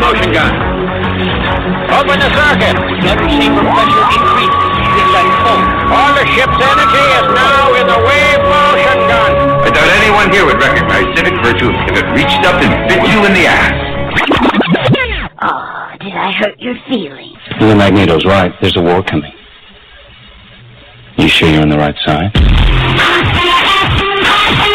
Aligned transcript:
Circuit 0.00 0.24
to 0.24 0.32
the 0.32 0.32
wave 0.32 0.32
motion 0.32 0.32
gun. 0.32 0.52
Open 1.92 2.18
the 2.20 2.30
circuit. 2.32 2.76
Never 3.04 3.28
seen 3.28 3.52
pressure 3.52 4.04
increase 4.12 4.56
in 4.96 5.06
that 5.12 5.28
cold. 5.44 5.66
All 5.92 6.12
the 6.16 6.24
ship's 6.32 6.56
energy 6.56 7.04
is 7.20 7.26
now 7.36 7.74
in 7.76 7.86
the 7.86 8.00
wave 8.00 8.42
motion 8.48 8.98
gun. 9.08 9.30
I 9.62 9.70
doubt 9.70 9.90
anyone 10.00 10.32
here 10.32 10.44
would 10.46 10.60
recognize 10.60 11.04
civic 11.16 11.34
virtue 11.42 11.70
if 11.88 11.96
it 11.98 12.06
reached 12.16 12.44
up 12.46 12.60
and 12.62 12.72
bit 12.88 13.02
you 13.08 13.24
in 13.26 13.32
the 13.34 13.46
ass. 13.46 13.76
Oh, 15.42 15.96
did 16.00 16.14
I 16.14 16.32
hurt 16.32 16.60
your 16.60 16.76
feelings? 16.88 17.38
The 17.60 17.74
Magneto's 17.74 18.24
right. 18.24 18.54
There's 18.60 18.76
a 18.76 18.82
war 18.82 19.02
coming. 19.02 19.32
You 21.16 21.28
sure 21.28 21.48
you're 21.48 21.62
on 21.62 21.68
the 21.68 21.78
right 21.78 21.96
side? 22.04 22.32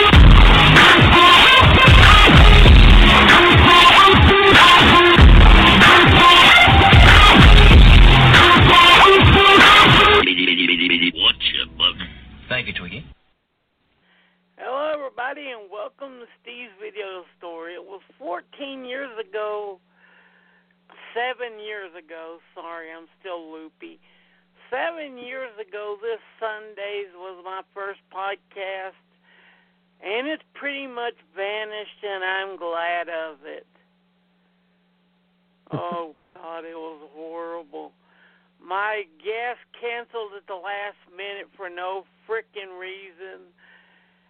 seven 21.18 21.58
years 21.58 21.90
ago. 21.98 22.38
Sorry, 22.54 22.94
I'm 22.94 23.08
still 23.20 23.52
loopy. 23.52 24.00
Seven 24.70 25.18
years 25.18 25.50
ago, 25.58 25.98
this 26.02 26.22
Sundays 26.38 27.10
was 27.16 27.42
my 27.44 27.62
first 27.74 28.02
podcast, 28.14 29.02
and 30.06 30.28
it's 30.28 30.44
pretty 30.54 30.86
much 30.86 31.16
vanished, 31.36 32.04
and 32.04 32.24
I'm 32.24 32.58
glad 32.58 33.10
of 33.10 33.38
it. 33.46 33.66
Oh, 35.70 36.16
God, 36.34 36.64
it 36.64 36.78
was 36.78 37.10
horrible. 37.14 37.92
My 38.64 39.04
guest 39.20 39.60
canceled 39.82 40.32
at 40.38 40.48
the 40.48 40.56
last 40.56 40.96
minute 41.12 41.50
for 41.58 41.70
no 41.70 42.06
frickin' 42.24 42.80
reason 42.80 43.52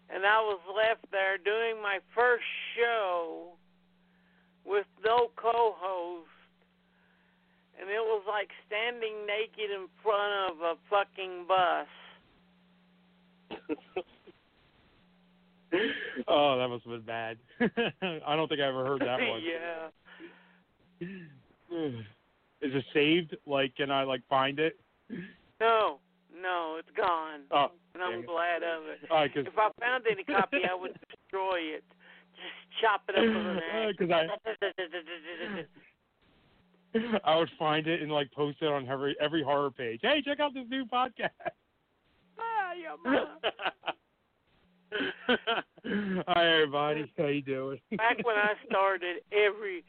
and 0.09 0.25
I 0.25 0.39
was 0.39 0.59
left 0.73 1.05
there 1.11 1.37
doing 1.37 1.81
my 1.81 1.99
first 2.15 2.45
show 2.75 3.53
with 4.65 4.85
no 5.05 5.31
co-host, 5.35 6.27
and 7.79 7.89
it 7.89 8.01
was 8.01 8.23
like 8.27 8.49
standing 8.67 9.25
naked 9.25 9.71
in 9.71 9.87
front 10.03 10.51
of 10.51 10.61
a 10.61 10.75
fucking 10.89 11.45
bus. 11.47 11.87
oh, 16.27 16.57
that 16.57 16.67
must 16.69 16.83
have 16.85 16.93
been 16.93 17.01
bad. 17.01 17.37
I 18.25 18.35
don't 18.35 18.47
think 18.47 18.61
I 18.61 18.67
ever 18.67 18.85
heard 18.85 19.01
that 19.01 19.19
one. 19.19 19.41
yeah. 20.99 21.07
Is 22.61 22.73
it 22.73 22.85
saved? 22.93 23.35
Like, 23.45 23.75
can 23.75 23.91
I 23.91 24.03
like 24.03 24.21
find 24.29 24.59
it? 24.59 24.79
No, 25.59 25.99
no, 26.35 26.77
it's 26.79 26.89
gone. 26.95 27.41
Oh, 27.51 27.67
and 27.93 28.01
I'm 28.03 28.11
dang 28.11 28.19
it. 28.21 28.27
glad 28.27 28.63
of 28.63 28.83
it. 28.85 28.99
All 29.11 29.17
right, 29.17 29.33
'cause- 29.33 29.45
if 29.47 29.57
I 29.57 29.69
found 29.79 30.05
any 30.09 30.23
copy, 30.23 30.63
I 30.69 30.73
would 30.73 30.97
destroy 31.09 31.59
it. 31.59 31.83
Just 32.35 32.81
chop 32.81 33.01
it 33.09 33.15
up 33.15 33.23
with 33.23 33.35
an 33.35 33.59
axe. 33.59 33.97
'Cause 33.97 34.11
I 34.11 34.27
I 37.25 37.35
would 37.37 37.49
find 37.57 37.87
it 37.87 38.01
and 38.01 38.11
like 38.11 38.31
post 38.31 38.57
it 38.61 38.67
on 38.67 38.87
every 38.87 39.15
every 39.19 39.43
horror 39.43 39.71
page. 39.71 39.99
Hey, 40.01 40.21
check 40.23 40.39
out 40.39 40.53
this 40.53 40.65
new 40.69 40.85
podcast. 40.85 41.29
ah, 42.39 42.73
your 42.73 42.97
mom. 43.03 43.27
Hi 46.27 46.53
everybody, 46.53 47.11
how 47.17 47.27
you 47.27 47.41
doing? 47.41 47.79
Back 47.97 48.23
when 48.23 48.37
I 48.37 48.53
started, 48.69 49.17
every 49.31 49.83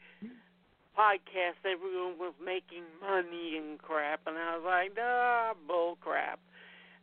podcast, 0.97 1.63
everyone 1.63 2.19
was 2.19 2.33
making 2.43 2.83
money 2.99 3.55
and 3.55 3.79
crap, 3.79 4.21
and 4.27 4.37
I 4.37 4.57
was 4.57 4.65
like, 4.65 4.97
ah, 4.99 5.53
bull 5.67 5.97
crap. 6.01 6.39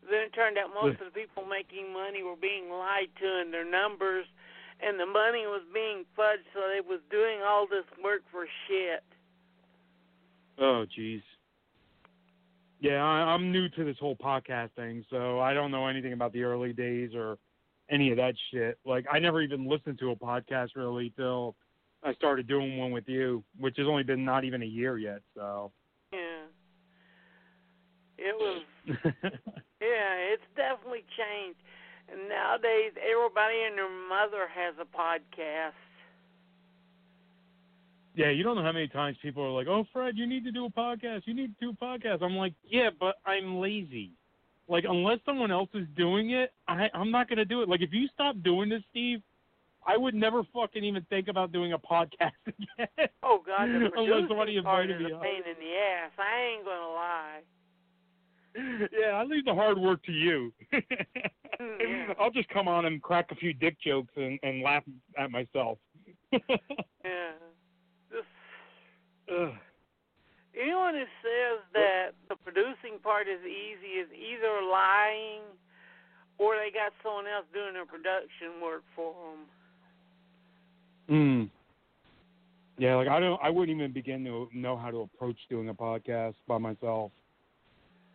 Then 0.05 0.29
it 0.29 0.35
turned 0.35 0.59
out 0.59 0.71
most 0.75 1.01
of 1.01 1.09
the 1.09 1.19
people 1.19 1.47
making 1.49 1.93
money 1.93 2.23
were 2.23 2.37
being 2.37 2.69
lied 2.69 3.09
to 3.21 3.41
in 3.41 3.51
their 3.51 3.65
numbers, 3.65 4.27
and 4.85 5.01
the 5.01 5.07
money 5.07 5.49
was 5.49 5.63
being 5.73 6.05
fudged, 6.13 6.45
so 6.53 6.69
they 6.69 6.85
was 6.85 7.01
doing 7.11 7.41
all 7.41 7.67
this 7.67 7.89
work 8.05 8.21
for 8.31 8.47
shit. 8.69 9.03
Oh, 10.59 10.85
jeez. 10.99 11.23
Yeah, 12.81 13.03
I, 13.03 13.33
I'm 13.35 13.53
new 13.53 13.69
to 13.71 13.85
this 13.85 13.97
whole 13.99 14.17
podcast 14.17 14.71
thing, 14.77 15.05
so 15.11 15.41
I 15.41 15.55
don't 15.55 15.71
know 15.71 15.87
anything 15.87 16.13
about 16.13 16.33
the 16.33 16.43
early 16.43 16.73
days 16.73 17.11
or 17.15 17.39
any 17.91 18.11
of 18.11 18.17
that 18.19 18.35
shit. 18.51 18.79
Like, 18.85 19.07
I 19.11 19.19
never 19.19 19.41
even 19.43 19.69
listened 19.69 19.99
to 20.01 20.11
a 20.11 20.17
podcast 20.17 20.71
really 20.77 21.13
till 21.17 21.57
I 22.03 22.13
started 22.15 22.47
doing 22.47 22.77
one 22.77 22.93
with 22.93 23.09
you, 23.09 23.43
which 23.59 23.77
has 23.79 23.87
only 23.87 24.03
been 24.03 24.25
not 24.25 24.45
even 24.45 24.63
a 24.63 24.67
year 24.67 24.99
yet. 24.99 25.21
So, 25.35 25.73
Yeah. 26.13 26.45
It 28.19 28.35
was 28.35 28.63
Yeah, 29.81 30.33
it's 30.33 30.47
definitely 30.57 31.05
changed. 31.17 31.61
And 32.09 32.29
nowadays, 32.29 32.93
everybody 32.97 33.63
and 33.67 33.77
their 33.77 33.91
mother 33.91 34.47
has 34.49 34.75
a 34.81 34.87
podcast. 34.87 35.77
Yeah, 38.17 38.31
you 38.31 38.43
don't 38.43 38.57
know 38.57 38.63
how 38.63 38.73
many 38.73 38.89
times 38.89 39.17
people 39.23 39.43
are 39.45 39.51
like, 39.51 39.67
"Oh, 39.69 39.87
Fred, 39.93 40.17
you 40.17 40.27
need 40.27 40.43
to 40.45 40.51
do 40.51 40.65
a 40.65 40.71
podcast. 40.71 41.23
You 41.27 41.35
need 41.35 41.55
to 41.59 41.67
do 41.67 41.71
a 41.71 41.85
podcast." 41.85 42.23
I'm 42.23 42.35
like, 42.37 42.55
"Yeah, 42.65 42.91
but 42.99 43.17
I'm 43.27 43.59
lazy." 43.61 44.11
Like, 44.69 44.85
unless 44.89 45.19
someone 45.25 45.53
else 45.53 45.69
is 45.75 45.87
doing 45.97 46.31
it, 46.31 46.53
I, 46.67 46.91
I'm 46.93 47.11
not 47.13 47.29
gonna 47.29 47.45
do 47.45 47.63
it. 47.63 47.69
Like, 47.69 47.83
if 47.83 47.93
you 47.93 48.09
stop 48.13 48.35
doing 48.43 48.69
this, 48.69 48.83
Steve, 48.91 49.23
I 49.87 49.97
would 49.97 50.15
never 50.15 50.43
fucking 50.53 50.83
even 50.83 51.05
think 51.09 51.29
about 51.29 51.53
doing 51.53 51.73
a 51.75 51.79
podcast 51.79 52.33
again. 52.47 53.09
Oh 53.23 53.43
God, 53.47 53.69
the 53.69 53.91
Unless 53.97 54.29
somebody 54.29 54.57
invited 54.57 54.97
is 55.01 55.07
me 55.07 55.13
a 55.13 55.17
on. 55.17 55.23
pain 55.23 55.43
in 55.47 55.55
the 55.61 55.73
ass. 55.77 56.11
I 56.19 56.41
ain't 56.57 56.65
gonna 56.65 56.89
lie. 56.89 57.41
yeah, 58.99 59.09
I 59.13 59.25
leave 59.25 59.45
the 59.45 59.55
hard 59.55 59.79
work 59.79 60.03
to 60.05 60.13
you. 60.13 60.53
Yeah. 60.73 62.15
I'll 62.19 62.31
just 62.31 62.49
come 62.49 62.67
on 62.69 62.87
and 62.87 63.03
crack 63.03 63.31
a 63.31 63.35
few 63.35 63.53
dick 63.53 63.77
jokes 63.81 64.13
and, 64.17 64.39
and 64.43 64.63
laugh 64.63 64.83
at 65.19 65.31
myself. 65.31 65.79
Yeah. 67.05 67.33
Ugh. 69.31 69.53
anyone 70.55 70.95
who 70.95 71.05
says 71.23 71.59
that 71.75 72.11
the 72.29 72.37
producing 72.37 72.99
part 73.03 73.27
is 73.29 73.41
easy 73.43 73.99
is 73.99 74.09
either 74.13 74.63
lying 74.71 75.43
or 76.39 76.55
they 76.57 76.71
got 76.71 76.93
someone 77.03 77.27
else 77.27 77.47
doing 77.53 77.75
their 77.75 77.87
production 77.87 78.61
work 78.63 78.83
for 78.95 79.15
them. 79.15 79.47
Mm. 81.09 81.51
Yeah, 82.79 82.97
like 82.97 83.09
I 83.09 83.21
don't, 83.21 83.41
I 83.43 83.51
wouldn't 83.51 83.77
even 83.77 83.93
begin 83.93 84.25
to 84.25 84.49
know 84.53 84.77
how 84.77 84.91
to 84.91 85.01
approach 85.03 85.37
doing 85.49 85.69
a 85.71 85.75
podcast 85.75 86.35
by 86.47 86.59
myself. 86.59 87.11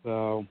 So, 0.04 0.46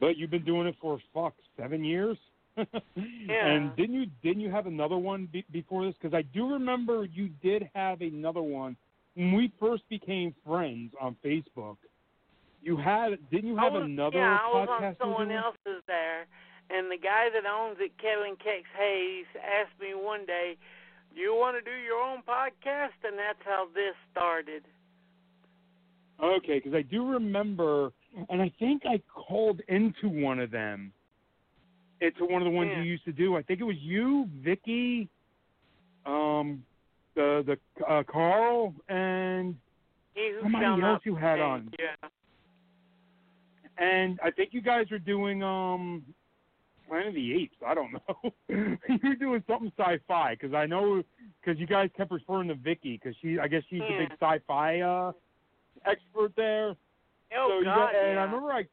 but 0.00 0.16
you've 0.16 0.30
been 0.30 0.44
doing 0.44 0.66
it 0.66 0.74
for 0.80 0.98
fuck 1.12 1.34
seven 1.56 1.84
years. 1.84 2.16
Yeah. 2.96 3.46
And 3.46 3.74
didn't 3.74 3.94
you 3.94 4.06
didn't 4.22 4.40
you 4.40 4.50
have 4.50 4.66
another 4.66 4.96
one 4.96 5.28
be- 5.32 5.44
before 5.50 5.84
this? 5.84 5.94
Because 6.00 6.14
I 6.14 6.22
do 6.22 6.52
remember 6.52 7.04
you 7.04 7.30
did 7.42 7.68
have 7.74 8.00
another 8.00 8.42
one 8.42 8.76
when 9.14 9.32
we 9.34 9.52
first 9.60 9.82
became 9.88 10.34
friends 10.46 10.92
on 11.00 11.16
Facebook. 11.24 11.76
You 12.62 12.76
had 12.76 13.18
didn't 13.30 13.50
you 13.50 13.56
have 13.56 13.74
was, 13.74 13.82
another 13.84 14.18
yeah, 14.18 14.38
I 14.40 14.48
was 14.48 14.68
on 14.70 14.96
someone 14.98 15.30
else's 15.30 15.82
there, 15.86 16.26
and 16.70 16.90
the 16.90 16.96
guy 16.96 17.28
that 17.34 17.44
owns 17.44 17.76
it, 17.78 17.92
Kevin 17.98 18.36
Kex 18.36 18.64
Hayes, 18.78 19.26
asked 19.36 19.78
me 19.78 19.92
one 19.94 20.24
day, 20.24 20.56
"Do 21.14 21.20
you 21.20 21.34
want 21.34 21.56
to 21.58 21.62
do 21.62 21.76
your 21.76 22.00
own 22.00 22.22
podcast?" 22.22 22.96
And 23.04 23.18
that's 23.18 23.42
how 23.44 23.68
this 23.74 23.94
started. 24.10 24.64
Okay, 26.22 26.58
because 26.58 26.74
I 26.74 26.82
do 26.82 27.06
remember 27.06 27.92
and 28.28 28.40
I 28.40 28.52
think 28.58 28.82
I 28.86 29.00
called 29.12 29.60
into 29.68 30.08
one 30.08 30.38
of 30.38 30.50
them. 30.50 30.92
It's 32.00 32.16
one 32.20 32.42
of 32.42 32.44
the 32.44 32.50
ones 32.50 32.70
Yeah. 32.70 32.82
you 32.82 32.90
used 32.90 33.04
to 33.04 33.12
do. 33.12 33.36
I 33.36 33.42
think 33.42 33.60
it 33.60 33.64
was 33.64 33.78
you, 33.78 34.26
Vicky, 34.26 35.08
um, 36.06 36.64
the 37.14 37.58
the 37.78 37.84
uh, 37.84 38.02
Carl, 38.04 38.74
and 38.88 39.56
who 40.14 40.38
Somebody 40.42 40.82
else 40.82 41.02
you 41.04 41.14
had 41.16 41.40
on. 41.40 41.70
Yeah. 41.78 42.08
and 43.78 44.18
I 44.22 44.30
think 44.30 44.50
you 44.52 44.62
guys 44.62 44.86
were 44.90 44.98
doing 44.98 45.42
um 45.42 46.02
Planet 46.88 47.08
of 47.08 47.14
the 47.14 47.34
Apes. 47.34 47.56
I 47.66 47.74
don't 47.74 47.92
know. 48.08 48.32
you 48.48 48.98
were 49.02 49.14
doing 49.16 49.42
something 49.48 49.72
sci-fi 49.76 50.36
because 50.38 50.54
I 50.54 50.66
know 50.66 51.02
because 51.40 51.58
you 51.58 51.66
guys 51.66 51.90
kept 51.96 52.12
referring 52.12 52.48
to 52.48 52.54
Vicky 52.54 53.00
because 53.02 53.16
she 53.20 53.38
I 53.38 53.48
guess 53.48 53.62
she's 53.68 53.80
the 53.80 54.06
big 54.06 54.12
sci-fi 54.20 54.80
uh 54.80 55.12
expert 55.86 56.32
there. 56.36 56.76
Oh 57.36 57.58
so 57.60 57.64
God, 57.64 57.76
got, 57.76 57.94
and 57.96 58.14
yeah. 58.14 58.20
I 58.20 58.24
remember 58.24 58.52
I 58.52 58.64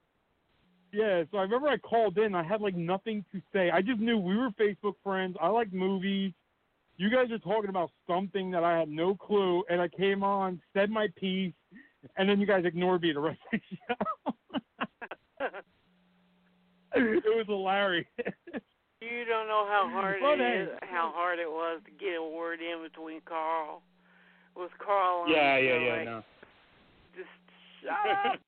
yeah, 0.94 1.24
so 1.32 1.38
I 1.38 1.44
remember 1.44 1.70
I 1.70 1.78
called 1.78 2.18
in. 2.18 2.36
I 2.36 2.44
had 2.44 2.62
like 2.62 2.76
nothing 2.76 3.24
to 3.32 3.42
say. 3.54 3.72
I 3.72 3.82
just 3.82 4.00
knew 4.00 4.18
we 4.18 4.36
were 4.36 4.50
Facebook 4.52 4.96
friends. 5.04 5.38
I 5.42 5.48
like 5.48 5.72
movies. 5.72 6.34
You 7.02 7.10
guys 7.10 7.32
are 7.32 7.40
talking 7.40 7.72
about 7.72 7.90
something 8.06 8.52
that 8.52 8.64
I 8.64 8.78
had 8.78 8.88
no 8.88 9.16
clue, 9.16 9.64
and 9.72 9.82
I 9.82 9.88
came 9.88 10.24
on, 10.24 10.62
said 10.72 10.92
my 10.92 11.08
piece, 11.16 11.52
and 12.16 12.30
then 12.30 12.40
you 12.40 12.46
guys 12.46 12.64
ignored 12.64 13.02
me 13.02 13.12
the 13.12 13.20
rest 13.20 13.40
of 13.52 13.60
the 13.60 13.78
show. 15.40 15.48
it 16.98 17.24
was 17.26 17.46
hilarious. 17.48 18.06
You 19.02 19.26
don't 19.28 19.48
know 19.48 19.66
how 19.68 19.90
hard 19.92 20.18
Well, 20.22 20.34
it 20.34 20.42
is, 20.42 20.70
how 20.82 21.12
hard 21.12 21.40
it 21.40 21.50
was 21.50 21.82
to 21.86 21.92
get 21.92 22.20
a 22.20 22.24
word 22.24 22.60
in 22.62 22.84
between 22.84 23.22
Carl. 23.26 23.82
With 24.56 24.70
Carl 24.78 25.22
on 25.22 25.32
yeah, 25.32 25.58
yeah, 25.58 25.80
yeah. 25.80 25.96
like, 25.96 26.06
No. 26.06 26.24
Just 27.16 27.30
shut 27.82 28.34
up. 28.34 28.40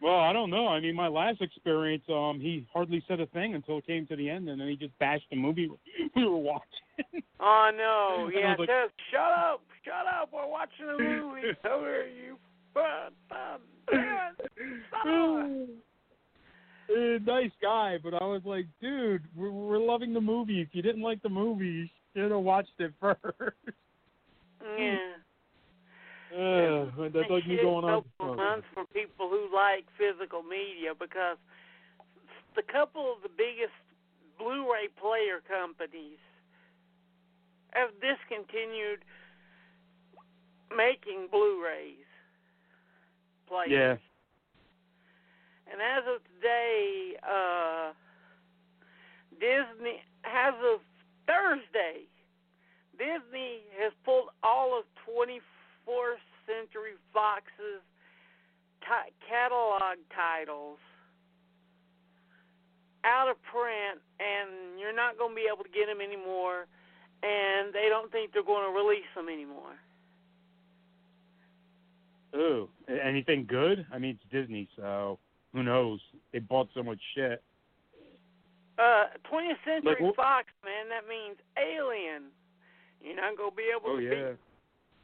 Well, 0.00 0.20
I 0.20 0.32
don't 0.32 0.50
know. 0.50 0.68
I 0.68 0.80
mean, 0.80 0.94
my 0.94 1.08
last 1.08 1.40
experience, 1.40 2.04
um, 2.08 2.38
he 2.40 2.66
hardly 2.72 3.02
said 3.08 3.20
a 3.20 3.26
thing 3.26 3.54
until 3.54 3.78
it 3.78 3.86
came 3.86 4.06
to 4.06 4.16
the 4.16 4.30
end, 4.30 4.48
and 4.48 4.60
then 4.60 4.68
he 4.68 4.76
just 4.76 4.96
bashed 4.98 5.24
the 5.30 5.36
movie 5.36 5.68
we 6.16 6.24
were 6.24 6.36
watching. 6.36 7.22
oh 7.40 7.70
no, 7.76 8.30
yeah, 8.34 8.54
like- 8.58 8.68
just 8.68 8.94
shut 9.10 9.20
up, 9.20 9.62
shut 9.84 10.06
up. 10.06 10.30
We're 10.32 10.46
watching 10.48 10.86
a 10.88 10.98
movie. 11.02 11.42
Come 11.62 11.80
here, 11.80 12.06
you. 12.06 12.38
Uh, 12.76 13.08
nice 17.26 17.50
guy, 17.60 17.98
but 18.02 18.14
I 18.14 18.24
was 18.24 18.42
like, 18.44 18.66
dude, 18.80 19.22
we're, 19.36 19.50
we're 19.50 19.78
loving 19.78 20.12
the 20.14 20.20
movie. 20.20 20.60
If 20.60 20.68
you 20.72 20.82
didn't 20.82 21.02
like 21.02 21.22
the 21.22 21.28
movie, 21.28 21.66
you 21.66 21.86
should 22.14 22.30
have 22.30 22.40
watched 22.40 22.72
it 22.78 22.92
first. 23.00 23.22
Yeah. 24.78 24.96
Uh, 26.34 27.08
that's 27.08 27.30
me 27.30 27.42
Shit, 27.46 27.62
going 27.62 27.84
on. 27.84 28.02
couple 28.02 28.30
of 28.32 28.36
months 28.36 28.66
for 28.74 28.84
people 28.92 29.28
who 29.28 29.48
like 29.54 29.86
physical 29.96 30.42
media 30.42 30.92
because 30.98 31.38
the 32.56 32.62
couple 32.62 33.12
of 33.12 33.22
the 33.22 33.30
biggest 33.30 33.72
Blu-ray 34.38 34.88
player 35.00 35.40
companies 35.46 36.18
have 37.72 37.90
discontinued 38.00 39.04
making 40.74 41.28
Blu-rays. 41.30 42.06
Players. 43.48 43.70
Yeah. 43.70 43.96
And 45.72 45.80
as 45.80 46.04
of 46.06 46.20
today, 46.36 47.16
uh, 47.24 47.92
Disney, 49.40 50.02
as 50.24 50.54
of 50.72 50.80
Thursday, 51.26 52.04
Disney 52.98 53.60
has 53.80 53.92
pulled 54.04 54.28
all 54.42 54.78
of 54.78 54.84
24th 55.88 56.20
Century 56.46 56.92
Fox's 57.12 57.82
ti- 58.82 59.12
catalog 59.28 59.98
titles 60.14 60.78
out 63.04 63.28
of 63.28 63.36
print, 63.42 64.00
and 64.20 64.78
you're 64.78 64.94
not 64.94 65.16
going 65.18 65.30
to 65.30 65.36
be 65.36 65.48
able 65.52 65.64
to 65.64 65.70
get 65.70 65.86
them 65.86 66.00
anymore, 66.00 66.66
and 67.22 67.72
they 67.72 67.88
don't 67.88 68.10
think 68.12 68.32
they're 68.32 68.42
going 68.42 68.66
to 68.66 68.76
release 68.76 69.08
them 69.16 69.28
anymore. 69.28 69.76
Ooh, 72.36 72.68
anything 72.88 73.46
good? 73.48 73.86
I 73.92 73.98
mean, 73.98 74.18
it's 74.20 74.30
Disney, 74.30 74.68
so 74.76 75.18
who 75.54 75.62
knows? 75.62 76.00
They 76.32 76.40
bought 76.40 76.68
so 76.74 76.82
much 76.82 76.98
shit. 77.14 77.42
Uh, 78.78 79.04
20th 79.32 79.58
Century 79.64 79.96
Like, 80.06 80.14
Fox, 80.14 80.46
man, 80.62 80.88
that 80.90 81.08
means 81.08 81.38
Alien. 81.56 82.24
You're 83.02 83.16
not 83.16 83.36
going 83.36 83.50
to 83.50 83.56
be 83.56 83.70
able 83.74 83.90
Oh 83.90 83.96
to 83.96 84.02
yeah. 84.02 84.10
beat 84.10 84.38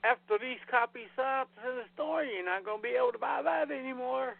after 0.04 0.38
these 0.38 0.58
copies 0.70 1.06
stops 1.14 1.50
in 1.68 1.76
the 1.76 1.84
store, 1.94 2.24
you're 2.24 2.44
not 2.44 2.64
going 2.64 2.78
to 2.78 2.82
be 2.82 2.94
able 2.96 3.12
to 3.12 3.18
buy 3.18 3.40
that 3.42 3.70
anymore. 3.70 4.34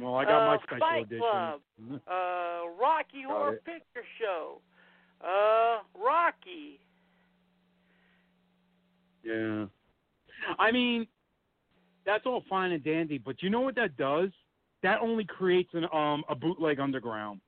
Well, 0.00 0.14
I 0.16 0.24
got 0.24 0.46
my 0.46 0.54
Uh, 0.54 0.58
special 0.62 0.78
Fight 0.78 1.02
edition. 1.06 1.20
Club. 1.20 1.60
Uh, 2.08 2.68
Rocky 2.80 3.22
Got 3.22 3.30
Horror 3.30 3.54
it. 3.54 3.64
Picture 3.64 4.04
Show. 4.18 4.60
Uh, 5.20 5.80
Rocky. 5.94 6.80
Yeah. 9.24 9.66
I 10.58 10.72
mean, 10.72 11.06
that's 12.04 12.26
all 12.26 12.42
fine 12.48 12.72
and 12.72 12.82
dandy, 12.82 13.18
but 13.18 13.42
you 13.42 13.50
know 13.50 13.60
what 13.60 13.74
that 13.76 13.96
does? 13.96 14.30
That 14.82 15.00
only 15.00 15.24
creates 15.24 15.70
an 15.74 15.84
um 15.92 16.24
a 16.28 16.34
bootleg 16.34 16.80
underground. 16.80 17.40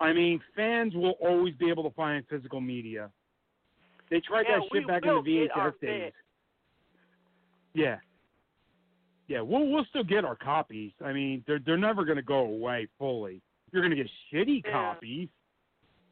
I 0.00 0.12
mean, 0.12 0.40
fans 0.54 0.94
will 0.94 1.16
always 1.20 1.54
be 1.54 1.68
able 1.68 1.82
to 1.82 1.94
find 1.94 2.24
physical 2.28 2.60
media. 2.60 3.10
They 4.10 4.20
tried 4.20 4.46
that 4.46 4.60
shit 4.72 4.86
back 4.86 5.02
in 5.04 5.08
the 5.14 5.48
VHS 5.54 5.80
days. 5.80 6.12
Yeah. 7.74 7.96
Yeah, 9.28 9.40
we'll 9.40 9.66
we'll 9.68 9.84
still 9.86 10.04
get 10.04 10.24
our 10.24 10.36
copies. 10.36 10.92
I 11.04 11.12
mean, 11.12 11.42
they're 11.46 11.58
they're 11.58 11.76
never 11.76 12.04
going 12.04 12.16
to 12.16 12.22
go 12.22 12.38
away 12.38 12.86
fully. 12.98 13.42
You're 13.72 13.82
going 13.82 13.90
to 13.90 13.96
get 13.96 14.10
shitty 14.32 14.62
Yeah. 14.64 14.70
copies, 14.70 15.28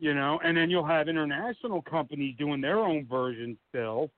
you 0.01 0.15
know, 0.15 0.41
and 0.45 0.57
then 0.57 0.69
you'll 0.69 0.85
have 0.87 1.09
international 1.09 1.81
companies 1.83 2.35
doing 2.39 2.61
their 2.61 2.79
own 2.81 3.07
version 3.07 3.57
still. 3.69 4.11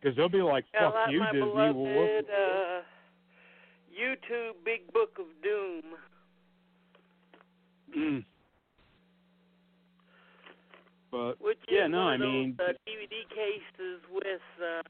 Because 0.00 0.16
they'll 0.16 0.28
be 0.28 0.42
like, 0.42 0.64
"Fuck 0.72 0.94
like 0.94 1.12
you, 1.12 1.20
my 1.20 1.26
Disney." 1.30 1.46
beloved 1.46 1.76
Well, 1.76 2.18
uh, 2.18 2.82
YouTube 3.96 4.64
Big 4.64 4.92
Book 4.92 5.16
of 5.20 5.26
Doom. 5.44 5.82
Mm. 7.96 8.24
But 11.12 11.38
Which 11.40 11.58
Yeah, 11.68 11.84
is 11.84 11.90
no, 11.92 11.98
one 12.08 12.08
I 12.08 12.14
of 12.14 12.20
those, 12.56 12.56
uh, 12.58 12.72
DVD 12.88 13.28
cases 13.28 14.00
with 14.10 14.40
uh, 14.58 14.80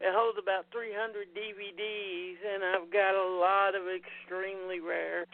it 0.00 0.12
holds 0.14 0.38
about 0.38 0.66
300 0.70 1.26
DVDs, 1.34 2.36
and 2.54 2.62
I've 2.62 2.92
got 2.92 3.16
a 3.16 3.28
lot 3.40 3.74
of 3.74 3.82
extremely 3.88 4.78
rare 4.78 5.24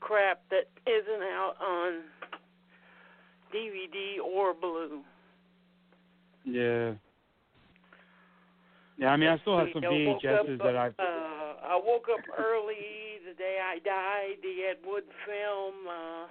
crap 0.00 0.42
that 0.50 0.68
isn't 0.86 1.22
out 1.34 1.56
on 1.60 2.02
DVD 3.52 4.22
or 4.22 4.54
blue. 4.54 5.00
yeah, 6.44 6.92
yeah. 8.98 9.08
I 9.08 9.16
mean, 9.16 9.30
I 9.30 9.38
still 9.38 9.58
have 9.58 9.68
some 9.72 9.82
You 9.82 10.04
know, 10.04 10.12
woke 10.12 10.24
up, 10.24 10.46
VHSs 10.46 10.58
that 10.58 10.76
I've. 10.76 10.94
Uh, 10.98 11.72
I 11.72 11.80
woke 11.82 12.06
up 12.12 12.20
early 12.38 13.18
the 13.26 13.34
day 13.34 13.58
I 13.64 13.78
died. 13.80 14.36
The 14.42 14.62
Ed 14.70 14.76
Wood 14.86 15.04
film. 15.26 15.74
Uh, 15.88 16.26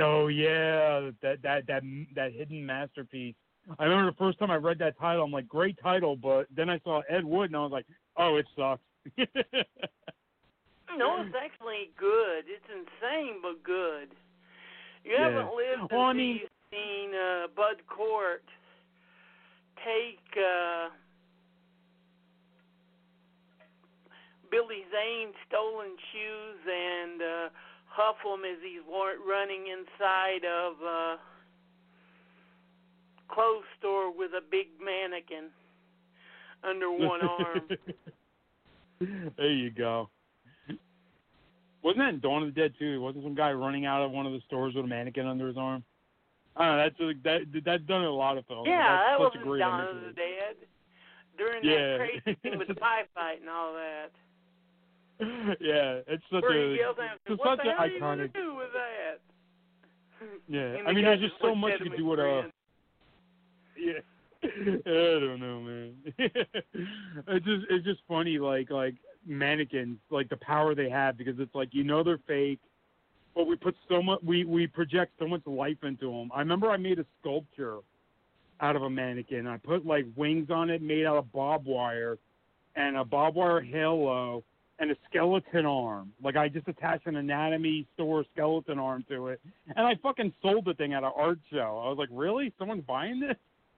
Oh 0.00 0.26
yeah, 0.28 1.10
that 1.22 1.38
that 1.42 1.66
that 1.68 1.82
that 2.14 2.32
hidden 2.32 2.64
masterpiece. 2.66 3.34
I 3.78 3.84
remember 3.84 4.10
the 4.10 4.16
first 4.16 4.38
time 4.38 4.50
I 4.50 4.56
read 4.56 4.78
that 4.80 4.98
title, 4.98 5.24
I'm 5.24 5.30
like, 5.30 5.48
great 5.48 5.78
title, 5.82 6.16
but 6.16 6.46
then 6.54 6.68
I 6.68 6.78
saw 6.80 7.00
Ed 7.08 7.24
Wood 7.24 7.50
and 7.50 7.56
I 7.56 7.60
was 7.60 7.72
like, 7.72 7.86
oh, 8.18 8.36
it 8.36 8.46
sucks. 8.56 8.82
No, 10.98 11.22
it's 11.22 11.34
actually 11.42 11.90
good. 11.98 12.44
It's 12.46 12.68
insane, 12.68 13.36
but 13.40 13.62
good. 13.62 14.08
You 15.04 15.12
Yeah. 15.12 15.30
haven't 15.30 15.56
lived 15.56 15.92
Well, 15.92 16.02
I 16.02 16.10
until 16.10 16.14
mean- 16.14 16.36
you've 16.42 16.50
seen 16.70 17.14
uh, 17.14 17.46
Bud 17.56 17.76
Cort 17.88 18.44
take 19.76 20.20
uh, 20.36 20.90
Billy 24.50 24.84
Zane's 24.92 25.34
stolen 25.48 25.96
shoes 26.12 26.60
and 26.68 27.22
uh, 27.22 27.48
huff 27.94 28.16
them 28.24 28.42
as 28.44 28.58
he's 28.62 28.82
running 28.88 29.66
inside 29.70 30.44
of 30.44 30.82
a 30.82 31.16
clothes 33.32 33.64
store 33.78 34.10
with 34.16 34.32
a 34.32 34.42
big 34.50 34.66
mannequin 34.82 35.50
under 36.62 36.90
one 36.90 37.20
arm. 37.22 37.60
there 39.36 39.52
you 39.52 39.70
go. 39.70 40.10
Wasn't 41.82 41.98
that 41.98 42.14
in 42.14 42.20
Dawn 42.20 42.42
of 42.42 42.54
the 42.54 42.60
Dead 42.60 42.72
too? 42.78 43.00
Wasn't 43.00 43.22
some 43.22 43.34
guy 43.34 43.52
running 43.52 43.84
out 43.86 44.02
of 44.02 44.10
one 44.10 44.26
of 44.26 44.32
the 44.32 44.40
stores 44.46 44.74
with 44.74 44.86
a 44.86 44.88
mannequin 44.88 45.26
under 45.26 45.46
his 45.46 45.56
arm? 45.56 45.84
I 46.56 46.66
don't 46.66 46.76
know. 46.76 46.82
That's 46.84 47.00
a, 47.00 47.12
that 47.24 47.62
that's 47.64 47.82
done 47.84 48.02
in 48.02 48.08
a 48.08 48.10
lot 48.10 48.38
of 48.38 48.46
films. 48.46 48.66
Yeah, 48.66 48.78
that 49.10 49.20
was 49.20 49.32
in 49.34 49.58
Dawn 49.58 49.80
of 49.80 49.96
of 49.96 50.02
the. 50.02 50.12
Dead. 50.12 50.56
During 51.36 51.64
Yeah. 51.64 51.98
that 51.98 52.08
crazy 52.24 52.38
thing 52.42 52.58
with 52.58 52.68
the 52.68 52.74
pie 52.80 53.02
fight 53.14 53.40
and 53.40 53.50
all 53.50 53.74
that. 53.74 54.10
yeah, 55.60 56.00
it's 56.08 56.24
such 56.32 56.42
Where 56.42 56.72
a 56.72 56.76
yells 56.76 56.96
it's 57.26 57.42
such 57.44 57.60
an 57.64 57.66
hell 57.66 57.84
are 57.84 57.88
to 57.88 58.00
iconic. 58.00 58.34
do 58.34 58.54
with 58.56 58.68
that? 58.72 59.20
Yeah, 60.48 60.76
I 60.86 60.92
mean, 60.92 61.04
there's 61.04 61.20
just 61.20 61.34
so 61.40 61.54
much 61.54 61.74
you 61.78 61.90
could 61.90 61.98
do 61.98 62.06
with 62.06 62.18
uh, 62.18 62.22
a 62.22 62.42
yeah. 63.78 64.00
I 64.44 65.18
don't 65.20 65.40
know, 65.40 65.60
man. 65.60 65.94
it's 66.18 67.46
just 67.46 67.64
it's 67.70 67.84
just 67.84 68.00
funny, 68.08 68.38
like 68.38 68.70
like 68.70 68.94
mannequins, 69.24 69.98
like 70.10 70.28
the 70.28 70.36
power 70.36 70.74
they 70.74 70.90
have 70.90 71.16
because 71.16 71.36
it's 71.38 71.54
like 71.54 71.68
you 71.72 71.84
know 71.84 72.02
they're 72.02 72.18
fake, 72.26 72.60
but 73.34 73.46
we 73.46 73.56
put 73.56 73.74
so 73.88 74.02
much 74.02 74.20
we 74.22 74.44
we 74.44 74.66
project 74.66 75.12
so 75.18 75.26
much 75.26 75.42
life 75.46 75.78
into 75.82 76.10
them. 76.10 76.30
I 76.34 76.40
remember 76.40 76.70
I 76.70 76.76
made 76.76 76.98
a 76.98 77.06
sculpture 77.20 77.78
out 78.60 78.76
of 78.76 78.82
a 78.82 78.90
mannequin. 78.90 79.46
I 79.46 79.56
put 79.58 79.86
like 79.86 80.06
wings 80.16 80.50
on 80.50 80.70
it, 80.70 80.82
made 80.82 81.06
out 81.06 81.16
of 81.16 81.32
barbed 81.32 81.66
wire, 81.66 82.18
and 82.76 82.96
a 82.96 83.04
barbed 83.04 83.36
wire 83.36 83.60
halo 83.60 84.44
and 84.78 84.90
a 84.90 84.96
skeleton 85.08 85.66
arm. 85.66 86.12
Like 86.22 86.36
I 86.36 86.48
just 86.48 86.68
attached 86.68 87.06
an 87.06 87.16
anatomy 87.16 87.86
store 87.94 88.24
skeleton 88.32 88.78
arm 88.78 89.04
to 89.08 89.28
it, 89.28 89.40
and 89.76 89.86
I 89.86 89.94
fucking 90.02 90.32
sold 90.42 90.64
the 90.64 90.74
thing 90.74 90.94
at 90.94 91.04
an 91.04 91.12
art 91.16 91.38
show. 91.52 91.82
I 91.84 91.88
was 91.88 91.96
like, 91.98 92.08
really? 92.12 92.52
Someone's 92.58 92.84
buying 92.86 93.20
this? 93.20 93.36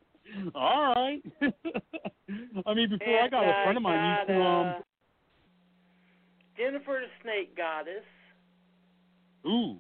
All 0.55 0.95
right. 0.95 1.23
I 2.67 2.75
mean, 2.75 2.91
before 2.91 3.21
I 3.21 3.29
got 3.29 3.45
a 3.45 3.65
friend 3.65 3.77
of 3.77 3.83
mine 3.83 4.19
used 4.19 4.29
to 4.29 4.43
um. 4.43 4.75
Jennifer 6.57 7.03
the 7.05 7.13
Snake 7.23 7.57
Goddess. 7.57 8.07
Ooh. 9.47 9.77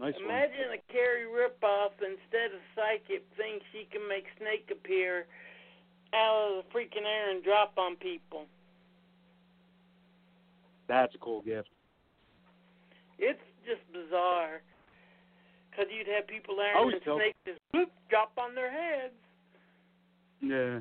Nice 0.00 0.14
one. 0.14 0.24
Imagine 0.24 0.74
a 0.74 0.92
Carrie 0.92 1.30
ripoff 1.30 1.94
instead 2.02 2.50
of 2.50 2.60
psychic 2.74 3.22
thinks 3.38 3.64
she 3.70 3.86
can 3.92 4.02
make 4.08 4.26
Snake 4.36 4.66
appear 4.74 5.26
out 6.14 6.58
of 6.58 6.64
the 6.64 6.78
freaking 6.78 7.06
air 7.06 7.30
and 7.30 7.42
drop 7.42 7.72
on 7.78 7.96
people. 7.96 8.46
That's 10.88 11.14
a 11.14 11.18
cool 11.18 11.42
gift. 11.42 11.68
It's 13.18 13.40
just 13.64 13.80
bizarre. 13.92 14.62
Because 15.70 15.86
you'd 15.96 16.06
have 16.14 16.26
people 16.26 16.56
there 16.56 16.76
and 16.76 16.92
the 16.92 17.00
tell- 17.00 17.16
snake 17.16 17.34
just 17.46 17.58
whoop, 17.72 17.90
drop 18.10 18.32
on 18.36 18.54
their 18.54 18.70
heads. 18.70 19.14
Yeah. 20.42 20.80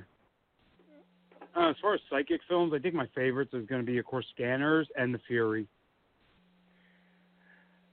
Uh, 1.56 1.70
as 1.70 1.76
far 1.82 1.94
as 1.94 2.02
psychic 2.10 2.42
films, 2.48 2.74
I 2.76 2.80
think 2.80 2.96
my 2.96 3.08
favorites 3.16 3.52
is 3.54 3.66
going 3.68 3.82
to 3.82 3.86
be, 3.90 3.98
of 4.00 4.06
course, 4.06 4.26
Scanners 4.34 4.88
and 4.98 5.14
The 5.14 5.20
Fury. 5.28 5.68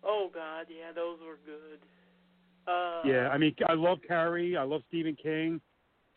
Oh, 0.04 0.30
God, 0.32 0.66
yeah, 0.70 0.92
those 0.94 1.18
were 1.20 1.38
good. 1.44 1.78
Uh, 2.66 3.02
Yeah, 3.04 3.28
I 3.28 3.38
mean, 3.38 3.54
I 3.68 3.74
love 3.74 3.98
Carrie, 4.06 4.56
I 4.56 4.62
love 4.62 4.82
Stephen 4.88 5.16
King, 5.20 5.60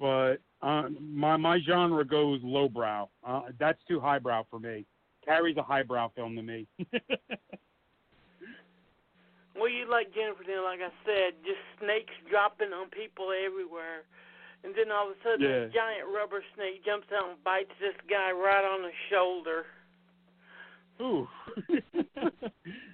but 0.01 0.38
uh, 0.62 0.89
my 1.00 1.38
my 1.38 1.60
genre 1.65 2.03
goes 2.03 2.41
lowbrow. 2.43 3.08
Uh, 3.25 3.41
that's 3.60 3.79
too 3.88 4.00
highbrow 4.01 4.43
for 4.50 4.60
me. 4.60 4.86
Carrie's 5.24 5.58
a 5.58 5.63
highbrow 5.63 6.10
film 6.15 6.36
to 6.36 6.41
me. 6.41 6.67
Well, 9.53 9.70
you 9.70 9.86
like 9.89 10.13
Jennifer, 10.15 10.43
then, 10.48 10.63
like 10.63 10.79
I 10.79 10.89
said, 11.05 11.34
just 11.46 11.60
snakes 11.77 12.13
dropping 12.29 12.74
on 12.74 12.89
people 12.89 13.29
everywhere. 13.46 14.08
And 14.63 14.74
then 14.74 14.91
all 14.91 15.12
of 15.12 15.17
a 15.17 15.20
sudden, 15.24 15.41
Yeah. 15.41 15.67
a 15.67 15.70
giant 15.70 16.08
rubber 16.08 16.41
snake 16.55 16.84
jumps 16.86 17.08
out 17.13 17.29
and 17.29 17.43
bites 17.43 17.70
this 17.79 17.93
guy 18.10 18.31
right 18.31 18.63
on 18.63 18.81
the 18.81 18.93
shoulder. 19.12 19.65
Ooh. 21.01 21.27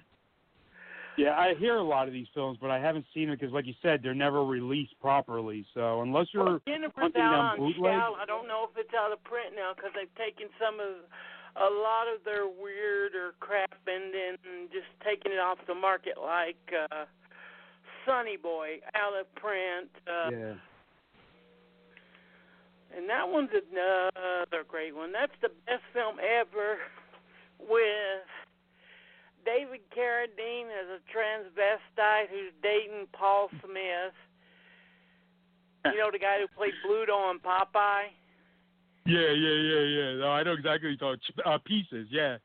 yeah, 1.18 1.34
I 1.36 1.54
hear 1.58 1.74
a 1.76 1.82
lot 1.82 2.06
of 2.06 2.14
these 2.14 2.28
films, 2.32 2.58
but 2.60 2.70
I 2.70 2.78
haven't 2.78 3.04
seen 3.12 3.28
it 3.28 3.38
because, 3.38 3.52
like 3.52 3.66
you 3.66 3.74
said, 3.82 4.00
they're 4.02 4.14
never 4.14 4.44
released 4.44 4.94
properly. 5.00 5.66
So 5.74 6.00
unless 6.02 6.26
you're 6.32 6.44
Well, 6.44 6.60
Jennifer's 6.66 6.94
hunting 6.96 7.22
out 7.22 7.32
down 7.32 7.44
on 7.44 7.58
bootleg, 7.58 7.92
shout. 7.92 8.14
I 8.22 8.24
don't 8.24 8.46
know 8.46 8.68
if 8.70 8.78
it's 8.78 8.94
out 8.94 9.12
of 9.12 9.22
print 9.24 9.54
now 9.56 9.72
because 9.74 9.90
they've 9.94 10.14
taken 10.14 10.46
some 10.62 10.78
of, 10.78 11.02
a 11.58 11.70
lot 11.74 12.06
of 12.06 12.22
their 12.24 12.46
weird 12.46 13.14
or 13.18 13.34
crap 13.40 13.74
and 13.86 14.14
then 14.14 14.68
just 14.70 14.86
taken 15.04 15.32
it 15.32 15.42
off 15.42 15.58
the 15.66 15.74
market, 15.74 16.14
like 16.20 16.60
uh, 16.70 17.04
Sonny 18.06 18.36
Boy 18.36 18.78
out 18.94 19.18
of 19.18 19.26
print. 19.34 19.90
Uh, 20.06 20.30
yeah, 20.30 20.54
And 22.96 23.08
that 23.10 23.26
one's 23.28 23.50
another 23.50 24.62
great 24.68 24.94
one. 24.94 25.10
That's 25.10 25.34
the 25.42 25.50
best 25.66 25.82
film 25.92 26.16
ever 26.22 26.78
with 27.58 28.30
David 29.48 29.80
Carradine 29.96 30.68
is 30.68 30.88
a 30.92 31.00
transvestite 31.08 32.28
who's 32.28 32.52
dating 32.62 33.06
Paul 33.12 33.48
Smith. 33.64 34.12
You 35.86 35.96
know 35.96 36.10
the 36.12 36.18
guy 36.18 36.36
who 36.40 36.48
played 36.54 36.74
Bluto 36.84 37.16
on 37.16 37.38
Popeye? 37.38 38.12
yeah, 39.06 39.32
yeah, 39.32 39.58
yeah, 39.72 39.80
yeah. 39.80 40.12
No, 40.20 40.28
I 40.28 40.42
know 40.42 40.52
exactly 40.52 40.90
what 41.00 41.00
you're 41.00 41.16
talking. 41.16 41.34
Uh, 41.46 41.58
pieces, 41.64 42.08
yeah. 42.10 42.36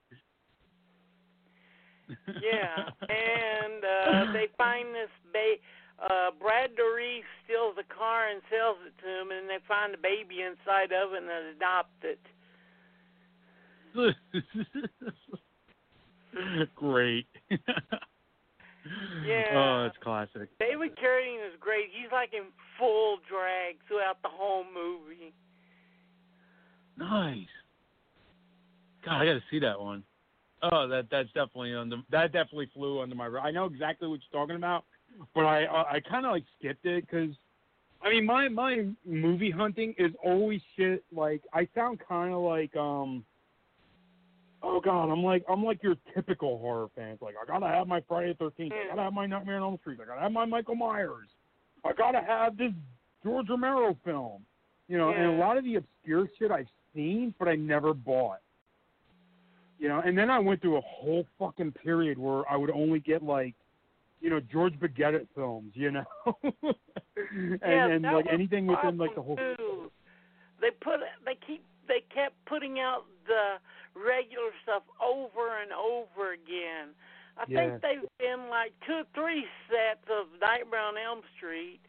Yeah. 2.41 2.89
and 3.01 3.83
uh 3.83 4.31
they 4.33 4.47
find 4.57 4.93
this 4.93 5.09
ba- 5.31 5.61
uh 6.03 6.31
Brad 6.39 6.71
Dourif 6.75 7.23
steals 7.43 7.75
the 7.75 7.83
car 7.83 8.27
and 8.29 8.41
sells 8.49 8.77
it 8.85 8.93
to 9.01 9.07
him 9.07 9.31
and 9.31 9.49
they 9.49 9.59
find 9.67 9.93
the 9.93 9.97
baby 9.97 10.41
inside 10.41 10.91
of 10.93 11.13
it 11.13 11.23
and 11.23 11.29
adopt 11.55 12.03
it. 12.03 12.19
Great. 16.75 17.27
Yeah. 19.25 19.43
Oh, 19.53 19.85
it's 19.85 19.97
classic. 20.03 20.49
David 20.59 20.91
Carradine 20.97 21.45
is 21.47 21.53
great. 21.59 21.85
He's 21.91 22.11
like 22.11 22.33
in 22.33 22.43
full 22.77 23.17
drag 23.29 23.77
throughout 23.87 24.21
the 24.21 24.29
whole 24.29 24.65
movie. 24.65 25.33
Nice. 26.97 27.47
God, 29.05 29.21
I 29.21 29.25
got 29.25 29.33
to 29.33 29.43
see 29.49 29.59
that 29.59 29.79
one. 29.79 30.03
Oh, 30.61 30.87
that 30.87 31.07
that's 31.11 31.27
definitely 31.29 31.73
under 31.75 31.97
that 32.11 32.31
definitely 32.31 32.69
flew 32.73 33.01
under 33.01 33.15
my. 33.15 33.27
I 33.27 33.51
know 33.51 33.65
exactly 33.65 34.07
what 34.07 34.19
you're 34.29 34.41
talking 34.41 34.55
about, 34.55 34.85
but 35.33 35.45
I 35.45 35.65
I, 35.65 35.93
I 35.93 35.99
kind 35.99 36.25
of 36.25 36.31
like 36.31 36.45
skipped 36.57 36.85
it 36.85 37.05
because, 37.05 37.35
I 38.01 38.09
mean, 38.09 38.25
my 38.25 38.47
my 38.47 38.87
movie 39.05 39.51
hunting 39.51 39.93
is 39.97 40.11
always 40.23 40.61
shit. 40.77 41.03
Like 41.13 41.41
I 41.53 41.67
sound 41.75 41.99
kind 42.07 42.33
of 42.33 42.41
like 42.41 42.75
um. 42.75 43.25
Oh 44.63 44.79
God, 44.79 45.11
I'm 45.11 45.23
like 45.23 45.43
I'm 45.49 45.63
like 45.63 45.83
your 45.83 45.95
typical 46.15 46.57
horror 46.57 46.87
fans. 46.95 47.19
Like 47.21 47.35
I 47.41 47.45
gotta 47.45 47.67
have 47.67 47.87
my 47.87 48.01
Friday 48.07 48.29
the 48.29 48.35
Thirteenth. 48.35 48.71
I 48.71 48.85
mm. 48.85 48.89
gotta 48.89 49.01
have 49.03 49.13
my 49.13 49.25
Nightmare 49.25 49.57
on 49.57 49.63
Elm 49.63 49.77
Street. 49.81 49.99
I 50.01 50.05
gotta 50.05 50.21
have 50.21 50.31
my 50.31 50.45
Michael 50.45 50.75
Myers. 50.75 51.27
I 51.83 51.91
gotta 51.91 52.21
have 52.21 52.57
this 52.57 52.71
George 53.23 53.49
Romero 53.49 53.95
film. 54.05 54.45
You 54.87 54.97
know, 54.97 55.09
and 55.09 55.25
a 55.25 55.31
lot 55.37 55.57
of 55.57 55.63
the 55.63 55.75
obscure 55.75 56.27
shit 56.37 56.51
I've 56.51 56.67
seen, 56.93 57.33
but 57.39 57.47
I 57.47 57.55
never 57.55 57.93
bought. 57.93 58.39
You 59.79 59.89
know, 59.89 60.01
and 60.05 60.17
then 60.17 60.29
I 60.29 60.39
went 60.39 60.61
through 60.61 60.77
a 60.77 60.81
whole 60.81 61.25
fucking 61.39 61.73
period 61.73 62.17
where 62.17 62.49
I 62.49 62.55
would 62.55 62.71
only 62.71 62.99
get 62.99 63.21
like, 63.21 63.55
you 64.21 64.29
know, 64.29 64.39
George 64.39 64.73
Beguette 64.79 65.27
films. 65.35 65.71
You 65.73 65.91
know, 65.91 66.05
and 66.63 67.59
yeah, 67.61 67.87
and 67.87 68.03
like 68.03 68.27
anything 68.31 68.65
within 68.65 68.97
like 68.97 69.13
the 69.15 69.21
whole. 69.21 69.35
Too. 69.35 69.91
They 70.61 70.69
put 70.81 71.01
they 71.25 71.37
keep 71.45 71.65
they 71.87 72.01
kept 72.13 72.35
putting 72.45 72.79
out 72.79 73.05
the 73.25 73.57
regular 73.95 74.51
stuff 74.63 74.83
over 75.01 75.61
and 75.61 75.71
over 75.71 76.33
again. 76.33 76.89
I 77.37 77.45
Yeah. 77.47 77.57
think 77.69 77.81
they've 77.81 78.09
been 78.19 78.49
like 78.49 78.73
two 78.85 78.93
or 79.01 79.03
three 79.15 79.47
sets 79.69 80.07
of 80.09 80.27
Nightmare 80.39 80.81
on 80.81 80.97
Elm 80.97 81.21
Street, 81.35 81.79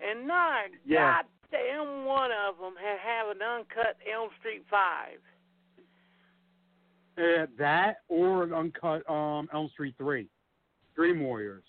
and 0.00 0.26
not 0.26 0.70
Yeah. 0.84 1.22
goddamn 1.50 2.04
one 2.04 2.32
of 2.32 2.58
them 2.58 2.74
ha- 2.76 2.98
have 2.98 3.28
an 3.28 3.42
uncut 3.42 3.96
Elm 4.06 4.30
Street 4.40 4.64
Five. 4.68 5.20
Uh, 7.16 7.46
that 7.56 8.02
or 8.08 8.44
an 8.44 8.52
uncut 8.52 9.08
um 9.10 9.48
Elm 9.52 9.68
Street 9.70 9.94
three, 9.98 10.28
Dream 10.94 11.20
Warriors. 11.20 11.64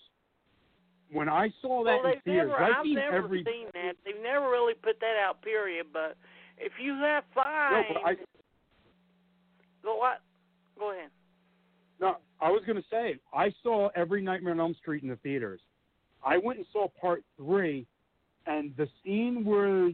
When 1.10 1.28
I 1.28 1.50
saw 1.60 1.82
that 1.84 2.04
well, 2.04 2.12
in 2.12 2.20
theaters, 2.20 2.50
never, 2.50 2.62
I've 2.62 2.76
I've 2.78 2.86
never 2.86 3.16
every. 3.16 3.42
seen 3.44 3.66
that. 3.74 3.96
They've 4.04 4.20
never 4.22 4.48
really 4.48 4.74
put 4.74 5.00
that 5.00 5.16
out. 5.16 5.42
Period. 5.42 5.86
But 5.92 6.16
if 6.60 6.72
you 6.82 6.94
have 6.94 7.24
No, 7.34 7.42
five, 7.42 7.84
but 7.92 8.02
I 8.04 8.14
go 9.82 9.96
what? 9.96 10.20
Go 10.78 10.92
ahead. 10.92 11.10
no, 12.00 12.16
I 12.40 12.50
was 12.50 12.62
gonna 12.66 12.82
say 12.90 13.18
I 13.34 13.52
saw 13.62 13.88
every 13.96 14.22
Nightmare 14.22 14.52
on 14.52 14.60
Elm 14.60 14.74
Street 14.74 15.02
in 15.02 15.08
the 15.08 15.16
theaters. 15.16 15.60
I 16.24 16.36
went 16.36 16.58
and 16.58 16.66
saw 16.72 16.88
part 17.00 17.24
three, 17.36 17.86
and 18.46 18.74
the 18.76 18.88
scene 19.02 19.44
where 19.44 19.90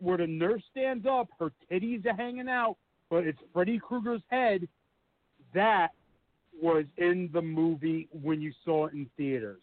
where 0.00 0.18
the 0.18 0.26
nurse 0.26 0.62
stands 0.70 1.06
up, 1.06 1.28
her 1.40 1.50
titties 1.70 2.06
are 2.06 2.14
hanging 2.14 2.48
out, 2.48 2.76
but 3.10 3.26
it's 3.26 3.38
Freddy 3.52 3.78
Krueger's 3.80 4.22
head. 4.28 4.68
That 5.54 5.88
was 6.62 6.84
in 6.98 7.30
the 7.32 7.42
movie 7.42 8.08
when 8.12 8.40
you 8.40 8.52
saw 8.64 8.86
it 8.86 8.92
in 8.92 9.10
theaters. 9.16 9.62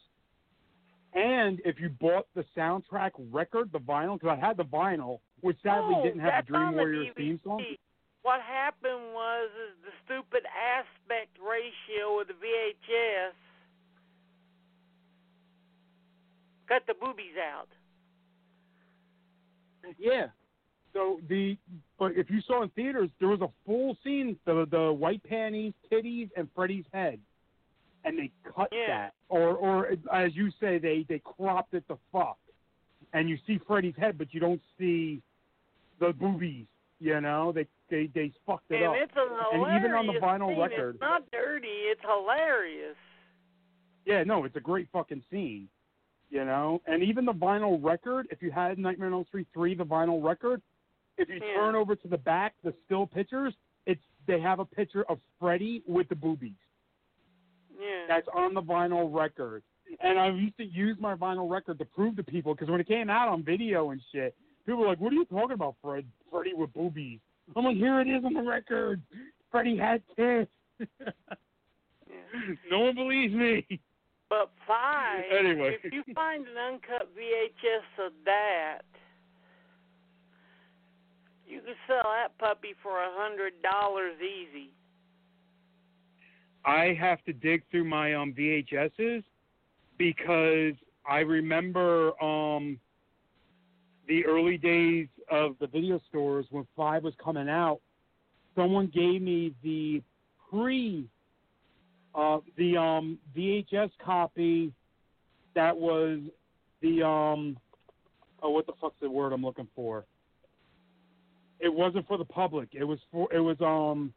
And 1.13 1.59
if 1.65 1.79
you 1.79 1.89
bought 1.89 2.27
the 2.35 2.43
soundtrack 2.55 3.11
record, 3.31 3.71
the 3.71 3.79
vinyl, 3.79 4.19
because 4.19 4.37
I 4.39 4.45
had 4.45 4.57
the 4.57 4.65
vinyl, 4.65 5.19
which 5.41 5.57
sadly 5.63 5.95
oh, 5.97 6.03
didn't 6.03 6.19
have 6.19 6.45
the 6.45 6.53
Dream 6.53 6.73
Warriors 6.75 7.07
theme 7.15 7.39
song. 7.43 7.63
What 8.21 8.41
happened 8.41 9.13
was 9.13 9.49
is 9.55 9.75
the 9.83 9.91
stupid 10.05 10.43
aspect 10.51 11.37
ratio 11.39 12.19
of 12.19 12.27
the 12.27 12.33
VHS 12.33 13.31
cut 16.67 16.83
the 16.85 16.93
boobies 16.93 17.37
out. 17.41 17.67
Yeah. 19.97 20.27
So 20.93 21.19
the 21.29 21.57
but 21.97 22.13
if 22.15 22.29
you 22.29 22.41
saw 22.41 22.63
in 22.63 22.69
theaters, 22.69 23.09
there 23.19 23.29
was 23.29 23.41
a 23.41 23.49
full 23.65 23.97
scene 24.03 24.37
the 24.45 24.67
the 24.69 24.91
white 24.91 25.23
panties, 25.23 25.73
titties, 25.91 26.29
and 26.35 26.47
Freddy's 26.55 26.85
head, 26.93 27.19
and 28.03 28.17
they 28.17 28.31
cut 28.55 28.69
Yeah. 28.71 28.87
that, 28.87 29.13
or 29.29 29.55
or 29.55 29.91
as 30.11 30.35
you 30.35 30.51
say, 30.59 30.77
they 30.77 31.03
they 31.07 31.19
cropped 31.19 31.73
it 31.73 31.87
the 31.87 31.97
fuck, 32.11 32.37
and 33.13 33.29
you 33.29 33.37
see 33.45 33.59
Freddy's 33.67 33.95
head, 33.97 34.17
but 34.17 34.33
you 34.33 34.39
don't 34.39 34.61
see 34.77 35.21
the 35.99 36.13
boobies. 36.13 36.65
You 36.99 37.21
know, 37.21 37.51
they 37.53 37.65
they 37.89 38.09
they 38.13 38.31
fucked 38.45 38.69
it 38.71 38.75
and 38.81 38.85
up. 38.87 38.95
it's 38.97 39.13
a 39.15 39.21
And 39.21 39.61
hilarious 39.63 39.79
even 39.79 39.91
on 39.95 40.07
the 40.07 40.13
vinyl 40.13 40.49
scene. 40.49 40.59
record- 40.59 40.95
It's 40.95 41.01
not 41.01 41.23
dirty. 41.31 41.67
It's 41.67 42.01
hilarious. 42.01 42.95
Yeah, 44.05 44.23
no, 44.23 44.43
it's 44.45 44.55
a 44.55 44.59
great 44.61 44.87
fucking 44.91 45.23
scene. 45.31 45.69
You 46.29 46.45
know, 46.45 46.81
and 46.85 47.01
even 47.01 47.25
the 47.25 47.33
vinyl 47.33 47.83
record, 47.83 48.27
if 48.31 48.41
you 48.41 48.51
had 48.51 48.77
Nightmare 48.77 49.07
on 49.07 49.13
Elm 49.13 49.25
Street 49.25 49.47
three, 49.53 49.73
the 49.75 49.85
vinyl 49.85 50.23
record, 50.23 50.61
if 51.17 51.27
you 51.29 51.35
Yeah. 51.35 51.55
turn 51.55 51.75
over 51.75 51.95
to 51.95 52.07
the 52.07 52.17
back, 52.17 52.53
the 52.63 52.73
still 52.85 53.07
pictures, 53.07 53.55
it's 53.85 54.01
they 54.27 54.39
have 54.39 54.59
a 54.59 54.65
picture 54.65 55.03
of 55.09 55.19
Freddy 55.39 55.81
with 55.87 56.07
the 56.09 56.15
boobies. 56.15 56.53
Yeah. 57.79 58.05
That's 58.07 58.27
on 58.33 58.53
the 58.53 58.61
vinyl 58.61 59.11
record. 59.13 59.63
And 60.01 60.19
I 60.19 60.29
used 60.29 60.57
to 60.57 60.65
use 60.65 60.97
my 60.99 61.15
vinyl 61.15 61.49
record 61.49 61.79
to 61.79 61.85
prove 61.85 62.15
to 62.17 62.23
people 62.23 62.53
because 62.53 62.69
when 62.69 62.79
it 62.79 62.87
came 62.87 63.09
out 63.09 63.27
on 63.27 63.41
video 63.43 63.89
and 63.91 64.01
shit, 64.11 64.35
people 64.65 64.81
were 64.81 64.87
like, 64.87 64.99
"What 64.99 65.11
are 65.11 65.15
you 65.15 65.25
talking 65.25 65.53
about, 65.53 65.75
Fred? 65.81 66.05
Freddy 66.31 66.53
with 66.53 66.73
boobies?" 66.73 67.19
I'm 67.55 67.65
like, 67.65 67.77
"Here 67.77 67.99
it 68.01 68.07
is 68.07 68.23
on 68.23 68.33
the 68.33 68.41
record. 68.41 69.01
Freddy 69.51 69.77
had 69.77 70.01
tits." 70.15 70.51
no 72.71 72.79
one 72.79 72.95
believes 72.95 73.33
me. 73.33 73.65
But 74.29 74.51
fine. 74.67 75.23
Anyway. 75.37 75.77
if 75.83 75.93
you 75.93 76.03
find 76.13 76.45
an 76.47 76.57
uncut 76.57 77.09
VHS 77.15 78.05
of 78.05 78.13
that, 78.25 78.81
you 81.47 81.61
can 81.61 81.75
sell 81.87 82.03
that 82.03 82.37
puppy 82.37 82.75
for 82.83 82.99
a 83.03 83.09
hundred 83.11 83.53
dollars 83.63 84.15
easy. 84.21 84.69
I 86.65 86.95
have 86.99 87.23
to 87.25 87.33
dig 87.33 87.63
through 87.71 87.85
my 87.85 88.13
um 88.13 88.33
VHSs 88.37 89.23
because 89.97 90.73
I 91.09 91.19
remember 91.19 92.11
um 92.21 92.79
the 94.09 94.25
early 94.25 94.57
days 94.57 95.07
of 95.31 95.55
the 95.61 95.67
video 95.67 96.01
stores 96.09 96.45
when 96.49 96.67
Five 96.75 97.03
was 97.03 97.13
coming 97.23 97.47
out. 97.47 97.79
Someone 98.55 98.91
gave 98.93 99.21
me 99.21 99.53
the 99.63 100.01
pre 100.49 101.07
uh 102.15 102.39
the 102.57 102.75
um 102.75 103.19
VHS 103.37 103.91
copy 104.03 104.73
that 105.53 105.77
was 105.77 106.19
the 106.81 107.03
um 107.05 107.55
oh 108.41 108.49
what 108.49 108.65
the 108.65 108.73
fuck's 108.81 108.95
the 108.99 109.09
word 109.09 109.31
I'm 109.31 109.43
looking 109.43 109.67
for? 109.75 110.05
It 111.59 111.71
wasn't 111.71 112.07
for 112.07 112.17
the 112.17 112.25
public. 112.25 112.69
It 112.73 112.83
was 112.83 112.99
for 113.11 113.31
it 113.31 113.39
was 113.39 113.57
um 113.61 114.11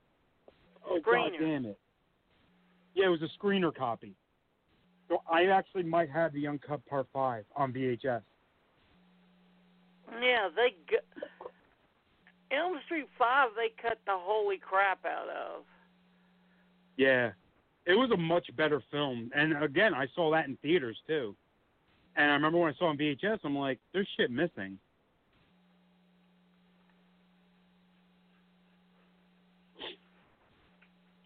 oh 0.88 0.98
god 1.04 1.32
damn 1.38 1.66
it. 1.66 1.78
Yeah, 2.94 3.06
it 3.06 3.10
was 3.10 3.20
a 3.22 3.28
screener 3.38 3.74
copy. 3.74 4.14
So 5.08 5.18
I 5.30 5.44
actually 5.46 5.82
might 5.82 6.08
have 6.10 6.32
the 6.32 6.46
uncut 6.46 6.84
part 6.86 7.06
five 7.12 7.44
on 7.54 7.74
VHS. 7.74 8.22
Yeah, 10.20 10.48
they 10.54 10.76
g 10.88 10.96
Elm 12.50 12.78
Street 12.84 13.08
Five. 13.18 13.50
They 13.56 13.72
cut 13.80 13.98
the 14.06 14.12
holy 14.14 14.58
crap 14.58 15.04
out 15.04 15.28
of. 15.28 15.64
Yeah. 16.96 17.30
It 17.84 17.94
was 17.94 18.10
a 18.12 18.16
much 18.16 18.46
better 18.56 18.80
film. 18.90 19.30
And 19.34 19.60
again, 19.62 19.94
I 19.94 20.06
saw 20.14 20.30
that 20.32 20.46
in 20.46 20.56
theaters 20.62 20.96
too. 21.06 21.34
And 22.14 22.30
I 22.30 22.34
remember 22.34 22.58
when 22.58 22.72
I 22.72 22.76
saw 22.78 22.86
it 22.86 22.90
on 22.90 22.98
VHS, 22.98 23.38
I'm 23.44 23.56
like, 23.56 23.78
there's 23.92 24.08
shit 24.16 24.30
missing. 24.30 24.78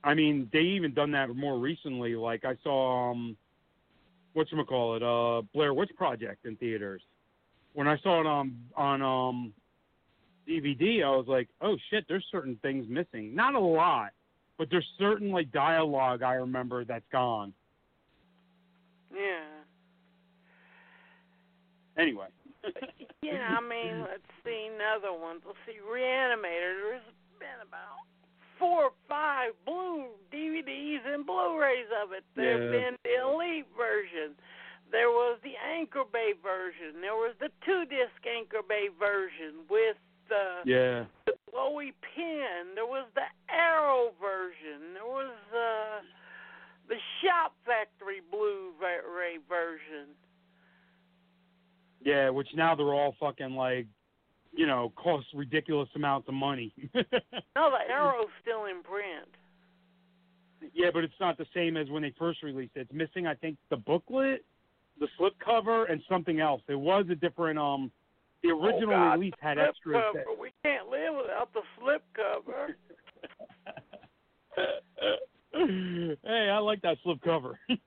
I 0.05 0.15
mean, 0.15 0.49
they 0.53 0.61
even 0.61 0.95
done 0.95 1.11
that 1.13 1.35
more 1.35 1.59
recently. 1.59 2.15
Like 2.15 2.45
I 2.45 2.57
saw 2.63 3.11
um 3.11 3.37
what 4.35 4.51
you 4.53 4.65
call 4.65 4.97
it, 4.97 5.03
uh 5.03 5.43
Blair 5.53 5.75
Witch 5.75 5.91
Project 5.97 6.47
in 6.47 6.57
theaters. 6.57 7.03
When 7.77 7.87
I 7.87 7.99
saw 7.99 8.21
it 8.21 8.27
on 8.27 8.57
on 8.75 9.03
um 9.03 9.53
DVD, 10.49 11.05
I 11.05 11.11
was 11.11 11.27
like, 11.29 11.47
oh 11.61 11.77
shit, 11.91 12.07
there's 12.09 12.25
certain 12.33 12.57
things 12.63 12.87
missing. 12.89 13.35
Not 13.35 13.55
a 13.55 13.61
lot, 13.61 14.13
but 14.57 14.69
there's 14.71 14.87
certain 14.99 15.31
like 15.31 15.53
dialogue 15.53 16.23
I 16.23 16.35
remember 16.35 16.87
that's 16.87 17.05
gone. 17.13 17.53
Yeah. 19.15 19.45
Anyway. 21.99 22.29
Yeah, 23.23 23.59
I 23.59 23.61
mean, 23.61 24.03
let's 24.03 24.23
see 24.45 24.69
another 24.73 25.11
one. 25.13 25.39
Let's 25.45 25.59
see, 25.67 25.83
Reanimator. 25.83 26.79
There's 26.79 27.03
been 27.41 27.59
about 27.67 28.07
four 28.57 28.85
or 28.85 28.91
five 29.09 29.51
blue 29.67 30.05
DVDs 30.33 31.01
and 31.13 31.27
Blu-rays 31.27 31.91
of 32.05 32.13
it. 32.13 32.23
There've 32.37 32.73
Yeah. 32.73 32.79
been 32.79 32.97
the 33.03 33.15
Elite 33.27 33.67
version. 33.77 34.37
There 34.93 35.11
was 35.11 35.39
the 35.43 35.53
Anchor 35.57 36.05
Bay 36.11 36.33
version. 36.43 37.01
There 37.01 37.15
was 37.17 37.35
the 37.41 37.49
two-disc 37.65 38.23
Anchor 38.27 38.63
Bay 38.67 38.89
version 38.99 39.67
with 39.69 39.97
the 40.29 40.63
Yeah. 40.65 41.05
the 41.27 41.33
glowy 41.53 41.93
pin. 42.15 42.75
There 42.75 42.87
was 42.87 43.07
the 43.15 43.27
Arrow 43.53 44.13
version. 44.21 44.95
There 44.95 45.05
was 45.05 45.35
uh, 45.53 46.03
the 46.89 46.97
Shout 47.21 47.53
Factory 47.65 48.21
Blu-ray 48.31 49.39
version. 49.49 50.15
Yeah, 52.05 52.31
which 52.31 52.49
now 52.55 52.75
they're 52.75 52.95
all 52.95 53.17
fucking 53.19 53.57
like, 53.57 53.87
you 54.55 54.67
know, 54.67 54.93
cost 54.97 55.27
ridiculous 55.35 55.89
amounts 55.97 56.29
of 56.29 56.35
money. 56.35 56.73
No, 57.57 57.71
the 57.71 57.91
Arrow's 57.91 58.29
still 58.43 58.67
in 58.67 58.83
print. 58.83 59.29
yeah, 60.75 60.91
but 60.93 61.05
it's 61.05 61.19
not 61.19 61.39
the 61.39 61.47
same 61.55 61.77
as 61.79 61.89
when 61.89 62.03
they 62.03 62.13
first 62.19 62.43
released 62.43 62.73
it. 62.77 62.81
It's 62.81 62.93
missing, 62.93 63.27
I 63.27 63.35
think, 63.35 63.57
the 63.71 63.77
booklet, 63.79 64.45
the 64.99 65.09
slipcover, 65.19 65.91
and 65.91 66.03
something 66.09 66.41
else. 66.41 66.63
It 66.69 66.75
was 66.79 67.07
a 67.11 67.15
different 67.15 67.59
um. 67.59 67.91
The 68.43 68.51
original 68.51 68.91
oh, 68.91 68.97
God, 68.97 69.13
release 69.15 69.35
had 69.41 69.57
slip 69.57 69.69
extras. 69.69 70.05
Cover. 70.13 70.25
We 70.41 70.53
can't 70.63 70.89
live 70.89 71.15
without 71.17 71.53
the 71.53 71.63
slip 71.79 72.03
cover. 72.15 72.77
hey, 76.23 76.51
I 76.51 76.59
like 76.59 76.83
that 76.83 76.99
slipcover. 77.05 77.55
yeah. 77.69 77.79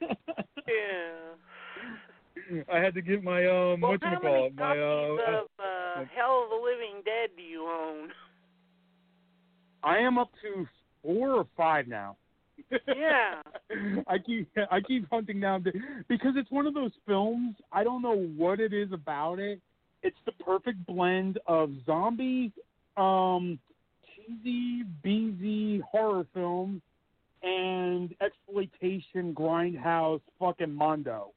I 2.71 2.79
had 2.79 2.93
to 2.95 3.01
get 3.01 3.23
my 3.23 3.45
um 3.45 3.81
Well, 3.81 3.97
how 4.01 4.19
call 4.19 4.31
many 4.33 4.45
it 4.47 4.55
my 4.55 4.75
copies 4.75 4.81
uh. 5.27 5.39
of 5.39 5.47
uh, 5.59 6.05
Hell 6.15 6.43
of 6.43 6.49
the 6.49 6.55
Living 6.55 7.03
Dead 7.05 7.29
do 7.37 7.43
you 7.43 7.65
own? 7.65 8.09
I 9.83 9.99
am 9.99 10.17
up 10.17 10.31
to 10.41 10.67
four 11.03 11.31
or 11.31 11.47
five 11.55 11.87
now. 11.87 12.17
Yeah. 12.71 13.41
I 14.07 14.17
keep 14.17 14.49
I 14.71 14.81
keep 14.81 15.09
hunting 15.09 15.39
down 15.39 15.63
the, 15.63 15.71
because 16.07 16.33
it's 16.35 16.51
one 16.51 16.65
of 16.65 16.73
those 16.73 16.91
films. 17.05 17.55
I 17.71 17.83
don't 17.83 18.01
know 18.01 18.27
what 18.37 18.59
it 18.59 18.73
is 18.73 18.91
about 18.91 19.39
it. 19.39 19.61
It's 20.01 20.17
the 20.25 20.31
perfect 20.43 20.85
blend 20.85 21.39
of 21.45 21.71
zombie, 21.85 22.51
um, 22.97 23.59
cheesy, 24.15 24.83
beezy 25.03 25.79
horror 25.79 26.25
film, 26.33 26.81
and 27.43 28.15
exploitation 28.21 29.33
grindhouse 29.33 30.21
fucking 30.39 30.73
mondo. 30.73 31.31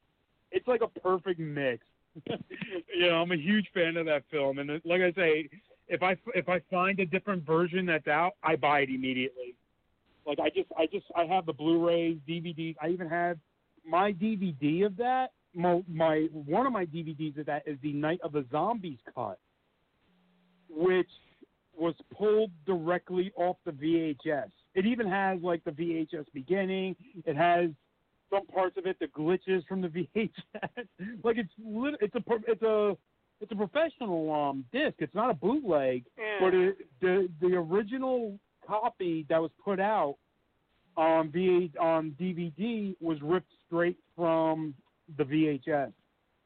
It's 0.51 0.67
like 0.67 0.81
a 0.81 0.99
perfect 0.99 1.39
mix. 1.39 1.85
you 2.27 3.09
know, 3.09 3.21
I'm 3.21 3.31
a 3.31 3.37
huge 3.37 3.67
fan 3.73 3.97
of 3.97 4.05
that 4.05 4.23
film, 4.29 4.59
and 4.59 4.69
like 4.85 5.01
I 5.01 5.11
say, 5.13 5.49
if 5.87 6.03
I 6.03 6.15
if 6.35 6.47
I 6.47 6.61
find 6.71 6.99
a 6.99 7.05
different 7.05 7.45
version 7.45 7.85
that's 7.85 8.07
out, 8.07 8.33
I 8.43 8.55
buy 8.55 8.81
it 8.81 8.89
immediately. 8.89 9.55
Like 10.25 10.39
I 10.39 10.49
just 10.49 10.69
I 10.77 10.85
just 10.87 11.05
I 11.15 11.25
have 11.25 11.45
the 11.45 11.53
Blu-rays, 11.53 12.17
DVDs. 12.27 12.75
I 12.81 12.89
even 12.89 13.09
have 13.09 13.37
my 13.85 14.13
DVD 14.13 14.85
of 14.85 14.95
that. 14.97 15.31
My, 15.55 15.83
my 15.87 16.27
one 16.33 16.65
of 16.65 16.73
my 16.73 16.85
DVDs 16.85 17.37
of 17.37 17.45
that 17.45 17.63
is 17.67 17.77
the 17.83 17.93
Night 17.93 18.19
of 18.23 18.31
the 18.31 18.43
Zombies 18.51 18.97
cut, 19.13 19.37
which 20.69 21.09
was 21.77 21.93
pulled 22.15 22.51
directly 22.65 23.31
off 23.35 23.57
the 23.65 23.71
VHS. 23.71 24.49
It 24.75 24.85
even 24.85 25.07
has 25.07 25.39
like 25.41 25.63
the 25.63 25.71
VHS 25.71 26.25
beginning. 26.33 26.95
It 27.25 27.35
has 27.35 27.69
some 28.31 28.45
parts 28.47 28.77
of 28.77 28.85
it, 28.87 28.97
the 28.99 29.07
glitches 29.07 29.65
from 29.67 29.81
the 29.81 29.87
VHS. 30.15 30.87
like 31.23 31.37
it's 31.37 31.51
lit- 31.63 31.95
it's 32.01 32.15
a 32.15 32.23
it's 32.47 32.61
a 32.63 32.97
it's 33.41 33.51
a 33.51 33.55
professional 33.55 34.31
um 34.31 34.65
disc. 34.71 34.95
It's 34.99 35.13
not 35.13 35.29
a 35.29 35.33
bootleg, 35.33 36.05
Yeah. 36.17 36.37
but 36.39 36.53
it, 36.53 36.77
the 37.01 37.27
the 37.41 37.55
original 37.55 38.39
copy 38.65 39.25
that 39.29 39.41
was 39.41 39.51
put 39.63 39.79
out 39.79 40.15
on 40.95 41.31
V 41.31 41.71
on 41.79 42.15
DVD 42.19 42.95
was 43.01 43.17
ripped 43.21 43.51
straight 43.65 43.97
from 44.15 44.73
the 45.17 45.23
VHS, 45.23 45.91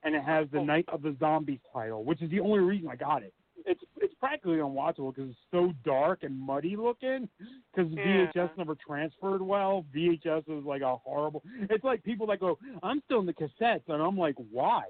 and 0.03 0.15
it 0.15 0.23
has 0.23 0.47
the 0.51 0.60
oh. 0.60 0.63
Night 0.63 0.86
of 0.88 1.01
the 1.01 1.15
Zombies 1.19 1.60
title, 1.73 2.03
which 2.03 2.21
is 2.21 2.30
the 2.30 2.39
only 2.39 2.60
reason 2.60 2.88
I 2.89 2.95
got 2.95 3.23
it. 3.23 3.34
It's 3.65 3.82
it's 3.97 4.13
practically 4.19 4.58
unwatchable 4.58 5.13
because 5.13 5.32
it's 5.32 5.39
so 5.51 5.73
dark 5.84 6.23
and 6.23 6.39
muddy 6.39 6.75
looking. 6.77 7.27
Because 7.75 7.91
Yeah. 7.91 8.27
VHS 8.34 8.58
never 8.58 8.75
transferred 8.75 9.41
well. 9.41 9.86
VHS 9.93 10.47
is 10.47 10.63
like 10.65 10.82
a 10.82 10.95
horrible. 10.95 11.43
It's 11.69 11.84
like 11.84 12.03
people 12.03 12.27
that 12.27 12.39
go, 12.39 12.58
"I'm 12.82 13.01
still 13.01 13.19
in 13.19 13.25
the 13.25 13.34
cassettes," 13.34 13.89
and 13.89 14.01
I'm 14.01 14.17
like, 14.17 14.36
"Why?" 14.51 14.84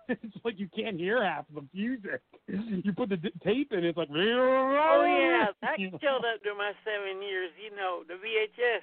it's 0.08 0.36
like 0.44 0.58
you 0.58 0.68
can't 0.74 0.98
hear 0.98 1.22
half 1.24 1.48
of 1.48 1.54
the 1.56 1.66
music. 1.72 2.20
You 2.46 2.92
put 2.92 3.08
the 3.08 3.16
d- 3.16 3.32
tape 3.42 3.72
in, 3.72 3.84
it's 3.84 3.96
like, 3.98 4.08
Oh 4.12 5.04
yeah, 5.04 5.46
know? 5.90 5.98
showed 6.02 6.24
up 6.24 6.42
during 6.42 6.58
my 6.58 6.72
seven 6.84 7.22
years. 7.22 7.50
You 7.62 7.74
know, 7.76 8.02
the 8.06 8.14
VHS. 8.14 8.80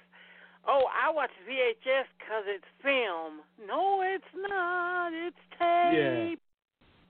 Oh, 0.68 0.84
I 0.92 1.12
watch 1.12 1.32
VHS 1.50 2.06
because 2.20 2.44
it's 2.48 2.66
film. 2.84 3.42
No, 3.68 4.02
it's 4.04 4.24
not. 4.50 5.12
It's 5.14 5.36
tape. 5.58 6.40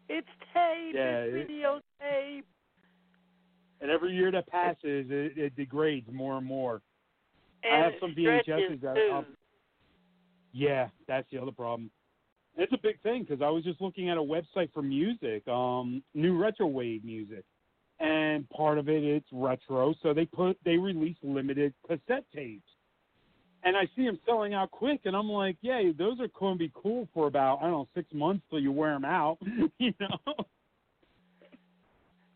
Yeah. 0.10 0.18
It's 0.18 0.28
tape. 0.54 0.96
Yeah, 0.96 1.20
it's 1.24 1.50
it- 1.50 1.52
videotape. 1.52 2.44
And 3.82 3.90
every 3.90 4.14
year 4.16 4.32
that 4.32 4.48
passes, 4.48 5.08
it, 5.10 5.38
it 5.38 5.56
degrades 5.56 6.08
more 6.14 6.38
and 6.38 6.46
more. 6.46 6.82
And 7.64 7.84
have 7.84 7.94
some 8.00 8.14
VHSs 8.16 8.80
that. 8.82 8.98
I'll- 9.12 9.26
Yeah, 10.54 10.90
that's 11.08 11.28
the 11.32 11.42
other 11.42 11.52
problem. 11.52 11.90
It's 12.58 12.74
a 12.74 12.78
big 12.78 13.02
thing 13.02 13.24
because 13.24 13.42
I 13.42 13.50
was 13.50 13.64
just 13.64 13.82
looking 13.82 14.10
at 14.10 14.18
a 14.18 14.22
website 14.22 14.72
for 14.74 14.82
music, 14.82 15.48
um, 15.48 16.04
new 16.14 16.38
retro 16.38 16.68
wave 16.68 17.04
music, 17.04 17.44
and 18.00 18.50
part 18.50 18.78
of 18.78 18.90
it 18.90 19.04
it's 19.04 19.28
retro, 19.32 19.94
so 20.04 20.14
they 20.14 20.26
put 20.26 20.58
they 20.66 20.78
release 20.78 21.18
limited 21.24 21.74
cassette 21.88 22.26
tapes, 22.36 22.68
and 23.64 23.78
I 23.78 23.88
see 23.96 24.06
them 24.06 24.20
selling 24.26 24.54
out 24.54 24.72
quick, 24.72 25.02
and 25.06 25.16
I'm 25.16 25.30
like, 25.30 25.58
yeah, 25.62 25.82
those 25.98 26.20
are 26.20 26.28
going 26.38 26.56
to 26.56 26.60
be 26.60 26.72
cool 26.74 27.08
for 27.14 27.28
about 27.28 27.60
I 27.60 27.64
don't 27.64 27.72
know 27.72 27.88
six 27.96 28.12
months 28.14 28.44
till 28.50 28.60
you 28.60 28.72
wear 28.72 28.94
them 28.94 29.06
out, 29.06 29.38
you 29.78 29.94
know. 30.00 30.46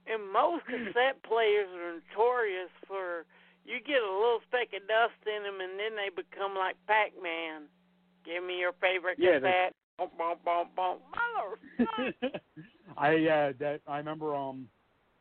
And 0.08 0.32
most 0.32 0.65
cassette 0.65 1.21
players 1.23 1.67
are 1.73 1.99
notorious 1.99 2.69
for 2.88 3.25
you 3.65 3.82
get 3.82 3.97
a 3.97 4.06
little 4.06 4.39
speck 4.47 4.69
of 4.78 4.88
dust 4.88 5.17
in 5.25 5.41
them, 5.41 5.58
and 5.60 5.73
then 5.80 5.97
they 5.97 6.13
become 6.13 6.54
like 6.54 6.78
Pac-Man. 6.86 7.65
Give 8.23 8.45
me 8.45 8.60
your 8.62 8.73
favorite 8.78 9.17
Yeah, 9.17 9.41
cassette. 9.41 9.73
Boom, 9.97 10.10
boom, 10.17 10.36
boom, 10.43 10.67
boom. 10.75 10.97
Mother- 11.79 12.13
I 12.97 13.10
uh, 13.15 13.53
that 13.60 13.79
I 13.88 13.97
remember 13.97 14.36
um 14.36 14.67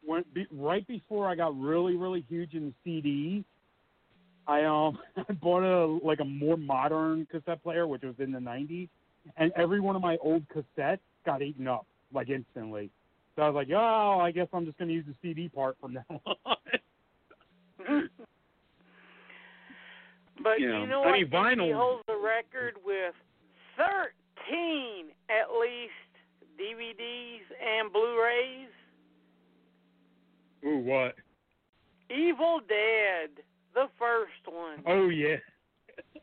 when 0.04 0.24
be, 0.34 0.46
right 0.50 0.86
before 0.86 1.28
I 1.28 1.34
got 1.34 1.58
really 1.58 1.96
really 1.96 2.24
huge 2.28 2.54
in 2.54 2.74
CDs, 2.86 3.44
I 4.46 4.64
um 4.64 4.98
I 5.28 5.32
bought 5.34 5.62
a 5.62 5.86
like 6.06 6.20
a 6.20 6.24
more 6.24 6.56
modern 6.56 7.26
cassette 7.30 7.62
player 7.62 7.86
which 7.86 8.02
was 8.02 8.14
in 8.18 8.32
the 8.32 8.38
90s, 8.38 8.88
and 9.36 9.52
every 9.56 9.80
one 9.80 9.96
of 9.96 10.02
my 10.02 10.16
old 10.18 10.44
cassettes 10.48 10.98
got 11.26 11.42
eaten 11.42 11.66
up 11.68 11.86
like 12.12 12.28
instantly. 12.30 12.90
So 13.36 13.42
I 13.42 13.48
was 13.48 13.54
like, 13.56 13.68
oh, 13.74 14.20
I 14.20 14.30
guess 14.30 14.46
I'm 14.52 14.64
just 14.66 14.78
gonna 14.78 14.92
use 14.92 15.06
the 15.06 15.14
CD 15.22 15.48
part 15.48 15.76
from 15.80 15.94
now 15.94 16.04
on. 16.46 16.56
But 20.42 20.60
You 20.60 20.66
you 20.66 20.72
know, 20.72 20.86
know, 20.86 21.02
I 21.02 21.06
what? 21.06 21.12
mean, 21.14 21.26
DVD 21.28 21.56
vinyl- 21.56 21.76
holds 21.76 22.02
the 22.06 22.16
record 22.16 22.74
with 22.84 23.14
13 23.76 23.86
at 24.48 25.50
least 25.60 25.92
DVDs 26.58 27.44
and 27.60 27.92
Blu-rays. 27.92 28.68
Ooh, 30.66 30.78
what? 30.78 31.14
Evil 32.10 32.60
Dead, 32.68 33.42
the 33.74 33.86
first 33.98 34.32
one. 34.46 34.82
Oh 34.86 35.08
yeah. 35.08 35.36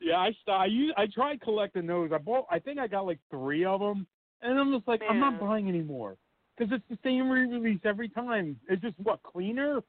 yeah, 0.00 0.16
I 0.18 0.28
st- 0.30 0.48
I, 0.48 0.66
used, 0.66 0.94
I 0.96 1.06
tried 1.06 1.40
collecting 1.40 1.86
those. 1.86 2.10
I 2.12 2.18
bought. 2.18 2.46
I 2.50 2.58
think 2.58 2.78
I 2.78 2.86
got 2.86 3.06
like 3.06 3.18
three 3.30 3.64
of 3.64 3.80
them, 3.80 4.06
and 4.42 4.58
I'm 4.58 4.72
just 4.72 4.88
like, 4.88 5.02
I'm 5.08 5.20
not 5.20 5.40
buying 5.40 5.68
anymore 5.68 6.16
because 6.56 6.72
it's 6.72 6.84
the 6.90 6.98
same 7.04 7.30
re-release 7.30 7.80
every 7.84 8.08
time. 8.08 8.58
It's 8.68 8.82
just 8.82 8.98
what 9.02 9.22
cleaner. 9.22 9.80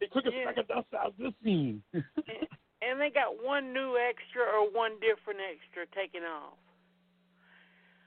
They 0.00 0.06
took 0.06 0.24
a 0.26 0.30
Yeah. 0.32 0.44
speck 0.50 0.58
of 0.58 0.68
dust 0.68 0.86
out 0.98 1.08
of 1.08 1.16
this 1.18 1.32
scene. 1.44 1.82
and 2.82 3.00
they 3.00 3.10
got 3.10 3.42
one 3.44 3.72
new 3.72 3.96
extra 3.96 4.42
or 4.42 4.68
one 4.70 4.92
different 5.00 5.40
extra 5.40 5.84
taken 5.94 6.22
off. 6.24 6.56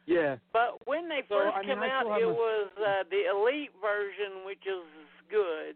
yeah, 0.06 0.38
But 0.52 0.86
when 0.86 1.08
they 1.08 1.22
So, 1.30 1.40
first 1.40 1.56
I 1.56 1.60
mean, 1.62 1.70
came 1.70 1.84
out, 1.84 2.06
it 2.20 2.26
my- 2.28 2.32
was 2.32 2.70
uh, 2.78 3.04
the 3.10 3.30
Elite 3.30 3.72
version, 3.82 4.46
which 4.46 4.66
is 4.66 4.84
good. 5.30 5.76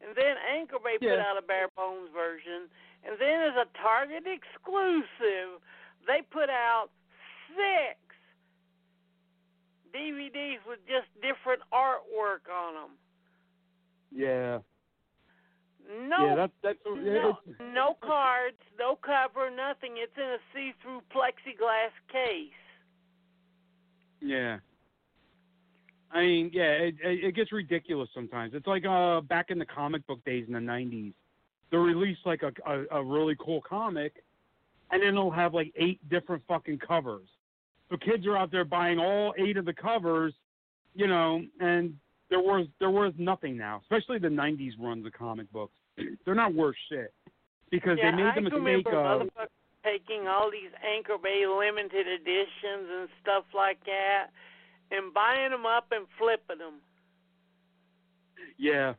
And 0.00 0.16
then 0.16 0.36
Anchor 0.48 0.78
Bay 0.82 0.96
put 0.98 1.18
out 1.20 1.36
a 1.36 1.42
bare 1.42 1.68
bones 1.76 2.08
version. 2.14 2.70
And 3.04 3.16
then 3.20 3.40
as 3.42 3.56
a 3.56 3.66
Target 3.80 4.24
exclusive, 4.26 5.60
they 6.06 6.22
put 6.30 6.48
out 6.48 6.88
six 7.56 7.98
DVDs 9.94 10.58
with 10.66 10.78
just 10.86 11.08
different 11.20 11.60
artwork 11.72 12.48
on 12.52 12.74
them. 12.74 12.90
yeah, 14.12 14.58
No, 15.90 16.26
yeah. 16.26 16.34
That's 16.36 16.52
that's 16.62 16.78
no, 16.86 17.38
no 17.60 17.96
cards, 18.00 18.56
no 18.78 18.96
cover, 18.96 19.50
nothing. 19.50 19.94
It's 19.96 20.12
in 20.16 20.22
a 20.22 20.38
see-through 20.54 21.00
plexiglass 21.12 21.90
case. 22.12 22.52
Yeah. 24.20 24.58
I 26.12 26.20
mean, 26.20 26.50
yeah, 26.52 26.70
it, 26.72 26.94
it 27.02 27.24
it 27.24 27.34
gets 27.34 27.52
ridiculous 27.52 28.08
sometimes. 28.14 28.52
It's 28.54 28.66
like 28.66 28.84
uh 28.86 29.20
back 29.22 29.46
in 29.50 29.58
the 29.58 29.64
comic 29.64 30.06
book 30.06 30.24
days 30.24 30.44
in 30.46 30.52
the 30.52 30.60
'90s, 30.60 31.12
they'll 31.70 31.80
release 31.80 32.18
like 32.24 32.42
a, 32.42 32.52
a 32.70 32.98
a 32.98 33.04
really 33.04 33.36
cool 33.40 33.62
comic, 33.68 34.22
and 34.90 35.02
then 35.02 35.14
they'll 35.14 35.30
have 35.30 35.54
like 35.54 35.72
eight 35.76 36.00
different 36.08 36.42
fucking 36.46 36.78
covers. 36.78 37.28
So 37.90 37.96
kids 37.96 38.26
are 38.26 38.36
out 38.36 38.52
there 38.52 38.64
buying 38.64 38.98
all 38.98 39.34
eight 39.38 39.56
of 39.56 39.64
the 39.64 39.72
covers, 39.72 40.34
you 40.94 41.08
know, 41.08 41.42
and 41.58 41.94
they're 42.28 42.42
worth 42.42 42.68
they're 42.78 42.90
worth 42.90 43.14
nothing 43.18 43.56
now. 43.56 43.80
Especially 43.82 44.18
the 44.18 44.28
'90s 44.28 44.72
runs 44.80 45.06
of 45.06 45.12
comic 45.12 45.50
books, 45.52 45.74
they're 46.24 46.34
not 46.34 46.54
worth 46.54 46.76
shit 46.90 47.12
because 47.70 47.98
yeah, 47.98 48.10
they 48.10 48.16
made 48.16 48.34
the 48.34 48.40
I 48.40 48.40
mistake 48.40 48.86
remember 48.86 49.22
of 49.22 49.48
taking 49.84 50.28
all 50.28 50.50
these 50.50 50.70
Anchor 50.84 51.18
Bay 51.22 51.44
limited 51.46 52.06
editions 52.06 52.88
and 52.90 53.08
stuff 53.22 53.44
like 53.54 53.78
that, 53.86 54.28
and 54.90 55.12
buying 55.14 55.50
them 55.50 55.66
up 55.66 55.86
and 55.92 56.06
flipping 56.18 56.58
them. 56.58 56.80
Yeah. 58.58 58.94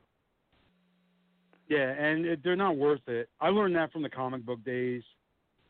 Yeah, 1.70 1.92
and 1.92 2.26
it, 2.26 2.44
they're 2.44 2.56
not 2.56 2.76
worth 2.76 3.08
it. 3.08 3.30
I 3.40 3.50
learned 3.50 3.76
that 3.76 3.94
from 3.94 4.02
the 4.02 4.10
comic 4.10 4.46
book 4.46 4.64
days, 4.66 5.04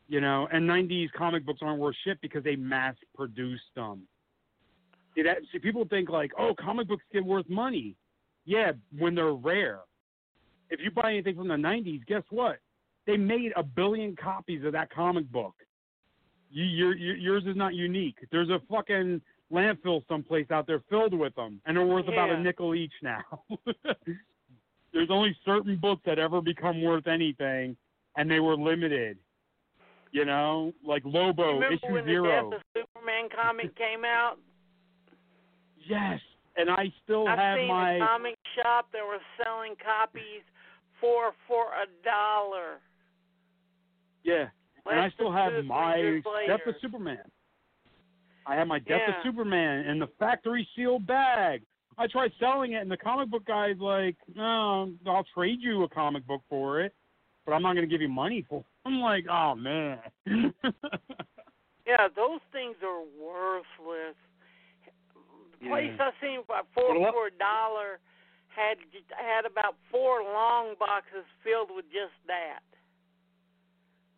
you 0.08 0.20
know. 0.20 0.48
And 0.50 0.68
'90s 0.68 1.12
comic 1.16 1.46
books 1.46 1.60
aren't 1.62 1.78
worth 1.78 1.94
shit 2.04 2.20
because 2.20 2.42
they 2.42 2.56
mass 2.56 2.96
produced 3.14 3.62
them. 3.76 4.02
See, 5.14 5.22
that, 5.22 5.38
see, 5.52 5.58
people 5.60 5.84
think 5.88 6.08
like, 6.08 6.32
oh, 6.38 6.54
comic 6.58 6.88
books 6.88 7.04
get 7.12 7.24
worth 7.24 7.48
money. 7.48 7.94
Yeah, 8.44 8.72
when 8.98 9.14
they're 9.14 9.34
rare. 9.34 9.80
If 10.72 10.80
you 10.80 10.90
buy 10.90 11.10
anything 11.12 11.36
from 11.36 11.48
the 11.48 11.54
'90s, 11.54 12.04
guess 12.06 12.22
what? 12.30 12.58
They 13.06 13.18
made 13.18 13.52
a 13.56 13.62
billion 13.62 14.16
copies 14.16 14.64
of 14.64 14.72
that 14.72 14.90
comic 14.90 15.30
book. 15.30 15.54
You, 16.50 16.64
your, 16.64 16.96
your, 16.96 17.16
yours 17.16 17.44
is 17.46 17.56
not 17.56 17.74
unique. 17.74 18.16
There's 18.30 18.48
a 18.48 18.58
fucking 18.70 19.20
landfill 19.52 20.02
someplace 20.08 20.50
out 20.50 20.66
there 20.66 20.80
filled 20.88 21.12
with 21.12 21.34
them, 21.34 21.60
and 21.66 21.76
they're 21.76 21.84
worth 21.84 22.08
about 22.08 22.30
a 22.30 22.40
nickel 22.40 22.74
each 22.74 22.92
now. 23.02 23.22
There's 24.94 25.10
only 25.10 25.36
certain 25.44 25.76
books 25.76 26.02
that 26.06 26.18
ever 26.18 26.40
become 26.40 26.82
worth 26.82 27.06
anything, 27.06 27.76
and 28.16 28.30
they 28.30 28.40
were 28.40 28.56
limited. 28.56 29.18
You 30.10 30.24
know, 30.24 30.72
like 30.86 31.02
Lobo 31.04 31.54
Remember 31.54 31.74
issue 31.74 31.92
when 31.92 32.04
zero. 32.04 32.50
the 32.50 32.56
Death 32.56 32.60
of 32.60 32.86
Superman 32.94 33.28
comic 33.34 33.76
came 33.76 34.04
out? 34.06 34.36
Yes, 35.86 36.20
and 36.56 36.70
I 36.70 36.92
still 37.04 37.28
I've 37.28 37.38
have 37.38 37.58
seen 37.58 37.68
my. 37.68 37.92
a 37.94 37.98
comic 37.98 38.38
shop 38.56 38.88
that 38.92 39.02
was 39.02 39.20
selling 39.42 39.74
copies 39.82 40.44
for 41.02 41.32
for 41.46 41.64
a 41.74 41.84
dollar. 42.02 42.80
Yeah, 44.24 44.46
and 44.86 45.00
I 45.00 45.10
still 45.10 45.30
have 45.32 45.52
my 45.64 46.22
Death 46.46 46.60
of. 46.66 46.74
Superman. 46.80 47.18
I 48.46 48.54
have 48.54 48.66
my 48.68 48.78
Death 48.78 49.02
of 49.08 49.14
Superman 49.22 49.86
in 49.86 49.98
the 49.98 50.08
factory 50.18 50.66
sealed 50.74 51.06
bag. 51.06 51.62
I 51.98 52.06
tried 52.06 52.32
selling 52.40 52.72
it, 52.72 52.80
and 52.80 52.90
the 52.90 52.96
comic 52.96 53.28
book 53.28 53.44
guy's 53.44 53.78
like, 53.78 54.16
"No, 54.34 54.92
I'll 55.06 55.26
trade 55.34 55.58
you 55.60 55.82
a 55.82 55.88
comic 55.88 56.26
book 56.26 56.40
for 56.48 56.80
it, 56.80 56.94
but 57.44 57.52
I'm 57.52 57.60
not 57.62 57.74
going 57.74 57.86
to 57.86 57.92
give 57.92 58.00
you 58.00 58.08
money 58.08 58.46
for." 58.48 58.60
it. 58.60 58.66
I'm 58.86 59.00
like, 59.00 59.26
"Oh 59.28 59.54
man." 59.54 59.98
Yeah, 61.84 62.06
those 62.14 62.38
things 62.52 62.76
are 62.86 63.02
worthless. 63.18 64.14
The 65.60 65.68
place 65.68 65.90
I 65.98 66.10
seen 66.22 66.40
for 66.46 66.56
four 66.74 66.94
But 66.94 67.00
what- 67.00 67.12
for 67.12 67.26
a 67.26 67.30
dollar 67.32 67.98
had 68.54 68.78
had 69.10 69.46
about 69.46 69.76
four 69.90 70.22
long 70.22 70.74
boxes 70.78 71.24
filled 71.44 71.70
with 71.74 71.86
just 71.86 72.14
that. 72.26 72.60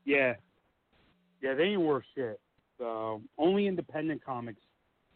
Yeah. 0.04 0.34
Yeah, 1.42 1.54
they 1.54 1.64
ain't 1.64 1.80
worth 1.80 2.04
shit. 2.14 2.40
So 2.78 3.22
only 3.38 3.66
independent 3.66 4.24
comics 4.24 4.60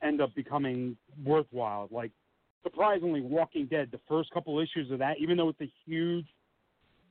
end 0.02 0.20
up 0.20 0.34
becoming 0.34 0.96
worthwhile. 1.24 1.88
Like 1.90 2.12
surprisingly, 2.62 3.20
Walking 3.20 3.66
Dead, 3.66 3.88
the 3.90 4.00
first 4.08 4.30
couple 4.30 4.58
issues 4.60 4.90
of 4.90 4.98
that, 4.98 5.16
even 5.20 5.36
though 5.36 5.48
it's 5.48 5.60
a 5.60 5.72
huge, 5.86 6.26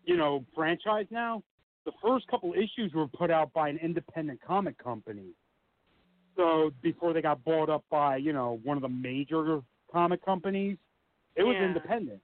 you 0.06 0.16
know, 0.16 0.46
franchise 0.56 1.08
now, 1.10 1.44
the 1.86 1.92
first 2.04 2.28
couple 2.28 2.54
issues 2.54 2.94
were 2.94 3.08
put 3.08 3.32
out 3.32 3.52
by 3.54 3.70
an 3.70 3.80
independent 3.82 4.40
comic 4.46 4.78
company. 4.78 5.30
So 6.36 6.72
before 6.84 7.14
they 7.14 7.22
got 7.22 7.44
bought 7.44 7.70
up 7.70 7.84
by, 7.90 8.18
you 8.18 8.34
know, 8.34 8.60
one 8.64 8.78
of 8.78 8.84
the 8.84 8.90
major 8.90 9.62
comic 9.92 10.24
companies, 10.24 10.78
it 11.38 11.44
was 11.44 11.56
Yeah. 11.56 11.66
independent. 11.66 12.22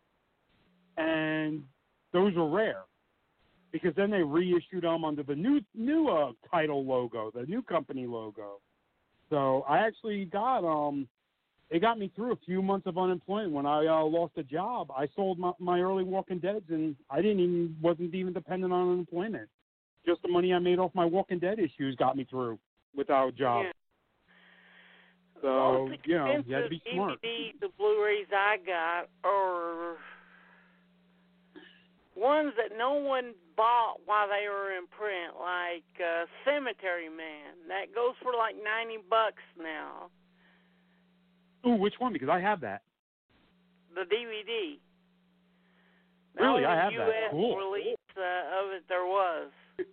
And 0.98 1.64
those 2.12 2.36
were 2.36 2.50
rare 2.50 2.84
because 3.72 3.96
then 3.96 4.12
they 4.12 4.22
reissued 4.22 4.84
them 4.84 5.06
under 5.06 5.24
the 5.24 5.36
new 5.36 5.62
new 5.74 6.10
uh, 6.10 6.34
title 6.50 6.84
logo, 6.86 7.32
the 7.32 7.44
new 7.44 7.62
company 7.62 8.06
logo. 8.06 8.60
So 9.30 9.62
I 9.68 9.80
actually 9.80 10.26
got 10.26 10.60
um, 10.60 11.08
it 11.70 11.80
got 11.80 11.98
me 11.98 12.12
through 12.16 12.34
a 12.34 12.40
few 12.46 12.62
months 12.62 12.86
of 12.86 12.98
unemployment 12.98 13.54
when 13.54 13.66
I 13.66 13.88
uh, 13.88 14.04
lost 14.04 14.34
a 14.38 14.44
job. 14.44 14.92
I 14.92 15.08
sold 15.16 15.40
my, 15.40 15.54
my 15.58 15.80
early 15.80 16.04
Walking 16.04 16.40
Dead's 16.40 16.70
and 16.70 16.96
I 17.10 17.22
didn't 17.22 17.40
even 17.40 17.76
wasn't 17.82 18.14
even 18.14 18.34
dependent 18.34 18.72
on 18.72 18.92
unemployment. 18.92 19.50
Just 20.06 20.22
the 20.22 20.28
money 20.28 20.54
I 20.54 20.60
made 20.60 20.78
off 20.78 20.92
my 20.94 21.06
Walking 21.06 21.40
Dead 21.40 21.58
issues 21.58 21.96
got 21.96 22.16
me 22.16 22.28
through 22.30 22.60
without 22.96 23.30
a 23.30 23.32
job. 23.32 23.66
Yeah. 23.66 23.72
So 25.44 25.88
Most 25.90 26.00
you 26.06 26.16
know, 26.16 26.42
you 26.48 26.56
had 26.56 26.64
to 26.64 26.70
be 26.70 26.82
smart. 26.94 27.20
DVDs, 27.22 27.60
the 27.60 27.68
Blu-rays 27.78 28.28
I 28.32 28.56
got 28.66 29.10
are 29.28 29.98
ones 32.16 32.54
that 32.56 32.78
no 32.78 32.94
one 32.94 33.34
bought 33.58 34.00
while 34.06 34.28
they 34.30 34.48
were 34.48 34.72
in 34.72 34.88
print, 34.88 35.36
like 35.38 35.84
uh, 36.00 36.24
Cemetery 36.46 37.10
Man. 37.10 37.60
That 37.68 37.94
goes 37.94 38.16
for 38.24 38.32
like 38.32 38.56
ninety 38.56 39.04
bucks 39.10 39.44
now. 39.62 40.08
Ooh, 41.68 41.76
which 41.76 41.96
one? 42.00 42.14
Because 42.14 42.30
I 42.30 42.40
have 42.40 42.62
that. 42.62 42.82
The 43.96 44.02
DVD. 44.02 44.80
The 46.38 46.42
Really? 46.42 46.64
I 46.64 46.76
have 46.76 46.94
that. 46.94 47.10
US 47.10 47.32
Cool. 47.32 47.58
release 47.58 47.98
uh, 48.18 48.64
of 48.64 48.72
it 48.72 48.84
there 48.88 49.06
was. 49.06 49.52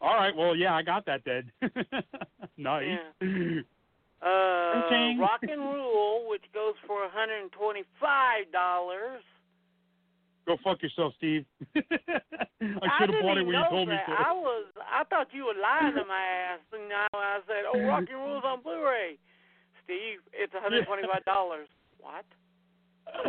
All 0.00 0.14
right. 0.14 0.34
Well, 0.34 0.54
yeah, 0.54 0.74
I 0.74 0.82
got 0.82 1.06
that 1.06 1.22
then. 1.26 1.50
nice. 2.56 2.98
Uh, 4.20 5.14
Rock 5.20 5.40
and 5.42 5.60
Rule, 5.60 6.26
which 6.28 6.42
goes 6.52 6.74
for 6.86 7.02
one 7.02 7.10
hundred 7.12 7.40
and 7.42 7.52
twenty-five 7.52 8.50
dollars. 8.52 9.22
Go 10.46 10.56
fuck 10.64 10.82
yourself, 10.82 11.12
Steve. 11.18 11.44
I 11.76 11.80
should 12.98 13.14
have 13.14 13.22
bought 13.22 13.38
it 13.38 13.46
when 13.46 13.54
you 13.54 13.64
told 13.70 13.88
me 13.88 13.94
that. 13.94 14.06
to. 14.06 14.12
I 14.12 14.32
was, 14.32 14.66
I 14.80 15.04
thought 15.04 15.28
you 15.32 15.44
were 15.44 15.54
lying 15.60 15.94
to 15.94 16.04
my 16.04 16.18
ass, 16.18 16.60
and 16.72 16.88
now 16.88 17.06
I 17.12 17.38
said, 17.46 17.64
"Oh, 17.72 17.80
Rock 17.86 18.04
and 18.10 18.18
Rule's 18.18 18.42
on 18.44 18.62
Blu-ray." 18.62 19.18
Steve, 19.84 20.18
it's 20.32 20.52
one 20.52 20.62
hundred 20.62 20.86
twenty-five 20.86 21.24
dollars. 21.24 21.68
What? 22.00 22.24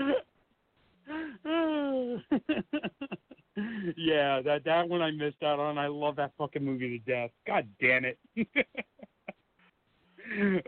yeah, 3.97 4.41
that 4.41 4.63
that 4.65 4.87
one 4.87 5.01
I 5.01 5.09
missed 5.11 5.41
out 5.43 5.59
on. 5.59 5.77
I 5.79 5.87
love 5.87 6.15
that 6.17 6.31
fucking 6.37 6.63
movie 6.63 6.99
to 6.99 7.11
death. 7.11 7.31
God 7.47 7.67
damn 7.81 8.05
it. 8.05 8.19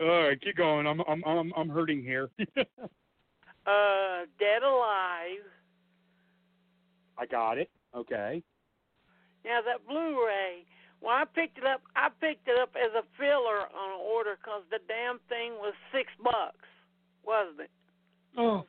All 0.00 0.28
right, 0.28 0.40
keep 0.40 0.56
going. 0.56 0.86
I'm 0.86 1.00
I'm 1.08 1.22
I'm 1.24 1.52
I'm 1.56 1.68
hurting 1.68 2.02
here. 2.02 2.30
Uh, 3.64 4.26
Dead 4.40 4.64
Alive. 4.64 5.46
I 7.16 7.26
got 7.26 7.58
it. 7.58 7.70
Okay. 7.94 8.42
Now 9.44 9.60
that 9.64 9.86
Blu-ray, 9.86 10.66
when 10.98 11.14
I 11.14 11.22
picked 11.32 11.58
it 11.58 11.64
up, 11.64 11.80
I 11.94 12.08
picked 12.20 12.48
it 12.48 12.58
up 12.60 12.70
as 12.74 12.90
a 12.92 13.04
filler 13.16 13.60
on 13.72 14.00
order 14.00 14.36
because 14.36 14.62
the 14.70 14.80
damn 14.88 15.20
thing 15.28 15.52
was 15.60 15.74
six 15.92 16.10
bucks, 16.20 16.66
wasn't 17.24 17.60
it? 17.60 17.70
Oh. 18.36 18.64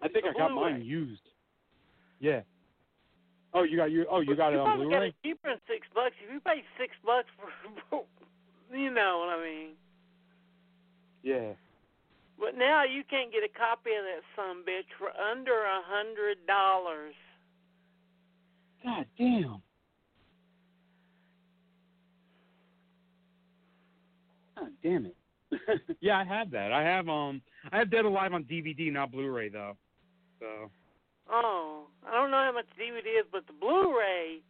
I 0.00 0.06
think 0.06 0.24
The 0.26 0.30
I 0.30 0.38
got 0.38 0.52
Blu-ray. 0.52 0.72
mine 0.74 0.82
used. 0.84 1.22
Yeah. 2.20 2.42
Oh, 3.52 3.64
you 3.64 3.76
got 3.76 3.90
you. 3.90 4.06
Oh, 4.08 4.20
you 4.20 4.36
got 4.36 4.52
it 4.52 4.56
you 4.56 4.60
on 4.60 4.66
probably 4.66 4.86
got 4.86 4.90
Blu-ray. 4.90 5.08
it 5.08 5.14
cheaper 5.24 5.48
than 5.48 5.58
six 5.66 5.88
bucks. 5.92 6.14
If 6.24 6.32
you 6.32 6.38
pay 6.38 6.62
six 6.78 6.94
bucks 7.04 7.26
for, 7.90 8.04
you 8.72 8.90
know 8.90 9.18
what 9.18 9.38
I 9.38 9.44
mean. 9.44 9.70
Yeah. 11.22 11.52
But 12.38 12.56
now 12.56 12.84
you 12.84 13.02
can't 13.08 13.30
get 13.30 13.42
a 13.44 13.58
copy 13.58 13.90
of 13.90 14.04
that 14.04 14.22
son 14.34 14.62
bitch 14.66 14.88
for 14.98 15.10
under 15.30 15.64
a 15.64 15.80
hundred 15.84 16.38
dollars. 16.46 17.14
God 18.82 19.04
damn. 19.18 19.62
God 24.58 24.70
damn 24.82 25.06
it. 25.06 25.16
yeah, 26.00 26.18
I 26.18 26.24
have 26.24 26.50
that. 26.52 26.72
I 26.72 26.82
have 26.82 27.08
um 27.08 27.42
I 27.72 27.78
have 27.78 27.90
Dead 27.90 28.04
Alive 28.04 28.32
on 28.32 28.44
DVD, 28.44 28.90
not 28.92 29.12
Blu-ray 29.12 29.50
though. 29.50 29.76
So 30.38 30.70
Oh, 31.30 31.86
I 32.06 32.14
don't 32.16 32.30
know 32.30 32.42
how 32.42 32.52
much 32.52 32.66
DVD 32.74 33.20
is, 33.20 33.26
but 33.30 33.46
the 33.46 33.52
Blu-ray. 33.52 34.40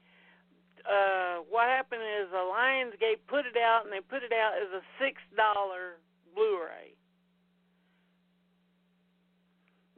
Uh, 0.80 1.44
what 1.50 1.68
happened 1.68 2.00
is 2.00 2.28
uh, 2.32 2.38
Lionsgate 2.38 3.20
put 3.28 3.39
it 3.50 3.56
out, 3.58 3.82
and 3.84 3.92
they 3.92 4.00
put 4.00 4.22
it 4.22 4.32
out 4.32 4.54
as 4.56 4.70
a 4.72 4.82
six 5.02 5.20
dollar 5.36 5.98
Blu-ray. 6.34 6.94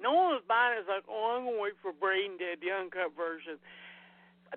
No 0.00 0.12
one 0.12 0.34
was 0.34 0.42
buying 0.48 0.76
it. 0.76 0.80
It's 0.80 0.88
like, 0.88 1.04
oh, 1.08 1.36
I'm 1.38 1.44
gonna 1.46 1.60
wait 1.60 1.74
for 1.80 1.92
Brain 1.92 2.36
Dead, 2.38 2.58
the 2.60 2.72
uncut 2.74 3.12
version. 3.16 3.58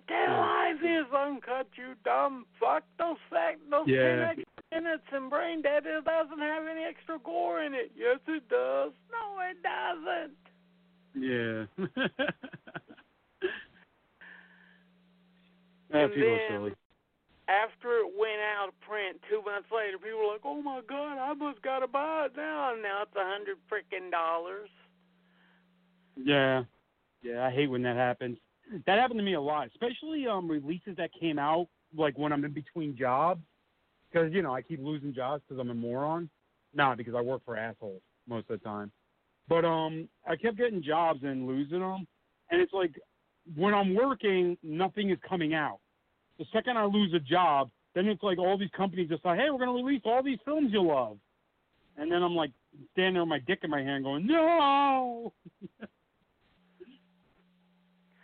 Dead 0.08 0.28
Alive 0.28 0.76
is 0.84 1.06
uncut, 1.16 1.68
you 1.78 1.94
dumb 2.04 2.46
fuck. 2.60 2.84
Those 2.98 3.16
fact, 3.30 3.60
those 3.70 3.88
Yeah. 3.88 4.34
ten 4.34 4.44
extra 4.44 4.82
minutes 4.82 5.08
in 5.16 5.30
Brain 5.30 5.62
Dead, 5.62 5.86
it 5.86 6.04
doesn't 6.04 6.40
have 6.40 6.66
any 6.68 6.84
extra 6.84 7.20
gore 7.20 7.62
in 7.62 7.74
it. 7.74 7.92
Yes, 7.96 8.20
it 8.28 8.48
does. 8.50 8.92
No, 9.12 9.40
it 9.40 9.58
doesn't. 9.64 10.38
yeah. 11.16 11.66
And 15.92 16.12
people 16.12 16.28
are 16.28 16.38
then- 16.38 16.50
silly. 16.50 16.74
After 17.48 18.00
it 18.00 18.12
went 18.18 18.42
out 18.42 18.70
of 18.70 18.80
print 18.82 19.22
two 19.30 19.42
months 19.46 19.70
later, 19.72 19.98
people 19.98 20.20
were 20.20 20.34
like, 20.34 20.46
"Oh 20.46 20.62
my 20.62 20.82
God, 20.88 21.18
I 21.18 21.34
must 21.34 21.62
gotta 21.62 21.88
buy 21.88 22.26
it 22.26 22.36
now." 22.36 22.74
And 22.74 22.82
now 22.82 23.04
it's 23.04 23.16
a 23.16 23.24
hundred 23.24 23.58
freaking 23.70 24.12
dollars. 24.12 24.70
Yeah, 26.16 26.64
yeah, 27.22 27.46
I 27.46 27.52
hate 27.52 27.68
when 27.68 27.84
that 27.84 27.98
happens. 27.98 28.38
That 28.86 29.00
happened 29.00 29.20
to 29.20 29.24
me 29.24 29.34
a 29.34 29.42
lot, 29.42 29.68
especially 29.68 30.28
um 30.28 30.50
releases 30.50 30.96
that 30.98 31.12
came 31.20 31.38
out 31.38 31.68
like 31.96 32.18
when 32.18 32.34
I'm 32.34 32.44
in 32.46 32.54
between 32.54 32.98
jobs, 32.98 33.42
because 34.12 34.34
you 34.34 34.42
know 34.42 34.54
I 34.54 34.62
keep 34.62 34.80
losing 34.82 35.14
jobs 35.14 35.44
because 35.48 35.60
I'm 35.60 35.70
a 35.70 35.76
moron. 35.76 36.30
Not 36.74 36.98
because 36.98 37.16
I 37.16 37.22
work 37.22 37.42
for 37.46 37.56
assholes 37.56 38.02
most 38.28 38.50
of 38.50 38.60
the 38.60 38.66
time, 38.66 38.92
but 39.48 39.66
um 39.66 40.10
I 40.28 40.36
kept 40.36 40.58
getting 40.58 40.82
jobs 40.82 41.24
and 41.24 41.48
losing 41.48 41.80
them, 41.80 42.08
and 42.50 42.62
it's 42.62 42.74
like 42.74 43.00
when 43.56 43.74
I'm 43.76 43.94
working, 43.94 44.58
nothing 44.64 45.12
is 45.12 45.20
coming 45.28 45.54
out. 45.54 45.80
The 46.38 46.46
second 46.52 46.78
I 46.78 46.86
lose 46.86 47.14
a 47.14 47.20
job, 47.20 47.70
then 47.94 48.08
it's 48.08 48.24
like 48.24 48.38
all 48.38 48.58
these 48.58 48.70
companies 48.76 49.10
decide, 49.10 49.40
hey, 49.40 49.50
we're 49.50 49.60
gonna 49.60 49.74
release 49.74 50.02
all 50.06 50.22
these 50.22 50.40
films 50.44 50.70
you 50.72 50.84
love, 50.84 51.18
and 51.98 52.12
then 52.12 52.22
I'm 52.24 52.36
like 52.36 52.52
standing 52.92 53.14
there 53.14 53.24
with 53.24 53.30
my 53.30 53.40
dick 53.40 53.60
in 53.64 53.70
my 53.70 53.82
hand 53.82 54.04
going, 54.04 54.28
no. 54.28 55.34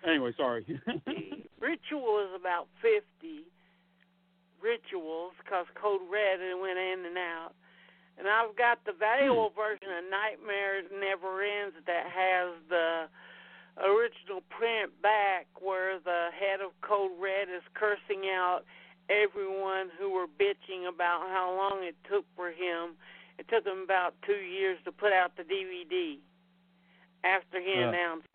Anyway, 0.04 0.34
sorry. 0.36 0.66
Ritual 1.62 2.26
is 2.26 2.34
about 2.34 2.68
fifty 2.82 3.46
rituals 4.62 5.34
because 5.44 5.66
Code 5.76 6.02
Red 6.10 6.40
and 6.40 6.58
it 6.58 6.60
went 6.62 6.78
in 6.78 7.06
and 7.06 7.18
out. 7.18 7.54
And 8.18 8.30
I've 8.30 8.56
got 8.56 8.78
the 8.86 8.94
valuable 8.94 9.50
hmm. 9.50 9.62
version 9.62 9.90
of 9.90 10.06
Nightmares 10.10 10.86
Never 10.94 11.42
Ends 11.42 11.76
that 11.86 12.06
has 12.10 12.54
the 12.70 13.10
original 13.78 14.42
print 14.50 14.92
back 15.02 15.48
where 15.60 16.00
the 16.00 16.30
head 16.38 16.60
of 16.62 16.72
Code 16.82 17.12
Red 17.20 17.48
is 17.50 17.64
cursing 17.74 18.28
out 18.30 18.62
everyone 19.10 19.90
who 20.00 20.12
were 20.12 20.28
bitching 20.28 20.88
about 20.88 21.28
how 21.30 21.54
long 21.56 21.84
it 21.84 21.96
took 22.10 22.26
for 22.36 22.50
him. 22.50 22.96
It 23.40 23.48
took 23.50 23.66
him 23.66 23.82
about 23.84 24.14
two 24.26 24.34
years 24.44 24.78
to 24.86 24.92
put 24.92 25.12
out 25.14 25.36
the 25.36 25.44
DVD 25.44 26.20
after 27.24 27.60
he 27.60 27.72
Yeah. 27.74 27.90
announced. 27.90 28.28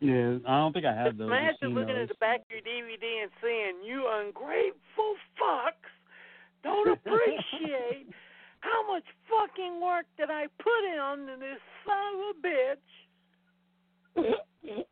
yeah, 0.00 0.38
I 0.46 0.58
don't 0.58 0.72
think 0.72 0.84
I 0.84 0.92
have 0.94 1.16
those. 1.16 1.28
imagine 1.28 1.74
looking 1.74 1.94
those. 1.94 2.02
at 2.04 2.08
the 2.08 2.14
back 2.20 2.40
of 2.40 2.46
your 2.50 2.60
DVD 2.60 3.22
and 3.22 3.30
seeing 3.40 3.84
you 3.84 4.08
ungrateful 4.08 5.14
fucks 5.40 5.90
don't 6.64 6.88
appreciate 6.98 8.06
how 8.62 8.86
much 8.90 9.04
fucking 9.28 9.78
work 9.80 10.06
did 10.16 10.30
I 10.30 10.46
put 10.58 10.84
in 10.84 11.26
to 11.26 11.36
this 11.38 11.58
son 11.84 12.14
of 12.14 12.20
a 12.30 12.34
bitch. 12.46 12.86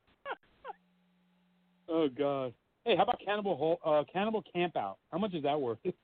oh 1.89 2.09
God. 2.09 2.53
Hey, 2.85 2.97
how 2.97 3.05
about 3.05 3.21
Cannibal 3.25 3.79
uh, 3.85 4.03
Cannibal 4.13 4.43
Camp 4.53 4.77
Out? 4.77 4.99
How 5.13 5.19
much 5.19 5.35
is 5.35 5.43
that 5.45 5.61
worth? 5.61 5.79
is 5.85 5.95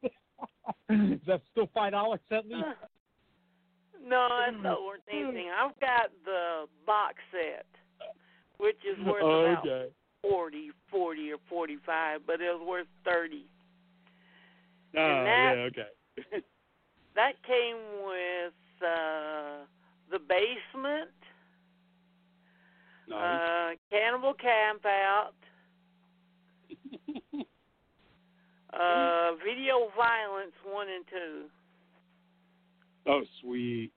that 1.26 1.42
still 1.50 1.68
five 1.74 1.90
dollars 1.92 2.20
at 2.30 2.46
least? 2.46 2.54
no, 4.06 4.28
that's 4.44 4.62
not 4.62 4.84
worth 4.84 5.00
anything. 5.10 5.50
I've 5.50 5.78
got 5.80 6.10
the 6.24 6.66
box 6.86 7.16
set, 7.32 7.66
which 8.58 8.78
is 8.88 8.96
worth 9.04 9.24
Oh, 9.24 9.44
about 9.44 9.66
okay. 9.66 9.90
forty, 10.22 10.70
forty 10.90 11.32
or 11.32 11.38
forty-five, 11.48 12.20
but 12.26 12.40
it 12.40 12.52
was 12.52 12.62
worth 12.66 12.86
thirty. 13.04 13.46
Oh, 14.96 15.24
that- 15.24 15.54
yeah, 15.56 15.62
okay. 15.62 15.88
That 17.16 17.32
came 17.46 17.76
with 18.04 18.52
uh, 18.86 19.64
the 20.12 20.18
basement. 20.18 21.10
Nice. 23.08 23.40
Uh, 23.40 23.70
Cannibal 23.90 24.34
Camp 24.34 24.84
Out, 24.84 25.32
uh, 28.74 29.30
Video 29.44 29.88
Violence 29.96 30.52
1 30.64 30.86
and 30.88 31.04
2. 31.06 31.44
oh, 33.06 33.22
sweet. 33.40 33.92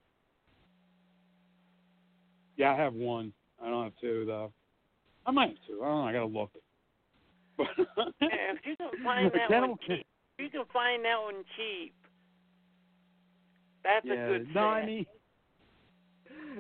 Yeah, 2.56 2.74
I 2.74 2.78
have 2.78 2.94
one. 2.94 3.34
I 3.62 3.70
don't 3.70 3.84
have 3.86 3.94
two 4.00 4.26
though. 4.26 4.54
I 5.26 5.32
might 5.32 5.50
have 5.50 5.58
two. 5.68 5.82
I 5.82 5.88
don't 5.88 5.98
know. 5.98 6.08
I 6.08 6.14
gotta 6.14 6.26
look. 6.26 6.52
Yeah, 8.22 8.54
if 8.54 8.66
you 8.66 8.76
can 8.78 9.04
find 9.04 9.32
that 9.32 9.48
Cannibal 9.48 9.70
one 9.70 9.80
cheap, 9.88 10.06
if 10.38 10.44
you 10.44 10.50
can 10.50 10.66
find 10.72 11.04
that 11.04 11.22
one 11.22 11.44
cheap. 11.58 11.94
That's 13.84 14.06
yeah, 14.06 14.14
a 14.14 14.28
good 14.28 14.54
no. 14.54 14.62
I 14.62 14.86
mean, 14.86 15.06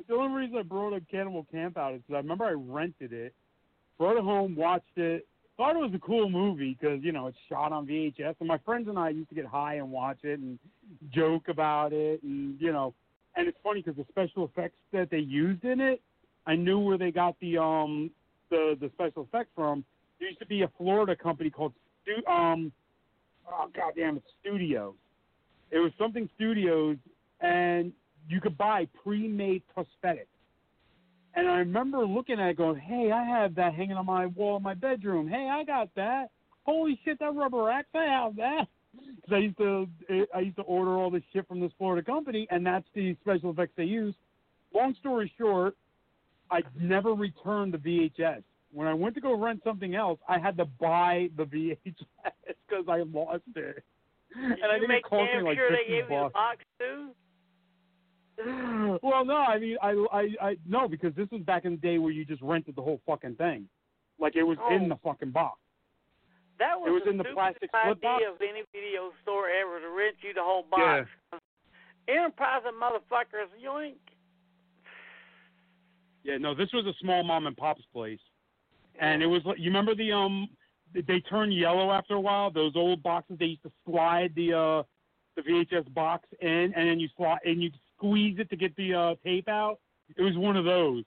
the 0.07 0.15
only 0.15 0.41
reason 0.41 0.57
I 0.57 0.63
brought 0.63 0.93
up 0.93 1.03
Cannibal 1.09 1.45
Camp 1.51 1.77
Out 1.77 1.93
is 1.93 2.01
'cause 2.07 2.15
I 2.15 2.17
remember 2.17 2.45
I 2.45 2.51
rented 2.51 3.13
it, 3.13 3.33
brought 3.97 4.17
it 4.17 4.23
home, 4.23 4.55
watched 4.55 4.97
it, 4.97 5.27
thought 5.57 5.75
it 5.75 5.79
was 5.79 5.93
a 5.93 5.99
cool 5.99 6.29
movie 6.29 6.77
because 6.79 7.03
you 7.03 7.11
know 7.11 7.27
it's 7.27 7.37
shot 7.49 7.73
on 7.73 7.85
VHS, 7.85 8.35
and 8.39 8.47
my 8.47 8.57
friends 8.59 8.87
and 8.87 8.97
I 8.97 9.09
used 9.09 9.27
to 9.29 9.35
get 9.35 9.45
high 9.45 9.75
and 9.75 9.91
watch 9.91 10.19
it 10.23 10.39
and 10.39 10.57
joke 11.09 11.49
about 11.49 11.91
it, 11.91 12.23
and 12.23 12.59
you 12.61 12.71
know, 12.71 12.93
and 13.35 13.47
it's 13.47 13.57
funny 13.61 13.81
because 13.81 13.97
the 13.97 14.05
special 14.09 14.45
effects 14.45 14.77
that 14.93 15.09
they 15.09 15.19
used 15.19 15.65
in 15.65 15.81
it, 15.81 16.01
I 16.45 16.55
knew 16.55 16.79
where 16.79 16.97
they 16.97 17.11
got 17.11 17.37
the 17.41 17.57
um 17.57 18.09
the 18.49 18.77
the 18.79 18.89
special 18.95 19.23
effects 19.23 19.51
from. 19.53 19.83
There 20.19 20.29
used 20.29 20.39
to 20.39 20.45
be 20.45 20.61
a 20.61 20.69
Florida 20.77 21.15
company 21.15 21.49
called 21.49 21.73
Stu 22.03 22.25
um 22.31 22.71
oh 23.51 23.69
goddamn 23.75 24.17
it's 24.17 24.25
Studios. 24.41 24.95
It 25.71 25.79
was 25.79 25.91
something 25.97 26.29
Studios, 26.35 26.97
and 27.41 27.93
you 28.27 28.41
could 28.41 28.57
buy 28.57 28.87
pre-made 29.03 29.63
prosthetics. 29.75 30.27
And 31.35 31.47
I 31.47 31.57
remember 31.57 32.05
looking 32.05 32.39
at 32.39 32.49
it 32.49 32.57
going, 32.57 32.79
hey, 32.79 33.11
I 33.11 33.23
have 33.23 33.55
that 33.55 33.73
hanging 33.73 33.97
on 33.97 34.05
my 34.05 34.25
wall 34.27 34.57
in 34.57 34.63
my 34.63 34.73
bedroom. 34.73 35.27
Hey, 35.27 35.49
I 35.51 35.63
got 35.63 35.89
that. 35.95 36.29
Holy 36.63 36.99
shit, 37.05 37.19
that 37.19 37.35
rubber 37.35 37.69
axe, 37.69 37.87
I 37.93 38.03
have 38.03 38.35
that. 38.37 38.67
Because 39.15 39.33
I 39.33 39.37
used 39.37 39.57
to, 39.59 39.87
I 40.35 40.39
used 40.39 40.55
to 40.55 40.63
order 40.63 40.97
all 40.97 41.11
this 41.11 41.21
shit 41.31 41.47
from 41.47 41.59
this 41.59 41.71
Florida 41.77 42.03
company, 42.03 42.47
and 42.49 42.65
that's 42.65 42.87
the 42.95 43.15
special 43.21 43.51
effects 43.51 43.73
they 43.77 43.83
use. 43.83 44.15
Long 44.73 44.95
story 44.99 45.31
short, 45.37 45.75
I 46.49 46.61
never 46.79 47.13
returned 47.13 47.73
the 47.73 47.77
VHS. 47.77 48.41
When 48.71 48.87
I 48.87 48.95
went 48.95 49.13
to 49.15 49.21
go 49.21 49.39
rent 49.39 49.61
something 49.63 49.93
else, 49.93 50.19
I 50.27 50.39
had 50.39 50.57
to 50.57 50.65
buy 50.65 51.29
the 51.37 51.43
VHS 51.45 51.95
because 52.67 52.85
I 52.89 53.03
lost 53.03 53.43
it. 53.55 53.83
And 54.35 54.53
I 54.71 54.77
think 54.77 54.87
make 54.87 54.97
it 54.99 55.03
cost 55.09 55.29
damn 55.31 55.43
me 55.43 55.49
like 55.49 55.57
sure 55.57 55.69
they 55.71 55.77
50 55.77 55.91
gave 55.91 56.09
you 56.09 56.17
a 56.17 56.29
box 56.29 56.57
too. 56.79 57.09
well, 59.03 59.25
no, 59.25 59.35
I 59.35 59.59
mean, 59.59 59.77
I, 59.81 59.89
I, 60.13 60.49
I, 60.49 60.57
no, 60.67 60.87
because 60.87 61.13
this 61.15 61.27
was 61.31 61.41
back 61.41 61.65
in 61.65 61.71
the 61.71 61.77
day 61.77 61.97
where 61.97 62.11
you 62.11 62.23
just 62.25 62.41
rented 62.41 62.75
the 62.75 62.81
whole 62.81 63.01
fucking 63.05 63.35
thing, 63.35 63.67
like 64.19 64.35
it 64.35 64.43
was 64.43 64.57
in 64.71 64.85
Oh. 64.85 64.89
the 64.89 64.95
fucking 65.03 65.31
box. 65.31 65.59
That 66.59 66.79
was, 66.79 66.89
It 66.89 66.91
was 66.91 67.01
the 67.05 67.11
in 67.11 67.17
the 67.17 67.23
plastic 67.33 67.69
flip 67.71 67.97
idea 67.97 67.99
box? 68.01 68.23
of 68.35 68.41
any 68.41 68.63
video 68.71 69.11
store 69.23 69.49
ever 69.49 69.79
to 69.79 69.89
rent 69.89 70.15
you 70.21 70.33
the 70.33 70.43
whole 70.43 70.63
box. 70.69 71.09
Enterprise 72.07 72.61
and 72.65 72.75
motherfuckers, 72.81 73.49
yoink. 73.63 73.95
Yeah, 76.23 76.37
no, 76.37 76.53
this 76.53 76.69
was 76.73 76.85
a 76.85 76.93
small 77.01 77.23
mom 77.23 77.47
and 77.47 77.55
pop's 77.55 77.83
place, 77.93 78.19
and 78.99 79.23
it 79.23 79.25
was 79.27 79.41
like 79.45 79.57
you 79.57 79.65
remember 79.65 79.95
the 79.95 80.11
um, 80.11 80.49
they 80.93 81.19
turn 81.21 81.51
yellow 81.51 81.91
after 81.91 82.15
a 82.15 82.19
while. 82.19 82.51
Those 82.51 82.73
old 82.75 83.03
boxes 83.03 83.37
they 83.39 83.45
used 83.45 83.63
to 83.63 83.71
slide 83.85 84.33
the 84.35 84.53
uh, 84.53 84.83
the 85.35 85.41
VHS 85.41 85.93
box 85.93 86.27
in, 86.41 86.73
and 86.75 86.89
then 86.89 86.99
you 86.99 87.07
slide 87.15 87.39
and 87.45 87.61
you 87.61 87.71
squeeze 87.95 88.37
it 88.39 88.49
to 88.49 88.55
get 88.55 88.75
the 88.75 88.93
uh 88.93 89.15
tape 89.23 89.47
out. 89.47 89.79
It 90.17 90.21
was 90.21 90.35
one 90.37 90.57
of 90.57 90.65
those. 90.65 91.03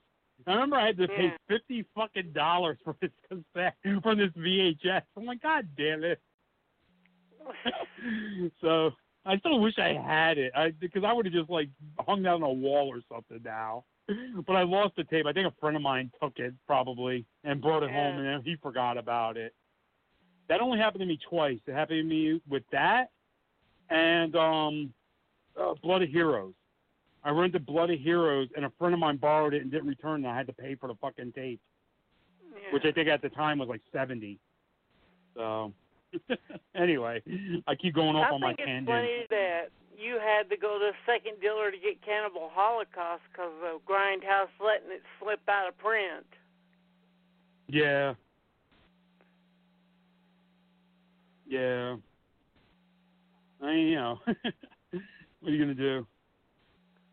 I 0.47 0.53
remember 0.53 0.75
I 0.77 0.87
had 0.87 0.97
to 0.97 1.07
pay 1.07 1.25
Yeah. 1.25 1.37
fifty 1.47 1.85
fucking 1.95 2.31
dollars 2.33 2.77
for 2.83 2.95
this 3.01 3.11
cassette 3.29 3.75
for 4.03 4.15
this 4.15 4.31
VHS. 4.37 5.01
I'm 5.17 5.25
like, 5.25 5.41
God 5.41 5.67
damn 5.77 6.03
it. 6.03 6.19
so 8.61 8.91
I 9.25 9.37
still 9.37 9.59
wish 9.59 9.77
I 9.77 9.93
had 9.93 10.37
it, 10.37 10.51
I 10.55 10.71
because 10.71 11.03
I 11.05 11.13
would 11.13 11.25
have 11.25 11.33
just 11.33 11.49
like 11.49 11.69
hung 11.99 12.23
that 12.23 12.33
on 12.33 12.43
a 12.43 12.51
wall 12.51 12.89
or 12.89 13.01
something 13.11 13.39
now. 13.43 13.85
But 14.45 14.57
I 14.57 14.63
lost 14.63 14.97
the 14.97 15.05
tape. 15.05 15.25
I 15.25 15.31
think 15.31 15.47
a 15.47 15.53
friend 15.61 15.77
of 15.77 15.81
mine 15.81 16.11
took 16.21 16.33
it 16.37 16.53
probably 16.67 17.25
and 17.45 17.61
brought 17.61 17.83
it 17.83 17.89
home, 17.91 18.17
and 18.17 18.27
then 18.27 18.41
he 18.43 18.57
forgot 18.57 18.97
about 18.97 19.37
it. 19.37 19.53
That 20.49 20.61
only 20.61 20.77
happened 20.77 21.01
to 21.01 21.05
me 21.05 21.17
twice. 21.29 21.59
It 21.65 21.73
happened 21.73 21.99
to 21.99 22.03
me 22.03 22.41
with 22.49 22.63
that 22.71 23.09
and 23.89 24.35
um, 24.35 24.93
uh, 25.59 25.73
Blood 25.81 26.01
of 26.03 26.09
Heroes. 26.09 26.53
I 27.23 27.29
rented 27.29 27.65
Blood 27.65 27.89
of 27.89 27.99
Heroes, 27.99 28.49
and 28.55 28.65
a 28.65 28.71
friend 28.77 28.93
of 28.93 28.99
mine 28.99 29.15
borrowed 29.17 29.53
it 29.53 29.61
and 29.61 29.71
didn't 29.71 29.87
return 29.87 30.25
it. 30.25 30.27
I 30.27 30.35
had 30.35 30.47
to 30.47 30.53
pay 30.53 30.75
for 30.75 30.87
the 30.87 30.95
fucking 30.95 31.31
tape, 31.31 31.61
Yeah. 32.51 32.73
which 32.73 32.83
I 32.85 32.91
think 32.91 33.07
at 33.07 33.21
the 33.21 33.29
time 33.29 33.59
was 33.59 33.69
like 33.69 33.81
seventy. 33.93 34.39
So 35.35 35.71
anyway, 36.75 37.21
I 37.65 37.75
keep 37.75 37.95
going 37.95 38.15
off 38.17 38.27
I 38.29 38.33
on 38.35 38.41
my 38.41 38.47
I 38.47 38.55
think 38.55 38.59
it's 38.59 38.67
tangent. 38.67 38.87
funny 38.89 39.25
that 39.29 39.65
you 39.97 40.19
had 40.19 40.49
to 40.49 40.57
go 40.57 40.77
to 40.79 40.85
a 40.85 40.97
second 41.05 41.39
dealer 41.39 41.71
to 41.71 41.77
get 41.77 42.01
Cannibal 42.03 42.49
Holocaust 42.53 43.21
because 43.31 43.53
of 43.63 43.81
Grindhouse 43.85 44.51
letting 44.59 44.91
it 44.91 45.01
slip 45.21 45.39
out 45.47 45.69
of 45.69 45.77
print. 45.77 46.25
Yeah. 47.69 48.15
Yeah. 51.53 51.97
I 53.61 53.65
mean, 53.67 53.87
you 53.89 53.95
know, 53.95 54.17
what 54.25 54.33
are 55.45 55.51
you 55.51 55.59
gonna 55.59 55.75
do? 55.75 56.07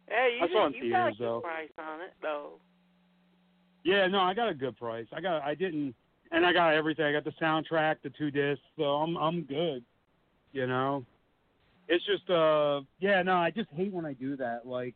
Hey, 0.09 0.39
you, 0.39 0.47
I 0.47 0.49
saw 0.49 0.67
it 0.67 0.73
did, 0.73 0.83
in 0.83 0.89
you 0.89 0.93
got 0.95 1.09
a 1.09 1.11
good 1.11 1.19
though. 1.19 1.41
price 1.41 1.69
on 1.77 2.01
it 2.01 2.15
though. 2.23 2.53
Yeah, 3.85 4.07
no, 4.07 4.21
I 4.21 4.33
got 4.33 4.49
a 4.49 4.55
good 4.55 4.79
price. 4.79 5.07
I 5.13 5.21
got, 5.21 5.43
I 5.43 5.55
didn't, 5.55 5.95
and 6.33 6.47
I 6.47 6.55
got 6.55 6.73
everything. 6.73 7.05
I 7.05 7.13
got 7.13 7.25
the 7.25 7.35
soundtrack, 7.41 7.97
the 8.03 8.09
two 8.17 8.31
discs, 8.31 8.65
so 8.79 8.85
I'm, 8.85 9.17
I'm 9.19 9.43
good. 9.43 9.85
You 10.53 10.67
know, 10.67 11.05
it's 11.89 12.05
just, 12.07 12.29
uh, 12.31 12.81
yeah, 12.99 13.23
no, 13.23 13.35
I 13.35 13.51
just 13.51 13.69
hate 13.77 13.93
when 13.93 14.07
I 14.07 14.15
do 14.15 14.37
that. 14.39 14.67
Like, 14.67 14.95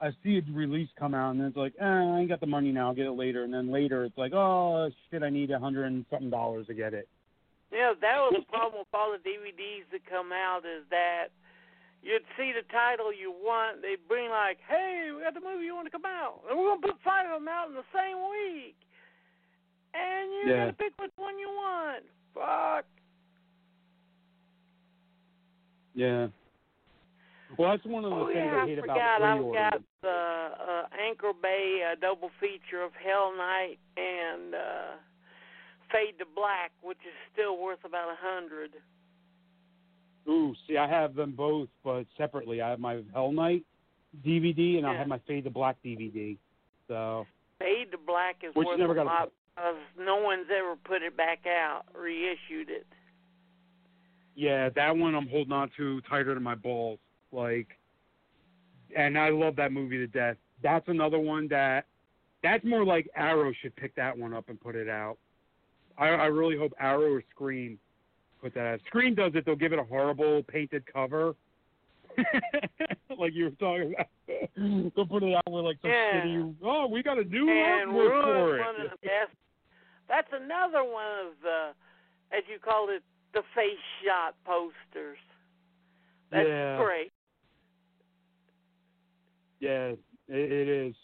I 0.00 0.10
see 0.24 0.38
a 0.38 0.52
release 0.52 0.88
come 0.98 1.14
out, 1.14 1.30
and 1.30 1.42
it's 1.42 1.56
like, 1.56 1.74
eh, 1.80 1.84
I 1.84 2.18
ain't 2.18 2.28
got 2.28 2.40
the 2.40 2.46
money 2.46 2.72
now. 2.72 2.88
I'll 2.88 2.94
get 2.94 3.06
it 3.06 3.12
later, 3.12 3.44
and 3.44 3.54
then 3.54 3.70
later 3.70 4.04
it's 4.04 4.18
like, 4.18 4.32
oh 4.32 4.90
shit, 5.10 5.22
I 5.22 5.30
need 5.30 5.52
a 5.52 5.60
hundred 5.60 5.84
and 5.86 6.04
something 6.10 6.30
dollars 6.30 6.66
to 6.66 6.74
get 6.74 6.92
it. 6.92 7.08
Yeah, 7.72 7.94
that 8.00 8.16
was 8.18 8.34
the 8.38 8.46
problem 8.52 8.82
with 8.82 8.92
all 8.94 9.14
the 9.14 9.22
DVDs 9.22 9.86
that 9.94 10.02
come 10.10 10.32
out 10.32 10.66
is 10.66 10.82
that 10.90 11.30
you'd 12.02 12.26
see 12.36 12.52
the 12.52 12.66
title 12.72 13.12
you 13.14 13.30
want, 13.30 13.82
they'd 13.82 14.02
bring 14.08 14.30
like, 14.30 14.58
hey, 14.66 15.10
we 15.14 15.22
got 15.22 15.34
the 15.34 15.40
movie 15.40 15.64
you 15.64 15.74
want 15.74 15.86
to 15.86 15.94
come 15.94 16.06
out, 16.06 16.42
and 16.48 16.58
we're 16.58 16.74
gonna 16.74 16.80
put 16.82 16.98
five 17.04 17.30
of 17.30 17.40
them 17.40 17.48
out 17.48 17.68
in 17.68 17.74
the 17.74 17.86
same 17.94 18.18
week, 18.30 18.76
and 19.94 20.32
you 20.32 20.42
Yeah. 20.50 20.56
gotta 20.66 20.72
pick 20.74 20.92
which 20.98 21.12
one 21.16 21.38
you 21.38 21.48
want. 21.48 22.04
Fuck. 22.34 22.86
Yeah. 25.94 26.28
Well, 27.58 27.70
that's 27.70 27.84
one 27.84 28.04
of 28.04 28.10
the 28.10 28.16
Oh 28.16 28.26
things 28.28 28.38
yeah, 28.38 28.62
I 28.62 28.66
hate 28.66 28.78
I 28.78 28.82
about 28.82 28.94
forgot. 28.94 29.22
I've 29.22 29.52
got 29.52 29.82
the 30.02 30.08
uh, 30.08 30.86
Anchor 31.04 31.32
Bay 31.34 31.82
uh, 31.82 31.96
double 32.00 32.30
feature 32.40 32.82
of 32.82 32.92
Hell 32.94 33.34
Night 33.36 33.78
and 33.96 34.54
uh, 34.54 34.92
Fade 35.92 36.18
to 36.18 36.24
Black, 36.34 36.70
which 36.82 36.98
is 36.98 37.14
still 37.32 37.58
worth 37.58 37.84
about 37.84 38.08
a 38.10 38.16
hundred. 38.18 38.70
Ooh, 40.28 40.54
see, 40.68 40.76
I 40.76 40.86
have 40.88 41.14
them 41.14 41.32
both, 41.36 41.68
but 41.82 42.04
separately. 42.16 42.60
I 42.60 42.70
have 42.70 42.78
my 42.80 43.02
Hell 43.12 43.32
Night 43.32 43.64
DVD, 44.26 44.78
and 44.78 44.86
I 44.86 44.94
have 44.94 45.08
my 45.08 45.18
Fade 45.26 45.44
to 45.44 45.50
Black 45.50 45.76
DVD. 45.84 46.36
So, 46.88 47.26
Fade 47.58 47.90
to 47.92 47.98
Black 47.98 48.36
is 48.42 48.54
Which 48.54 48.66
worth 48.66 48.78
never 48.78 48.92
a 48.92 48.96
got 48.96 49.02
a- 49.02 49.04
lot 49.06 49.32
because 49.56 49.76
no 49.98 50.16
one's 50.16 50.46
ever 50.56 50.76
put 50.84 51.02
it 51.02 51.16
back 51.16 51.46
out, 51.46 51.82
reissued 51.94 52.70
it. 52.70 52.86
yeah, 54.34 54.68
that 54.70 54.96
one 54.96 55.14
I'm 55.14 55.28
holding 55.28 55.52
on 55.52 55.70
to 55.76 56.00
tighter 56.02 56.34
than 56.34 56.42
my 56.42 56.54
balls. 56.54 56.98
Like, 57.32 57.68
and 58.96 59.18
I 59.18 59.28
love 59.30 59.56
that 59.56 59.72
movie 59.72 59.98
to 59.98 60.06
death. 60.06 60.36
That's 60.62 60.86
another 60.88 61.18
one 61.18 61.48
that, 61.48 61.86
that's 62.42 62.64
more 62.64 62.84
like 62.84 63.08
Arrow 63.14 63.52
should 63.60 63.74
pick 63.76 63.94
that 63.96 64.16
one 64.16 64.32
up 64.34 64.48
and 64.48 64.60
put 64.60 64.74
it 64.76 64.88
out. 64.88 65.18
I, 66.00 66.08
I 66.08 66.26
really 66.26 66.56
hope 66.56 66.72
Arrow 66.80 67.12
or 67.12 67.22
Scream 67.30 67.78
put 68.42 68.54
that 68.54 68.66
out. 68.66 68.80
Scream 68.86 69.14
does 69.14 69.32
it, 69.34 69.44
they'll 69.44 69.54
give 69.54 69.72
it 69.74 69.78
a 69.78 69.84
horrible 69.84 70.42
painted 70.44 70.82
cover. 70.92 71.34
like 73.18 73.32
you 73.34 73.44
were 73.44 73.50
talking 73.50 73.94
about. 73.94 74.06
They'll 74.96 75.06
put 75.06 75.22
it 75.22 75.34
out 75.34 75.50
with 75.50 75.64
like 75.64 75.76
some 75.80 75.90
Yeah. 75.90 76.20
shitty, 76.24 76.54
oh, 76.64 76.86
we 76.88 77.02
got 77.02 77.18
a 77.18 77.24
new 77.24 77.48
and 77.48 77.90
artwork 77.90 78.22
for 78.24 78.56
it. 78.56 78.60
one 78.60 78.80
of 78.86 78.90
the 78.90 78.96
best. 79.06 79.30
That's 80.08 80.28
another 80.32 80.82
one 80.82 81.06
of 81.26 81.32
the, 81.42 81.70
as 82.36 82.42
you 82.50 82.58
call 82.58 82.88
it, 82.90 83.02
the 83.32 83.42
face 83.54 83.78
shot 84.04 84.34
posters. 84.44 85.18
That's 86.32 86.48
Yeah. 86.48 86.82
great. 86.82 87.12
Yeah, 89.60 89.88
it, 89.90 89.98
it 90.28 90.68
is. 90.68 90.94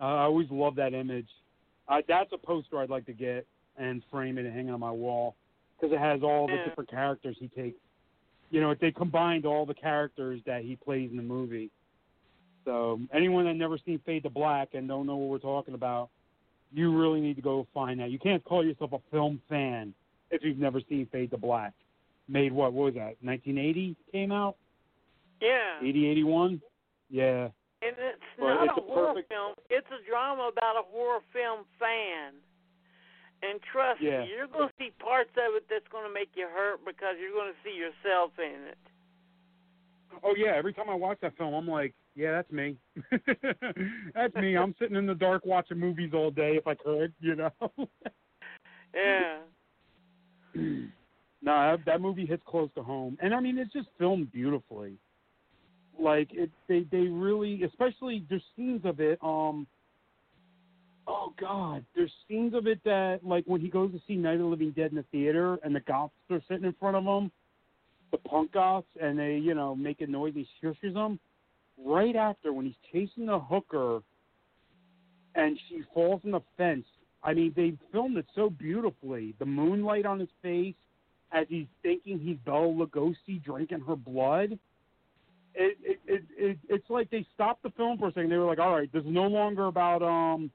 Uh, 0.00 0.04
I 0.04 0.22
always 0.22 0.50
love 0.50 0.74
that 0.76 0.94
image. 0.94 1.28
Uh, 1.88 2.00
that's 2.08 2.32
a 2.32 2.38
poster 2.38 2.78
I'd 2.80 2.90
like 2.90 3.06
to 3.06 3.12
get 3.12 3.46
and 3.78 4.02
frame 4.10 4.38
it 4.38 4.44
and 4.46 4.54
hang 4.54 4.68
it 4.68 4.72
on 4.72 4.80
my 4.80 4.90
wall 4.90 5.36
because 5.78 5.92
it 5.94 5.98
has 5.98 6.22
all 6.22 6.46
the 6.46 6.54
Yeah. 6.54 6.64
different 6.64 6.90
characters 6.90 7.36
he 7.38 7.48
takes. 7.48 7.78
You 8.50 8.60
know, 8.60 8.74
they 8.74 8.90
combined 8.92 9.46
all 9.46 9.64
the 9.66 9.74
characters 9.74 10.40
that 10.44 10.62
he 10.64 10.76
plays 10.76 11.10
in 11.10 11.16
the 11.16 11.22
movie. 11.22 11.70
So 12.64 13.00
anyone 13.12 13.44
that 13.46 13.54
never 13.54 13.78
seen 13.78 13.98
Fade 14.00 14.22
to 14.24 14.30
Black 14.30 14.74
and 14.74 14.88
don't 14.88 15.06
know 15.06 15.16
what 15.16 15.28
we're 15.30 15.38
talking 15.38 15.74
about, 15.74 16.10
you 16.72 16.94
really 16.98 17.20
need 17.20 17.36
to 17.36 17.42
go 17.42 17.66
find 17.72 18.00
that. 18.00 18.10
You 18.10 18.18
can't 18.18 18.44
call 18.44 18.64
yourself 18.64 18.92
a 18.92 18.98
film 19.10 19.40
fan 19.48 19.94
if 20.30 20.42
you've 20.44 20.58
never 20.58 20.80
seen 20.88 21.06
Fade 21.06 21.30
to 21.30 21.38
Black. 21.38 21.72
Made 22.28 22.52
what? 22.52 22.72
What 22.74 22.86
was 22.86 22.94
that? 22.94 23.16
1980 23.22 23.96
came 24.12 24.32
out. 24.32 24.56
Yeah. 25.40 25.78
80, 25.80 26.06
81. 26.08 26.60
Yeah. 27.10 27.48
And 27.80 27.94
it's 27.96 28.20
Well, 28.38 28.54
not 28.56 28.64
it's 28.64 28.72
a 28.76 28.80
a 28.80 28.84
horror 28.84 29.06
perfect- 29.14 29.28
film. 29.30 29.54
It's 29.70 29.86
a 29.90 30.02
drama 30.10 30.48
about 30.52 30.76
a 30.76 30.82
horror 30.82 31.20
film 31.32 31.64
fan. 31.78 32.34
And 33.42 33.60
trust 33.72 34.00
Yeah. 34.00 34.22
me, 34.22 34.30
you're 34.34 34.48
going 34.48 34.68
to 34.68 34.74
see 34.78 34.90
parts 34.98 35.30
of 35.38 35.54
it 35.54 35.64
that's 35.70 35.86
going 35.88 36.06
to 36.06 36.12
make 36.12 36.30
you 36.34 36.48
hurt 36.48 36.84
because 36.84 37.14
you're 37.20 37.32
going 37.32 37.52
to 37.52 37.58
see 37.62 37.76
yourself 37.76 38.32
in 38.38 38.66
it. 38.68 38.78
Oh 40.22 40.34
yeah, 40.36 40.52
every 40.56 40.72
time 40.72 40.88
I 40.90 40.94
watch 40.94 41.18
that 41.22 41.36
film, 41.36 41.54
I'm 41.54 41.68
like, 41.68 41.94
yeah, 42.16 42.32
that's 42.32 42.50
me. 42.50 42.76
that's 44.14 44.34
me. 44.34 44.56
I'm 44.56 44.74
sitting 44.78 44.96
in 44.96 45.06
the 45.06 45.14
dark 45.14 45.44
watching 45.44 45.78
movies 45.78 46.12
all 46.14 46.30
day 46.30 46.56
if 46.56 46.66
I 46.66 46.74
could, 46.74 47.12
you 47.20 47.36
know. 47.36 47.50
Yeah. 48.94 49.38
no, 50.54 50.72
that, 51.42 51.84
that 51.84 52.00
movie 52.00 52.26
hits 52.26 52.42
close 52.46 52.70
to 52.74 52.82
home, 52.82 53.18
and 53.22 53.34
I 53.34 53.40
mean 53.40 53.58
it's 53.58 53.72
just 53.72 53.88
filmed 53.98 54.32
beautifully. 54.32 54.94
Like 56.00 56.28
it, 56.32 56.50
they 56.68 56.86
they 56.90 57.06
really, 57.06 57.62
especially 57.64 58.24
there's 58.28 58.42
scenes 58.56 58.80
of 58.84 58.98
it. 58.98 59.18
Um, 59.22 59.66
oh 61.08 61.32
God, 61.40 61.84
there's 61.96 62.12
scenes 62.28 62.54
of 62.54 62.66
it 62.66 62.80
that 62.84 63.20
like 63.24 63.44
when 63.46 63.60
he 63.60 63.68
goes 63.68 63.90
to 63.92 64.00
see 64.06 64.14
Night 64.14 64.34
of 64.34 64.40
the 64.40 64.46
Living 64.46 64.70
Dead 64.72 64.90
in 64.90 64.96
the 64.96 65.04
theater, 65.10 65.58
and 65.64 65.74
the 65.74 65.80
goths 65.80 66.12
are 66.30 66.42
sitting 66.48 66.64
in 66.64 66.74
front 66.78 66.96
of 66.96 67.04
him, 67.04 67.32
the 68.12 68.18
punk 68.18 68.52
goths, 68.52 68.86
and 69.00 69.18
they 69.18 69.36
you 69.36 69.54
know 69.54 69.74
making 69.74 70.12
noise, 70.12 70.34
he 70.34 70.46
shushes 70.62 70.94
them. 70.94 71.18
Right 71.82 72.16
after 72.16 72.52
when 72.52 72.66
he's 72.66 72.74
chasing 72.92 73.26
the 73.26 73.38
hooker, 73.38 74.02
and 75.34 75.58
she 75.68 75.82
falls 75.94 76.20
in 76.24 76.32
the 76.32 76.40
fence. 76.56 76.84
I 77.22 77.34
mean, 77.34 77.52
they 77.56 77.74
filmed 77.92 78.16
it 78.16 78.26
so 78.34 78.50
beautifully. 78.50 79.34
The 79.38 79.46
moonlight 79.46 80.06
on 80.06 80.20
his 80.20 80.28
face 80.42 80.74
as 81.32 81.46
he's 81.48 81.66
thinking 81.82 82.18
he's 82.18 82.36
Bela 82.44 82.66
Lugosi 82.66 83.42
drinking 83.44 83.80
her 83.80 83.96
blood. 83.96 84.58
It, 85.54 85.78
it, 85.82 85.98
it, 86.06 86.22
it, 86.36 86.58
it's 86.68 86.88
like 86.88 87.10
they 87.10 87.26
stopped 87.34 87.62
the 87.62 87.70
film 87.70 87.98
for 87.98 88.08
a 88.08 88.12
second. 88.12 88.30
They 88.30 88.36
were 88.36 88.44
like, 88.44 88.60
"All 88.60 88.74
right, 88.74 88.92
this 88.92 89.02
is 89.02 89.10
no 89.10 89.24
longer 89.24 89.66
about 89.66 90.02
um, 90.02 90.50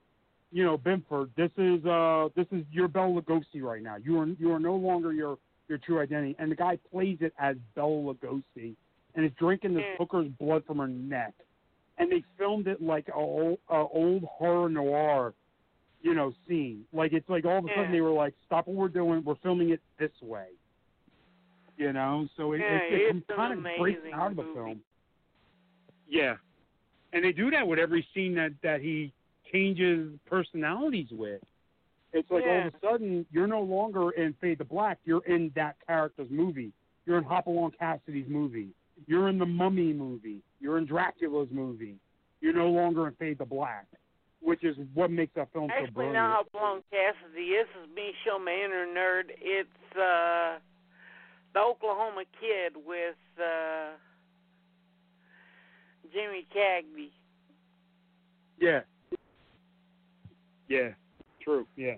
you 0.54 0.64
know, 0.64 0.78
Binford. 0.78 1.32
This 1.36 1.52
is 1.58 1.84
uh, 1.86 2.30
this 2.36 2.46
is 2.52 2.64
your 2.72 2.88
Bela 2.88 3.22
Lugosi 3.22 3.62
right 3.62 3.82
now. 3.82 3.96
You 3.96 4.20
are 4.20 4.28
you 4.28 4.52
are 4.52 4.60
no 4.60 4.76
longer 4.76 5.12
your 5.12 5.38
your 5.68 5.80
true 5.80 6.00
identity." 6.00 6.36
And 6.38 6.52
the 6.52 6.56
guy 6.56 6.78
plays 6.92 7.18
it 7.22 7.34
as 7.40 7.56
Bela 7.76 8.14
Lugosi, 8.14 8.76
and 9.16 9.26
is 9.26 9.32
drinking 9.40 9.74
this 9.74 9.84
mm. 9.84 9.98
hooker's 9.98 10.28
blood 10.40 10.64
from 10.66 10.78
her 10.78 10.88
neck. 10.88 11.34
And 11.98 12.12
they 12.12 12.24
filmed 12.38 12.68
it 12.68 12.82
like 12.82 13.08
a 13.10 13.14
old, 13.14 13.60
a 13.70 13.76
old 13.76 14.24
horror 14.24 14.70
noir 14.70 15.34
you 16.04 16.14
know, 16.14 16.34
scene. 16.48 16.84
Like 16.94 17.14
it's 17.14 17.28
like 17.30 17.46
all 17.46 17.58
of 17.58 17.66
a 17.66 17.70
sudden 17.70 17.86
mm. 17.88 17.92
they 17.94 18.02
were 18.02 18.12
like, 18.12 18.34
"Stop 18.46 18.68
what 18.68 18.76
we're 18.76 18.88
doing. 18.90 19.24
We're 19.26 19.36
filming 19.42 19.72
it 19.72 19.82
this 19.98 20.12
way." 20.22 20.48
You 21.78 21.94
know, 21.94 22.28
so 22.38 22.52
it, 22.52 22.60
Yeah, 22.60 22.76
it, 22.76 22.94
it 22.94 23.16
mm, 23.16 23.18
it's 23.18 23.36
kind 23.36 23.54
of 23.58 23.66
breaks 23.80 24.02
out 24.14 24.32
of 24.32 24.38
the 24.38 24.44
movie. 24.44 24.54
film. 24.54 24.82
Yeah, 26.08 26.36
and 27.14 27.24
they 27.24 27.32
do 27.32 27.50
that 27.52 27.66
with 27.66 27.80
every 27.80 28.06
scene 28.14 28.36
that 28.36 28.52
that 28.62 28.82
he 28.82 29.14
changes 29.54 30.12
personalities 30.30 31.08
with. 31.12 31.42
It's 32.12 32.30
like 32.30 32.44
all 32.44 32.68
of 32.68 32.74
a 32.74 32.78
sudden 32.82 33.26
you're 33.32 33.48
no 33.48 33.62
longer 33.62 34.12
in 34.12 34.36
Fade 34.40 34.60
to 34.60 34.66
Black. 34.66 35.00
You're 35.06 35.26
in 35.26 35.52
that 35.56 35.76
character's 35.88 36.28
movie. 36.30 36.72
You're 37.06 37.18
in 37.18 37.24
Hopalong 37.24 37.72
Cassidy's 37.78 38.28
movie. 38.30 38.70
You're 39.08 39.30
in 39.30 39.40
the 39.40 39.46
Mummy 39.46 39.94
movie. 39.94 40.42
You're 40.60 40.78
in 40.78 40.86
Dracula's 40.86 41.50
movie. 41.52 41.96
You're 42.42 42.54
no 42.54 42.68
longer 42.68 43.08
in 43.08 43.14
Fade 43.16 43.40
to 43.40 43.46
Black, 43.46 43.86
which 44.42 44.64
is 44.64 44.78
what 44.94 45.10
makes 45.12 45.34
that 45.36 45.52
film 45.54 45.70
so 45.70 45.74
Actually, 45.74 45.92
brilliant. 45.94 46.16
not 46.16 46.52
Blum 46.52 46.84
Cassidy. 46.92 47.50
This 47.50 47.68
is 47.82 47.96
me, 47.96 48.12
show 48.26 48.38
Manor 48.38 48.86
Nerd. 48.86 49.32
It's 49.42 49.70
uh, 49.96 50.60
the 51.54 51.60
Oklahoma 51.60 52.24
Kid 52.40 52.74
with 52.86 53.16
uh, 53.40 53.92
Jimmy 56.14 56.46
Cagney. 56.56 57.10
Yeah. 58.60 58.82
Yeah. 60.68 60.90
True. 61.42 61.68
Yeah. 61.76 61.96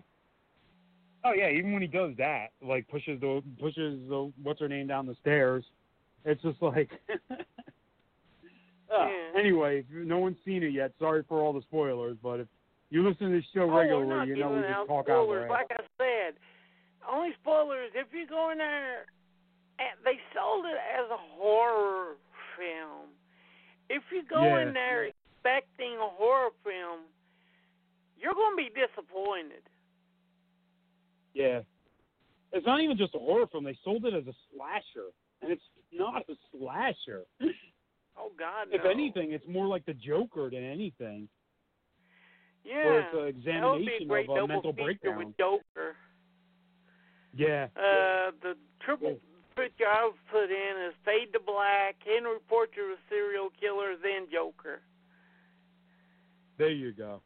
Oh 1.24 1.34
yeah. 1.34 1.49
Even 1.49 1.74
when 1.74 1.82
he 1.82 1.88
does 1.88 2.11
that, 2.18 2.47
like 2.61 2.88
pushes 2.88 3.20
the 3.22 3.41
pushes 3.59 3.99
the 4.09 4.32
what's 4.43 4.59
her 4.59 4.68
name 4.68 4.88
down 4.88 5.05
the 5.05 5.16
stairs, 5.22 5.63
it's 6.26 6.41
just 6.41 6.61
like. 6.61 6.89
Ah, 8.91 9.09
yeah. 9.09 9.39
Anyway, 9.39 9.80
if 9.80 9.86
no 9.89 10.20
one's 10.20 10.38
seen 10.45 10.61
it 10.61 10.70
yet, 10.72 10.91
sorry 10.99 11.24
for 11.28 11.41
all 11.41 11.51
the 11.51 11.61
spoilers, 11.63 12.18
but 12.22 12.39
if 12.39 12.47
you 12.91 13.01
listen 13.01 13.32
to 13.32 13.41
the 13.41 13.43
show 13.51 13.63
Oh, 13.63 13.76
regularly, 13.76 14.07
not 14.07 14.28
you 14.28 14.38
know 14.38 14.49
we 14.51 14.61
giving 14.61 14.72
just 14.78 14.88
talk 14.88 15.09
out 15.09 15.26
spoilers. 15.26 15.49
loud. 15.49 15.57
Like 15.57 15.72
I 15.72 15.82
said, 15.97 16.36
only 17.11 17.32
spoilers 17.41 17.89
if 17.95 18.13
you 18.13 18.28
go 18.28 18.51
in 18.51 18.59
there. 18.59 19.05
And 19.78 19.91
they 20.05 20.16
sold 20.32 20.63
it 20.63 20.78
as 20.78 21.09
a 21.11 21.18
horror 21.36 22.16
film. 22.55 23.09
If 23.89 24.03
you 24.13 24.24
go 24.24 24.39
Yeah. 24.39 24.61
in 24.70 24.74
there 24.74 25.11
expecting 25.11 25.97
a 25.97 26.07
horror 26.16 26.51
film, 26.63 27.01
you're 28.18 28.34
going 28.34 28.53
to 28.57 28.63
be 28.63 28.70
disappointed. 28.70 29.63
Yeah. 31.34 31.61
It's 32.53 32.66
not 32.66 32.82
even 32.82 32.97
just 32.97 33.16
a 33.16 33.20
horror 33.20 33.47
film. 33.51 33.66
They 33.66 33.78
sold 33.84 34.05
it 34.05 34.13
as 34.13 34.26
a 34.28 34.34
slasher, 34.53 35.09
and 35.41 35.51
it's 35.51 35.63
not 35.91 36.24
a 36.30 36.36
slasher. 36.51 37.24
Oh 38.18 38.32
God, 38.39 38.68
If 38.72 38.84
no. 38.84 38.89
anything, 38.89 39.34
it's 39.34 39.45
more 39.47 39.68
like 39.68 39.86
the 39.86 39.93
Joker 39.93 40.49
than 40.49 40.63
anything. 40.63 41.28
yeah, 42.63 42.86
Where 42.86 42.99
it's 43.01 43.13
an 43.13 43.28
examination 43.28 44.03
a 44.03 44.05
great 44.07 44.30
of 44.30 44.38
a 44.38 44.47
mental 44.47 44.72
breakdown. 44.72 45.18
with 45.18 45.38
Joker. 45.38 45.95
Yeah. 47.36 47.68
Uh, 47.76 48.32
the 48.41 48.53
triple 48.86 49.20
picture 49.57 49.84
I've 49.86 50.16
put 50.32 50.45
in 50.45 50.74
is 50.88 50.93
Fade 51.03 51.34
to 51.34 51.39
Black, 51.45 51.95
Henry 52.05 52.38
Portrait 52.47 52.86
of 52.86 52.91
a 52.91 53.01
Serial 53.09 53.49
Killer, 53.59 53.95
then 54.01 54.28
Joker. 54.32 54.80
There 56.57 56.72
you 56.72 56.93
go. 56.93 57.22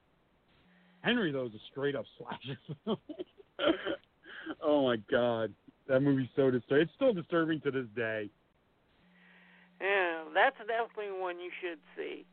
Henry 1.01 1.31
though 1.31 1.45
is 1.45 1.53
a 1.53 1.59
straight 1.71 1.95
up 1.95 2.05
slasher 2.17 2.57
film. 2.85 2.97
oh 4.61 4.83
my 4.85 4.97
god. 5.09 5.53
That 5.87 6.01
movie's 6.01 6.29
so 6.35 6.51
disturbing. 6.51 6.83
It's 6.83 6.93
still 6.95 7.13
disturbing 7.13 7.61
to 7.61 7.71
this 7.71 7.87
day. 7.95 8.29
Yeah, 9.81 10.23
that's 10.33 10.57
definitely 10.59 11.11
one 11.19 11.39
you 11.39 11.51
should 11.61 11.79
see. 11.95 12.25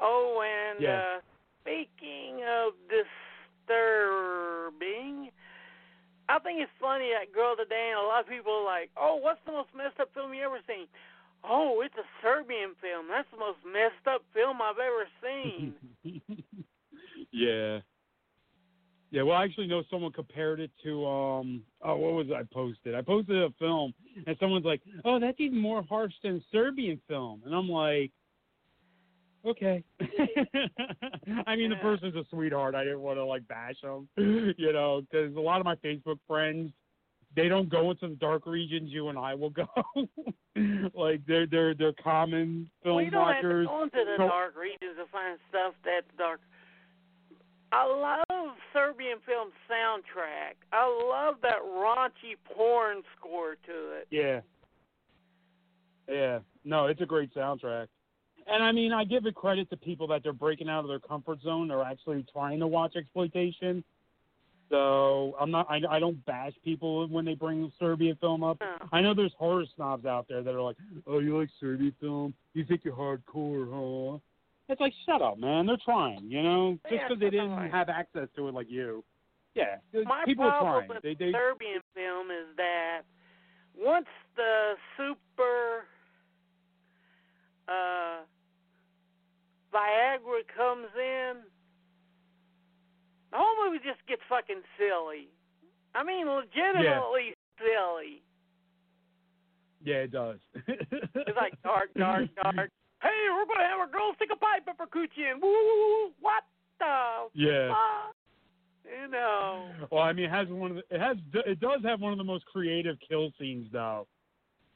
Oh, 0.00 0.42
and 0.44 0.80
Yeah. 0.82 0.98
uh, 0.98 1.20
speaking 1.62 2.44
of 2.44 2.74
disturbing, 3.66 5.30
I 6.28 6.38
think 6.40 6.60
it's 6.60 6.72
funny 6.80 7.10
that 7.12 7.32
girl 7.32 7.56
today, 7.56 7.90
and 7.90 7.98
a 7.98 8.02
lot 8.02 8.20
of 8.20 8.28
people 8.28 8.52
are 8.52 8.64
like, 8.64 8.90
"Oh, 8.96 9.16
what's 9.16 9.40
the 9.44 9.52
most 9.52 9.74
messed 9.74 9.98
up 10.00 10.12
film 10.14 10.34
you 10.34 10.42
ever 10.42 10.60
seen?" 10.66 10.86
Oh, 11.42 11.80
it's 11.82 11.96
a 11.96 12.04
Serbian 12.22 12.74
film. 12.80 13.08
That's 13.08 13.30
the 13.30 13.36
most 13.36 13.58
messed 13.64 14.06
up 14.06 14.22
film 14.32 14.62
I've 14.62 14.78
ever 14.78 15.06
seen. 15.20 15.74
yeah. 17.32 17.80
Yeah, 19.14 19.22
well 19.22 19.36
I 19.36 19.44
actually 19.44 19.68
know 19.68 19.84
someone 19.88 20.10
compared 20.10 20.58
it 20.58 20.72
to 20.82 21.06
um 21.06 21.62
oh 21.82 21.94
what 21.94 22.14
was 22.14 22.26
it 22.30 22.32
I 22.32 22.42
posted? 22.52 22.96
I 22.96 23.00
posted 23.00 23.40
a 23.40 23.50
film 23.60 23.94
and 24.26 24.36
someone's 24.40 24.64
like, 24.64 24.80
Oh, 25.04 25.20
that's 25.20 25.38
even 25.38 25.56
more 25.60 25.84
harsh 25.84 26.12
than 26.24 26.42
Serbian 26.50 27.00
film 27.06 27.42
and 27.46 27.54
I'm 27.54 27.68
like 27.68 28.10
Okay. 29.46 29.84
I 31.46 31.54
mean, 31.54 31.70
the 31.70 31.76
person's 31.80 32.16
a 32.16 32.24
sweetheart. 32.30 32.74
I 32.74 32.82
didn't 32.82 33.02
want 33.02 33.18
to 33.18 33.24
like 33.24 33.46
bash 33.46 33.76
him, 33.82 34.08
you 34.16 34.72
know, 34.72 35.02
because 35.02 35.36
a 35.36 35.40
lot 35.40 35.60
of 35.60 35.66
my 35.66 35.76
Facebook 35.76 36.18
friends, 36.26 36.72
they 37.36 37.46
don't 37.48 37.68
go 37.68 37.90
into 37.90 38.08
the 38.08 38.14
dark 38.16 38.46
regions 38.46 38.90
you 38.90 39.10
and 39.10 39.18
I 39.18 39.34
will 39.34 39.50
go. 39.50 39.68
like 40.94 41.20
they're 41.28 41.46
they're 41.46 41.74
they're 41.74 41.92
common 42.02 42.68
film 42.82 43.04
you 43.04 43.10
don't 43.12 43.32
have 43.32 43.42
to 43.42 43.64
go 43.64 43.82
into 43.84 43.96
the 44.04 44.14
So- 44.16 44.26
dark 44.28 44.56
regions 44.56 44.96
to 44.96 45.04
find 45.12 45.38
stuff 45.50 45.74
that's 45.84 46.06
dark. 46.18 46.40
I 47.74 48.22
love 48.30 48.54
Serbian 48.72 49.18
film 49.26 49.50
soundtrack. 49.68 50.54
I 50.72 50.86
love 50.86 51.36
that 51.42 51.58
raunchy 51.60 52.36
porn 52.54 53.02
score 53.18 53.56
to 53.66 53.72
it. 53.98 54.06
Yeah. 54.10 54.40
Yeah. 56.08 56.38
No, 56.64 56.86
it's 56.86 57.00
a 57.00 57.06
great 57.06 57.34
soundtrack. 57.34 57.88
And 58.46 58.62
I 58.62 58.70
mean, 58.70 58.92
I 58.92 59.02
give 59.02 59.26
it 59.26 59.34
credit 59.34 59.70
to 59.70 59.76
people 59.76 60.06
that 60.08 60.22
they're 60.22 60.32
breaking 60.32 60.68
out 60.68 60.80
of 60.80 60.88
their 60.88 61.00
comfort 61.00 61.40
zone. 61.42 61.66
They're 61.66 61.82
actually 61.82 62.24
trying 62.32 62.60
to 62.60 62.68
watch 62.68 62.94
exploitation. 62.94 63.82
So 64.70 65.34
I'm 65.40 65.50
not. 65.50 65.66
I, 65.68 65.80
I 65.90 65.98
don't 65.98 66.24
bash 66.26 66.52
people 66.64 67.08
when 67.08 67.24
they 67.24 67.34
bring 67.34 67.72
Serbian 67.80 68.16
film 68.20 68.44
up. 68.44 68.58
No. 68.60 68.86
I 68.92 69.00
know 69.00 69.14
there's 69.14 69.34
horror 69.36 69.64
snobs 69.74 70.06
out 70.06 70.26
there 70.28 70.42
that 70.42 70.54
are 70.54 70.60
like, 70.60 70.76
"Oh, 71.06 71.18
you 71.18 71.38
like 71.38 71.48
Serbian 71.60 71.94
film? 72.00 72.34
You 72.54 72.64
think 72.64 72.82
you're 72.84 72.94
hardcore, 72.94 73.68
huh?" 74.12 74.18
It's 74.68 74.80
like, 74.80 74.94
shut 75.04 75.20
up, 75.20 75.38
man. 75.38 75.66
They're 75.66 75.76
trying, 75.84 76.30
you 76.30 76.42
know, 76.42 76.78
just 76.84 76.94
Yeah, 76.94 77.08
because 77.08 77.20
they 77.20 77.30
didn't 77.30 77.50
totally. 77.50 77.70
have 77.70 77.88
access 77.88 78.28
to 78.36 78.48
it 78.48 78.54
like 78.54 78.70
you. 78.70 79.04
Yeah, 79.54 79.76
My 80.04 80.24
people 80.24 80.44
are 80.46 80.60
trying. 80.60 80.88
with 80.88 81.02
They, 81.02 81.14
they, 81.14 81.30
Serbian 81.32 81.80
film 81.94 82.30
is 82.30 82.56
that 82.56 83.02
once 83.76 84.06
the 84.36 84.74
super 84.96 85.84
uh, 87.68 88.22
Viagra 89.72 90.42
comes 90.56 90.88
in, 90.96 91.32
the 93.30 93.36
whole 93.38 93.64
movie 93.70 93.78
just 93.84 94.04
gets 94.08 94.22
fucking 94.28 94.62
silly. 94.78 95.28
I 95.94 96.02
mean, 96.02 96.26
legitimately 96.26 97.34
silly. 97.58 98.22
yeah, 99.84 99.96
it 100.06 100.10
does. 100.12 100.38
It's 100.66 101.36
like 101.36 101.60
dark, 101.62 101.90
dark, 101.96 102.28
dark. 102.42 102.70
Hey, 103.04 103.28
we're 103.28 103.44
gonna 103.44 103.68
have 103.68 103.80
our 103.80 103.86
girls 103.86 104.16
stick 104.16 104.30
a 104.32 104.36
pipe 104.36 104.64
up 104.64 104.80
her 104.80 104.88
coochie 104.88 105.30
and 105.30 105.42
woo, 105.42 106.08
what 106.24 106.42
the 106.80 107.28
yeah. 107.34 107.68
fuck? 107.68 108.16
You 108.88 109.08
know. 109.08 109.68
Well, 109.92 110.02
I 110.02 110.14
mean, 110.14 110.24
it 110.24 110.30
has 110.30 110.48
one 110.48 110.70
of 110.70 110.76
the, 110.78 110.94
it 110.94 111.00
has 111.00 111.16
it 111.46 111.60
does 111.60 111.80
have 111.84 112.00
one 112.00 112.12
of 112.12 112.18
the 112.18 112.24
most 112.24 112.46
creative 112.46 112.96
kill 113.06 113.30
scenes 113.38 113.66
though. 113.70 114.06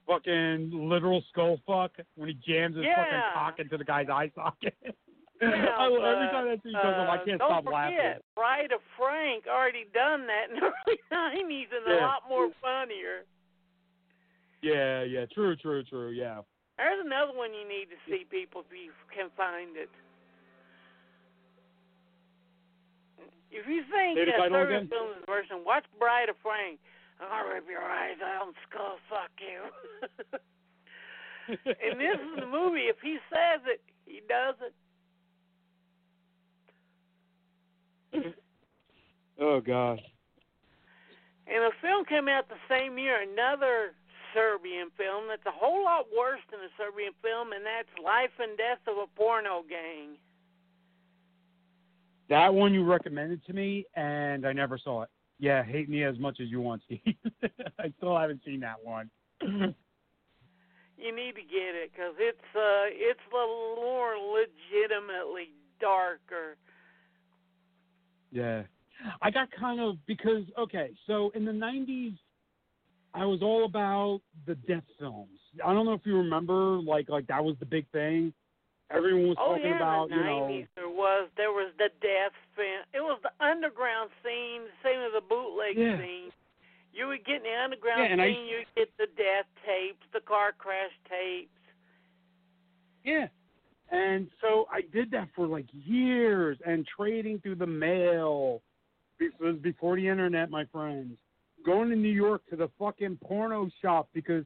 Fucking 0.07 0.71
literal 0.73 1.25
skull 1.31 1.59
fuck 1.67 1.93
when 2.17 2.29
he 2.29 2.35
jams 2.47 2.77
his 2.77 2.85
fucking 2.85 3.23
cock 3.33 3.59
into 3.61 3.79
the 3.79 3.85
guy's 3.85 4.09
eye 4.11 4.31
socket. 4.35 4.77
Yeah, 5.41 5.49
I, 5.79 5.87
every 5.87 6.29
time 6.29 6.49
that 6.49 6.61
scene 6.63 6.73
comes 6.73 6.97
up, 6.97 7.09
I 7.09 7.17
uh, 7.17 7.25
can't 7.25 7.39
stop 7.39 7.65
forget, 7.65 7.73
laughing. 7.73 8.23
Bride 8.35 8.73
of 8.73 8.81
Frank 8.99 9.45
already 9.49 9.87
done 9.95 10.27
that 10.27 10.51
in 10.51 10.57
the 10.57 10.67
early 10.69 10.99
nineties 11.11 11.69
and 11.73 11.97
a 11.97 12.01
lot 12.05 12.23
more 12.29 12.51
funnier. 12.61 13.25
Yeah, 14.61 15.03
yeah, 15.05 15.25
true, 15.33 15.57
true, 15.57 15.83
true. 15.85 16.11
Yeah. 16.11 16.41
There's 16.79 17.05
another 17.05 17.35
one 17.35 17.51
you 17.53 17.67
need 17.67 17.91
to 17.91 17.99
see, 18.07 18.23
people, 18.25 18.63
if 18.63 18.71
you 18.71 18.95
can 19.11 19.35
find 19.37 19.77
it. 19.77 19.91
If 23.51 23.67
you 23.67 23.83
think 23.91 24.17
Say 24.17 24.25
the 24.27 24.39
title 24.39 24.63
Serbian 24.63 24.87
again? 24.87 24.91
film 24.95 25.11
is 25.19 25.25
version, 25.27 25.67
watch 25.67 25.85
Bride 25.99 26.29
of 26.29 26.37
Frank. 26.41 26.79
I'll 27.19 27.49
rip 27.49 27.67
your 27.69 27.83
eyes 27.83 28.23
out 28.23 28.47
and 28.47 28.55
skull 28.71 28.99
fuck 29.11 29.31
you. 29.43 29.59
and 31.67 31.99
this 31.99 32.15
is 32.15 32.39
the 32.39 32.47
movie. 32.47 32.87
If 32.87 32.97
he 33.03 33.19
says 33.29 33.61
it, 33.67 33.83
he 34.07 34.23
does 34.29 34.55
it. 38.15 38.35
oh 39.41 39.61
God. 39.61 40.01
And 41.49 41.65
a 41.65 41.71
film 41.83 42.05
came 42.05 42.29
out 42.29 42.49
the 42.49 42.61
same 42.69 42.99
year, 42.99 43.21
another 43.23 43.95
Serbian 44.35 44.89
film 44.97 45.25
that's 45.29 45.45
a 45.47 45.51
whole 45.51 45.85
lot 45.85 46.07
worse 46.17 46.41
than 46.51 46.61
a 46.61 46.71
Serbian 46.77 47.13
film, 47.23 47.53
and 47.53 47.65
that's 47.65 47.89
Life 48.03 48.35
and 48.39 48.57
Death 48.57 48.81
of 48.87 48.97
a 48.99 49.07
Porno 49.17 49.65
Gang. 49.69 50.17
That 52.29 52.53
one 52.53 52.75
you 52.75 52.85
recommended 52.85 53.45
to 53.47 53.53
me, 53.53 53.87
and 53.95 54.47
I 54.47 54.53
never 54.53 54.79
saw 54.79 55.03
it. 55.03 55.09
Yeah, 55.39 55.63
hate 55.63 55.89
me 55.89 56.05
as 56.05 56.19
much 56.19 56.41
as 56.41 56.49
you 56.49 56.61
want, 56.61 56.83
Steve. 56.85 57.01
I 57.79 57.93
still 57.97 58.19
haven't 58.19 58.43
seen 58.45 58.61
that 58.61 58.77
one. 58.83 59.11
You 60.99 61.15
need 61.15 61.37
to 61.37 61.43
get 61.43 61.79
it 61.79 61.93
because 61.93 62.15
it's 62.19 62.57
uh 62.57 62.91
it's 62.91 63.21
a 63.33 63.37
little 63.37 63.77
more 63.77 64.17
legitimately 64.19 65.51
darker. 65.81 66.57
Yeah. 68.33 68.63
I 69.23 69.31
got 69.31 69.49
kind 69.53 69.81
of 69.81 70.05
because 70.07 70.43
okay, 70.59 70.91
so 71.07 71.31
in 71.37 71.45
the 71.45 71.53
nineties 71.53 72.15
I 73.15 73.25
was 73.25 73.41
all 73.43 73.65
about 73.65 74.21
the 74.47 74.55
death 74.55 74.85
films. 74.99 75.39
I 75.65 75.73
don't 75.73 75.87
know 75.87 75.95
if 75.95 76.03
you 76.05 76.17
remember, 76.17 76.79
like 76.81 77.09
like 77.09 77.27
that 77.29 77.43
was 77.45 77.57
the 77.59 77.67
big 77.67 77.87
thing. 77.91 78.33
Everyone 78.91 79.29
was 79.29 79.37
oh 79.41 79.55
talking 79.57 79.71
yeah, 79.71 79.77
about, 79.77 80.09
the 80.09 80.17
you 80.17 80.23
know 80.23 80.47
nineties 80.49 80.67
there 80.75 80.89
was 80.89 81.29
there 81.37 81.51
was 81.51 81.73
the 81.79 81.89
death 82.01 82.33
film. 82.57 82.85
It 82.95 83.01
was 83.01 83.19
the 83.23 83.33
underground 83.45 84.11
scene, 84.25 84.63
same 84.83 85.01
as 85.01 85.13
the 85.15 85.21
bootleg 85.21 85.77
Yeah. 85.77 85.99
scene. 85.99 86.31
You 86.93 87.07
would 87.09 87.25
get 87.25 87.37
in 87.37 87.43
the 87.45 87.55
underground 87.65 88.01
Yeah, 88.03 88.13
and 88.13 88.23
I- 88.23 88.33
scene, 88.33 88.47
you 88.47 88.65
get 88.77 88.89
the 88.97 89.07
death 89.17 89.47
tapes, 89.67 90.05
the 90.13 90.21
car 90.21 90.53
crash 90.57 90.91
tapes. 91.09 91.51
Yeah. 93.05 93.29
And 93.91 94.31
so 94.41 94.67
I 94.71 94.83
did 94.93 95.11
that 95.13 95.29
for 95.35 95.47
like 95.47 95.67
years 95.73 96.59
and 96.67 96.87
trading 96.87 97.41
through 97.41 97.57
the 97.57 97.67
mail. 97.67 98.63
This 99.19 99.33
was 99.41 99.57
before 99.63 99.97
the 99.97 100.07
internet, 100.09 100.51
my 100.51 100.65
friends. 100.67 101.19
Going 101.65 101.91
to 101.91 101.97
New 101.97 102.09
York 102.09 102.43
to 102.51 102.57
the 102.57 102.71
fucking 102.79 103.19
porno 103.23 103.69
shop 103.83 104.09
because 104.13 104.45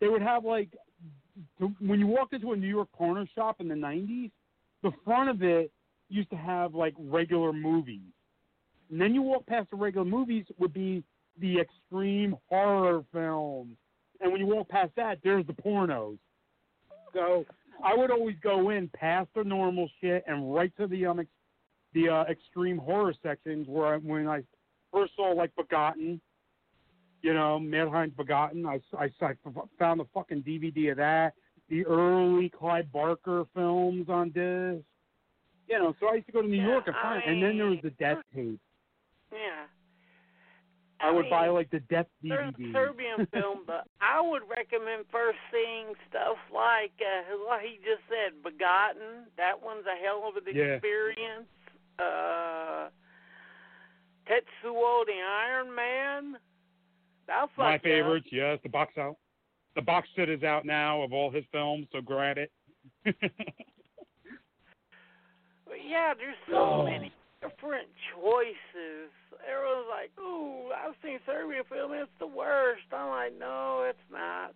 they 0.00 0.08
would 0.08 0.22
have 0.22 0.44
like 0.44 0.70
when 1.80 1.98
you 1.98 2.06
walked 2.06 2.32
into 2.32 2.52
a 2.52 2.56
New 2.56 2.68
York 2.68 2.88
porno 2.92 3.26
shop 3.34 3.60
in 3.60 3.68
the 3.68 3.74
90s, 3.74 4.30
the 4.82 4.92
front 5.04 5.30
of 5.30 5.42
it 5.42 5.72
used 6.08 6.30
to 6.30 6.36
have 6.36 6.74
like 6.74 6.94
regular 6.98 7.52
movies. 7.52 8.12
And 8.90 9.00
then 9.00 9.14
you 9.14 9.22
walk 9.22 9.46
past 9.46 9.70
the 9.70 9.76
regular 9.76 10.04
movies 10.04 10.44
would 10.58 10.72
be 10.72 11.02
the 11.40 11.58
extreme 11.58 12.36
horror 12.48 13.04
films. 13.12 13.76
And 14.20 14.30
when 14.30 14.40
you 14.40 14.46
walk 14.46 14.68
past 14.68 14.92
that, 14.96 15.18
there's 15.24 15.46
the 15.46 15.52
pornos. 15.52 16.18
So 17.12 17.44
I 17.84 17.94
would 17.96 18.10
always 18.10 18.36
go 18.42 18.70
in 18.70 18.88
past 18.94 19.28
the 19.34 19.42
normal 19.44 19.88
shit 20.00 20.24
and 20.26 20.54
right 20.54 20.72
to 20.78 20.86
the 20.86 21.06
um 21.06 21.20
ex- 21.20 21.28
the 21.94 22.08
uh, 22.08 22.24
extreme 22.24 22.76
horror 22.78 23.14
sections 23.22 23.68
where 23.68 23.94
I, 23.94 23.96
when 23.98 24.26
I 24.26 24.42
first 24.92 25.12
saw 25.14 25.32
like 25.32 25.54
Begotten, 25.56 26.20
you 27.24 27.32
know, 27.32 27.58
Matt 27.58 27.88
Heinz 27.88 28.12
Begotten. 28.18 28.66
I, 28.66 28.78
I, 28.98 29.04
I 29.22 29.32
found 29.78 29.98
the 29.98 30.04
fucking 30.12 30.42
DVD 30.42 30.90
of 30.90 30.98
that. 30.98 31.32
The 31.70 31.86
early 31.86 32.50
Clive 32.50 32.92
Barker 32.92 33.44
films 33.54 34.10
on 34.10 34.26
disc. 34.28 34.84
You 35.66 35.78
know, 35.78 35.94
so 35.98 36.08
I 36.08 36.16
used 36.16 36.26
to 36.26 36.32
go 36.32 36.42
to 36.42 36.48
New 36.48 36.58
Yeah, 36.58 36.66
York 36.68 36.84
and 36.86 36.94
find, 37.02 37.22
and 37.26 37.42
then 37.42 37.56
there 37.56 37.68
was 37.68 37.78
the 37.82 37.90
death 37.92 38.18
tape. 38.34 38.60
Yeah. 39.32 39.64
I 41.00 41.10
would 41.10 41.22
mean, 41.22 41.30
buy 41.30 41.48
like 41.48 41.70
the 41.70 41.80
death 41.80 42.06
DVD. 42.22 42.72
Serbian 42.74 43.26
film, 43.32 43.60
but 43.66 43.86
I 44.02 44.20
would 44.20 44.42
recommend 44.44 45.06
first 45.10 45.38
seeing 45.50 45.94
stuff 46.10 46.36
like 46.52 46.92
uh, 47.00 47.36
what 47.48 47.62
he 47.62 47.76
just 47.78 48.04
said, 48.12 48.42
Begotten. 48.42 49.32
That 49.38 49.62
one's 49.64 49.86
a 49.86 49.96
hell 50.04 50.28
of 50.28 50.36
an 50.36 50.44
Yeah. 50.54 50.74
experience. 50.76 51.48
Uh, 51.98 52.90
Tetsuo 54.28 55.06
the 55.06 55.20
Iron 55.24 55.74
Man. 55.74 56.36
Fuck 57.26 57.50
My 57.58 57.70
you 57.70 57.76
up. 57.76 57.82
favorites, 57.82 58.26
yes, 58.30 58.58
the 58.62 58.68
box 58.68 58.96
out. 58.98 59.16
The 59.76 59.82
box 59.82 60.08
set 60.14 60.28
is 60.28 60.42
out 60.42 60.64
now 60.64 61.02
of 61.02 61.12
all 61.12 61.30
his 61.30 61.44
films, 61.52 61.86
so 61.92 62.00
grab 62.00 62.36
it. 62.38 62.50
Yeah, 65.86 66.14
there's 66.14 66.36
so 66.48 66.56
Oh. 66.56 66.82
many 66.84 67.12
different 67.42 67.88
choices. 68.14 69.10
Everyone's 69.46 69.88
like, 69.88 70.10
"Ooh, 70.18 70.72
I've 70.72 70.94
seen 71.02 71.18
Serbian 71.26 71.64
film. 71.64 71.92
It's 71.92 72.10
the 72.18 72.26
worst." 72.26 72.84
I'm 72.92 73.10
like, 73.10 73.32
"No, 73.34 73.82
it's 73.82 74.10
not." 74.10 74.54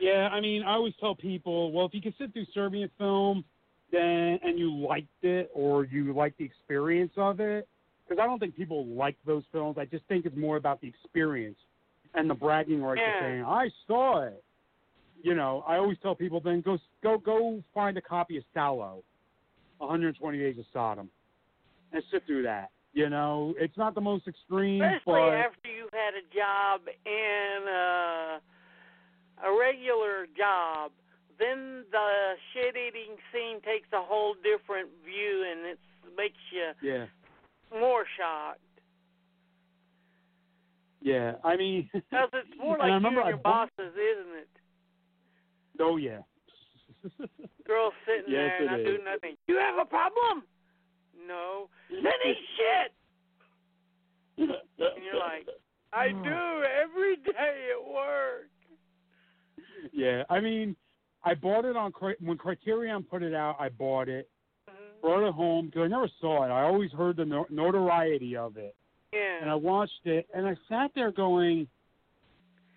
Yeah, 0.00 0.28
I 0.32 0.40
mean, 0.40 0.62
I 0.64 0.72
always 0.72 0.94
tell 0.96 1.14
people, 1.14 1.70
well, 1.72 1.86
if 1.86 1.94
you 1.94 2.00
can 2.00 2.14
sit 2.18 2.32
through 2.32 2.46
Serbian 2.46 2.88
film, 2.98 3.44
then 3.90 4.38
and 4.42 4.58
you 4.58 4.74
liked 4.74 5.22
it 5.22 5.50
or 5.54 5.84
you 5.84 6.12
like 6.12 6.36
the 6.36 6.44
experience 6.44 7.12
of 7.16 7.38
it, 7.40 7.68
because 8.06 8.20
I 8.22 8.26
don't 8.26 8.38
think 8.38 8.56
people 8.56 8.86
like 8.86 9.16
those 9.26 9.44
films. 9.52 9.76
I 9.78 9.84
just 9.86 10.04
think 10.06 10.26
it's 10.26 10.36
more 10.36 10.56
about 10.56 10.80
the 10.80 10.88
experience 10.88 11.58
and 12.14 12.28
the 12.28 12.34
bragging 12.34 12.82
rights 12.82 13.00
Yeah. 13.00 13.14
of 13.14 13.20
saying, 13.20 13.44
"I 13.44 13.70
saw 13.86 14.22
it." 14.22 14.44
You 15.22 15.34
know, 15.34 15.64
I 15.66 15.78
always 15.78 15.98
tell 16.00 16.14
people, 16.14 16.40
then 16.40 16.60
go 16.60 16.78
go 17.02 17.18
go 17.18 17.62
find 17.72 17.96
a 17.96 18.02
copy 18.02 18.36
of 18.36 18.44
Salo, 18.52 19.02
120 19.78 20.38
Days 20.38 20.58
of 20.58 20.66
Sodom, 20.72 21.10
and 21.92 22.02
sit 22.10 22.24
through 22.26 22.42
that. 22.42 22.70
You 22.92 23.08
know, 23.10 23.54
it's 23.58 23.76
not 23.76 23.94
the 23.94 24.00
most 24.00 24.28
extreme, 24.28 24.82
Especially 24.82 25.14
but 25.14 25.34
after 25.34 25.68
you've 25.68 25.92
had 25.92 26.14
a 26.14 26.22
job 26.32 26.82
in 27.04 27.68
uh, 27.68 28.38
a 29.42 29.58
regular 29.58 30.26
job, 30.36 30.92
then 31.38 31.84
the 31.90 32.36
shit 32.52 32.76
eating 32.76 33.16
scene 33.32 33.60
takes 33.62 33.88
a 33.92 34.00
whole 34.00 34.34
different 34.34 34.90
view 35.04 35.44
and 35.50 35.66
it 35.66 35.78
makes 36.16 36.38
you 36.52 36.70
yeah, 36.82 37.06
more 37.78 38.04
shocked. 38.18 38.60
yeah. 41.02 41.32
I 41.44 41.56
mean, 41.56 41.88
Because 41.92 42.30
it's 42.32 42.58
more 42.58 42.78
like 42.78 42.90
I 42.92 42.98
you 42.98 43.06
and 43.06 43.18
I 43.18 43.28
your 43.28 43.36
bought- 43.38 43.70
bosses, 43.76 43.92
isn't 43.94 44.36
it? 44.38 44.48
oh 45.80 45.96
yeah. 45.96 46.20
Girl 47.66 47.92
sitting 48.06 48.32
Yes, 48.32 48.52
there 48.58 48.68
and 48.68 48.80
is. 48.80 48.86
doing 48.86 49.04
nothing. 49.04 49.36
You 49.48 49.58
have 49.58 49.76
a 49.80 49.84
problem? 49.84 50.44
No. 51.26 51.68
Then 51.90 52.12
eat 52.26 52.36
shit. 52.56 52.92
And 54.38 54.48
you're 54.78 55.18
like, 55.18 55.46
I 55.92 56.08
do 56.12 56.62
every 56.82 57.16
day 57.16 57.68
at 57.78 57.92
work. 57.92 58.48
Yeah, 59.92 60.22
I 60.30 60.40
mean, 60.40 60.76
I 61.24 61.34
bought 61.34 61.64
it 61.64 61.76
on 61.76 61.92
when 62.20 62.36
Criterion 62.38 63.02
put 63.02 63.22
it 63.22 63.34
out. 63.34 63.56
I 63.60 63.68
bought 63.68 64.08
it. 64.08 64.28
Brought 65.04 65.28
it 65.28 65.34
home 65.34 65.66
because 65.66 65.82
I 65.82 65.88
never 65.88 66.08
saw 66.20 66.44
it. 66.44 66.48
I 66.48 66.62
always 66.62 66.90
heard 66.92 67.16
the 67.16 67.24
no- 67.26 67.46
notoriety 67.50 68.36
of 68.36 68.56
it, 68.56 68.74
and 69.42 69.50
I 69.50 69.54
watched 69.54 70.06
it, 70.06 70.26
and 70.34 70.46
I 70.46 70.56
sat 70.68 70.92
there 70.94 71.12
going, 71.12 71.68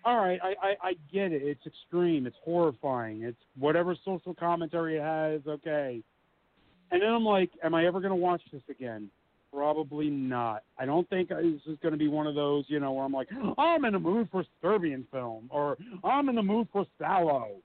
"All 0.04 0.16
right, 0.18 0.38
I, 0.42 0.48
I 0.62 0.88
I 0.88 0.92
get 1.12 1.32
it. 1.32 1.42
It's 1.42 1.66
extreme. 1.66 2.26
It's 2.26 2.36
horrifying. 2.44 3.22
It's 3.22 3.40
whatever 3.58 3.96
social 4.04 4.34
commentary 4.34 4.96
it 4.98 5.02
has. 5.02 5.40
Okay." 5.46 6.02
And 6.90 7.02
then 7.02 7.08
I'm 7.08 7.24
like, 7.24 7.50
"Am 7.62 7.74
I 7.74 7.86
ever 7.86 8.00
going 8.00 8.10
to 8.10 8.16
watch 8.16 8.42
this 8.52 8.62
again?" 8.68 9.10
Probably 9.50 10.10
not. 10.10 10.62
I 10.78 10.84
don't 10.84 11.08
think 11.08 11.32
uh, 11.32 11.36
this 11.36 11.62
is 11.66 11.78
going 11.80 11.92
to 11.92 11.98
be 11.98 12.08
one 12.08 12.26
of 12.26 12.34
those, 12.34 12.66
you 12.68 12.80
know, 12.80 12.92
where 12.92 13.06
I'm 13.06 13.14
like, 13.14 13.28
oh, 13.34 13.54
I'm 13.56 13.86
in 13.86 13.94
the 13.94 13.98
mood 13.98 14.28
for 14.30 14.44
Serbian 14.60 15.06
film, 15.10 15.48
or 15.50 15.78
I'm 16.04 16.28
in 16.28 16.34
the 16.34 16.42
mood 16.42 16.68
for 16.70 16.84
Salo. 16.98 17.56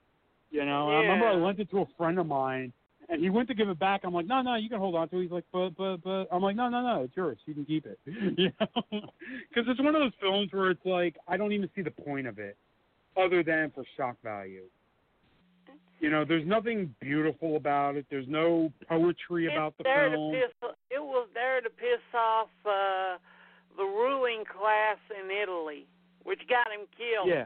You 0.50 0.64
know, 0.64 0.88
and 0.88 0.98
I 0.98 1.02
remember 1.02 1.28
I 1.28 1.34
lent 1.34 1.60
it 1.60 1.70
to 1.72 1.80
a 1.80 1.86
friend 1.98 2.20
of 2.20 2.28
mine, 2.28 2.72
and 3.10 3.22
he 3.22 3.30
went 3.30 3.48
to 3.50 3.54
give 3.54 3.70
it 3.70 3.80
back. 3.80 4.02
I'm 4.04 4.14
like, 4.14 4.28
no, 4.28 4.42
no, 4.42 4.56
you 4.56 4.70
can 4.70 4.80
hold 4.80 4.96
on 4.96 5.10
to 5.10 5.18
it. 5.18 5.24
He's 5.24 5.32
like, 5.32 5.46
but, 5.52 5.72
but, 5.78 5.98
but. 5.98 6.28
I'm 6.32 6.42
like, 6.42 6.56
no, 6.56 6.70
no, 6.70 6.82
no, 6.82 7.04
it's 7.04 7.16
yours. 7.16 7.38
You 7.46 7.54
can 7.54 7.66
keep 7.66 7.86
it. 7.86 8.00
you 8.06 8.52
know, 8.60 8.68
because 9.50 9.66
it's 9.68 9.80
one 9.80 9.96
of 9.96 10.02
those 10.02 10.14
films 10.22 10.50
where 10.52 10.72
it's 10.72 10.86
like, 10.86 11.16
I 11.28 11.38
don't 11.38 11.52
even 11.52 11.70
see 11.76 11.82
the 11.82 11.92
point 11.92 12.28
of 12.28 12.40
it, 12.40 12.58
other 13.18 13.44
than 13.44 13.72
for 13.74 13.84
shock 13.98 14.18
value. 14.24 14.64
You 16.00 16.10
know, 16.10 16.26
there's 16.26 16.46
nothing 16.46 16.94
beautiful 17.00 17.56
about 17.56 17.96
it. 17.96 18.06
There's 18.10 18.28
no 18.28 18.74
poetry 18.90 19.54
about 19.54 19.78
the 19.78 19.84
there 19.84 20.10
film. 20.10 20.34
To 20.34 20.40
piss, 20.40 20.70
it 20.90 21.02
was 21.02 21.30
there 21.34 21.62
to 21.62 21.70
piss 21.70 22.04
off 22.14 22.50
uh, 22.66 23.18
the 23.78 23.84
ruling 23.84 24.44
class 24.44 24.98
in 25.10 25.32
Italy, 25.32 25.88
which 26.24 26.40
got 26.50 26.68
him 26.74 26.88
killed. 26.98 27.30
Yeah. 27.30 27.46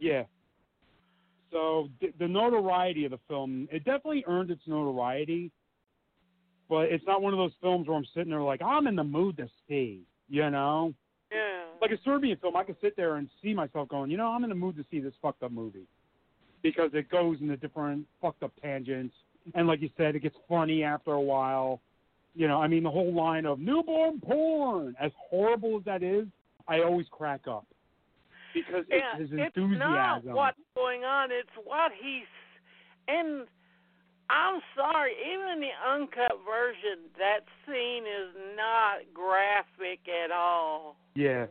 Yeah. 0.00 0.22
So 1.50 1.88
the, 2.00 2.12
the 2.18 2.28
notoriety 2.28 3.04
of 3.04 3.12
the 3.12 3.18
film, 3.28 3.68
it 3.72 3.84
definitely 3.84 4.24
earned 4.26 4.50
its 4.50 4.62
notoriety, 4.66 5.50
but 6.68 6.82
it's 6.92 7.04
not 7.06 7.22
one 7.22 7.32
of 7.32 7.38
those 7.38 7.52
films 7.62 7.88
where 7.88 7.96
I'm 7.96 8.06
sitting 8.14 8.30
there 8.30 8.42
like 8.42 8.62
I'm 8.62 8.86
in 8.86 8.96
the 8.96 9.04
mood 9.04 9.36
to 9.38 9.48
see, 9.68 10.02
you 10.28 10.50
know. 10.50 10.92
Yeah. 11.32 11.64
Like 11.80 11.90
a 11.90 11.98
Serbian 12.04 12.36
film, 12.38 12.56
I 12.56 12.64
could 12.64 12.76
sit 12.80 12.96
there 12.96 13.16
and 13.16 13.28
see 13.42 13.54
myself 13.54 13.88
going, 13.88 14.10
you 14.10 14.16
know, 14.16 14.28
I'm 14.28 14.44
in 14.44 14.50
the 14.50 14.56
mood 14.56 14.76
to 14.76 14.84
see 14.90 15.00
this 15.00 15.12
fucked 15.22 15.42
up 15.42 15.52
movie 15.52 15.86
because 16.62 16.90
it 16.92 17.08
goes 17.08 17.38
into 17.40 17.56
different 17.56 18.06
fucked 18.20 18.42
up 18.42 18.52
tangents, 18.60 19.14
and 19.54 19.66
like 19.66 19.80
you 19.80 19.90
said, 19.96 20.16
it 20.16 20.20
gets 20.20 20.36
funny 20.48 20.82
after 20.82 21.12
a 21.12 21.20
while. 21.20 21.80
You 22.34 22.46
know, 22.46 22.60
I 22.60 22.68
mean, 22.68 22.82
the 22.82 22.90
whole 22.90 23.14
line 23.14 23.46
of 23.46 23.58
newborn 23.58 24.20
porn, 24.20 24.94
as 25.00 25.10
horrible 25.16 25.78
as 25.78 25.84
that 25.84 26.02
is, 26.02 26.26
I 26.66 26.82
always 26.82 27.06
crack 27.10 27.42
up 27.48 27.66
because 28.66 28.84
it's 28.88 29.04
yeah, 29.04 29.18
his 29.18 29.28
it's 29.32 29.56
not 29.56 30.24
what's 30.24 30.58
going 30.74 31.04
on. 31.04 31.30
It's 31.30 31.50
what 31.64 31.92
he's 32.00 32.26
and 33.08 33.46
I'm 34.30 34.60
sorry, 34.76 35.12
even 35.24 35.48
in 35.48 35.60
the 35.60 35.72
uncut 35.90 36.38
version, 36.44 37.08
that 37.16 37.44
scene 37.64 38.04
is 38.04 38.34
not 38.56 39.00
graphic 39.14 40.00
at 40.06 40.30
all. 40.30 40.96
Yeah. 41.14 41.46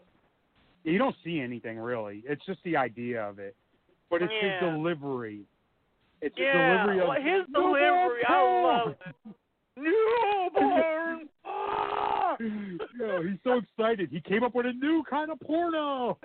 You 0.84 0.99
don't 0.99 1.16
see 1.24 1.39
anything 1.39 1.80
really. 1.80 2.24
It's 2.28 2.45
just 2.45 2.60
the 2.64 2.78
idea 2.78 3.24
of 3.24 3.39
it. 3.39 3.55
But 4.10 4.22
it's 4.22 4.32
Yeah. 4.32 4.60
his 4.60 4.72
delivery. 4.72 5.45
It's 6.22 6.38
his 6.38 6.45
delivery 6.45 6.99
of 6.99 7.08
well, 7.10 7.22
his 7.22 7.45
delivery, 7.47 8.26
I 8.26 8.62
love 8.64 8.89
it. 8.89 9.36
Newborn. 9.76 11.30
Yo, 12.99 13.24
he's 13.24 13.39
so 13.43 13.58
excited. 13.58 14.10
He 14.12 14.22
came 14.22 14.43
up 14.43 14.53
with 14.53 14.66
a 14.66 14.74
new 14.74 15.03
kind 15.10 15.32
of 15.32 15.39
porno. 15.39 16.18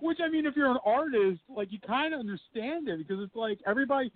Which 0.00 0.18
I 0.24 0.28
mean, 0.28 0.46
if 0.46 0.56
you're 0.56 0.70
an 0.70 0.78
artist, 0.84 1.40
like 1.48 1.70
you 1.70 1.78
kind 1.86 2.14
of 2.14 2.20
understand 2.20 2.88
it 2.88 2.98
because 2.98 3.22
it's 3.22 3.36
like 3.36 3.58
everybody. 3.66 4.10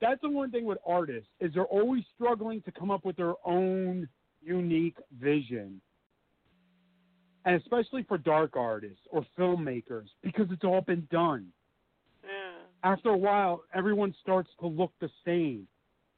That's 0.00 0.20
the 0.22 0.30
one 0.30 0.50
thing 0.50 0.64
with 0.64 0.78
artists 0.86 1.28
is 1.40 1.52
they're 1.54 1.64
always 1.64 2.04
struggling 2.14 2.62
to 2.62 2.72
come 2.72 2.90
up 2.90 3.04
with 3.04 3.16
their 3.16 3.34
own 3.44 4.08
unique 4.42 4.96
vision, 5.20 5.80
and 7.44 7.60
especially 7.60 8.02
for 8.04 8.18
dark 8.18 8.56
artists 8.56 9.00
or 9.10 9.26
filmmakers 9.38 10.06
because 10.22 10.46
it's 10.50 10.64
all 10.64 10.80
been 10.80 11.06
done. 11.10 11.46
Yeah. 12.24 12.90
After 12.90 13.10
a 13.10 13.16
while, 13.16 13.64
everyone 13.74 14.14
starts 14.22 14.50
to 14.60 14.66
look 14.66 14.92
the 15.00 15.10
same. 15.24 15.66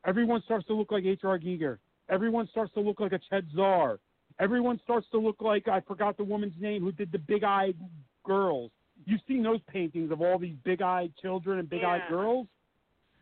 Everyone 0.04 0.42
starts 0.44 0.66
to 0.66 0.74
look 0.74 0.92
like 0.92 1.04
H.R. 1.04 1.38
Giger. 1.38 1.78
Everyone 2.08 2.48
starts 2.48 2.72
to 2.74 2.80
look 2.80 3.00
like 3.00 3.12
a 3.12 3.20
Chet 3.30 3.44
Zar. 3.54 4.00
Everyone 4.38 4.80
starts 4.82 5.06
to 5.12 5.18
look 5.18 5.40
like 5.40 5.68
I 5.68 5.80
forgot 5.80 6.16
the 6.16 6.24
woman's 6.24 6.60
name 6.60 6.82
who 6.82 6.92
did 6.92 7.12
the 7.12 7.18
big-eyed 7.18 7.76
girls. 8.24 8.70
You've 9.06 9.20
seen 9.26 9.42
those 9.42 9.60
paintings 9.68 10.10
of 10.10 10.20
all 10.20 10.38
these 10.38 10.56
big-eyed 10.64 11.12
children 11.20 11.58
and 11.58 11.68
big-eyed 11.68 12.02
Yeah. 12.04 12.08
girls. 12.10 12.46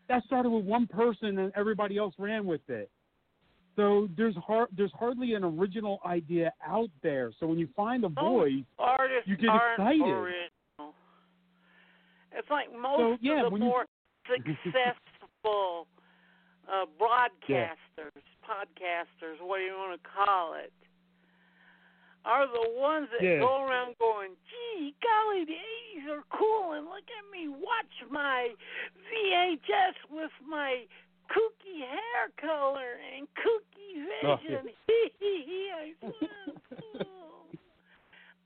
That 0.08 0.22
started 0.24 0.50
with 0.50 0.64
one 0.64 0.86
person, 0.86 1.38
and 1.38 1.52
everybody 1.54 1.96
else 1.96 2.14
ran 2.18 2.44
with 2.44 2.68
it. 2.68 2.90
So 3.76 4.08
there's 4.16 4.36
har- 4.36 4.68
there's 4.72 4.92
hardly 4.92 5.34
an 5.34 5.44
original 5.44 6.00
idea 6.04 6.52
out 6.66 6.90
there. 7.02 7.32
So 7.38 7.46
when 7.46 7.58
you 7.58 7.68
find 7.68 8.04
a 8.04 8.08
voice, 8.08 8.64
artists 8.78 9.28
you 9.28 9.36
get 9.36 9.54
excited. 9.54 10.02
original. 10.02 10.94
It's 12.32 12.50
like 12.50 12.72
most 12.72 12.98
So, 12.98 13.18
yeah, 13.20 13.38
of 13.38 13.44
the 13.44 13.50
when 13.50 13.62
you- 13.62 13.68
more 13.68 13.86
successful 14.26 15.86
uh, 16.68 16.86
broadcasters, 17.00 18.22
podcasters, 18.44 19.40
what 19.40 19.58
do 19.58 19.64
you 19.64 19.74
want 19.76 20.00
to 20.00 20.08
call 20.08 20.54
it, 20.54 20.72
are 22.24 22.46
the 22.46 22.70
ones 22.76 23.08
that 23.12 23.22
Yeah. 23.22 23.38
go 23.40 23.64
around 23.64 23.96
going, 23.98 24.36
gee, 24.50 24.94
golly, 25.02 25.44
the 25.44 25.56
80s 25.56 26.06
are 26.08 26.24
cool, 26.30 26.72
and 26.72 26.86
look 26.86 27.08
at 27.10 27.30
me 27.30 27.48
watch 27.48 28.04
my 28.10 28.54
VHS 29.08 29.94
with 30.10 30.32
my 30.46 30.86
kooky 31.30 31.80
hair 31.80 32.28
color 32.36 32.98
and 33.16 33.26
kooky 33.34 34.06
oh, 34.24 34.36
vision. 34.36 34.74
"Oh." 36.02 37.46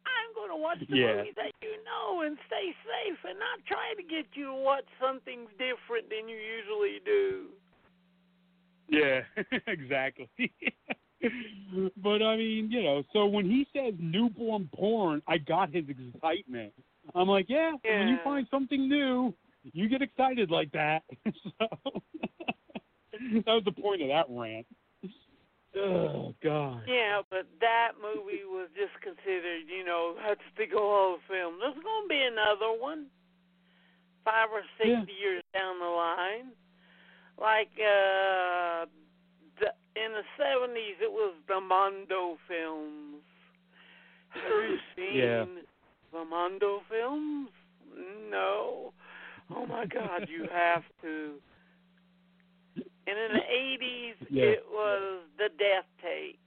I'm 0.07 0.35
going 0.35 0.51
to 0.51 0.57
watch 0.57 0.79
the 0.89 0.97
Yeah. 0.97 1.17
movies 1.17 1.35
that 1.37 1.53
you 1.63 1.83
know 1.85 2.23
and 2.23 2.39
stay 2.47 2.75
safe 2.85 3.19
and 3.25 3.39
not 3.39 3.65
try 3.67 3.95
to 3.95 4.03
get 4.03 4.27
you 4.35 4.47
to 4.47 4.55
watch 4.55 4.87
something 5.01 5.47
different 5.59 6.11
than 6.11 6.29
you 6.29 6.37
usually 6.37 7.01
do. 7.05 7.51
Yeah, 8.89 9.25
exactly. 9.67 10.29
but 12.03 12.23
I 12.23 12.37
mean, 12.37 12.71
you 12.71 12.83
know, 12.83 13.03
so 13.13 13.27
when 13.27 13.47
he 13.47 13.67
says 13.75 13.95
newborn 13.99 14.69
porn, 14.75 15.23
I 15.27 15.39
got 15.39 15.75
his 15.75 15.85
excitement. 15.89 16.73
I'm 17.15 17.29
like, 17.29 17.47
yeah, 17.49 17.73
when 17.85 18.09
you 18.09 18.19
find 18.25 18.47
something 18.51 18.89
new, 18.89 19.35
you 19.73 19.89
get 19.89 20.03
excited 20.03 20.51
like 20.51 20.71
that. 20.73 21.03
so 21.25 21.33
that 23.13 23.47
was 23.47 23.63
the 23.65 23.73
point 23.73 24.03
of 24.03 24.09
that 24.09 24.27
rant. 24.29 24.67
Oh 25.77 26.35
God. 26.43 26.83
Yeah, 26.87 27.23
but 27.31 27.47
that 27.61 27.93
movie 27.99 28.47
was 28.47 28.69
just 28.79 28.95
considered, 29.03 29.67
you 29.67 29.85
know, 29.85 30.15
that's 30.15 30.41
the 30.57 30.65
of 30.65 31.19
Film. 31.29 31.59
There's 31.59 31.75
going 31.75 32.05
to 32.05 32.09
be 32.09 32.23
another 32.23 32.79
one, 32.79 33.07
five 34.25 34.49
or 34.53 34.63
six 34.79 34.91
Yeah. 34.91 35.05
years 35.21 35.43
down 35.53 35.81
the 35.81 35.87
line. 35.87 36.53
Like 37.41 37.75
uh, 37.83 38.87
in 39.97 40.13
the 40.13 40.25
'70s, 40.43 41.01
it 41.01 41.11
was 41.11 41.35
the 41.49 41.61
Mondo 41.61 42.37
films. 42.49 43.23
Have 44.31 44.43
you 44.45 44.79
seen 44.97 45.17
Yeah. 45.17 45.45
the 46.13 46.25
Mondo 46.25 46.81
films? 46.91 47.51
No. 48.31 48.93
Oh 49.55 49.67
my 49.67 49.87
God, 49.87 50.27
you 50.29 50.49
have 50.53 50.83
to. 51.03 51.35
And 53.07 53.19
in 53.19 53.33
the 53.35 53.45
'80s, 53.53 54.15
Yeah. 54.31 54.45
it 54.45 54.65
was 54.71 55.23
the 55.39 55.49
Death 55.59 55.85
Tape. 56.03 56.39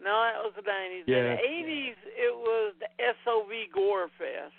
No, 0.00 0.10
that 0.10 0.42
was 0.44 0.52
the 0.56 0.62
'90s. 0.62 1.04
Yeah. 1.06 1.16
In 1.16 1.36
the 1.36 1.42
'80s, 1.42 1.96
it 2.04 2.36
was 2.36 2.74
the 2.80 2.88
SOV 3.24 3.72
Gore 3.72 4.08
Fest. 4.18 4.52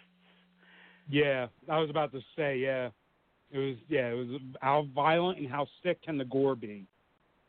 Yeah, 1.10 1.48
I 1.70 1.80
was 1.80 1.90
about 1.90 2.12
to 2.14 2.22
say, 2.36 2.58
yeah. 2.58 2.90
It 3.52 3.60
was 3.60 3.76
yeah, 3.88 4.08
it 4.10 4.14
was 4.14 4.42
how 4.62 4.88
violent 4.94 5.40
and 5.40 5.50
how 5.50 5.68
sick 5.84 6.02
can 6.02 6.18
the 6.18 6.26
gore 6.26 6.56
be? 6.56 6.86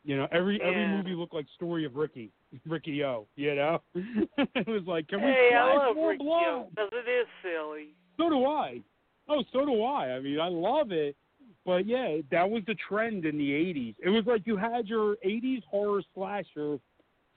You 0.09 0.17
know, 0.17 0.27
every 0.31 0.59
every 0.63 0.87
movie 0.87 1.13
looked 1.13 1.35
like 1.35 1.45
Story 1.53 1.85
of 1.85 1.95
Ricky, 1.95 2.31
Riki-Oh. 2.67 3.27
You 3.35 3.53
know, 3.53 3.79
it 3.93 4.67
was 4.67 4.81
like, 4.87 5.07
can 5.07 5.21
we 5.23 5.29
Hey, 5.29 5.51
I 5.55 5.75
splash 5.75 5.87
love 5.89 5.95
more 5.95 6.17
blood? 6.17 6.65
because 6.71 6.89
it 6.93 7.07
is 7.07 7.27
silly. 7.43 7.89
So 8.17 8.27
do 8.27 8.43
I. 8.43 8.81
Oh, 9.27 9.43
so 9.53 9.67
do 9.67 9.83
I. 9.83 10.13
I 10.13 10.19
mean, 10.19 10.39
I 10.39 10.47
love 10.47 10.91
it. 10.91 11.15
But 11.63 11.85
yeah, 11.85 12.17
that 12.31 12.49
was 12.49 12.63
the 12.65 12.73
trend 12.87 13.25
in 13.25 13.37
the 13.37 13.51
80s. 13.51 13.93
It 14.03 14.09
was 14.09 14.23
like 14.25 14.47
you 14.47 14.57
had 14.57 14.87
your 14.87 15.15
80s 15.23 15.61
horror 15.69 16.01
slasher. 16.15 16.79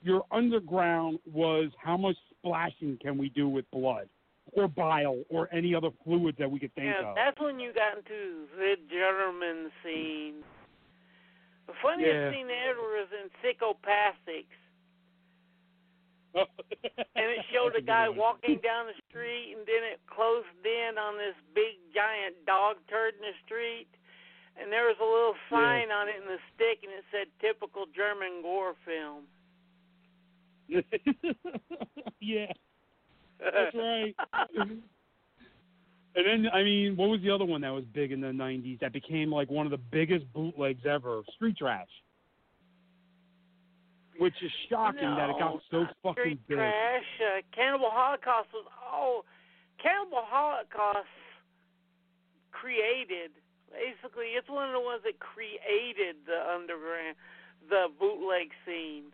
Your 0.03 0.25
underground 0.33 1.19
was 1.31 1.67
how 1.77 1.99
much 1.99 2.17
splashing 2.39 2.97
can 3.03 3.19
we 3.19 3.29
do 3.29 3.51
with 3.51 3.71
blood 3.71 4.09
or 4.53 4.67
bile 4.67 5.23
or 5.29 5.47
any 5.53 5.75
other 5.75 5.91
fluids 6.05 6.39
that 6.39 6.51
we 6.51 6.59
could 6.59 6.75
think 6.75 6.87
Yeah, 6.87 7.11
of. 7.11 7.17
that's 7.17 7.39
when 7.39 7.61
you 7.61 7.75
got 7.75 7.99
into 7.99 8.47
the 8.57 8.77
German 8.91 9.71
scene. 9.85 10.37
The 11.67 11.75
funniest 11.83 12.13
Yeah. 12.13 12.31
scene 12.33 12.51
ever 12.51 12.81
was 12.81 13.09
in 13.13 13.31
Psychopathics. 13.43 14.59
And 17.15 17.31
it 17.31 17.45
showed 17.53 17.77
a 17.77 17.81
guy 17.81 18.09
walking 18.09 18.59
down 18.59 18.87
the 18.87 18.95
street, 19.09 19.55
and 19.57 19.67
then 19.67 19.85
it 19.85 20.01
closed 20.07 20.49
in 20.65 20.99
on 20.99 21.19
this 21.19 21.37
big 21.55 21.77
giant 21.95 22.47
dog 22.47 22.77
turd 22.89 23.15
in 23.15 23.21
the 23.21 23.35
street. 23.45 23.89
And 24.57 24.73
there 24.73 24.87
was 24.87 24.97
a 25.01 25.05
little 25.05 25.37
sign 25.49 25.91
on 25.91 26.09
it 26.09 26.17
in 26.17 26.27
the 26.27 26.39
stick, 26.55 26.83
and 26.83 26.93
it 26.93 27.05
said 27.11 27.29
"typical 27.41 27.87
German 27.87 28.43
gore 28.43 28.75
film." 28.85 29.29
yeah, 32.21 32.53
that's 33.39 33.75
right. 33.75 34.17
And 36.15 36.27
then, 36.27 36.53
I 36.53 36.63
mean, 36.63 36.97
what 36.97 37.09
was 37.09 37.21
the 37.23 37.31
other 37.31 37.45
one 37.45 37.63
that 37.63 37.71
was 37.71 37.85
big 37.95 38.13
in 38.13 38.21
the 38.21 38.29
'90s 38.29 38.81
that 38.81 38.93
became 38.93 39.33
like 39.33 39.51
one 39.51 39.67
of 39.67 39.71
the 39.71 39.79
biggest 39.79 40.31
bootlegs 40.35 40.85
ever? 40.85 41.23
Street 41.37 41.57
Trash. 41.57 41.89
Which 44.19 44.35
is 44.45 44.53
shocking 44.69 45.09
that 45.17 45.31
it 45.31 45.39
got 45.39 45.61
so 45.71 45.87
fucking 46.03 46.23
Street 46.23 46.41
big. 46.49 46.59
Trash, 46.59 47.03
uh, 47.21 47.41
Cannibal 47.57 47.89
Holocaust 47.91 48.49
was 48.53 48.67
all 48.93 49.25
Cannibal 49.83 50.21
Holocaust 50.29 51.09
created. 52.53 53.33
Basically, 53.73 54.37
it's 54.37 54.51
one 54.51 54.69
of 54.69 54.75
the 54.75 54.81
ones 54.85 55.01
that 55.05 55.19
created 55.19 56.17
the 56.27 56.39
underground, 56.45 57.17
the 57.71 57.89
bootleg 57.99 58.53
scene. 58.67 59.05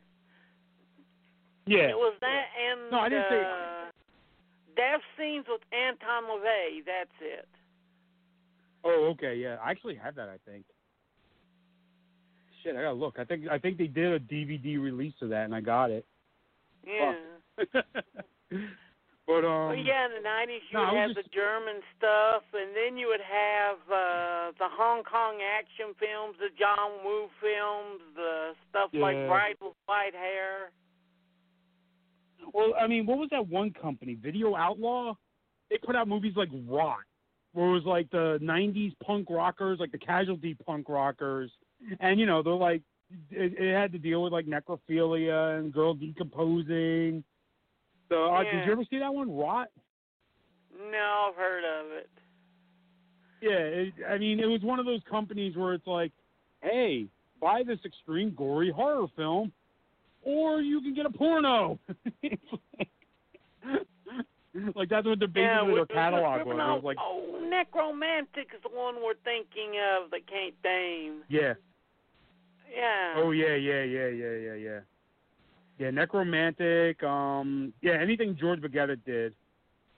Yeah. 1.64 1.94
It 1.94 1.96
was 1.96 2.16
that 2.20 2.44
and 2.58 2.90
No, 2.90 2.98
I 2.98 3.08
didn't 3.08 3.28
say- 3.28 3.44
uh, 3.44 3.90
death 4.78 5.02
scenes 5.18 5.44
with 5.50 5.60
Anton 5.74 6.30
LaVey. 6.30 6.86
That's 6.86 7.18
it. 7.20 7.48
Oh, 8.84 9.10
okay, 9.12 9.34
yeah. 9.34 9.56
I 9.62 9.72
actually 9.72 9.96
have 9.96 10.14
that. 10.14 10.28
I 10.30 10.38
think. 10.48 10.64
Shit, 12.62 12.76
I 12.76 12.82
gotta 12.82 12.94
look. 12.94 13.18
I 13.18 13.24
think 13.24 13.48
I 13.50 13.58
think 13.58 13.76
they 13.76 13.86
did 13.88 14.12
a 14.12 14.20
DVD 14.20 14.80
release 14.80 15.14
of 15.20 15.28
that, 15.30 15.44
and 15.44 15.54
I 15.54 15.60
got 15.60 15.90
it. 15.90 16.06
Yeah. 16.86 17.14
But 19.28 19.44
um, 19.44 19.68
well, 19.68 19.76
yeah, 19.76 20.08
in 20.08 20.16
the 20.16 20.24
nineties 20.24 20.64
you 20.72 20.80
no, 20.80 20.88
I 20.88 20.92
would 20.92 21.00
have 21.04 21.10
just- 21.12 21.28
the 21.28 21.36
German 21.36 21.84
stuff, 22.00 22.48
and 22.56 22.72
then 22.72 22.96
you 22.96 23.12
would 23.12 23.20
have 23.20 23.76
uh 23.92 24.56
the 24.56 24.72
Hong 24.72 25.04
Kong 25.04 25.36
action 25.44 25.92
films, 26.00 26.40
the 26.40 26.48
John 26.56 27.04
Woo 27.04 27.28
films, 27.36 28.00
the 28.16 28.56
stuff 28.72 28.88
like 28.96 29.20
Yeah. 29.20 29.28
Bride 29.28 29.60
with 29.60 29.76
White 29.84 30.16
Hair. 30.16 30.72
Well, 32.52 32.74
I 32.80 32.86
mean, 32.86 33.06
what 33.06 33.18
was 33.18 33.28
that 33.30 33.46
one 33.48 33.72
company, 33.72 34.14
Video 34.14 34.54
Outlaw? 34.54 35.14
They 35.70 35.78
put 35.78 35.96
out 35.96 36.08
movies 36.08 36.34
like 36.36 36.48
Rot, 36.66 36.98
where 37.52 37.68
it 37.68 37.72
was 37.72 37.84
like 37.84 38.10
the 38.10 38.38
'90s 38.42 38.94
punk 39.04 39.28
rockers, 39.30 39.78
like 39.80 39.92
the 39.92 39.98
Casualty 39.98 40.54
punk 40.54 40.88
rockers, 40.88 41.50
and 42.00 42.18
you 42.18 42.26
know 42.26 42.42
they're 42.42 42.54
like 42.54 42.82
it, 43.30 43.54
it 43.58 43.74
had 43.74 43.92
to 43.92 43.98
deal 43.98 44.22
with 44.22 44.32
like 44.32 44.46
necrophilia 44.46 45.58
and 45.58 45.72
girl 45.72 45.94
decomposing. 45.94 47.24
So, 48.08 48.34
uh, 48.34 48.42
Yeah. 48.42 48.52
did 48.52 48.66
you 48.66 48.72
ever 48.72 48.84
see 48.88 48.98
that 48.98 49.12
one, 49.12 49.34
Rot? 49.34 49.68
No, 50.90 51.28
I've 51.28 51.34
heard 51.34 51.64
of 51.64 51.92
it. 51.92 52.10
Yeah, 53.40 53.50
it, 53.50 53.94
I 54.08 54.18
mean, 54.18 54.40
it 54.40 54.46
was 54.46 54.62
one 54.62 54.78
of 54.80 54.86
those 54.86 55.02
companies 55.08 55.56
where 55.56 55.74
it's 55.74 55.86
like, 55.86 56.12
hey, 56.62 57.06
buy 57.40 57.62
this 57.62 57.78
extreme 57.84 58.30
gory 58.30 58.70
horror 58.70 59.06
film, 59.16 59.52
or 60.28 60.60
you 60.60 60.80
can 60.82 60.94
get 60.94 61.06
a 61.06 61.10
porno. 61.10 61.78
Like, 64.74 64.88
that's 64.88 65.06
what 65.06 65.20
the 65.20 65.28
basically 65.28 65.42
yeah, 65.44 65.74
their 65.74 65.86
catalog 65.86 66.40
the 66.40 66.46
was. 66.46 66.54
It 66.54 66.56
was 66.56 66.82
like, 66.82 66.96
oh, 66.98 67.38
Nekromantik 67.44 68.52
is 68.54 68.62
the 68.62 68.76
one 68.76 68.96
we're 68.96 69.14
thinking 69.22 69.78
of 69.94 70.10
that 70.10 70.26
can't 70.26 70.54
name. 70.64 71.22
yeah, 71.28 71.54
Yeah. 72.74 73.14
oh 73.18 73.30
yeah, 73.30 73.54
yeah, 73.54 73.84
yeah, 73.84 74.08
yeah, 74.08 74.32
yeah, 74.32 74.54
yeah. 74.54 74.80
Yeah, 75.78 75.90
Nekromantik. 75.90 77.04
Um, 77.04 77.72
yeah, 77.82 77.92
anything 78.00 78.36
George 78.40 78.60
Buttgereit 78.60 79.04
did, 79.06 79.32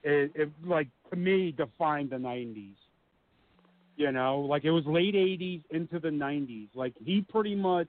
it, 0.02 0.30
it 0.34 0.50
like 0.66 0.88
to 1.10 1.16
me 1.16 1.52
defined 1.52 2.10
the 2.10 2.16
'90s. 2.16 2.74
You 3.96 4.12
know, 4.12 4.40
like 4.40 4.64
it 4.64 4.72
was 4.72 4.84
late 4.84 5.14
'80s 5.14 5.62
into 5.70 5.98
the 5.98 6.10
'90s. 6.10 6.68
Like 6.74 6.92
he 7.02 7.22
pretty 7.22 7.54
much 7.54 7.88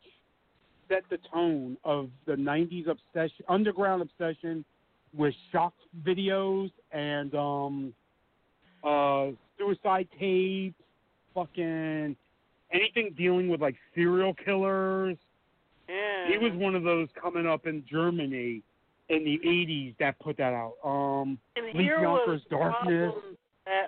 set 0.91 1.03
the 1.09 1.17
tone 1.33 1.77
of 1.83 2.09
the 2.25 2.33
'90s 2.33 2.87
obsession, 2.87 3.45
underground 3.47 4.01
obsession 4.01 4.65
with 5.15 5.33
shock 5.51 5.73
videos 6.05 6.71
and 6.91 7.33
um, 7.35 7.93
uh, 8.83 9.27
suicide 9.57 10.07
tapes, 10.19 10.75
fucking 11.33 12.15
anything 12.73 13.13
dealing 13.17 13.47
with 13.49 13.61
like 13.61 13.75
serial 13.95 14.33
killers. 14.33 15.17
yeah. 15.89 16.27
He 16.29 16.37
was 16.37 16.53
one 16.55 16.75
of 16.75 16.83
those 16.83 17.07
coming 17.21 17.47
up 17.47 17.65
in 17.67 17.83
Germany 17.89 18.61
in 19.09 19.23
the 19.23 19.39
'80s 19.45 19.95
that 19.99 20.19
put 20.19 20.37
that 20.37 20.53
out. 20.53 20.73
Um, 20.83 21.37
And 21.55 21.65
Lee 21.77 21.83
here 21.83 21.99
Yonkers' 22.01 22.27
was 22.27 22.41
the 22.49 22.55
Darkness. 22.57 23.11
problem 23.13 23.37
that 23.65 23.87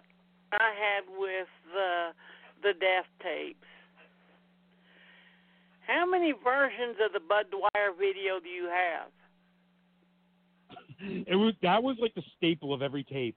I 0.53 0.71
had 0.77 1.03
with 1.17 1.47
the 1.73 2.09
the 2.61 2.73
death 2.79 3.05
tapes. 3.21 3.65
How 5.87 6.05
many 6.05 6.33
versions 6.43 6.95
of 7.05 7.11
the 7.13 7.19
Bud 7.19 7.45
Dwyer 7.51 7.91
video 7.97 8.39
do 8.41 8.49
you 8.49 8.69
have? 8.69 9.09
it 11.27 11.35
was 11.35 11.53
that 11.61 11.83
was 11.83 11.97
like 12.01 12.15
the 12.15 12.23
staple 12.37 12.73
of 12.73 12.81
every 12.81 13.03
tape. 13.03 13.35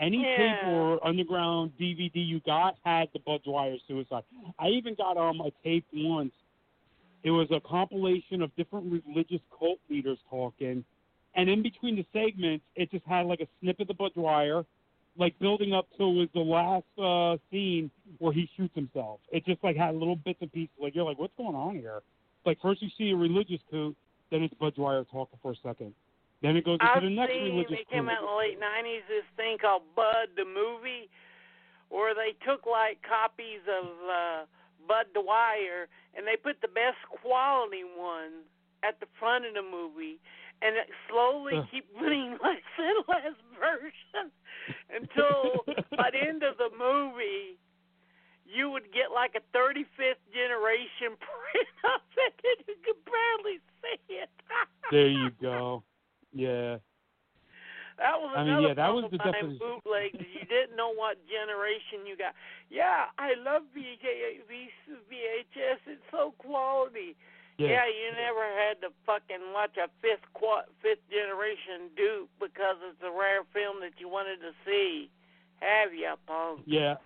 Any 0.00 0.22
tape 0.36 0.66
or 0.66 1.04
underground 1.06 1.72
DVD 1.80 2.10
you 2.14 2.40
got 2.40 2.74
had 2.84 3.08
the 3.12 3.20
Bud 3.20 3.42
Dwyer 3.44 3.76
suicide. 3.86 4.24
I 4.58 4.68
even 4.68 4.94
got 4.94 5.16
um 5.16 5.40
a 5.40 5.50
tape 5.62 5.86
once. 5.92 6.32
It 7.22 7.30
was 7.30 7.48
a 7.50 7.60
compilation 7.60 8.42
of 8.42 8.54
different 8.56 9.02
religious 9.06 9.40
cult 9.56 9.78
leaders 9.88 10.18
talking, 10.28 10.84
and 11.34 11.48
in 11.48 11.62
between 11.62 11.96
the 11.96 12.04
segments, 12.12 12.64
it 12.76 12.90
just 12.90 13.06
had 13.06 13.26
like 13.26 13.40
a 13.40 13.46
snippet 13.60 13.82
of 13.82 13.88
the 13.88 13.94
Bud 13.94 14.12
Dwyer, 14.14 14.64
like 15.16 15.38
building 15.38 15.72
up 15.72 15.86
it 15.98 16.02
was 16.02 16.28
the 16.34 16.40
last 16.40 16.84
uh 16.98 17.38
scene 17.50 17.90
where 18.18 18.32
he 18.32 18.48
shoots 18.56 18.74
himself. 18.74 19.20
It 19.30 19.44
just 19.46 19.62
like 19.62 19.76
had 19.76 19.94
little 19.94 20.16
bits 20.16 20.38
and 20.40 20.52
pieces. 20.52 20.74
Like 20.80 20.94
you're 20.94 21.04
like, 21.04 21.18
what's 21.18 21.36
going 21.36 21.54
on 21.54 21.76
here? 21.76 22.00
Like 22.44 22.58
first 22.60 22.82
you 22.82 22.88
see 22.98 23.10
a 23.10 23.16
religious 23.16 23.60
coup, 23.70 23.94
then 24.30 24.42
it's 24.42 24.54
Bud 24.54 24.74
Dwyer 24.74 25.04
talking 25.04 25.38
for 25.42 25.52
a 25.52 25.56
second. 25.62 25.94
Then 26.42 26.56
it 26.56 26.64
goes 26.64 26.78
into 26.80 26.92
I've 26.92 27.02
the 27.02 27.10
next 27.10 27.32
seen 27.32 27.54
religious 27.54 27.78
it 27.80 27.88
came 27.88 28.08
out 28.08 28.20
in 28.20 28.26
the 28.26 28.36
late 28.36 28.60
nineties. 28.60 29.02
This 29.08 29.24
thing 29.36 29.56
called 29.58 29.82
Bud 29.96 30.34
the 30.36 30.44
movie, 30.44 31.08
where 31.88 32.14
they 32.14 32.34
took 32.44 32.66
like 32.66 33.00
copies 33.02 33.62
of 33.64 33.86
uh, 34.04 34.44
Bud 34.86 35.06
Dwyer 35.14 35.88
and 36.16 36.26
they 36.26 36.36
put 36.36 36.60
the 36.60 36.68
best 36.68 36.98
quality 37.22 37.82
one 37.96 38.44
at 38.84 39.00
the 39.00 39.06
front 39.18 39.46
of 39.46 39.54
the 39.54 39.64
movie, 39.64 40.20
and 40.64 40.76
it 40.76 40.88
slowly 41.12 41.60
keep 41.70 41.84
putting 41.92 42.40
less 42.40 42.64
and 42.80 43.04
less 43.04 43.36
version 43.60 44.32
until 44.88 45.68
by 45.92 46.08
the 46.08 46.20
end 46.20 46.42
of 46.42 46.56
the 46.56 46.72
movie. 46.72 47.60
You 48.48 48.70
would 48.70 48.92
get 48.92 49.10
like 49.12 49.34
a 49.36 49.42
35th 49.56 50.20
generation 50.32 51.16
print 51.20 51.74
of 51.84 52.00
it, 52.16 52.34
and 52.44 52.60
you 52.68 52.76
could 52.80 53.00
barely 53.04 53.60
see 53.82 54.24
it. 54.24 54.30
There 54.92 55.08
you 55.08 55.30
go. 55.40 55.82
Yeah. 56.30 56.76
That 57.96 58.20
was 58.20 58.34
I 58.36 58.44
mean, 58.44 58.68
yeah, 58.68 58.74
that 58.74 58.92
was 58.92 59.08
the 59.10 59.16
definition. 59.16 59.56
bootlegs. 59.56 60.18
You 60.18 60.44
didn't 60.44 60.76
know 60.76 60.92
what 60.92 61.16
generation 61.24 62.04
you 62.04 62.18
got. 62.18 62.34
Yeah, 62.68 63.08
I 63.16 63.32
love 63.40 63.62
VHS. 63.72 64.18
It's 65.86 66.02
so 66.10 66.34
quality. 66.38 67.16
Yeah. 67.58 67.68
Yeah, 67.68 67.86
you 67.86 68.10
never 68.16 68.44
had 68.58 68.80
to 68.80 68.88
fucking 69.06 69.52
watch 69.52 69.76
a 69.76 69.88
fifth 70.02 70.26
qua- 70.32 70.66
fifth 70.82 71.08
generation 71.08 71.88
dupe 71.96 72.28
because 72.40 72.76
it's 72.82 73.00
a 73.02 73.10
rare 73.10 73.44
film 73.52 73.78
that 73.80 73.92
you 73.98 74.08
wanted 74.08 74.38
to 74.40 74.50
see. 74.66 75.08
Have 75.60 75.94
you, 75.94 76.12
punk? 76.26 76.62
Yeah. 76.66 76.96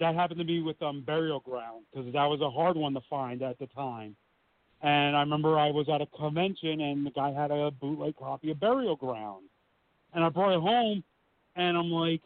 That 0.00 0.14
happened 0.14 0.38
to 0.38 0.44
me 0.44 0.62
with 0.62 0.80
um 0.82 1.02
Burial 1.02 1.40
Ground 1.40 1.84
because 1.92 2.12
that 2.12 2.24
was 2.26 2.40
a 2.40 2.50
hard 2.50 2.76
one 2.76 2.94
to 2.94 3.00
find 3.08 3.42
at 3.42 3.58
the 3.58 3.66
time. 3.68 4.16
And 4.82 5.14
I 5.14 5.20
remember 5.20 5.58
I 5.58 5.70
was 5.70 5.88
at 5.88 6.00
a 6.00 6.06
convention 6.06 6.80
and 6.80 7.06
the 7.06 7.10
guy 7.10 7.30
had 7.32 7.50
a 7.50 7.70
bootleg 7.70 8.16
copy 8.16 8.50
of 8.50 8.58
Burial 8.58 8.96
Ground. 8.96 9.44
And 10.12 10.24
I 10.24 10.28
brought 10.28 10.56
it 10.56 10.60
home 10.60 11.04
and 11.54 11.76
I'm 11.76 11.90
like, 11.90 12.22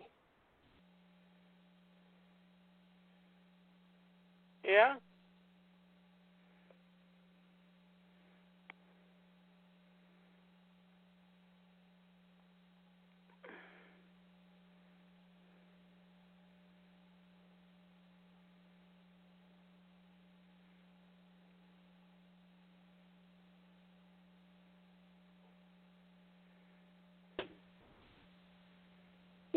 Yeah. 4.64 4.94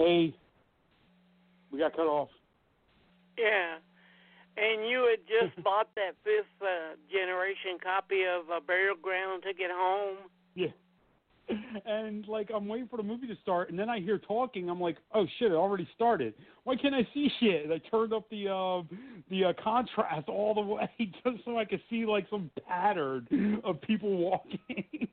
Hey, 0.07 0.33
we 1.71 1.79
got 1.79 1.95
cut 1.95 2.07
off. 2.07 2.29
Yeah. 3.37 3.75
And 4.57 4.87
you 4.89 5.07
had 5.09 5.19
just 5.27 5.63
bought 5.63 5.89
that 5.95 6.11
fifth 6.23 6.45
uh, 6.61 6.95
generation 7.11 7.77
copy 7.83 8.23
of 8.23 8.49
uh, 8.49 8.59
Burial 8.65 8.95
Ground, 9.01 9.43
to 9.43 9.53
get 9.53 9.69
home. 9.71 10.17
Yeah. 10.55 10.67
And 11.85 12.27
like 12.27 12.49
I'm 12.53 12.67
waiting 12.67 12.89
for 12.89 12.97
the 12.97 13.03
movie 13.03 13.27
to 13.27 13.35
start, 13.41 13.69
and 13.69 13.79
then 13.79 13.89
I 13.89 13.99
hear 14.01 14.17
talking. 14.17 14.69
I'm 14.69 14.81
like, 14.81 14.97
oh 15.13 15.25
shit, 15.39 15.51
it 15.51 15.55
already 15.55 15.87
started. 15.95 16.33
Why 16.65 16.75
can't 16.75 16.93
I 16.93 17.07
see 17.13 17.29
shit? 17.39 17.63
And 17.63 17.73
I 17.73 17.77
turned 17.89 18.11
up 18.11 18.29
the 18.29 18.49
uh, 18.49 18.83
the 19.29 19.45
uh, 19.45 19.53
contrast 19.63 20.27
all 20.27 20.53
the 20.53 20.61
way 20.73 20.89
just 20.99 21.45
so 21.45 21.57
I 21.57 21.63
could 21.63 21.81
see 21.89 22.05
like 22.05 22.27
some 22.29 22.49
pattern 22.67 23.61
of 23.63 23.79
people 23.81 24.17
walking. 24.17 25.07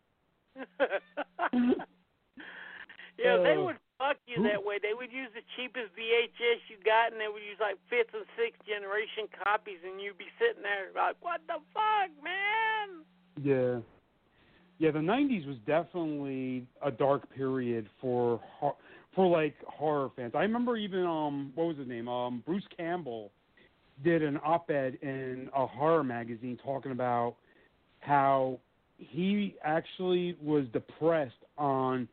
yeah, 3.16 3.36
they 3.36 3.52
Uh, 3.56 3.62
would 3.62 3.76
fuck 3.98 4.16
you 4.26 4.42
that 4.42 4.62
way. 4.62 4.78
They 4.82 4.94
would 4.94 5.12
use 5.12 5.30
the 5.34 5.44
cheapest 5.56 5.94
VHS 5.94 6.60
you 6.68 6.76
got, 6.84 7.12
and 7.12 7.20
they 7.20 7.28
would 7.28 7.42
use 7.42 7.58
like 7.60 7.76
fifth 7.88 8.14
and 8.14 8.26
sixth 8.36 8.60
generation 8.66 9.28
copies, 9.44 9.78
and 9.84 10.00
you'd 10.00 10.18
be 10.18 10.30
sitting 10.38 10.62
there 10.62 10.90
like, 10.94 11.16
what 11.20 11.40
the 11.46 11.60
fuck, 11.72 12.10
man? 12.22 13.04
Yeah. 13.40 13.80
Yeah, 14.78 14.90
the 14.90 14.98
'90s 14.98 15.46
was 15.46 15.56
definitely 15.66 16.66
a 16.82 16.90
dark 16.90 17.30
period 17.34 17.88
for 18.00 18.40
for 19.14 19.26
like 19.26 19.54
horror 19.66 20.10
fans. 20.16 20.32
I 20.34 20.42
remember 20.42 20.76
even 20.76 21.04
um 21.06 21.52
what 21.54 21.68
was 21.68 21.78
his 21.78 21.88
name 21.88 22.08
um 22.08 22.42
Bruce 22.44 22.66
Campbell 22.76 23.30
did 24.02 24.22
an 24.22 24.38
op-ed 24.44 24.98
in 25.02 25.48
a 25.54 25.66
horror 25.66 26.02
magazine 26.02 26.58
talking 26.64 26.90
about 26.90 27.36
how 28.00 28.58
he 28.98 29.54
actually 29.62 30.36
was 30.42 30.64
depressed 30.72 31.32
on 31.56 32.08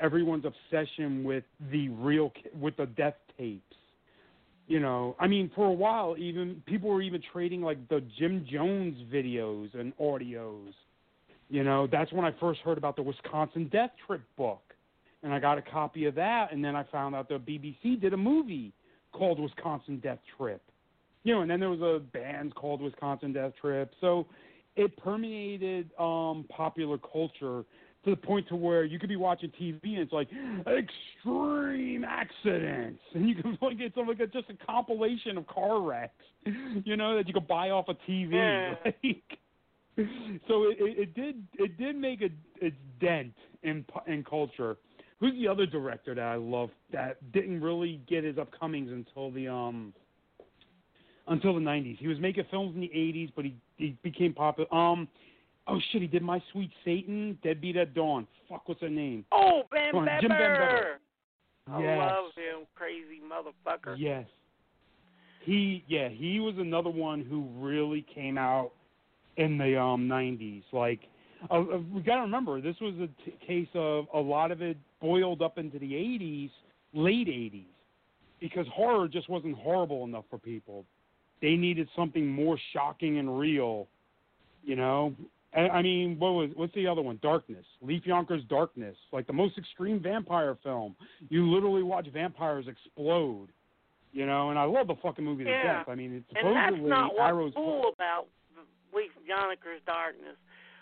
everyone's 0.00 0.44
obsession 0.44 1.24
with 1.24 1.44
the 1.70 1.88
real 1.90 2.32
with 2.60 2.76
the 2.76 2.86
death 2.86 3.14
tapes. 3.38 3.76
You 4.66 4.80
know, 4.80 5.16
I 5.18 5.26
mean, 5.26 5.50
for 5.54 5.66
a 5.66 5.72
while, 5.72 6.16
even 6.18 6.62
people 6.66 6.88
were 6.88 7.02
even 7.02 7.20
trading 7.32 7.62
like 7.62 7.88
the 7.88 8.02
Jim 8.18 8.46
Jones 8.50 8.96
videos 9.12 9.78
and 9.78 9.96
audios. 9.98 10.72
You 11.48 11.64
know, 11.64 11.86
that's 11.90 12.12
when 12.12 12.24
I 12.24 12.32
first 12.40 12.60
heard 12.60 12.78
about 12.78 12.96
the 12.96 13.02
Wisconsin 13.02 13.68
Death 13.70 13.90
Trip 14.06 14.22
book. 14.36 14.62
and 15.22 15.32
I 15.32 15.38
got 15.38 15.58
a 15.58 15.62
copy 15.62 16.06
of 16.06 16.14
that, 16.16 16.52
and 16.52 16.64
then 16.64 16.74
I 16.74 16.84
found 16.84 17.14
out 17.14 17.28
the 17.28 17.34
BBC 17.34 18.00
did 18.00 18.12
a 18.12 18.16
movie 18.16 18.72
called 19.12 19.38
Wisconsin 19.38 20.00
Death 20.00 20.18
Trip. 20.36 20.62
You 21.24 21.34
know, 21.34 21.42
and 21.42 21.50
then 21.50 21.60
there 21.60 21.70
was 21.70 21.80
a 21.80 22.00
band 22.00 22.54
called 22.54 22.80
Wisconsin 22.80 23.32
Death 23.32 23.52
Trip. 23.60 23.92
So 24.00 24.26
it 24.74 24.96
permeated 24.96 25.90
um 25.98 26.46
popular 26.48 26.98
culture 26.98 27.64
to 28.04 28.10
the 28.10 28.16
point 28.16 28.48
to 28.48 28.56
where 28.56 28.84
you 28.84 28.98
could 28.98 29.08
be 29.08 29.16
watching 29.16 29.50
TV 29.60 29.80
and 29.84 29.98
it's 29.98 30.12
like 30.12 30.28
extreme 30.66 32.04
accidents, 32.04 33.00
and 33.14 33.28
you 33.28 33.34
can 33.34 33.52
like 33.62 33.76
it's 33.78 33.96
like 33.96 34.20
a, 34.20 34.26
just 34.26 34.50
a 34.50 34.66
compilation 34.66 35.38
of 35.38 35.46
car 35.46 35.80
wrecks, 35.80 36.12
you 36.84 36.96
know, 36.96 37.16
that 37.16 37.28
you 37.28 37.34
could 37.34 37.48
buy 37.48 37.70
off 37.70 37.86
a 37.88 37.94
TV. 38.10 38.32
Yeah. 38.32 38.74
Like, 38.84 39.38
so 40.48 40.64
it, 40.70 40.78
it, 40.80 40.98
it 40.98 41.14
did 41.14 41.42
it 41.58 41.76
did 41.76 41.96
make 41.96 42.22
a 42.22 42.30
its 42.64 42.76
dent 42.98 43.34
in 43.62 43.84
in 44.06 44.24
culture. 44.24 44.78
Who's 45.20 45.34
the 45.34 45.46
other 45.46 45.66
director 45.66 46.14
that 46.14 46.24
I 46.24 46.36
love 46.36 46.70
that 46.92 47.32
didn't 47.32 47.60
really 47.60 48.00
get 48.08 48.24
his 48.24 48.36
upcomings 48.36 48.90
until 48.90 49.30
the 49.30 49.48
um 49.48 49.92
until 51.28 51.54
the 51.54 51.60
nineties. 51.60 51.98
He 52.00 52.08
was 52.08 52.18
making 52.18 52.44
films 52.50 52.74
in 52.74 52.80
the 52.80 52.90
eighties, 52.92 53.28
but 53.36 53.44
he 53.44 53.54
he 53.76 53.96
became 54.02 54.32
popular. 54.32 54.72
Um, 54.74 55.08
oh 55.66 55.78
shit, 55.90 56.02
he 56.02 56.08
did 56.08 56.22
My 56.22 56.42
Sweet 56.52 56.70
Satan, 56.84 57.38
Deadbeat 57.42 57.76
at 57.76 57.94
Dawn. 57.94 58.26
Fuck, 58.48 58.68
what's 58.68 58.80
her 58.80 58.88
name? 58.88 59.24
Oh, 59.32 59.62
Ben 59.70 59.94
on, 59.94 60.08
Jim 60.20 60.30
Bebber. 60.30 60.38
Bebber. 60.38 60.94
I 61.68 61.82
Yes. 61.82 61.98
love 61.98 62.24
him, 62.34 62.66
crazy 62.74 63.20
motherfucker. 63.24 63.94
Yes. 63.96 64.26
He 65.44 65.84
yeah, 65.88 66.08
he 66.08 66.40
was 66.40 66.54
another 66.58 66.90
one 66.90 67.20
who 67.24 67.48
really 67.58 68.04
came 68.14 68.38
out 68.38 68.72
in 69.36 69.58
the 69.58 69.80
um 69.80 70.08
90s. 70.08 70.62
Like 70.72 71.00
uh, 71.50 71.54
uh, 71.60 71.78
we 71.92 72.00
got 72.00 72.16
to 72.16 72.20
remember 72.22 72.60
this 72.60 72.76
was 72.80 72.94
a 73.00 73.08
t- 73.24 73.36
case 73.44 73.68
of 73.74 74.06
a 74.14 74.18
lot 74.20 74.52
of 74.52 74.62
it 74.62 74.76
boiled 75.00 75.42
up 75.42 75.58
into 75.58 75.78
the 75.78 75.92
80s, 75.92 76.50
late 76.92 77.26
80s. 77.26 77.64
Because 78.40 78.66
horror 78.72 79.08
just 79.08 79.28
wasn't 79.28 79.56
horrible 79.56 80.04
enough 80.04 80.24
for 80.30 80.38
people. 80.38 80.84
They 81.40 81.54
needed 81.56 81.88
something 81.96 82.26
more 82.28 82.58
shocking 82.72 83.18
and 83.18 83.38
real, 83.38 83.88
you 84.64 84.76
know? 84.76 85.14
I 85.54 85.68
I 85.68 85.82
mean, 85.82 86.18
what 86.18 86.30
was 86.32 86.50
what's 86.54 86.74
the 86.74 86.86
other 86.86 87.02
one? 87.02 87.18
Darkness. 87.22 87.64
Leif 87.82 88.02
Jonker's 88.04 88.44
Darkness, 88.48 88.96
like 89.12 89.26
the 89.26 89.32
most 89.32 89.58
extreme 89.58 90.00
vampire 90.00 90.56
film. 90.62 90.96
You 91.28 91.50
literally 91.52 91.82
watch 91.82 92.06
vampires 92.12 92.66
explode, 92.68 93.48
you 94.12 94.24
know. 94.26 94.50
And 94.50 94.58
I 94.58 94.64
love 94.64 94.86
the 94.86 94.96
fucking 95.02 95.24
movie 95.24 95.44
to 95.44 95.62
death. 95.62 95.88
I 95.88 95.94
mean, 95.94 96.14
it's 96.14 96.26
And 96.36 96.56
that's 96.56 96.66
supposedly 96.76 96.90
not 96.90 97.14
what's 97.14 97.54
cool 97.54 97.92
about 97.94 98.26
Leif 98.94 99.10
Jonker's 99.28 99.82
Darkness. 99.86 100.36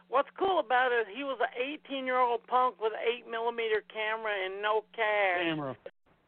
What's 0.08 0.28
cool 0.38 0.58
about 0.58 0.90
it 0.92 1.06
is 1.08 1.16
he 1.16 1.22
was 1.22 1.38
an 1.40 1.78
18 1.86 2.04
year 2.04 2.18
old 2.18 2.44
punk 2.48 2.80
with 2.80 2.92
an 2.92 2.98
8 3.26 3.30
millimeter 3.30 3.82
camera 3.92 4.32
and 4.44 4.60
no 4.60 4.82
cash 4.94 5.42
camera. 5.42 5.76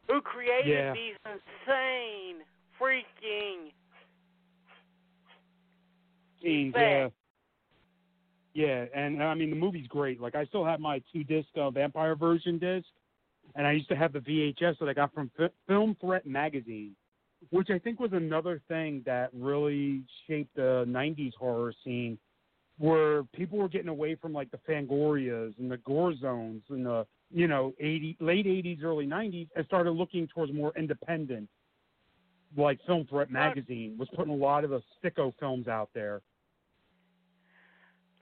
who 0.08 0.20
created 0.20 0.68
Yeah. 0.70 0.92
these 0.92 1.16
insane, 1.26 2.44
freaking. 2.80 3.72
scenes. 6.40 6.74
Yeah. 6.76 7.08
Yeah, 8.54 8.84
and 8.94 9.22
I 9.22 9.34
mean 9.34 9.50
the 9.50 9.56
movie's 9.56 9.86
great. 9.86 10.20
Like 10.20 10.34
I 10.34 10.44
still 10.46 10.64
have 10.64 10.80
my 10.80 11.02
two 11.12 11.24
disc 11.24 11.48
uh, 11.56 11.70
vampire 11.70 12.14
version 12.14 12.58
disc, 12.58 12.86
and 13.54 13.66
I 13.66 13.72
used 13.72 13.88
to 13.88 13.96
have 13.96 14.12
the 14.12 14.18
VHS 14.20 14.78
that 14.78 14.88
I 14.88 14.92
got 14.92 15.12
from 15.14 15.30
Fi- 15.36 15.48
Film 15.66 15.96
Threat 16.00 16.26
magazine, 16.26 16.94
which 17.50 17.70
I 17.70 17.78
think 17.78 17.98
was 17.98 18.12
another 18.12 18.60
thing 18.68 19.02
that 19.06 19.30
really 19.32 20.02
shaped 20.26 20.54
the 20.54 20.84
'90s 20.86 21.32
horror 21.38 21.72
scene, 21.82 22.18
where 22.78 23.22
people 23.34 23.58
were 23.58 23.70
getting 23.70 23.88
away 23.88 24.16
from 24.16 24.34
like 24.34 24.50
the 24.50 24.58
Fangorias 24.68 25.58
and 25.58 25.70
the 25.70 25.78
gore 25.78 26.14
zones 26.14 26.62
and 26.68 26.84
the 26.84 27.06
you 27.30 27.48
know 27.48 27.72
80 27.80 28.18
late 28.20 28.44
'80s, 28.44 28.84
early 28.84 29.06
'90s, 29.06 29.48
and 29.56 29.64
started 29.64 29.92
looking 29.92 30.28
towards 30.28 30.52
more 30.52 30.72
independent. 30.76 31.48
Like 32.54 32.78
Film 32.84 33.06
Threat 33.08 33.30
magazine 33.30 33.96
was 33.98 34.08
putting 34.14 34.34
a 34.34 34.36
lot 34.36 34.64
of 34.64 34.68
the 34.68 34.82
sicko 35.02 35.32
films 35.40 35.68
out 35.68 35.88
there. 35.94 36.20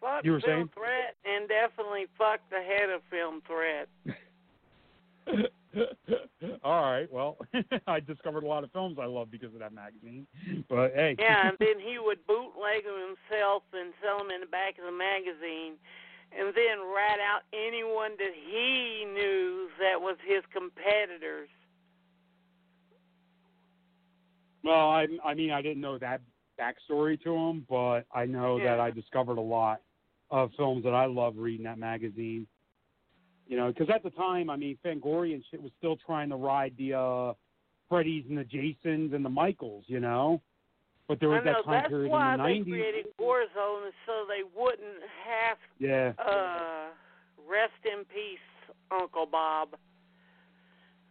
Fuck 0.01 0.25
You 0.25 0.33
were 0.33 0.41
Film 0.41 0.57
saying? 0.57 0.71
Threat 0.75 1.17
and 1.25 1.49
definitely 1.49 2.07
fuck 2.17 2.41
the 2.51 2.63
head 2.63 2.91
of 2.91 3.03
Film 3.11 3.43
Threat. 3.47 3.89
All 6.65 6.83
right. 6.83 7.11
Well, 7.13 7.37
I 7.87 8.01
discovered 8.01 8.43
a 8.43 8.47
lot 8.47 8.65
of 8.65 8.73
films 8.73 8.99
I 9.01 9.07
love 9.07 9.31
because 9.31 9.53
of 9.55 9.61
that 9.61 9.73
magazine. 9.73 10.27
But 10.69 10.93
hey. 10.95 11.17
Yeah, 11.19 11.49
and 11.49 11.57
then 11.61 11.79
he 11.79 11.99
would 11.99 12.27
bootleg 12.27 12.85
them 12.85 13.17
himself 13.31 13.63
and 13.73 13.93
sell 14.03 14.19
them 14.19 14.31
in 14.31 14.41
the 14.41 14.47
back 14.47 14.79
of 14.79 14.85
the 14.85 14.93
magazine, 14.93 15.75
and 16.37 16.49
then 16.55 16.79
rat 16.95 17.21
out 17.21 17.43
anyone 17.53 18.13
that 18.19 18.33
he 18.35 19.05
knew 19.07 19.69
that 19.79 20.01
was 20.01 20.17
his 20.27 20.43
competitors. 20.53 21.49
well, 24.63 24.91
I 24.91 25.07
I 25.25 25.35
mean 25.35 25.51
I 25.51 25.63
didn't 25.63 25.81
know 25.81 25.99
that 25.99 26.21
backstory 26.61 27.21
to 27.23 27.35
him, 27.35 27.67
but 27.69 28.07
I 28.15 28.27
know 28.27 28.59
that 28.63 28.81
I 28.81 28.91
discovered 28.91 29.39
a 29.39 29.43
lot 29.43 29.81
of 30.31 30.51
films 30.57 30.85
that 30.85 30.95
I 30.95 31.07
love 31.07 31.35
reading 31.37 31.64
that 31.64 31.78
magazine. 31.78 32.47
You 33.47 33.57
know, 33.57 33.68
because 33.72 33.89
at 33.93 34.03
the 34.05 34.11
time, 34.11 34.49
I 34.49 34.57
mean, 34.57 34.78
Fangoria 34.85 35.35
and 35.35 35.45
shit 35.51 35.61
was 35.61 35.72
still 35.78 35.97
trying 35.97 36.28
to 36.31 36.37
ride 36.37 36.72
the 36.78 36.95
uh 36.95 37.33
Freddy's 37.89 38.24
and 38.28 38.39
the 38.39 38.45
Jasons 38.45 39.12
and 39.12 39.24
the 39.24 39.28
Michaels. 39.31 39.85
You 39.89 40.01
know. 40.01 40.41
But 41.09 41.18
there 41.18 41.28
was 41.31 41.41
I 41.43 41.45
know 41.47 41.53
that 41.55 41.64
time 41.64 41.74
that's 41.74 41.89
period 41.89 42.12
why 42.12 42.33
in 42.35 42.39
the 42.39 42.45
nineties. 42.45 42.64
they 42.66 42.70
90s. 42.70 42.74
created 42.78 43.07
Gore 43.18 43.45
Zone 43.55 43.91
so 44.07 44.12
they 44.28 44.43
wouldn't 44.57 45.03
have 45.26 45.59
Yeah. 45.81 46.12
uh 46.24 46.91
rest 47.49 47.83
in 47.85 48.05
peace, 48.05 48.39
Uncle 48.93 49.26
Bob. 49.26 49.70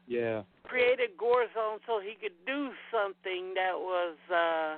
Yeah. 0.07 0.43
Created 0.63 1.17
Gore 1.17 1.47
Zone 1.53 1.79
so 1.85 1.99
he 1.99 2.15
could 2.15 2.33
do 2.47 2.69
something 2.91 3.53
that 3.55 3.75
was 3.77 4.15
uh 4.33 4.77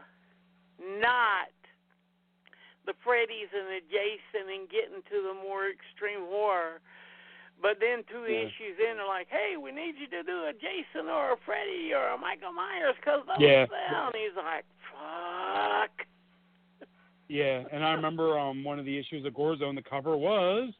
not 0.99 1.53
the 2.85 2.93
Freddy's 3.03 3.51
and 3.53 3.67
the 3.67 3.81
Jason 3.89 4.49
and 4.49 4.69
getting 4.69 5.01
to 5.09 5.17
the 5.21 5.35
more 5.37 5.69
extreme 5.69 6.25
horror. 6.29 6.81
But 7.61 7.77
then 7.79 8.03
two 8.09 8.25
Yeah. 8.25 8.49
issues 8.49 8.79
in, 8.79 8.97
they're 8.97 9.05
like, 9.05 9.29
"Hey, 9.29 9.55
we 9.57 9.71
need 9.71 9.95
you 9.97 10.07
to 10.07 10.23
do 10.23 10.45
a 10.45 10.53
Jason 10.53 11.09
or 11.09 11.33
a 11.33 11.37
Freddy 11.45 11.93
or 11.93 12.07
a 12.07 12.17
Michael 12.17 12.51
Myers 12.51 12.95
because 12.97 13.25
those 13.27 13.39
Yeah. 13.39 13.67
sell." 13.67 14.07
And 14.07 14.15
he's 14.15 14.35
like, 14.35 14.65
"Fuck." 14.91 16.07
Yeah, 17.27 17.63
and 17.71 17.85
I 17.85 17.93
remember 17.93 18.37
um 18.37 18.63
one 18.63 18.79
of 18.79 18.85
the 18.85 18.97
issues 18.97 19.25
of 19.25 19.33
Gore 19.33 19.55
Zone, 19.57 19.75
the 19.75 19.83
cover 19.83 20.17
was 20.17 20.73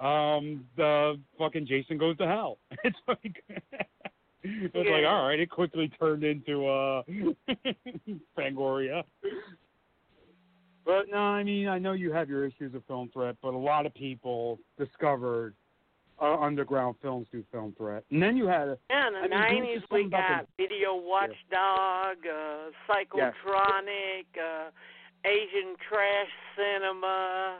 um 0.00 0.66
the 0.76 1.20
fucking 1.38 1.66
Jason 1.66 1.98
goes 1.98 2.16
to 2.18 2.26
hell. 2.26 2.58
It's 2.84 2.98
like 3.06 3.44
it's 4.42 4.74
like 4.74 5.04
all 5.04 5.28
right, 5.28 5.38
it 5.38 5.50
quickly 5.50 5.88
turned 6.00 6.24
into 6.24 6.66
uh 6.66 7.02
Fangoria. 8.36 9.04
But 10.84 11.08
no, 11.10 11.18
I 11.18 11.42
mean 11.42 11.68
I 11.68 11.78
know 11.78 11.92
you 11.92 12.12
have 12.12 12.28
your 12.28 12.44
issues 12.44 12.74
of 12.74 12.84
film 12.86 13.10
threat, 13.12 13.36
but 13.42 13.54
a 13.54 13.58
lot 13.58 13.86
of 13.86 13.94
people 13.94 14.58
discovered 14.78 15.54
uh, 16.20 16.38
underground 16.38 16.96
films 17.02 17.26
through 17.30 17.44
film 17.50 17.74
threat. 17.76 18.04
And 18.10 18.22
then 18.22 18.36
you 18.36 18.46
had 18.46 18.76
Yeah, 18.90 19.08
in 19.08 19.12
the 19.14 19.18
I 19.18 19.22
mean, 19.22 19.30
nineties 19.30 19.80
just 19.80 19.92
we 19.92 20.02
something 20.02 20.06
about 20.08 20.28
got 20.30 20.48
Video 20.56 20.94
Watchdog, 20.94 22.16
uh, 22.26 22.70
Psychotronic, 22.88 24.26
uh, 24.38 24.70
Asian 25.24 25.74
Trash 25.88 26.30
Cinema. 26.56 27.58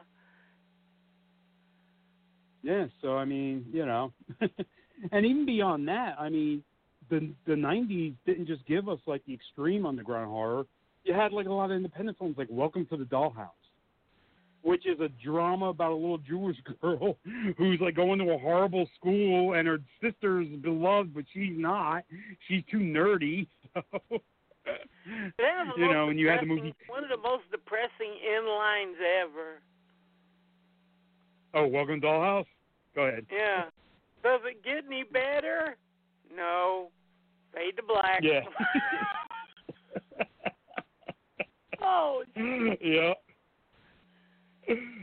Yeah, 2.63 2.87
so 3.03 3.17
I 3.17 3.25
mean, 3.25 3.67
you 3.73 3.85
know, 3.85 4.13
and 5.13 5.27
even 5.27 5.45
beyond 5.45 5.87
that, 5.89 6.17
I 6.19 6.29
mean, 6.29 6.63
the 7.11 7.31
the 7.47 7.55
'90s 7.55 8.15
didn't 8.25 8.47
just 8.47 8.65
give 8.67 8.89
us 8.89 9.01
like 9.07 9.25
the 9.27 9.35
extreme 9.35 9.85
underground 9.85 10.31
horror. 10.31 10.65
You 11.05 11.13
had 11.13 11.33
like 11.33 11.47
a 11.47 11.53
lot 11.53 11.71
of 11.71 11.77
independent 11.77 12.19
films, 12.19 12.37
like 12.39 12.49
Welcome 12.51 12.87
to 12.87 12.97
the 12.97 13.05
Dollhouse, 13.05 13.51
which 14.63 14.87
is 14.87 14.99
a 15.01 15.11
drama 15.23 15.67
about 15.67 15.93
a 15.93 15.95
little 15.95 16.19
Jewish 16.19 16.57
girl 16.81 17.19
who's 17.59 17.79
like 17.81 17.95
going 17.95 18.19
to 18.21 18.31
a 18.33 18.39
horrible 18.39 18.89
school, 18.99 19.53
and 19.53 19.69
her 19.69 19.79
sister's 20.03 20.49
beloved, 20.63 21.15
but 21.15 21.25
she's 21.33 21.53
not. 21.55 22.05
She's 22.49 22.63
too 22.71 22.79
nerdy. 22.79 23.47
So, 23.75 23.83
That 25.37 25.67
was 25.67 25.75
the 25.77 25.83
you 25.83 25.93
know, 25.93 26.09
and 26.09 26.19
you 26.19 26.29
had 26.29 26.41
the 26.41 26.47
movie. 26.47 26.75
One 26.89 27.05
of 27.05 27.11
the 27.11 27.19
most 27.19 27.43
depressing 27.51 28.15
inlines 28.27 28.95
ever. 29.23 29.61
Oh, 31.53 31.67
Welcome 31.67 32.01
to 32.01 32.07
Dollhouse. 32.07 32.47
Go 32.95 33.03
ahead. 33.03 33.27
Yeah. 33.31 33.65
Does 34.23 34.41
it 34.47 34.65
get 34.65 34.85
any 34.87 35.05
better? 35.05 35.77
No. 36.35 36.89
Fade 37.53 37.77
to 37.77 37.83
black. 37.83 38.21
Yeah. 38.23 38.41
oh, 41.85 42.23
yeah. 42.81 43.13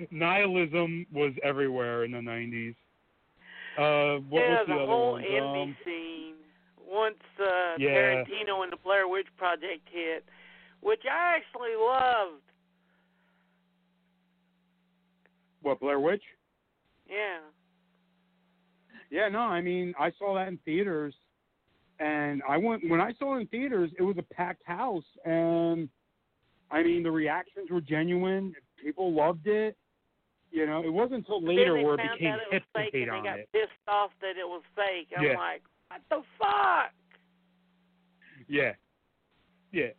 Nihilism 0.10 1.06
was 1.14 1.34
everywhere 1.44 2.04
in 2.04 2.12
the 2.12 2.22
nineties. 2.22 2.76
Uh, 3.78 4.18
what 4.30 4.42
yeah, 4.42 4.50
was 4.50 4.66
the, 4.68 4.74
the 4.74 4.86
whole 4.86 5.12
one? 5.14 5.24
indie 5.24 5.64
Um, 5.64 5.78
scene. 5.86 6.34
Once 6.86 7.16
uh, 7.40 7.76
Yeah. 7.78 8.24
Tarantino 8.26 8.64
and 8.64 8.72
the 8.74 8.78
Blair 8.84 9.08
Witch 9.08 9.28
Project 9.38 9.88
hit, 9.92 10.26
which 10.82 11.02
I 11.10 11.38
actually 11.38 11.76
loved. 11.80 12.42
what 15.62 15.80
Blair 15.80 16.00
Witch? 16.00 16.24
Yeah. 17.08 17.40
Yeah, 19.10 19.30
no, 19.30 19.40
I 19.40 19.62
mean, 19.62 19.94
I 20.00 20.12
saw 20.18 20.34
that 20.36 20.48
in 20.48 20.58
theaters, 20.66 21.14
and 22.00 22.42
I 22.48 22.58
went 22.58 22.90
when 22.90 23.00
I 23.02 23.14
saw 23.20 23.36
it 23.38 23.42
in 23.42 23.48
theaters. 23.48 23.92
It 24.00 24.04
was 24.04 24.18
a 24.18 24.34
packed 24.34 24.66
house, 24.66 25.04
and 25.26 25.88
I 26.72 26.84
mean, 26.84 27.04
the 27.04 27.12
reactions 27.12 27.70
were 27.70 27.82
genuine. 27.82 28.54
People 28.82 29.14
loved 29.14 29.48
it. 29.48 29.76
You 30.52 30.66
know, 30.66 30.84
it 30.84 30.92
wasn't 30.92 31.20
until 31.20 31.42
later 31.42 31.76
where 31.76 31.94
it 31.96 32.02
became 32.14 32.36
hip 32.50 32.64
to 32.76 32.82
hate 32.82 32.94
and 33.04 33.12
on 33.12 33.24
they 33.24 33.30
got 33.30 33.40
it. 33.40 33.50
pissed 33.54 33.72
off 33.88 34.12
that 34.22 34.38
it 34.38 34.48
was 34.48 34.62
fake. 34.76 35.08
I'm 35.16 35.24
Yeah. 35.24 35.38
like, 35.38 35.62
what 35.90 36.02
the 36.10 36.24
fuck? 36.38 36.94
Yeah, 38.48 38.74
yeah. 39.72 39.92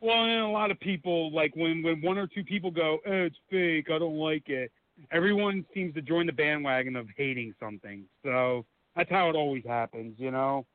Well, 0.00 0.24
and 0.24 0.40
a 0.42 0.48
lot 0.48 0.70
of 0.72 0.80
people 0.80 1.30
like 1.32 1.54
when 1.54 1.82
when 1.82 2.00
one 2.00 2.18
or 2.18 2.26
two 2.26 2.42
people 2.42 2.70
go, 2.70 2.98
eh, 3.04 3.26
"It's 3.26 3.38
fake. 3.50 3.90
I 3.90 3.98
don't 3.98 4.16
like 4.16 4.48
it." 4.48 4.72
Everyone 5.10 5.64
seems 5.74 5.94
to 5.94 6.02
join 6.02 6.26
the 6.26 6.32
bandwagon 6.32 6.96
of 6.96 7.08
hating 7.16 7.54
something. 7.60 8.04
So 8.24 8.64
that's 8.96 9.10
how 9.10 9.28
it 9.28 9.36
always 9.36 9.64
happens, 9.64 10.18
you 10.18 10.30
know. 10.30 10.66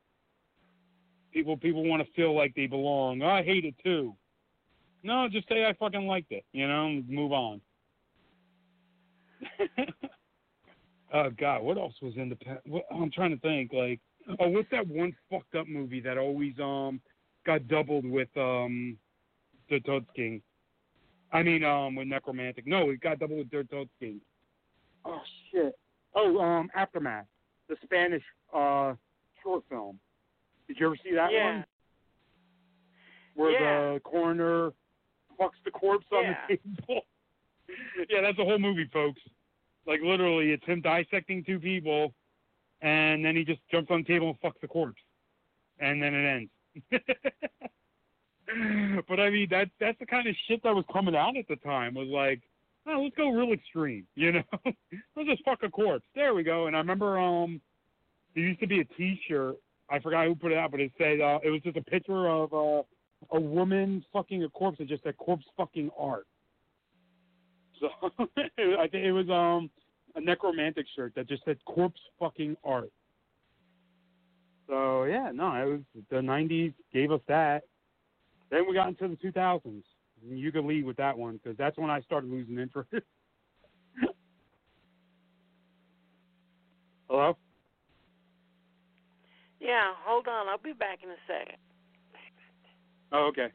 People 1.33 1.57
people 1.57 1.83
want 1.83 2.05
to 2.05 2.13
feel 2.13 2.33
like 2.35 2.53
they 2.55 2.67
belong. 2.67 3.21
I 3.23 3.43
hate 3.43 3.65
it 3.65 3.75
too. 3.83 4.15
No, 5.03 5.27
just 5.31 5.47
say 5.47 5.65
I 5.65 5.73
fucking 5.73 6.07
liked 6.07 6.31
it, 6.31 6.43
you 6.53 6.67
know, 6.67 6.87
and 6.87 7.07
move 7.07 7.31
on. 7.31 7.61
oh 11.13 11.29
God, 11.39 11.61
what 11.61 11.77
else 11.77 11.93
was 12.01 12.15
in 12.15 12.23
independent? 12.23 12.65
What, 12.67 12.83
I'm 12.91 13.11
trying 13.11 13.31
to 13.31 13.39
think. 13.39 13.71
Like, 13.73 13.99
oh, 14.39 14.47
what's 14.49 14.69
that 14.71 14.87
one 14.87 15.15
fucked 15.29 15.55
up 15.55 15.67
movie 15.67 16.01
that 16.01 16.17
always 16.17 16.53
um 16.59 16.99
got 17.45 17.67
doubled 17.67 18.05
with 18.05 18.29
um 18.35 18.97
the 19.69 19.79
Toad 19.81 20.05
King? 20.15 20.41
I 21.31 21.43
mean, 21.43 21.63
um, 21.63 21.95
with 21.95 22.07
Nekromantik. 22.07 22.65
No, 22.65 22.89
it 22.89 23.01
got 23.01 23.19
doubled 23.19 23.39
with 23.39 23.51
Dirt 23.51 23.69
Toad 23.69 23.89
King. 23.99 24.21
Oh 25.05 25.21
shit. 25.51 25.77
Oh, 26.15 26.39
um, 26.39 26.69
Aftermath, 26.75 27.25
the 27.69 27.75
Spanish 27.83 28.23
uh 28.53 28.93
short 29.43 29.63
film. 29.69 29.99
Did 30.67 30.77
you 30.79 30.87
ever 30.87 30.97
see 31.03 31.13
that 31.13 31.31
yeah. 31.31 31.45
one? 31.45 31.65
Where 33.35 33.51
Yeah. 33.51 33.93
the 33.93 33.99
coroner 33.99 34.71
fucks 35.39 35.61
the 35.65 35.71
corpse 35.71 36.05
on 36.11 36.35
the 36.49 36.57
table. 36.57 37.01
yeah, 38.09 38.21
that's 38.21 38.37
the 38.37 38.43
whole 38.43 38.59
movie, 38.59 38.89
folks. 38.91 39.21
Like 39.85 40.01
literally, 40.03 40.51
it's 40.51 40.65
him 40.65 40.81
dissecting 40.81 41.43
two 41.43 41.59
people, 41.59 42.13
and 42.81 43.23
then 43.23 43.35
he 43.35 43.43
just 43.43 43.61
jumps 43.71 43.91
on 43.91 43.99
the 43.99 44.13
table 44.13 44.29
and 44.29 44.41
fucks 44.41 44.59
the 44.61 44.67
corpse, 44.67 45.01
and 45.79 46.01
then 46.01 46.13
it 46.13 46.27
ends. 46.27 46.51
but 49.07 49.19
I 49.19 49.29
mean, 49.29 49.47
that 49.51 49.69
that's 49.79 49.99
the 49.99 50.05
kind 50.05 50.27
of 50.27 50.35
shit 50.47 50.61
that 50.63 50.75
was 50.75 50.85
coming 50.91 51.15
out 51.15 51.37
at 51.37 51.47
the 51.47 51.55
time. 51.57 51.95
Was 51.95 52.09
like, 52.09 52.41
oh, 52.87 53.03
let's 53.03 53.15
go 53.15 53.29
real 53.29 53.53
extreme, 53.53 54.05
you 54.15 54.33
know? 54.33 54.43
let's 54.63 55.29
just 55.29 55.45
fuck 55.45 55.63
a 55.63 55.69
corpse. 55.69 56.05
There 56.15 56.33
we 56.33 56.43
go. 56.43 56.67
And 56.67 56.75
I 56.75 56.79
remember, 56.79 57.19
um, 57.19 57.61
there 58.35 58.43
used 58.43 58.59
to 58.61 58.67
be 58.67 58.79
a 58.79 58.85
T-shirt. 58.85 59.55
I 59.89 59.99
forgot 59.99 60.27
who 60.27 60.35
put 60.35 60.51
it 60.51 60.57
out, 60.57 60.71
but 60.71 60.81
it 60.81 60.91
said 60.97 61.21
uh, 61.21 61.39
it 61.43 61.49
was 61.49 61.61
just 61.61 61.77
a 61.77 61.81
picture 61.81 62.27
of 62.27 62.53
uh, 62.53 62.83
a 63.31 63.39
woman 63.39 64.03
fucking 64.13 64.43
a 64.43 64.49
corpse. 64.49 64.79
It 64.79 64.87
just 64.87 65.03
said 65.03 65.17
corpse 65.17 65.45
fucking 65.57 65.89
art. 65.97 66.27
So 67.79 67.89
I 68.37 68.87
think 68.87 69.05
it 69.05 69.11
was 69.11 69.29
um 69.29 69.69
a 70.15 70.21
Nekromantik 70.21 70.85
shirt 70.95 71.13
that 71.15 71.27
just 71.27 71.45
said 71.45 71.57
corpse 71.65 72.01
fucking 72.19 72.57
art. 72.63 72.91
So 74.67 75.03
yeah, 75.05 75.31
no, 75.33 75.53
it 75.53 75.65
was 75.65 75.81
the 76.09 76.17
'90s 76.17 76.73
gave 76.93 77.11
us 77.11 77.21
that. 77.27 77.63
Then 78.49 78.65
we 78.67 78.73
got 78.73 78.87
into 78.87 79.07
the 79.07 79.15
2000s. 79.15 79.83
You 80.25 80.51
could 80.51 80.65
lead 80.65 80.85
with 80.85 80.97
that 80.97 81.17
one 81.17 81.39
because 81.41 81.57
that's 81.57 81.77
when 81.77 81.89
I 81.89 82.01
started 82.01 82.29
losing 82.31 82.57
interest. 82.57 82.89
Hello. 87.09 87.37
Yeah, 89.59 89.93
hold 90.05 90.27
on. 90.27 90.47
I'll 90.47 90.57
be 90.57 90.73
back 90.73 90.99
in 91.03 91.09
a 91.09 91.15
second. 91.27 91.57
Oh, 93.11 93.25
okay. 93.27 93.47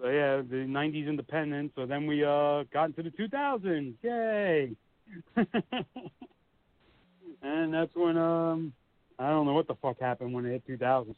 So 0.00 0.08
yeah, 0.08 0.36
the 0.38 0.66
'90s 0.66 1.08
independence. 1.08 1.72
So 1.76 1.84
then 1.86 2.06
we 2.06 2.24
uh 2.24 2.64
got 2.72 2.86
into 2.86 3.02
the 3.02 3.10
2000s. 3.10 3.94
Yay! 4.02 4.76
and 7.42 7.74
that's 7.74 7.94
when 7.94 8.16
um 8.16 8.72
I 9.18 9.28
don't 9.28 9.44
know 9.46 9.52
what 9.52 9.68
the 9.68 9.74
fuck 9.82 10.00
happened 10.00 10.32
when 10.32 10.46
it 10.46 10.62
hit 10.66 10.80
2000s. 10.80 11.14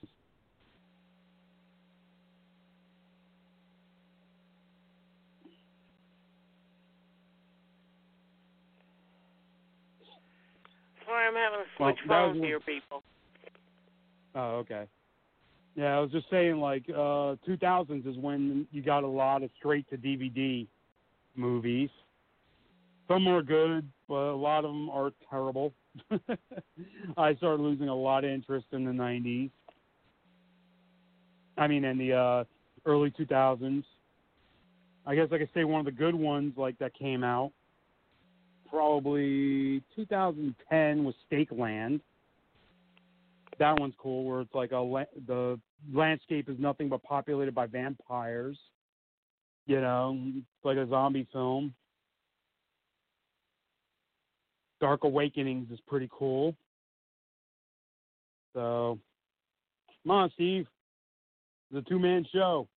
Sorry, 11.07 11.27
I'm 11.27 11.35
having 11.35 11.59
to 11.61 11.65
switch 11.77 11.97
that 12.09 12.21
was 12.21 12.31
phones 12.31 12.41
one- 12.41 12.49
here, 12.49 12.61
people. 12.61 13.03
Oh, 14.35 14.57
okay. 14.61 14.87
Yeah, 15.75 15.97
I 15.97 16.01
was 16.01 16.11
just 16.11 16.29
saying, 16.31 16.59
like, 16.59 16.85
uh, 16.91 17.37
2000s 17.49 18.07
is 18.07 18.17
when 18.19 18.67
you 18.73 18.83
got 18.83 19.05
a 19.05 19.09
lot 19.09 19.43
of 19.43 19.51
straight 19.59 19.89
to 19.89 19.97
DVD 19.97 20.67
movies. 21.35 21.89
Some 23.09 23.27
are 23.27 23.43
good, 23.43 23.91
but 24.07 24.15
a 24.15 24.37
lot 24.37 24.65
of 24.65 24.73
them 24.73 24.91
are 24.91 25.11
terrible. 25.31 25.73
I 27.17 27.35
started 27.37 27.63
losing 27.63 27.89
a 27.89 27.95
lot 27.95 28.25
of 28.25 28.31
interest 28.31 28.67
in 28.73 28.85
the 28.85 28.93
90s. 28.93 29.51
I 31.57 31.67
mean, 31.67 31.85
in 31.85 31.99
the 31.99 32.13
uh, 32.13 32.45
early 32.85 33.11
2000s. 33.11 33.85
I 35.05 35.15
guess 35.15 35.29
I 35.33 35.39
could 35.39 35.51
say 35.53 35.65
one 35.65 35.81
of 35.81 35.87
the 35.87 35.91
good 35.91 36.15
ones, 36.15 36.53
like, 36.57 36.79
that 36.79 36.95
came 36.95 37.25
out, 37.25 37.51
probably 38.71 39.83
2010 39.97 41.05
was 41.05 41.15
Stake 41.27 41.51
Land 41.51 42.01
that 43.63 43.79
one's 43.79 43.95
cool 43.97 44.25
where 44.25 44.41
it's 44.41 44.55
like 44.55 44.73
a 44.73 45.07
the 45.29 45.59
landscape 45.93 46.49
is 46.49 46.57
nothing 46.59 46.89
but 46.89 47.01
populated 47.05 47.55
by 47.55 47.67
vampires 47.67 48.59
you 49.67 49.81
know 49.81 50.19
it's 50.37 50.65
like 50.65 50.77
a 50.77 50.89
zombie 50.89 51.27
film. 51.33 51.73
Dark 54.81 55.05
awakenings 55.05 55.71
is 55.71 55.79
pretty 55.87 56.09
cool. 56.11 56.57
So 58.55 58.99
come 60.03 60.11
on 60.11 60.31
steve. 60.35 60.67
It's 61.71 61.87
a 61.87 61.89
two 61.89 62.01
man 62.01 62.27
show. 62.33 62.69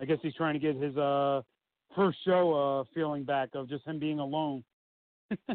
I 0.00 0.04
guess 0.04 0.18
he's 0.22 0.34
trying 0.34 0.54
to 0.54 0.60
get 0.60 0.76
his 0.76 0.96
uh 0.96 1.42
first 1.96 2.18
show 2.24 2.54
uh 2.54 2.84
feeling 2.94 3.24
back 3.24 3.48
of 3.54 3.68
just 3.68 3.84
him 3.84 3.98
being 3.98 4.20
alone 4.20 4.62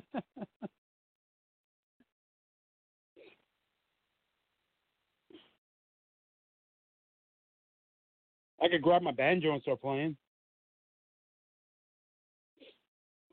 I 8.61 8.67
could 8.67 8.81
grab 8.81 9.01
my 9.01 9.11
banjo 9.11 9.53
and 9.53 9.61
start 9.61 9.81
playing. 9.81 10.15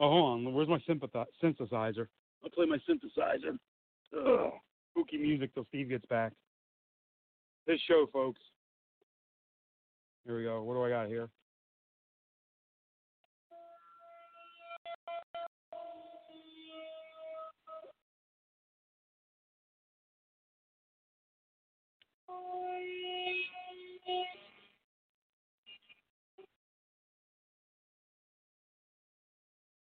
Oh, 0.01 0.11
hold 0.11 0.47
on. 0.47 0.55
Where's 0.55 0.69
my 0.69 0.79
sympathizer? 0.87 1.27
synthesizer? 1.43 2.07
I'll 2.43 2.51
play 2.51 2.67
my 2.67 2.79
synthesizer. 2.89 3.59
Ugh. 4.17 4.53
Spooky 4.93 5.19
music 5.19 5.53
till 5.55 5.67
Steve 5.69 5.91
gets 5.91 6.07
back. 6.07 6.33
This 7.67 7.81
show, 7.87 8.07
folks. 8.13 8.41
Here 10.25 10.37
we 10.37 10.45
go. 10.45 10.63
What 10.63 10.75
do 10.75 10.83
I 10.85 10.89
got 10.89 11.09
here? 11.09 11.29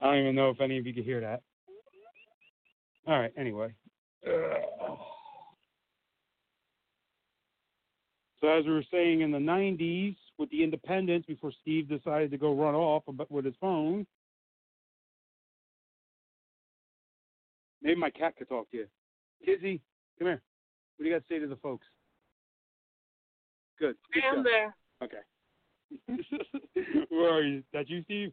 I 0.02 0.06
don't 0.06 0.18
even 0.18 0.34
know 0.34 0.50
if 0.50 0.60
any 0.60 0.78
of 0.78 0.86
you 0.86 0.92
could 0.92 1.04
hear 1.04 1.20
that. 1.20 1.42
All 3.06 3.18
right, 3.18 3.32
anyway. 3.36 3.72
So 8.40 8.48
as 8.48 8.64
we 8.64 8.72
were 8.72 8.82
saying 8.90 9.20
in 9.20 9.30
the 9.30 9.38
90s 9.38 10.16
with 10.36 10.50
the 10.50 10.64
independence 10.64 11.24
before 11.26 11.52
Steve 11.60 11.88
decided 11.88 12.32
to 12.32 12.36
go 12.36 12.52
run 12.52 12.74
off 12.74 13.04
with 13.30 13.44
his 13.44 13.54
phone. 13.60 14.04
Maybe 17.80 18.00
my 18.00 18.10
cat 18.10 18.34
could 18.36 18.48
talk 18.48 18.68
to 18.72 18.78
you. 18.78 18.86
Kizzy, 19.46 19.80
come 20.18 20.26
here. 20.26 20.42
What 20.96 21.04
do 21.04 21.08
you 21.08 21.14
got 21.14 21.24
to 21.28 21.32
say 21.32 21.38
to 21.38 21.46
the 21.46 21.54
folks? 21.54 21.86
Good. 23.78 23.94
Good 24.12 24.24
I'm 24.24 24.42
there. 24.42 24.74
Okay. 25.04 25.22
Where 27.10 27.34
are 27.34 27.42
you? 27.42 27.62
That 27.72 27.88
you, 27.88 28.02
Steve? 28.02 28.32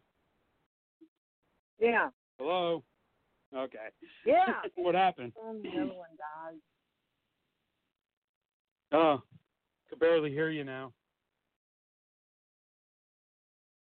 Yeah. 1.80 2.10
Hello. 2.38 2.84
Okay. 3.56 3.78
Yeah. 4.26 4.54
what 4.76 4.96
happened? 4.96 5.34
Oh, 5.38 5.54
the 5.64 5.70
one 5.70 6.10
died. 6.18 6.60
Oh, 8.92 9.22
can 9.90 10.00
barely 10.00 10.32
hear 10.32 10.50
you 10.50 10.64
now. 10.64 10.94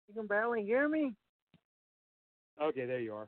You 0.08 0.14
can 0.16 0.28
barely 0.28 0.64
hear 0.64 0.88
me. 0.90 1.14
Okay, 2.62 2.86
there 2.86 3.00
you 3.00 3.14
are. 3.14 3.28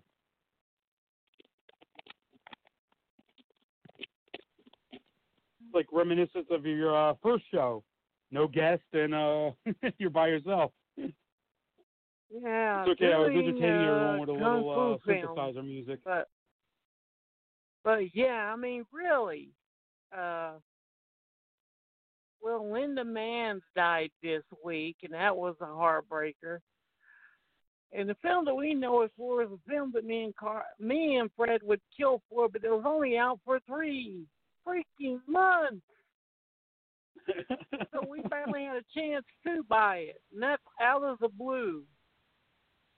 Like 5.74 5.88
reminiscence 5.91 6.47
of 6.51 6.66
your 6.66 6.95
uh, 6.95 7.14
first 7.24 7.45
show, 7.51 7.84
no 8.32 8.47
guest, 8.47 8.84
and 8.93 9.14
uh, 9.14 9.51
you're 9.97 10.09
by 10.09 10.28
yourself. 10.28 10.72
Yeah, 12.42 12.82
It's 12.82 12.92
okay. 13.02 13.14
I 13.14 13.20
was 13.20 13.30
entertaining 13.30 13.64
everyone 13.64 14.20
with 14.20 14.30
a 14.30 14.34
uh, 14.34 14.36
little 14.36 14.74
kung 14.74 14.94
uh, 14.94 14.98
fu 14.98 15.12
film. 15.12 15.38
synthesizer 15.38 15.66
music. 15.66 16.00
But 16.04 16.28
but 17.84 18.16
yeah, 18.16 18.52
I 18.52 18.56
mean 18.56 18.86
really. 18.92 19.50
Uh 20.16 20.54
well 22.42 22.72
Linda 22.72 23.04
Manz 23.04 23.62
died 23.76 24.12
this 24.22 24.44
week 24.64 24.98
and 25.04 25.14
that 25.14 25.36
was 25.36 25.56
a 25.62 25.66
heartbreaker. 25.66 26.60
And 27.96 28.10
the 28.10 28.16
film 28.24 28.46
that 28.46 28.56
we 28.56 28.74
know 28.74 29.04
it 29.04 29.12
for 29.16 29.44
is 29.44 29.50
a 29.52 29.70
film 29.70 29.92
that 29.94 30.04
me 30.04 30.24
and 30.24 30.36
Car- 30.36 30.66
me 30.80 31.18
and 31.18 31.30
Fred 31.38 31.62
would 31.62 31.82
kill 31.96 32.24
for, 32.30 32.50
but 32.50 32.64
it 32.64 32.72
was 32.72 32.84
only 32.88 33.18
out 33.18 33.40
for 33.46 33.60
three 33.68 34.24
freaking 34.68 35.20
months. 35.28 35.86
So 37.94 38.06
we 38.10 38.22
finally 38.30 38.64
had 38.66 38.78
a 38.78 39.00
chance 39.00 39.24
to 39.46 39.64
buy 39.70 39.98
it. 39.98 40.22
And 40.34 40.42
that's 40.42 40.62
out 40.82 41.04
of 41.04 41.20
the 41.20 41.30
blue. 41.30 41.84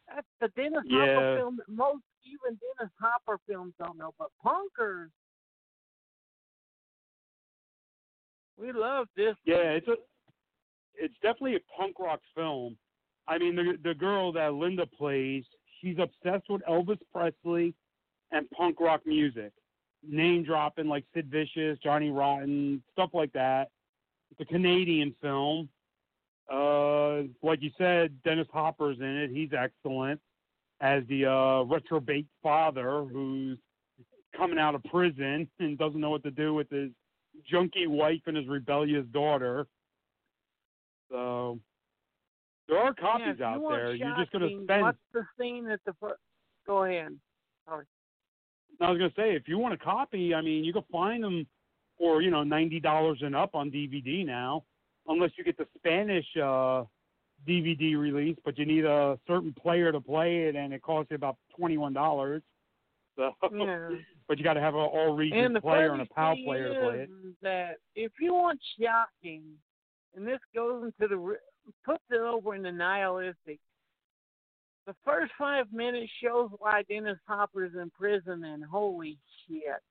That's 0.07 0.27
the 0.39 0.47
Dennis 0.55 0.83
Hopper 0.89 1.37
film 1.37 1.57
that 1.57 1.69
most 1.69 2.03
even 2.23 2.59
Dennis 2.59 2.91
Hopper 2.99 3.39
films 3.47 3.73
don't 3.79 3.97
know. 3.97 4.13
But 4.17 4.29
Punkers, 4.45 5.09
we 8.59 8.71
love 8.71 9.07
this. 9.15 9.35
Yeah, 9.45 9.71
it's 9.71 9.87
a 9.87 9.95
it's 10.95 11.15
definitely 11.21 11.55
a 11.55 11.59
punk 11.77 11.99
rock 11.99 12.21
film. 12.35 12.77
I 13.27 13.37
mean, 13.37 13.55
the 13.55 13.77
the 13.83 13.93
girl 13.93 14.31
that 14.33 14.53
Linda 14.53 14.85
plays, 14.85 15.43
she's 15.81 15.97
obsessed 15.99 16.49
with 16.49 16.61
Elvis 16.69 16.99
Presley 17.13 17.73
and 18.31 18.49
punk 18.51 18.79
rock 18.79 19.01
music, 19.05 19.51
name 20.07 20.43
dropping 20.43 20.87
like 20.87 21.05
Sid 21.13 21.29
Vicious, 21.29 21.77
Johnny 21.83 22.11
Rotten, 22.11 22.83
stuff 22.93 23.09
like 23.13 23.33
that. 23.33 23.69
It's 24.31 24.41
a 24.41 24.53
Canadian 24.53 25.15
film. 25.21 25.69
Uh, 26.51 27.23
like 27.41 27.61
you 27.61 27.71
said, 27.77 28.11
Dennis 28.23 28.47
Hopper's 28.53 28.99
in 28.99 29.05
it. 29.05 29.31
He's 29.31 29.49
excellent 29.57 30.19
as 30.81 31.03
the 31.09 31.25
uh, 31.25 31.63
retrobate 31.63 32.25
father 32.43 33.05
who's 33.11 33.57
coming 34.37 34.59
out 34.59 34.75
of 34.75 34.83
prison 34.85 35.47
and 35.59 35.77
doesn't 35.77 35.99
know 35.99 36.09
what 36.09 36.23
to 36.23 36.31
do 36.31 36.53
with 36.53 36.69
his 36.69 36.91
junky 37.51 37.87
wife 37.87 38.21
and 38.27 38.37
his 38.37 38.47
rebellious 38.47 39.05
daughter. 39.11 39.65
So 41.09 41.59
there 42.67 42.77
are 42.79 42.93
copies 42.93 43.35
you 43.39 43.45
out 43.45 43.61
want 43.61 43.77
there. 43.77 43.95
You're 43.95 44.15
just 44.17 44.31
going 44.31 44.49
to 44.49 44.63
spend. 44.63 44.81
What's 44.81 44.97
the 45.13 45.23
scene 45.39 45.67
at 45.69 45.79
the 45.85 45.93
first? 45.99 46.19
Go 46.65 46.83
ahead. 46.83 47.17
Sorry. 47.67 47.85
I 48.81 48.89
was 48.89 48.97
going 48.97 49.09
to 49.09 49.15
say, 49.15 49.35
if 49.35 49.47
you 49.47 49.57
want 49.57 49.73
a 49.73 49.77
copy, 49.77 50.33
I 50.33 50.41
mean, 50.41 50.63
you 50.63 50.73
can 50.73 50.83
find 50.91 51.23
them 51.23 51.47
for 51.97 52.21
you 52.21 52.29
know 52.29 52.43
ninety 52.43 52.79
dollars 52.79 53.19
and 53.21 53.35
up 53.35 53.55
on 53.55 53.71
DVD 53.71 54.25
now, 54.25 54.63
unless 55.07 55.31
you 55.37 55.43
get 55.43 55.57
the 55.57 55.67
Spanish 55.77 56.25
uh, 56.37 56.83
DVD 57.47 57.97
release, 57.97 58.37
but 58.43 58.57
you 58.57 58.65
need 58.65 58.85
a 58.85 59.17
certain 59.27 59.53
player 59.53 59.91
to 59.91 60.01
play 60.01 60.43
it, 60.43 60.55
and 60.55 60.73
it 60.73 60.81
costs 60.81 61.11
you 61.11 61.15
about 61.15 61.37
twenty 61.55 61.77
one 61.77 61.93
dollars. 61.93 62.41
So, 63.15 63.31
Yeah. 63.51 63.89
but 64.27 64.37
you 64.37 64.43
got 64.43 64.53
to 64.53 64.61
have 64.61 64.73
an 64.73 64.81
all 64.81 65.15
region 65.15 65.57
player 65.61 65.93
and 65.93 66.01
a 66.01 66.05
PAL 66.05 66.35
player 66.43 66.73
to 66.73 66.79
play 66.79 66.99
it. 67.01 67.09
that 67.41 67.77
if 67.95 68.11
you 68.19 68.33
want 68.33 68.59
shocking, 68.79 69.43
and 70.15 70.27
this 70.27 70.39
goes 70.53 70.83
into 70.85 71.07
the 71.07 71.37
puts 71.85 72.03
it 72.09 72.19
over 72.19 72.55
in 72.55 72.63
the 72.63 72.71
nihilistic. 72.71 73.59
The 74.87 74.95
first 75.03 75.31
five 75.37 75.65
minutes 75.73 76.11
shows 76.23 76.51
why 76.59 76.83
Dennis 76.87 77.17
Hopper's 77.27 77.73
in 77.73 77.89
prison, 77.89 78.43
and 78.43 78.63
holy 78.63 79.17
shit! 79.47 79.81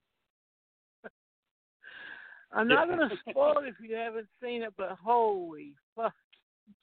I'm 2.53 2.69
not 2.69 2.89
going 2.89 3.09
to 3.09 3.17
spoil 3.29 3.59
it 3.59 3.69
if 3.69 3.75
you 3.81 3.97
haven't 3.97 4.29
seen 4.43 4.63
it, 4.63 4.73
but 4.77 4.97
holy 5.03 5.75
fuck! 5.97 6.13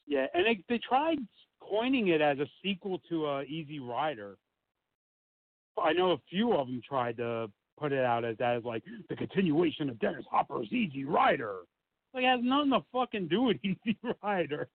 Yeah, 0.07 0.27
and 0.33 0.45
they 0.45 0.63
they 0.67 0.79
tried 0.79 1.17
coining 1.59 2.09
it 2.09 2.21
as 2.21 2.39
a 2.39 2.47
sequel 2.63 3.01
to 3.09 3.25
uh, 3.25 3.41
Easy 3.43 3.79
Rider. 3.79 4.37
I 5.81 5.93
know 5.93 6.11
a 6.11 6.17
few 6.29 6.53
of 6.53 6.67
them 6.67 6.81
tried 6.87 7.17
to 7.17 7.49
put 7.79 7.91
it 7.91 8.03
out 8.03 8.25
as 8.25 8.37
that 8.37 8.57
as 8.57 8.63
like 8.63 8.83
the 9.09 9.15
continuation 9.15 9.89
of 9.89 9.97
Dennis 9.99 10.25
Hopper's 10.29 10.71
Easy 10.71 11.05
Rider. 11.05 11.59
Like 12.13 12.23
it 12.25 12.27
has 12.27 12.41
nothing 12.43 12.71
to 12.71 12.83
fucking 12.91 13.27
do 13.29 13.43
with 13.43 13.57
Easy 13.63 13.97
Rider. 14.23 14.67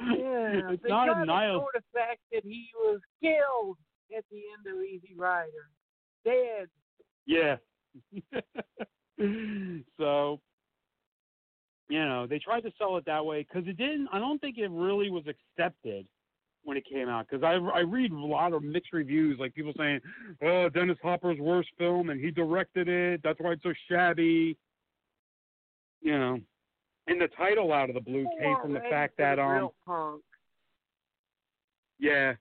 Yeah, 0.00 0.70
it's 0.72 0.82
they 0.82 0.88
not 0.88 1.06
tried 1.06 1.22
a 1.22 1.26
to 1.26 1.32
nihil. 1.32 1.50
ignore 1.56 1.70
the 1.74 1.82
fact 1.92 2.20
that 2.32 2.42
he 2.44 2.68
was 2.76 3.00
killed 3.22 3.76
at 4.16 4.24
the 4.30 4.36
end 4.36 4.66
of 4.76 4.82
Easy 4.84 5.14
Rider, 5.16 5.70
dead. 6.24 6.68
Yeah. 7.26 7.56
so, 9.98 10.40
you 11.88 11.98
know, 11.98 12.26
they 12.26 12.38
tried 12.38 12.60
to 12.60 12.72
sell 12.78 12.96
it 12.96 13.04
that 13.06 13.24
way 13.24 13.46
because 13.46 13.68
it 13.68 13.76
didn't. 13.76 14.08
I 14.12 14.18
don't 14.18 14.40
think 14.40 14.58
it 14.58 14.70
really 14.70 15.10
was 15.10 15.24
accepted 15.26 16.06
when 16.64 16.76
it 16.76 16.84
came 16.90 17.08
out 17.08 17.26
because 17.28 17.42
I 17.42 17.54
I 17.74 17.80
read 17.80 18.12
a 18.12 18.16
lot 18.16 18.52
of 18.52 18.62
mixed 18.62 18.92
reviews, 18.92 19.38
like 19.38 19.54
people 19.54 19.72
saying, 19.76 20.00
"Oh, 20.42 20.68
Dennis 20.68 20.98
Hopper's 21.02 21.38
worst 21.38 21.70
film, 21.78 22.10
and 22.10 22.20
he 22.20 22.30
directed 22.30 22.88
it. 22.88 23.20
That's 23.24 23.40
why 23.40 23.52
it's 23.52 23.62
so 23.62 23.72
shabby." 23.90 24.56
You 26.00 26.18
know, 26.18 26.38
and 27.06 27.20
the 27.20 27.28
title 27.36 27.72
out 27.72 27.88
of 27.88 27.94
the 27.94 28.00
blue 28.00 28.26
came 28.40 28.56
from 28.62 28.72
the 28.74 28.80
fact 28.90 29.14
that 29.18 29.38
um 29.38 29.70
punk. 29.86 30.22
yeah. 31.98 32.34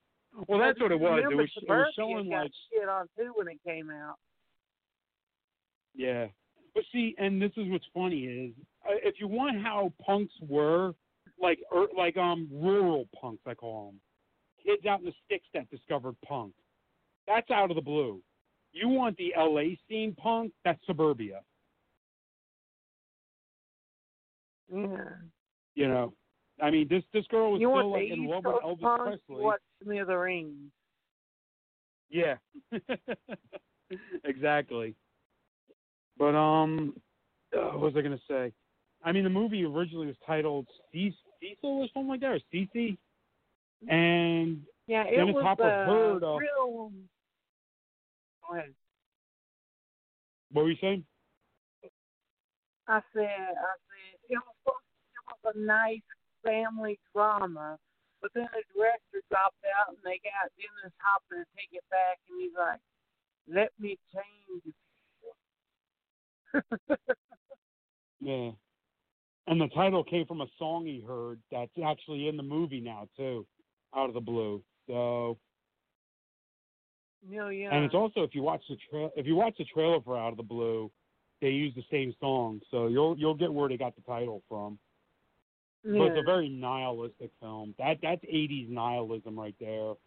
Well, 0.48 0.60
that's 0.60 0.80
what 0.80 0.92
it 0.92 1.00
was. 1.00 1.24
It 1.24 1.36
was, 1.36 1.50
it 1.56 1.68
was 1.68 1.94
showing 1.96 2.30
like 2.30 2.52
shit 2.72 2.88
on 2.88 3.08
too 3.18 3.32
when 3.36 3.48
it 3.48 3.60
came 3.66 3.90
out. 3.90 4.18
Yeah. 5.96 6.28
But 6.78 6.86
see, 6.92 7.16
and 7.18 7.42
this 7.42 7.50
is 7.58 7.68
what's 7.70 7.88
funny 7.92 8.26
is 8.26 8.52
uh, 8.88 8.94
if 9.04 9.16
you 9.20 9.28
want 9.28 9.60
how 9.64 9.92
punks 10.06 10.34
were, 10.48 10.94
like 11.42 11.58
er, 11.76 11.88
like 11.98 12.18
um 12.18 12.48
rural 12.52 13.08
punks, 13.20 13.42
I 13.48 13.56
call 13.56 13.88
them, 13.88 14.00
kids 14.64 14.86
out 14.86 15.00
in 15.00 15.06
the 15.06 15.14
sticks 15.26 15.48
that 15.56 15.68
discovered 15.72 16.16
punk. 16.24 16.54
That's 17.26 17.50
out 17.50 17.72
of 17.72 17.76
the 17.78 17.82
blue. 17.82 18.22
You 18.74 18.90
want 18.90 19.18
the 19.18 19.34
L.A. 19.36 19.76
scene 19.90 20.14
punk? 20.14 20.52
That's 20.64 20.80
suburbia. 20.86 21.40
Yeah. 24.72 24.98
You 25.74 25.88
know, 25.88 26.14
I 26.62 26.70
mean, 26.70 26.88
this 26.92 27.02
this 27.12 27.26
girl 27.32 27.54
was 27.54 27.60
You 27.62 27.72
still 27.76 27.92
like 27.92 28.12
in 28.12 28.28
love 28.28 28.46
with 28.46 28.62
Elvis 28.64 28.82
punk? 28.82 29.02
Presley. 29.02 29.20
You 29.30 29.38
want 29.38 29.62
Smithereens? 29.82 30.72
Yeah. 32.12 32.36
exactly. 34.24 34.94
But 36.18 36.36
um, 36.36 36.96
uh, 37.56 37.72
what 37.78 37.94
was 37.94 37.94
I 37.98 38.02
gonna 38.02 38.20
say? 38.30 38.52
I 39.04 39.12
mean, 39.12 39.24
the 39.24 39.30
movie 39.30 39.64
originally 39.64 40.08
was 40.08 40.16
titled 40.26 40.68
Ce- 40.92 41.14
Cecil 41.40 41.70
or 41.70 41.88
something 41.94 42.08
like 42.10 42.22
that, 42.22 42.32
or 42.32 42.40
Cece, 42.54 42.98
and 43.88 44.62
Yeah, 44.88 45.04
it 45.06 45.16
Dennis 45.18 45.36
was 45.36 45.44
Hopper 45.44 45.64
uh, 45.64 45.86
heard 45.86 46.24
of- 46.24 46.40
real. 46.40 46.92
Go 48.50 48.56
ahead. 48.56 48.74
what 50.52 50.64
were 50.64 50.72
you 50.72 50.78
saying? 50.82 51.06
I 52.88 53.02
said, 53.14 53.28
I 53.28 53.74
said 53.84 54.16
it 54.30 54.40
was 54.66 54.82
it 55.12 55.24
was 55.28 55.54
a 55.54 55.60
nice 55.60 56.00
family 56.44 56.98
drama, 57.14 57.78
but 58.22 58.32
then 58.34 58.48
the 58.54 58.64
director 58.74 59.22
dropped 59.30 59.60
out 59.78 59.90
and 59.90 59.98
they 60.04 60.20
got 60.24 60.50
Dennis 60.58 60.96
Hopper 61.04 61.44
to 61.44 61.46
take 61.56 61.70
it 61.74 61.84
back, 61.92 62.18
and 62.30 62.42
he's 62.42 62.56
like, 62.58 62.80
"Let 63.48 63.72
me 63.78 64.00
change." 64.14 64.64
it." 64.66 64.74
Yeah. 68.20 68.52
And 69.48 69.62
the 69.62 69.68
title 69.70 70.04
came 70.04 70.26
from 70.26 70.42
a 70.42 70.48
song 70.60 70.86
he 70.86 71.04
heard 71.08 71.40
that's 71.52 71.72
actually 71.86 72.28
in 72.28 72.36
the 72.36 72.44
movie 72.44 72.82
now 72.82 73.08
too, 73.16 73.46
out 73.96 74.10
of 74.10 74.14
the 74.14 74.20
blue. 74.20 74.62
So, 74.88 75.38
know, 77.30 77.50
yeah. 77.50 77.74
and 77.74 77.86
it's 77.86 77.96
also 77.96 78.24
if 78.24 78.36
you 78.36 78.42
watch 78.42 78.62
the 78.70 78.78
tra- 78.90 79.12
if 79.16 79.26
you 79.26 79.36
watch 79.36 79.56
the 79.58 79.66
trailer 79.66 80.02
for 80.02 80.18
Out 80.18 80.32
of 80.32 80.38
the 80.38 80.44
Blue, 80.44 80.92
they 81.42 81.50
use 81.50 81.74
the 81.76 81.84
same 81.92 82.14
song, 82.20 82.60
so 82.72 82.88
you'll 82.88 83.18
you'll 83.18 83.36
get 83.36 83.54
where 83.54 83.70
they 83.70 83.78
got 83.78 83.96
the 83.96 84.02
title 84.02 84.42
from. 84.50 84.78
But 85.84 86.08
it's 86.08 86.20
a 86.20 86.26
very 86.26 86.50
nihilistic 86.50 87.32
film. 87.40 87.74
That 87.80 87.98
that's 88.02 88.24
eighties 88.28 88.68
nihilism 88.70 89.40
right 89.40 89.56
there. 89.60 89.94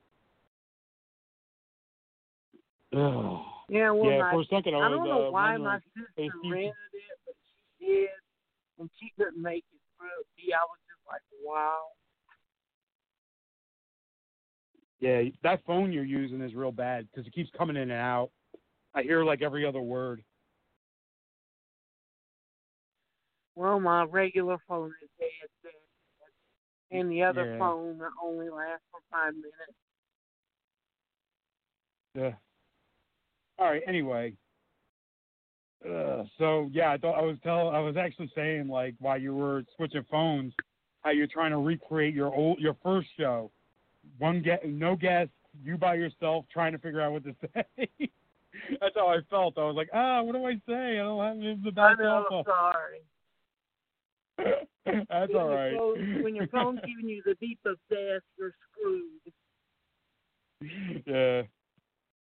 Ugh. 2.96 3.40
Yeah, 3.70 3.92
well, 3.92 4.10
yeah, 4.10 4.18
my, 4.18 4.30
for 4.32 4.40
a 4.40 4.44
second 4.46 4.74
I 4.74 4.78
I 4.78 4.88
was 4.88 4.98
don't 4.98 5.08
know 5.08 5.28
uh, 5.28 5.30
why 5.30 5.56
my 5.56 5.78
sister 5.94 6.34
rented 6.42 6.74
it, 6.92 7.18
but 7.24 7.34
she 7.78 7.86
did, 7.86 8.08
and 8.80 8.90
she 8.98 9.12
couldn't 9.16 9.40
make 9.40 9.64
it 9.72 9.80
through. 9.96 10.08
See, 10.36 10.52
I 10.52 10.58
was 10.58 10.78
just 10.88 11.06
like, 11.06 11.22
wow. 11.44 11.78
Yeah, 14.98 15.22
that 15.44 15.64
phone 15.64 15.92
you're 15.92 16.02
using 16.02 16.40
is 16.40 16.52
real 16.52 16.72
bad 16.72 17.06
because 17.10 17.28
it 17.28 17.32
keeps 17.32 17.48
coming 17.56 17.76
in 17.76 17.82
and 17.82 17.92
out. 17.92 18.30
I 18.92 19.02
hear 19.02 19.22
like 19.22 19.40
every 19.40 19.64
other 19.64 19.80
word. 19.80 20.24
Well, 23.54 23.78
my 23.78 24.02
regular 24.02 24.58
phone 24.66 24.92
is 25.00 25.08
dead. 25.18 25.72
and 26.90 27.08
the 27.08 27.22
other 27.22 27.52
Yeah. 27.52 27.58
phone 27.58 28.00
only 28.20 28.50
lasts 28.50 28.84
for 28.90 29.00
five 29.12 29.34
minutes. 29.34 29.78
Yeah. 32.16 32.34
All 33.60 33.68
right. 33.70 33.82
Anyway, 33.86 34.32
Uh, 35.84 36.24
so 36.38 36.68
yeah, 36.72 36.90
I 36.92 36.98
thought 36.98 37.18
I 37.18 37.22
was 37.22 37.38
tell 37.42 37.70
I 37.70 37.78
was 37.78 37.96
actually 37.96 38.30
saying 38.34 38.68
like 38.68 38.94
while 38.98 39.18
you 39.18 39.34
were 39.34 39.64
switching 39.76 40.04
phones, 40.10 40.52
how 41.02 41.10
you're 41.10 41.26
trying 41.26 41.52
to 41.52 41.58
recreate 41.58 42.14
your 42.14 42.34
old 42.34 42.58
your 42.58 42.76
first 42.82 43.08
show, 43.18 43.50
one 44.18 44.42
get 44.42 44.68
no 44.68 44.94
guest, 44.96 45.30
you 45.62 45.78
by 45.78 45.94
yourself 45.94 46.44
trying 46.52 46.72
to 46.72 46.78
figure 46.78 47.00
out 47.00 47.12
what 47.12 47.24
to 47.24 47.34
say. 47.54 47.88
That's 48.80 48.94
how 48.94 49.08
I 49.08 49.20
felt. 49.30 49.56
I 49.56 49.64
was 49.64 49.76
like, 49.76 49.88
ah, 49.94 50.22
what 50.22 50.32
do 50.34 50.44
I 50.44 50.54
say? 50.66 50.98
I 50.98 51.02
don't 51.02 51.24
have 51.24 51.38
this 51.38 51.72
the 51.74 51.80
I 51.80 51.94
know, 51.94 52.42
sorry. 52.46 53.00
That's 54.84 55.32
when 55.32 55.36
all 55.36 55.48
right. 55.48 55.76
phone- 55.76 56.22
when 56.22 56.34
your 56.34 56.46
phone's 56.48 56.80
giving 56.86 57.08
you 57.08 57.22
the 57.24 57.36
beep 57.40 57.60
of 57.64 57.76
death, 57.88 58.22
you're 58.38 58.52
screwed. 58.72 59.32
yeah, 61.06 61.42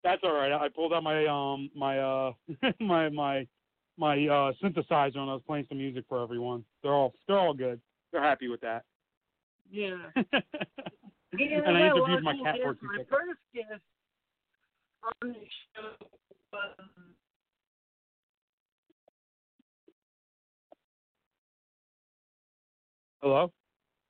that's 0.03 0.23
all 0.25 0.33
right. 0.35 0.53
I 0.53 0.69
pulled 0.69 0.93
out 0.93 1.03
my 1.03 1.27
um 1.27 1.71
my 1.75 1.99
uh 1.99 2.33
my 2.81 3.09
my 3.09 3.47
my 3.97 4.15
uh 4.27 4.53
synthesizer 4.63 5.19
and 5.19 5.31
I 5.31 5.35
was 5.35 5.43
playing 5.47 5.67
some 5.69 5.79
music 5.79 6.05
for 6.09 6.23
everyone. 6.23 6.65
They're 6.83 6.93
all 6.95 7.13
they're 7.27 7.39
all 7.39 7.55
good. 7.55 7.81
They're 8.13 8.23
happy 8.23 8.49
with 8.49 8.61
that. 8.63 8.85
Yeah. 9.71 9.97
and 10.17 10.25
Yeah, 11.39 11.61
I 11.67 11.73
well, 11.93 11.97
interviewed 11.97 12.25
my 12.25 12.35
cat 12.43 12.57
for 12.63 12.77
My 12.83 12.97
seconds. 12.97 13.09
first 13.11 13.41
guest 13.55 13.83
on 15.23 15.29
the 15.29 15.35
show 15.75 16.07
was 16.53 16.75
Hello? 23.23 23.53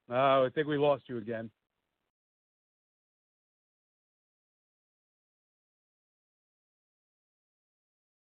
Oh, 0.09 0.45
I 0.47 0.49
think 0.55 0.69
we 0.69 0.79
lost 0.79 1.05
you 1.09 1.19
again. 1.19 1.51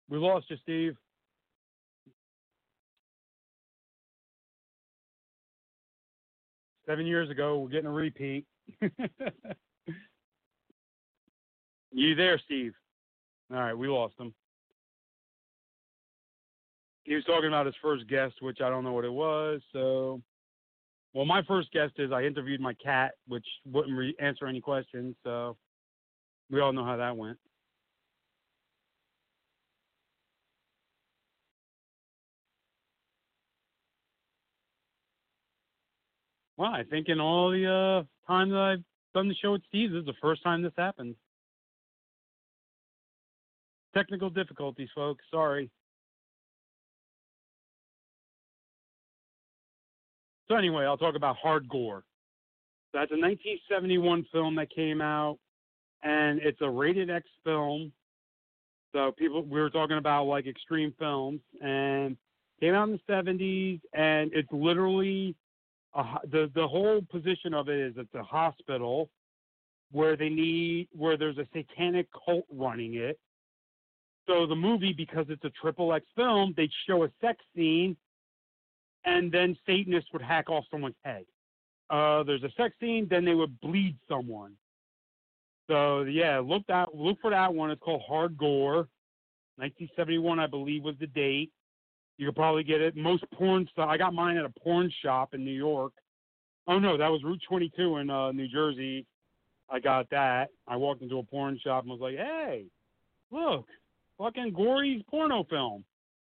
We 0.10 0.18
lost 0.18 0.49
you, 0.49 0.57
Steve. 0.64 0.98
Seven 6.88 7.06
years 7.06 7.30
ago, 7.30 7.60
we're 7.60 7.69
getting 7.69 7.86
a 7.86 7.91
repeat. 7.91 8.45
you 11.91 12.15
there, 12.15 12.40
Steve? 12.45 12.73
All 13.52 13.60
right, 13.60 13.77
we 13.77 13.88
lost 13.88 14.15
him. 14.19 14.34
He 17.03 17.14
was 17.14 17.23
talking 17.26 17.48
about 17.48 17.68
his 17.68 17.76
first 17.81 18.07
guest, 18.07 18.36
which 18.41 18.61
I 18.61 18.69
don't 18.69 18.84
know 18.84 18.94
what 18.94 19.06
it 19.06 19.14
was. 19.14 19.61
So, 19.72 20.22
well, 21.14 21.26
my 21.26 21.44
first 21.44 21.72
guest 21.72 21.94
is 21.98 22.11
I 22.11 22.23
interviewed 22.23 22.61
my 22.61 22.73
cat, 22.73 23.14
which 23.27 23.45
wouldn't 23.65 23.95
re- 23.95 24.15
answer 24.19 24.48
any 24.48 24.61
questions. 24.61 25.15
So, 25.23 25.56
we 26.49 26.60
all 26.60 26.73
know 26.73 26.86
how 26.86 26.98
that 26.98 27.15
went. 27.15 27.38
Well, 36.60 36.73
I 36.73 36.84
think 36.84 37.07
in 37.07 37.22
all 37.22 37.52
the 37.52 38.03
uh, 38.06 38.30
time 38.30 38.49
that 38.49 38.60
I've 38.60 38.84
done 39.14 39.30
the 39.30 39.36
show 39.36 39.53
with 39.53 39.61
Steve, 39.69 39.94
this 39.94 40.02
is 40.02 40.06
the 40.06 40.14
first 40.22 40.44
time 40.44 40.61
this 40.61 40.73
happened. 40.77 41.15
Technical 43.95 44.30
difficulties, 44.30 44.90
folks. 44.94 45.23
Sorry. 45.31 45.69
So 50.49 50.56
anyway, 50.56 50.84
I'll 50.84 50.98
talk 50.98 51.15
about 51.15 51.38
Hard 51.38 51.69
Gore. 51.69 52.03
That's 52.91 53.11
a 53.11 53.15
1971 53.15 54.26
film 54.30 54.57
that 54.57 54.69
came 54.69 54.99
out, 54.99 55.38
and 56.03 56.41
it's 56.41 56.60
a 56.60 56.69
rated 56.69 57.10
X 57.10 57.26
film. 57.45 57.94
So 58.94 59.14
people, 59.18 59.44
we 59.44 59.61
were 59.61 59.69
talking 59.69 59.98
about 59.98 60.26
like 60.26 60.45
extreme 60.45 60.94
films, 60.99 61.40
and 61.61 62.18
came 62.60 62.73
out 62.73 62.90
in 62.90 62.99
the 63.07 63.14
70s, 63.14 63.80
and 63.94 64.30
it's 64.34 64.52
literally 64.52 65.38
the 65.95 66.52
the 66.53 66.68
whole 66.68 67.02
position 67.10 67.53
of 67.53 67.70
it 67.70 67.80
is 67.80 67.94
it's 67.98 68.14
a 68.14 68.24
hospital 68.24 69.10
where 69.91 70.16
they 70.16 70.30
need 70.30 70.88
where 70.91 71.18
there's 71.18 71.38
a 71.38 71.48
satanic 71.53 72.07
cult 72.26 72.45
running 72.52 72.95
it. 72.95 73.20
So 74.28 74.45
the 74.45 74.56
movie, 74.56 74.94
because 74.94 75.26
it's 75.30 75.44
a 75.44 75.49
triple 75.61 75.91
X 75.94 76.06
film, 76.16 76.53
they'd 76.56 76.70
show 76.88 77.03
a 77.03 77.10
sex 77.20 77.44
scene, 77.56 77.98
and 79.06 79.32
then 79.32 79.57
Satanists 79.66 80.10
would 80.14 80.22
hack 80.22 80.49
off 80.49 80.66
someone's 80.70 80.95
head. 81.03 81.26
Uh, 81.90 82.22
there's 82.22 82.44
a 82.44 82.52
sex 82.56 82.76
scene, 82.80 83.07
then 83.10 83.26
they 83.26 83.34
would 83.34 83.60
bleed 83.60 83.98
someone. 84.07 84.53
So 85.68 86.03
yeah, 86.03 86.40
look 86.40 86.64
that 86.68 86.94
look 86.94 87.18
for 87.22 87.32
that 87.32 87.53
one. 87.53 87.72
It's 87.72 87.82
called 87.82 88.03
Hard 88.07 88.38
Gore. 88.38 88.88
1971, 89.57 90.40
I 90.40 90.48
believe, 90.48 90.84
was 90.84 90.95
the 90.99 91.07
date. 91.07 91.52
You 92.20 92.26
could 92.26 92.36
probably 92.36 92.64
get 92.64 92.82
it. 92.82 92.98
Most 92.98 93.24
porn 93.34 93.66
stuff. 93.72 93.88
I 93.88 93.96
got 93.98 94.14
mine 94.14 94.36
at 94.36 94.44
a 94.44 94.50
porn 94.62 94.91
shop 95.02 95.34
in 95.34 95.46
New 95.46 95.54
York. 95.54 95.94
Oh 96.68 96.78
no, 96.78 96.98
that 96.98 97.08
was 97.08 97.24
Route 97.24 97.40
22 97.48 97.96
in 97.98 98.10
uh, 98.10 98.34
New 98.34 98.50
Jersey. 98.50 99.06
I 99.70 99.80
got 99.80 100.10
that. 100.10 100.50
I 100.68 100.76
walked 100.76 101.02
into 101.02 101.18
a 101.20 101.24
porn 101.24 101.58
shop 101.64 101.84
and 101.84 101.91
was 101.91 102.02
like, 102.02 102.18
"Hey, 102.18 102.66
look, 103.32 103.66
fucking 104.18 104.52
gory 104.52 105.06
porno 105.10 105.46
film." 105.50 105.86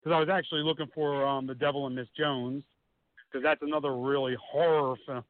Because 0.04 0.16
I 0.16 0.20
was 0.20 0.28
actually 0.30 0.64
looking 0.64 0.88
for 0.94 1.26
um, 1.26 1.48
The 1.48 1.56
Devil 1.56 1.88
and 1.88 1.96
Miss 1.96 2.08
Jones. 2.18 2.62
Because 3.32 3.42
that's 3.42 3.62
another 3.62 3.96
really 3.96 4.36
horror 4.52 4.96
film. 5.06 5.24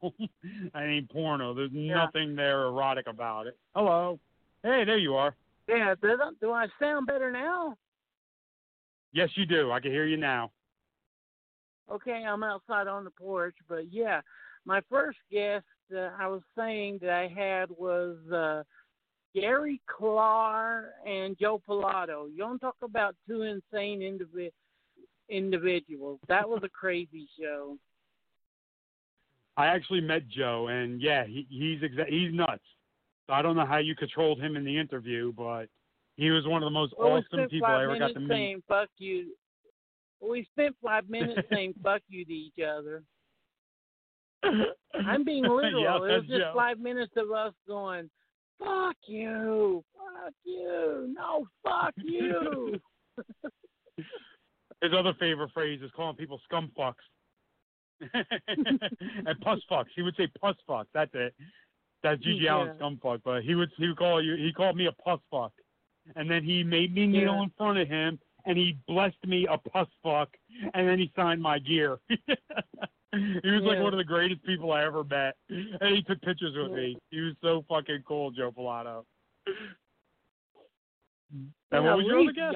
I 0.74 0.84
ain't 0.84 1.10
porno. 1.10 1.54
There's 1.54 1.70
nothing 1.72 2.34
there 2.34 2.62
erotic 2.62 3.06
about 3.06 3.46
it. 3.46 3.56
Hello. 3.76 4.18
Hey, 4.64 4.82
there 4.84 4.98
you 4.98 5.14
are. 5.14 5.36
yeah. 5.68 5.94
Do 6.40 6.50
I 6.50 6.66
sound 6.80 7.06
better 7.06 7.30
now? 7.30 7.76
Yes, 9.12 9.30
you 9.34 9.46
do. 9.46 9.72
I 9.72 9.80
can 9.80 9.90
hear 9.90 10.06
you 10.06 10.16
now. 10.16 10.52
Okay, 11.90 12.24
I'm 12.26 12.44
outside 12.44 12.86
on 12.86 13.04
the 13.04 13.10
porch, 13.10 13.56
but 13.68 13.92
yeah, 13.92 14.20
my 14.64 14.80
first 14.88 15.18
guest 15.30 15.64
uh, 15.94 16.10
I 16.18 16.28
was 16.28 16.42
saying 16.56 17.00
that 17.02 17.10
I 17.10 17.26
had 17.26 17.68
was 17.70 18.16
uh, 18.32 18.62
Gary 19.34 19.80
Klar 19.86 20.90
and 21.04 21.36
Joe 21.38 21.60
Pilato. 21.68 22.30
You 22.30 22.38
don't 22.38 22.60
talk 22.60 22.76
about 22.82 23.16
two 23.26 23.42
insane 23.42 24.00
indivi- 24.00 24.52
individuals. 25.28 26.20
That 26.28 26.48
was 26.48 26.60
a 26.62 26.68
crazy 26.68 27.28
show. 27.38 27.76
I 29.56 29.66
actually 29.66 30.00
met 30.00 30.28
Joe, 30.28 30.68
and 30.68 31.02
yeah, 31.02 31.26
he, 31.26 31.46
he's 31.50 31.80
exa- 31.80 32.08
he's 32.08 32.32
nuts. 32.32 32.62
I 33.28 33.42
don't 33.42 33.56
know 33.56 33.66
how 33.66 33.78
you 33.78 33.94
controlled 33.94 34.40
him 34.40 34.56
in 34.56 34.64
the 34.64 34.78
interview, 34.78 35.32
but 35.32 35.66
he 36.20 36.30
was 36.30 36.46
one 36.46 36.62
of 36.62 36.66
the 36.66 36.70
most 36.70 36.92
Well, 36.98 37.12
awesome 37.12 37.48
people 37.48 37.66
I 37.66 37.84
ever 37.84 37.98
got 37.98 38.12
to 38.14 38.20
meet. 38.20 38.28
saying 38.28 38.62
"fuck 38.68 38.88
you." 38.98 39.34
We 40.20 40.46
spent 40.52 40.76
five 40.84 41.08
minutes 41.08 41.48
saying 41.50 41.74
"fuck 41.82 42.02
you" 42.08 42.24
to 42.26 42.32
each 42.32 42.58
other. 42.62 43.02
I'm 44.94 45.24
being 45.24 45.44
literal. 45.44 45.82
Yeah, 45.82 45.96
it 45.96 46.00
was 46.02 46.24
just 46.28 46.54
five 46.54 46.78
minutes 46.78 47.12
of 47.16 47.30
us 47.30 47.54
going, 47.66 48.10
"Fuck 48.58 48.96
you, 49.06 49.82
fuck 49.94 50.34
you, 50.44 51.14
no, 51.16 51.46
fuck 51.64 51.94
you." 51.96 52.78
His 54.82 54.92
other 54.96 55.12
favorite 55.18 55.50
phrase 55.52 55.80
is 55.82 55.90
calling 55.94 56.16
people 56.16 56.40
scum 56.44 56.70
fucks. 56.78 56.94
and 58.48 59.40
puss 59.42 59.60
fucks. 59.70 59.86
He 59.94 60.00
would 60.02 60.16
say 60.16 60.26
puss 60.40 60.56
fuck. 60.66 60.86
That's 60.94 61.10
it. 61.14 61.34
That's 62.02 62.18
Gigi 62.22 62.44
Yeah. 62.44 62.52
Allen 62.52 62.72
scum 62.76 62.98
fuck. 63.02 63.20
But 63.22 63.42
he 63.42 63.54
would 63.54 63.70
he 63.76 63.88
would 63.88 63.98
call 63.98 64.22
you 64.22 64.36
he 64.36 64.52
called 64.54 64.76
me 64.76 64.86
a 64.86 64.92
puss 64.92 65.20
fuck. 65.30 65.52
And 66.16 66.30
then 66.30 66.44
he 66.44 66.62
made 66.62 66.94
me 66.94 67.06
kneel 67.06 67.34
Yeah. 67.34 67.42
in 67.42 67.50
front 67.56 67.78
of 67.78 67.88
him 67.88 68.18
and 68.46 68.56
he 68.56 68.78
blessed 68.86 69.24
me 69.26 69.46
a 69.46 69.58
puss 69.58 69.88
fuck 70.02 70.36
and 70.74 70.88
then 70.88 70.98
he 70.98 71.12
signed 71.14 71.42
my 71.42 71.58
gear. 71.58 71.98
he 72.08 72.18
was 73.50 73.62
like 73.62 73.78
one 73.80 73.92
of 73.92 73.98
the 73.98 74.04
greatest 74.04 74.42
people 74.44 74.72
I 74.72 74.84
ever 74.84 75.04
met. 75.04 75.36
And 75.48 75.96
he 75.96 76.02
took 76.02 76.20
pictures 76.22 76.54
with 76.56 76.72
me. 76.72 76.98
He 77.10 77.20
was 77.20 77.34
so 77.42 77.64
fucking 77.68 78.04
cool, 78.06 78.30
Joe 78.30 78.52
Pilato. 78.52 79.04
And 81.32 81.52
Yeah, 81.72 81.80
what 81.80 81.96
was 81.98 82.06
your 82.06 82.20
other 82.20 82.32
guess? 82.32 82.54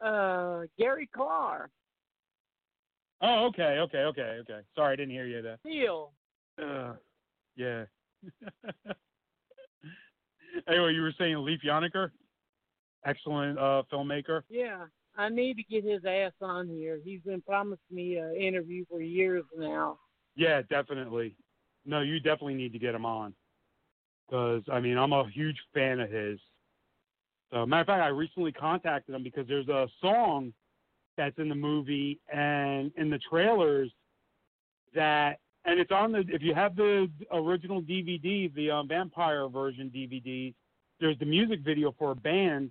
Uh, 0.00 0.66
Gary 0.78 1.08
Klar, 1.14 1.70
Oh, 3.24 3.46
okay, 3.46 3.78
okay, 3.78 3.98
okay, 3.98 4.38
okay. 4.40 4.60
Sorry, 4.74 4.94
I 4.94 4.96
didn't 4.96 5.12
hear 5.12 5.26
you 5.26 5.42
there. 5.42 5.58
Neil. 5.64 6.12
Uh, 6.60 6.94
yeah. 7.54 7.84
anyway, 10.68 10.94
you 10.94 11.02
were 11.02 11.14
saying 11.18 11.36
Leif 11.44 11.60
Jonker, 11.66 12.10
excellent 13.04 13.58
uh, 13.58 13.82
filmmaker. 13.92 14.42
Yeah, 14.48 14.84
I 15.16 15.28
need 15.28 15.56
to 15.56 15.62
get 15.62 15.84
his 15.84 16.04
ass 16.04 16.32
on 16.40 16.68
here. 16.68 17.00
He's 17.04 17.20
been 17.22 17.42
promising 17.42 17.78
me 17.90 18.16
an 18.16 18.36
interview 18.36 18.84
for 18.90 19.00
years 19.00 19.44
now. 19.56 19.98
Yeah, 20.36 20.62
definitely. 20.70 21.36
No, 21.84 22.00
you 22.00 22.20
definitely 22.20 22.54
need 22.54 22.72
to 22.72 22.78
get 22.78 22.94
him 22.94 23.04
on. 23.04 23.34
Because 24.26 24.62
I 24.72 24.80
mean, 24.80 24.96
I'm 24.96 25.12
a 25.12 25.28
huge 25.28 25.58
fan 25.74 26.00
of 26.00 26.10
his. 26.10 26.38
So, 27.52 27.66
matter 27.66 27.82
of 27.82 27.86
fact, 27.86 28.02
I 28.02 28.08
recently 28.08 28.52
contacted 28.52 29.14
him 29.14 29.22
because 29.22 29.46
there's 29.46 29.68
a 29.68 29.86
song 30.00 30.54
that's 31.18 31.36
in 31.38 31.50
the 31.50 31.54
movie 31.54 32.18
and 32.32 32.90
in 32.96 33.10
the 33.10 33.18
trailers 33.28 33.92
that, 34.94 35.38
and 35.64 35.78
it's 35.78 35.92
on 35.92 36.12
the. 36.12 36.24
If 36.28 36.42
you 36.42 36.54
have 36.54 36.76
the 36.76 37.08
original 37.32 37.80
DVD, 37.80 38.52
the 38.54 38.70
um, 38.70 38.88
vampire 38.88 39.48
version 39.48 39.90
DVD, 39.94 40.54
there's 41.00 41.18
the 41.18 41.26
music 41.26 41.60
video 41.60 41.94
for 41.98 42.12
a 42.12 42.14
band, 42.14 42.70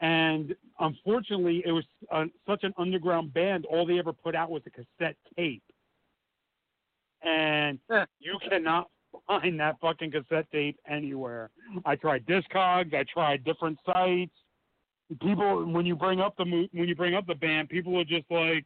And 0.00 0.54
unfortunately, 0.80 1.62
it 1.66 1.72
was 1.72 1.84
uh, 2.10 2.24
such 2.46 2.64
an 2.64 2.72
underground 2.78 3.32
band. 3.34 3.66
All 3.66 3.86
they 3.86 3.98
ever 3.98 4.12
put 4.12 4.34
out 4.34 4.50
was 4.50 4.62
a 4.66 4.70
cassette 4.70 5.16
tape, 5.36 5.62
and 7.22 7.78
you 8.20 8.38
cannot 8.48 8.88
find 9.26 9.60
that 9.60 9.78
fucking 9.80 10.12
cassette 10.12 10.50
tape 10.50 10.78
anywhere. 10.88 11.50
I 11.84 11.96
tried 11.96 12.26
Discogs. 12.26 12.94
I 12.94 13.04
tried 13.12 13.44
different 13.44 13.78
sites. 13.86 14.32
People, 15.20 15.66
when 15.66 15.84
you 15.84 15.94
bring 15.94 16.20
up 16.20 16.36
the 16.38 16.44
mo- 16.46 16.68
when 16.72 16.88
you 16.88 16.94
bring 16.94 17.14
up 17.14 17.26
the 17.26 17.34
band, 17.34 17.68
people 17.68 17.98
are 17.98 18.04
just 18.04 18.24
like, 18.30 18.64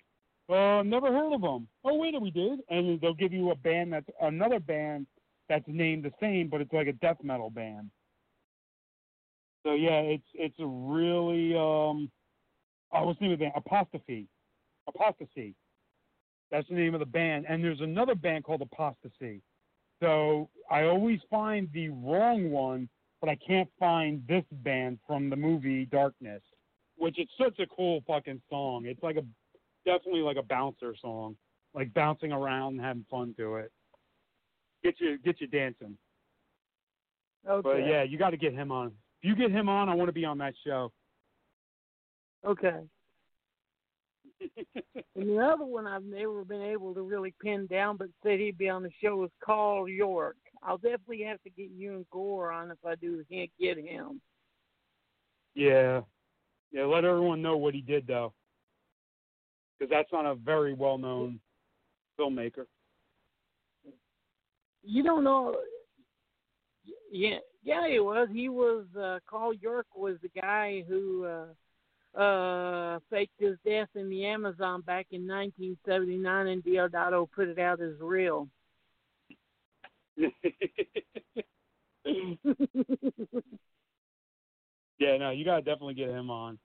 "Oh, 0.48 0.82
never 0.82 1.12
heard 1.12 1.32
of 1.32 1.40
them." 1.40 1.68
Oh, 1.84 1.94
wait, 1.94 2.20
we 2.20 2.30
did, 2.30 2.60
and 2.68 3.00
they'll 3.00 3.14
give 3.14 3.32
you 3.32 3.50
a 3.50 3.56
band 3.56 3.92
that's 3.92 4.08
another 4.20 4.60
band 4.60 5.06
that's 5.48 5.64
named 5.66 6.04
the 6.04 6.12
same, 6.20 6.48
but 6.48 6.60
it's 6.60 6.72
like 6.72 6.88
a 6.88 6.92
death 6.94 7.18
metal 7.22 7.50
band. 7.50 7.90
So 9.66 9.72
yeah, 9.72 9.98
it's 10.00 10.26
it's 10.34 10.54
a 10.60 10.66
really 10.66 11.52
um 11.54 12.08
oh 12.92 13.06
what's 13.06 13.18
the 13.18 13.24
name 13.24 13.32
of 13.32 13.38
the 13.40 13.44
band? 13.46 13.54
Apostasy. 13.56 14.28
Apostasy. 14.86 15.54
That's 16.52 16.68
the 16.68 16.76
name 16.76 16.94
of 16.94 17.00
the 17.00 17.06
band. 17.06 17.46
And 17.48 17.64
there's 17.64 17.80
another 17.80 18.14
band 18.14 18.44
called 18.44 18.62
Apostasy. 18.62 19.42
So 20.00 20.48
I 20.70 20.84
always 20.84 21.18
find 21.28 21.68
the 21.72 21.88
wrong 21.88 22.50
one, 22.50 22.88
but 23.20 23.28
I 23.28 23.36
can't 23.44 23.68
find 23.78 24.22
this 24.28 24.44
band 24.52 25.00
from 25.04 25.30
the 25.30 25.36
movie 25.36 25.86
Darkness, 25.86 26.42
which 26.96 27.18
is 27.18 27.26
such 27.40 27.58
a 27.58 27.66
cool 27.66 28.04
fucking 28.06 28.40
song. 28.48 28.84
It's 28.86 29.02
like 29.02 29.16
a 29.16 29.24
definitely 29.86 30.20
like 30.20 30.36
a 30.36 30.42
bouncer 30.42 30.94
song, 31.00 31.36
like 31.74 31.94
bouncing 31.94 32.32
around 32.32 32.74
and 32.74 32.80
having 32.84 33.06
fun 33.10 33.34
to 33.38 33.56
it. 33.56 33.72
Get 34.84 35.00
you 35.00 35.16
get 35.18 35.40
you 35.40 35.46
dancing. 35.46 35.96
Okay. 37.48 37.62
But 37.62 37.88
yeah, 37.88 38.02
you 38.02 38.18
got 38.18 38.30
to 38.30 38.36
get 38.36 38.52
him 38.52 38.70
on. 38.70 38.88
If 39.22 39.28
you 39.28 39.36
get 39.36 39.50
him 39.50 39.68
on, 39.68 39.88
I 39.88 39.94
want 39.94 40.08
to 40.08 40.12
be 40.12 40.24
on 40.24 40.38
that 40.38 40.54
show. 40.66 40.92
Okay. 42.44 42.80
and 45.16 45.28
the 45.28 45.38
other 45.38 45.64
one 45.64 45.86
I've 45.86 46.04
never 46.04 46.44
been 46.44 46.62
able 46.62 46.94
to 46.94 47.02
really 47.02 47.34
pin 47.40 47.66
down, 47.66 47.96
but 47.96 48.08
said 48.22 48.38
he'd 48.38 48.58
be 48.58 48.68
on 48.68 48.82
the 48.82 48.90
show 49.02 49.24
is 49.24 49.30
Carl 49.42 49.88
Yorke. 49.88 50.36
I'll 50.62 50.78
definitely 50.78 51.22
have 51.22 51.42
to 51.42 51.50
get 51.50 51.70
you 51.74 51.94
and 51.94 52.06
Gore 52.10 52.52
on 52.52 52.70
if 52.70 52.78
I 52.84 52.96
do 52.96 53.24
can't 53.30 53.50
get 53.58 53.78
him. 53.78 54.20
Yeah, 55.54 56.02
yeah. 56.72 56.84
Let 56.84 57.04
everyone 57.04 57.40
know 57.40 57.56
what 57.56 57.74
he 57.74 57.80
did 57.80 58.06
though, 58.06 58.34
because 59.78 59.90
that's 59.90 60.12
not 60.12 60.26
a 60.26 60.34
very 60.34 60.72
well-known 60.72 61.40
filmmaker. 62.18 62.66
You 64.82 65.02
don't 65.02 65.24
know. 65.24 65.56
Yeah, 67.10 67.38
yeah, 67.62 67.88
he 67.88 67.98
was. 67.98 68.28
He 68.32 68.48
was. 68.48 68.84
Uh, 68.98 69.18
Carl 69.28 69.52
Yorke 69.54 69.94
was 69.96 70.16
the 70.22 70.40
guy 70.40 70.84
who 70.88 71.24
uh, 71.24 72.18
uh, 72.20 72.98
faked 73.10 73.38
his 73.38 73.56
death 73.64 73.88
in 73.94 74.08
the 74.08 74.24
Amazon 74.24 74.82
back 74.82 75.06
in 75.10 75.26
1979, 75.26 76.46
and 76.46 76.62
Deodato 76.62 77.28
put 77.30 77.48
it 77.48 77.58
out 77.58 77.80
as 77.80 77.94
real. 78.00 78.48
yeah, 84.98 85.16
no, 85.18 85.30
you 85.30 85.44
gotta 85.44 85.62
definitely 85.62 85.94
get 85.94 86.08
him 86.08 86.30
on. 86.30 86.58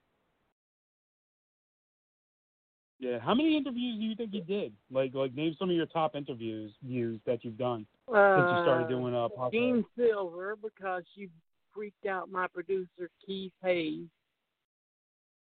Yeah, 3.02 3.18
how 3.18 3.34
many 3.34 3.58
interviews 3.58 3.98
do 4.00 4.06
you 4.06 4.16
think 4.16 4.32
you 4.32 4.44
did? 4.44 4.74
Like, 4.92 5.16
like 5.16 5.34
name 5.34 5.56
some 5.58 5.72
of 5.72 5.76
your 5.76 5.88
top 5.88 6.16
interviews 6.16 6.72
views 6.84 7.20
that 7.26 7.44
you've 7.44 7.58
done 7.58 7.88
since 8.08 8.52
you 8.52 8.62
started 8.62 8.88
doing 8.90 9.16
uh 9.16 9.28
podcast. 9.36 9.52
Gene 9.52 9.86
Silver 9.98 10.56
because 10.62 11.02
you 11.16 11.28
freaked 11.74 12.06
out 12.06 12.30
my 12.30 12.46
producer 12.46 13.10
Keith 13.26 13.54
Hayes, 13.64 14.06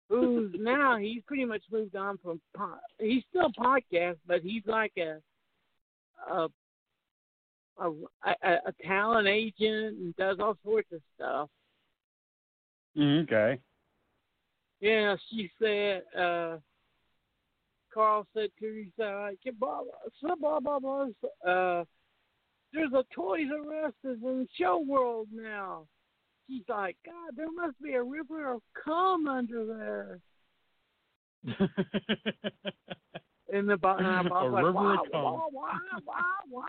who's 0.08 0.54
now 0.60 0.96
he's 0.96 1.22
pretty 1.26 1.44
much 1.44 1.62
moved 1.72 1.96
on 1.96 2.18
from 2.18 2.40
po- 2.56 2.78
he's 3.00 3.24
still 3.30 3.46
a 3.46 3.60
podcast, 3.60 4.18
but 4.28 4.42
he's 4.42 4.62
like 4.66 4.92
a 4.96 5.16
a 6.32 6.46
a, 7.78 7.90
a, 8.44 8.54
a 8.66 8.72
talent 8.86 9.26
agent 9.26 9.98
and 9.98 10.14
does 10.14 10.36
all 10.38 10.56
sorts 10.64 10.92
of 10.92 11.00
stuff. 11.16 11.48
Mm, 12.96 13.24
okay. 13.24 13.60
Yeah, 14.80 15.16
she 15.28 15.50
said. 15.60 16.02
uh 16.16 16.58
Carl 17.92 18.26
said 18.34 18.50
to 18.60 18.66
he 18.66 18.90
said, 18.96 19.12
like, 19.14 19.38
blah, 19.58 19.80
blah, 20.22 20.34
blah, 20.40 20.60
blah, 20.60 20.78
blah. 20.78 21.06
Uh, 21.52 21.84
there's 22.72 22.92
a 22.92 23.04
Toys 23.14 23.48
R 23.52 23.86
Us 23.86 23.92
is 24.04 24.18
in 24.22 24.46
show 24.58 24.78
world 24.78 25.28
now. 25.32 25.86
She's 26.48 26.62
like, 26.68 26.96
God, 27.04 27.36
there 27.36 27.50
must 27.52 27.80
be 27.82 27.94
a 27.94 28.02
river 28.02 28.52
of 28.52 28.62
cum 28.84 29.28
under 29.28 29.66
there. 29.66 30.20
In 33.52 33.66
the 33.66 33.76
bottom, 33.76 34.06
I 34.06 34.22
was 34.22 34.30
A 34.30 34.44
like, 34.52 34.64
river 34.64 34.72
wow, 34.72 35.02
of 35.04 35.10
cum. 35.10 35.22
wow, 35.22 35.48
wow, 35.52 35.78
wow, 36.06 36.14
wow. 36.50 36.64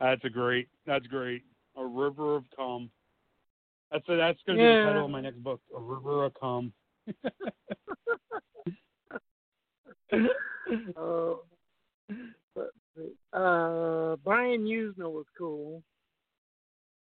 that's 0.00 0.24
a 0.24 0.30
great. 0.30 0.68
That's 0.86 1.06
great. 1.06 1.42
A 1.76 1.84
river 1.84 2.36
of 2.36 2.44
cum. 2.56 2.90
That's 3.92 4.08
a, 4.08 4.16
that's 4.16 4.38
going 4.46 4.58
to 4.58 4.64
be 4.64 4.68
the 4.68 4.84
title 4.84 5.04
of 5.06 5.10
my 5.10 5.20
next 5.20 5.42
book. 5.42 5.60
A 5.76 5.80
river 5.80 6.24
of 6.24 6.34
cum. 6.38 6.72
uh, 10.12 11.34
but, 12.54 12.70
uh, 13.32 14.16
Brian 14.24 14.64
Usner 14.64 15.10
was 15.10 15.26
cool. 15.36 15.82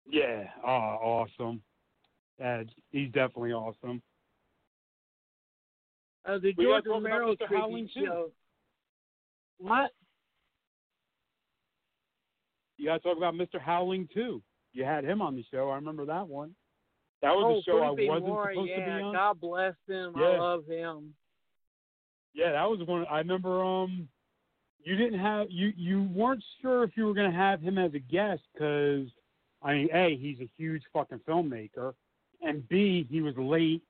Yeah. 0.10 0.46
Oh, 0.66 0.70
awesome. 0.70 1.62
Yeah, 2.40 2.64
he's 2.92 3.12
definitely 3.12 3.54
awesome. 3.54 4.02
Uh, 6.26 6.40
the 6.40 6.54
We 6.58 6.66
George 6.66 6.86
Romero 6.86 7.36
Mr. 7.36 7.48
Howling, 7.50 7.90
tribute 7.94 8.08
show. 8.08 8.32
What? 9.60 9.92
You 12.78 12.88
got 12.88 13.02
to 13.02 13.10
talk 13.10 13.18
about 13.18 13.34
Mr. 13.34 13.60
Howling 13.60 14.08
too. 14.14 14.42
You 14.74 14.84
had 14.84 15.04
him 15.04 15.22
on 15.22 15.36
the 15.36 15.44
show. 15.50 15.70
I 15.70 15.76
remember 15.76 16.06
that 16.06 16.28
one. 16.28 16.54
That 17.22 17.32
was 17.32 17.46
oh, 17.46 17.58
a 17.60 17.64
show 17.64 17.84
I 17.84 17.90
wasn't 17.90 18.26
supposed 18.26 18.70
yeah, 18.70 18.80
to 18.80 18.86
be 18.86 19.04
on. 19.04 19.14
God 19.14 19.42
bless 19.42 19.74
him. 19.88 20.14
I 20.16 20.38
love 20.38 20.66
him. 20.68 21.14
Yeah, 22.34 22.52
that 22.52 22.70
was 22.70 22.80
one. 22.86 23.06
I 23.10 23.18
remember. 23.20 23.64
Um, 23.64 24.08
you 24.84 24.96
didn't 24.96 25.20
have 25.20 25.48
you 25.50 25.74
you 25.76 26.04
weren't 26.14 26.44
sure 26.62 26.84
if 26.84 26.92
you 26.96 27.06
were 27.06 27.14
going 27.14 27.30
to 27.30 27.38
have 27.38 27.62
him 27.62 27.78
as 27.78 27.94
a 27.94 28.00
guest 28.00 28.42
because 28.54 29.08
I 29.62 29.74
mean, 29.74 29.90
a 29.94 30.16
he's 30.16 30.40
a 30.40 30.50
huge 30.58 30.84
fucking 30.94 31.22
filmmaker, 31.28 31.94
and 32.42 32.68
b 32.70 33.08
he 33.10 33.22
was 33.22 33.36
late. 33.38 33.82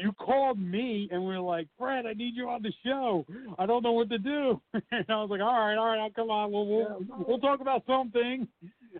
You 0.00 0.12
called 0.12 0.58
me 0.58 1.08
and 1.10 1.20
we 1.20 1.28
were 1.28 1.40
like, 1.40 1.68
Fred, 1.78 2.06
I 2.06 2.14
need 2.14 2.34
you 2.34 2.48
on 2.48 2.62
the 2.62 2.72
show. 2.84 3.26
I 3.58 3.66
don't 3.66 3.82
know 3.82 3.92
what 3.92 4.08
to 4.10 4.18
do. 4.18 4.60
and 4.74 5.04
I 5.08 5.16
was 5.16 5.28
like, 5.30 5.40
all 5.40 5.58
right, 5.58 5.76
all 5.76 5.86
right, 5.86 6.00
I'll 6.00 6.10
come 6.10 6.30
on. 6.30 6.50
We'll 6.50 6.66
we'll, 6.66 7.06
we'll 7.26 7.38
talk 7.38 7.60
about 7.60 7.84
something. 7.86 8.48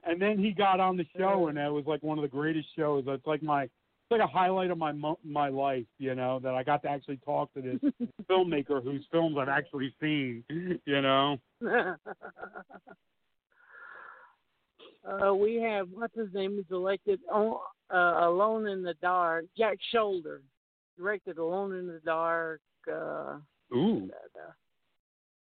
And 0.04 0.20
then 0.20 0.38
he 0.38 0.52
got 0.52 0.80
on 0.80 0.96
the 0.96 1.06
show, 1.16 1.48
and 1.48 1.58
it 1.58 1.70
was 1.70 1.84
like 1.86 2.02
one 2.02 2.18
of 2.18 2.22
the 2.22 2.28
greatest 2.28 2.68
shows. 2.76 3.04
It's 3.06 3.26
like 3.26 3.42
my 3.42 3.64
it's 3.64 3.70
like 4.10 4.20
a 4.20 4.26
highlight 4.26 4.70
of 4.70 4.78
my 4.78 4.92
my 5.24 5.48
life, 5.48 5.86
you 5.98 6.14
know, 6.14 6.38
that 6.40 6.54
I 6.54 6.62
got 6.62 6.82
to 6.82 6.88
actually 6.88 7.18
talk 7.18 7.52
to 7.54 7.62
this 7.62 7.80
filmmaker 8.30 8.82
whose 8.82 9.06
films 9.10 9.36
I've 9.38 9.48
actually 9.48 9.94
seen, 10.00 10.44
you 10.48 11.00
know. 11.02 11.38
uh, 15.08 15.34
we 15.34 15.56
have 15.56 15.88
what's 15.92 16.16
his 16.16 16.32
name 16.34 16.58
is 16.58 16.66
elected 16.70 17.20
on, 17.30 17.58
uh, 17.92 18.28
Alone 18.28 18.66
in 18.68 18.82
the 18.82 18.94
Dark. 19.00 19.44
Jack 19.56 19.78
Sholder 19.94 20.40
directed 20.98 21.38
Alone 21.38 21.74
in 21.74 21.86
the 21.86 22.00
Dark. 22.04 22.60
Uh, 22.90 23.36
Ooh. 23.74 24.10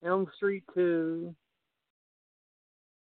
Elm 0.05 0.27
Street 0.37 0.65
Two. 0.75 1.35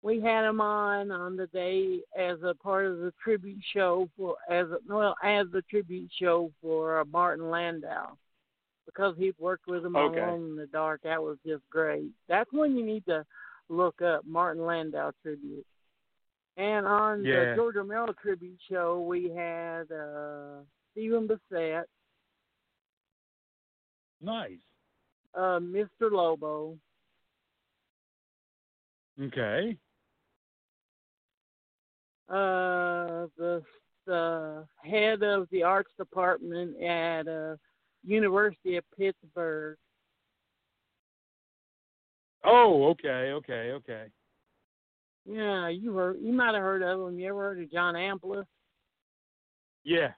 We 0.02 0.20
had 0.20 0.44
him 0.44 0.60
on 0.60 1.10
on 1.10 1.36
the 1.36 1.48
day 1.48 2.00
as 2.16 2.38
a 2.42 2.54
part 2.54 2.86
of 2.86 2.98
the 2.98 3.12
tribute 3.22 3.62
show 3.74 4.08
for 4.16 4.36
as 4.48 4.66
a, 4.70 4.78
well 4.88 5.16
as 5.22 5.46
the 5.52 5.62
tribute 5.62 6.10
show 6.18 6.50
for 6.62 7.00
uh, 7.00 7.04
Martin 7.06 7.50
Landau 7.50 8.16
because 8.86 9.14
he 9.18 9.34
worked 9.38 9.66
with 9.66 9.84
him 9.84 9.96
Okay. 9.96 10.20
on 10.20 10.28
Alone 10.28 10.50
in 10.50 10.56
the 10.56 10.66
Dark. 10.68 11.02
That 11.02 11.22
was 11.22 11.36
just 11.44 11.62
great. 11.68 12.10
That's 12.28 12.50
when 12.52 12.76
you 12.76 12.86
need 12.86 13.04
to 13.06 13.24
look 13.68 14.00
up 14.00 14.24
Martin 14.24 14.64
Landau 14.64 15.10
tribute. 15.22 15.66
And 16.56 16.86
on 16.86 17.24
Yeah. 17.24 17.50
the 17.50 17.52
George 17.56 17.76
Romero 17.76 18.12
tribute 18.22 18.58
show, 18.70 19.00
we 19.02 19.30
had 19.30 19.90
uh, 19.92 20.62
Stephen 20.92 21.28
Bissette, 21.28 21.84
Nice. 24.20 24.58
uh, 25.34 25.58
Mr. 25.60 26.10
Lobo, 26.10 26.76
Okay. 29.20 29.76
uh, 32.28 33.26
the 33.36 33.62
the 34.06 34.66
head 34.82 35.22
of 35.22 35.48
the 35.50 35.62
arts 35.62 35.90
department 35.98 36.80
at 36.82 37.28
uh, 37.28 37.56
University 38.04 38.76
of 38.76 38.84
Pittsburgh. 38.96 39.76
Oh, 42.44 42.86
okay, 42.88 43.32
okay, 43.32 43.72
okay. 43.72 44.06
Yeah, 45.26 45.68
you 45.68 45.94
heard 45.94 46.16
you 46.20 46.32
might 46.32 46.54
have 46.54 46.62
heard 46.62 46.82
of 46.82 47.06
him. 47.08 47.18
You 47.18 47.28
ever 47.28 47.40
heard 47.40 47.60
of 47.62 47.70
John 47.70 47.94
Amplas? 47.94 48.46
Yeah, 49.84 50.12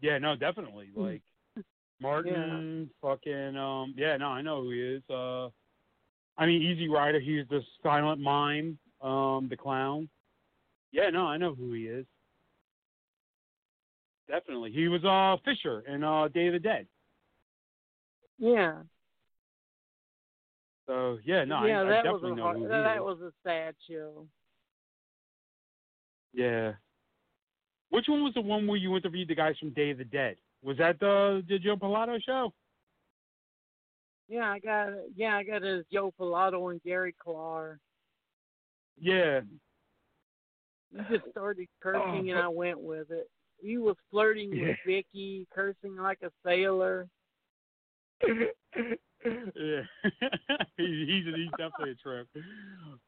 yeah, 0.00 0.18
no, 0.18 0.36
definitely. 0.36 0.90
Like 0.94 1.22
Martin, 2.02 2.90
fucking, 3.00 3.56
um, 3.56 3.94
yeah, 3.96 4.16
no, 4.16 4.26
I 4.26 4.42
know 4.42 4.62
who 4.62 4.70
he 4.70 4.80
is. 4.80 5.02
Uh, 5.08 5.46
I 6.36 6.46
mean, 6.46 6.60
Easy 6.62 6.88
Rider, 6.88 7.20
he's 7.20 7.46
the 7.48 7.60
silent 7.82 8.20
mime, 8.20 8.78
um, 9.00 9.46
the 9.48 9.56
clown. 9.56 10.08
Yeah, 10.90 11.10
no, 11.10 11.26
I 11.26 11.36
know 11.36 11.54
who 11.54 11.72
he 11.72 11.82
is. 11.84 12.04
Definitely, 14.28 14.72
he 14.72 14.88
was 14.88 15.04
uh 15.04 15.36
Fisher 15.44 15.80
in 15.86 16.04
uh 16.04 16.28
Day 16.28 16.46
of 16.46 16.54
the 16.54 16.58
Dead. 16.58 16.86
Yeah. 18.38 18.82
So 20.86 21.18
yeah, 21.24 21.44
no, 21.44 21.64
yeah, 21.64 21.80
I, 21.80 21.82
I 21.82 21.88
that 21.88 22.04
definitely 22.04 22.30
was 22.30 22.32
a 22.32 22.36
know 22.36 22.42
hard, 22.42 22.56
who 22.56 22.62
he 22.62 22.68
that 22.68 22.96
is. 22.96 23.00
was 23.02 23.18
a 23.20 23.32
sad 23.46 23.74
show. 23.88 24.26
Yeah. 26.32 26.72
Which 27.90 28.06
one 28.08 28.24
was 28.24 28.32
the 28.34 28.40
one 28.40 28.66
where 28.66 28.78
you 28.78 28.96
interviewed 28.96 29.28
the 29.28 29.34
guys 29.34 29.54
from 29.58 29.70
Day 29.70 29.90
of 29.90 29.98
the 29.98 30.04
Dead? 30.04 30.36
Was 30.62 30.76
that 30.78 30.98
the 31.00 31.42
the 31.48 31.58
Joe 31.58 31.76
Pilato 31.76 32.22
show? 32.22 32.52
Yeah, 34.28 34.50
I 34.50 34.58
got 34.60 34.88
yeah, 35.16 35.36
I 35.36 35.42
got 35.44 35.62
a 35.62 35.84
Joe 35.92 36.12
Pilato 36.18 36.70
and 36.70 36.82
Gary 36.82 37.14
Klar. 37.22 37.78
Yeah. 39.00 39.40
He 40.94 41.16
just 41.16 41.30
started 41.30 41.66
cursing 41.82 42.30
and 42.30 42.38
but- 42.38 42.44
I 42.44 42.48
went 42.48 42.80
with 42.80 43.10
it. 43.10 43.28
He 43.60 43.78
was 43.78 43.96
flirting 44.10 44.50
Oh, 44.52 44.56
Yeah. 44.56 44.68
with 44.68 44.76
Vicky, 44.86 45.46
cursing 45.54 45.96
like 45.96 46.18
a 46.22 46.30
sailor. 46.44 47.08
yeah, 49.24 49.82
he, 50.76 51.04
he's 51.06 51.24
he's 51.34 51.50
definitely 51.52 51.92
a 51.92 51.94
trip. 51.94 52.28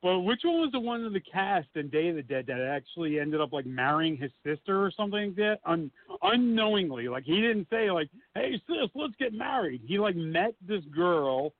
But 0.02 0.20
which 0.20 0.40
one 0.44 0.60
was 0.60 0.70
the 0.72 0.80
one 0.80 1.04
in 1.04 1.12
the 1.12 1.20
cast 1.20 1.68
in 1.74 1.88
Day 1.88 2.08
of 2.08 2.16
the 2.16 2.22
Dead 2.22 2.46
that 2.46 2.60
actually 2.60 3.18
ended 3.18 3.40
up 3.40 3.52
like 3.52 3.66
marrying 3.66 4.16
his 4.16 4.30
sister 4.44 4.84
or 4.84 4.90
something 4.90 5.28
like 5.28 5.36
that, 5.36 5.58
un, 5.66 5.90
unknowingly? 6.24 7.08
Like 7.08 7.24
he 7.24 7.40
didn't 7.40 7.68
say 7.70 7.90
like, 7.90 8.08
"Hey 8.34 8.60
sis, 8.66 8.90
let's 8.94 9.14
get 9.18 9.32
married." 9.32 9.82
He 9.86 9.98
like 9.98 10.16
met 10.16 10.54
this 10.66 10.82
girl, 10.94 11.52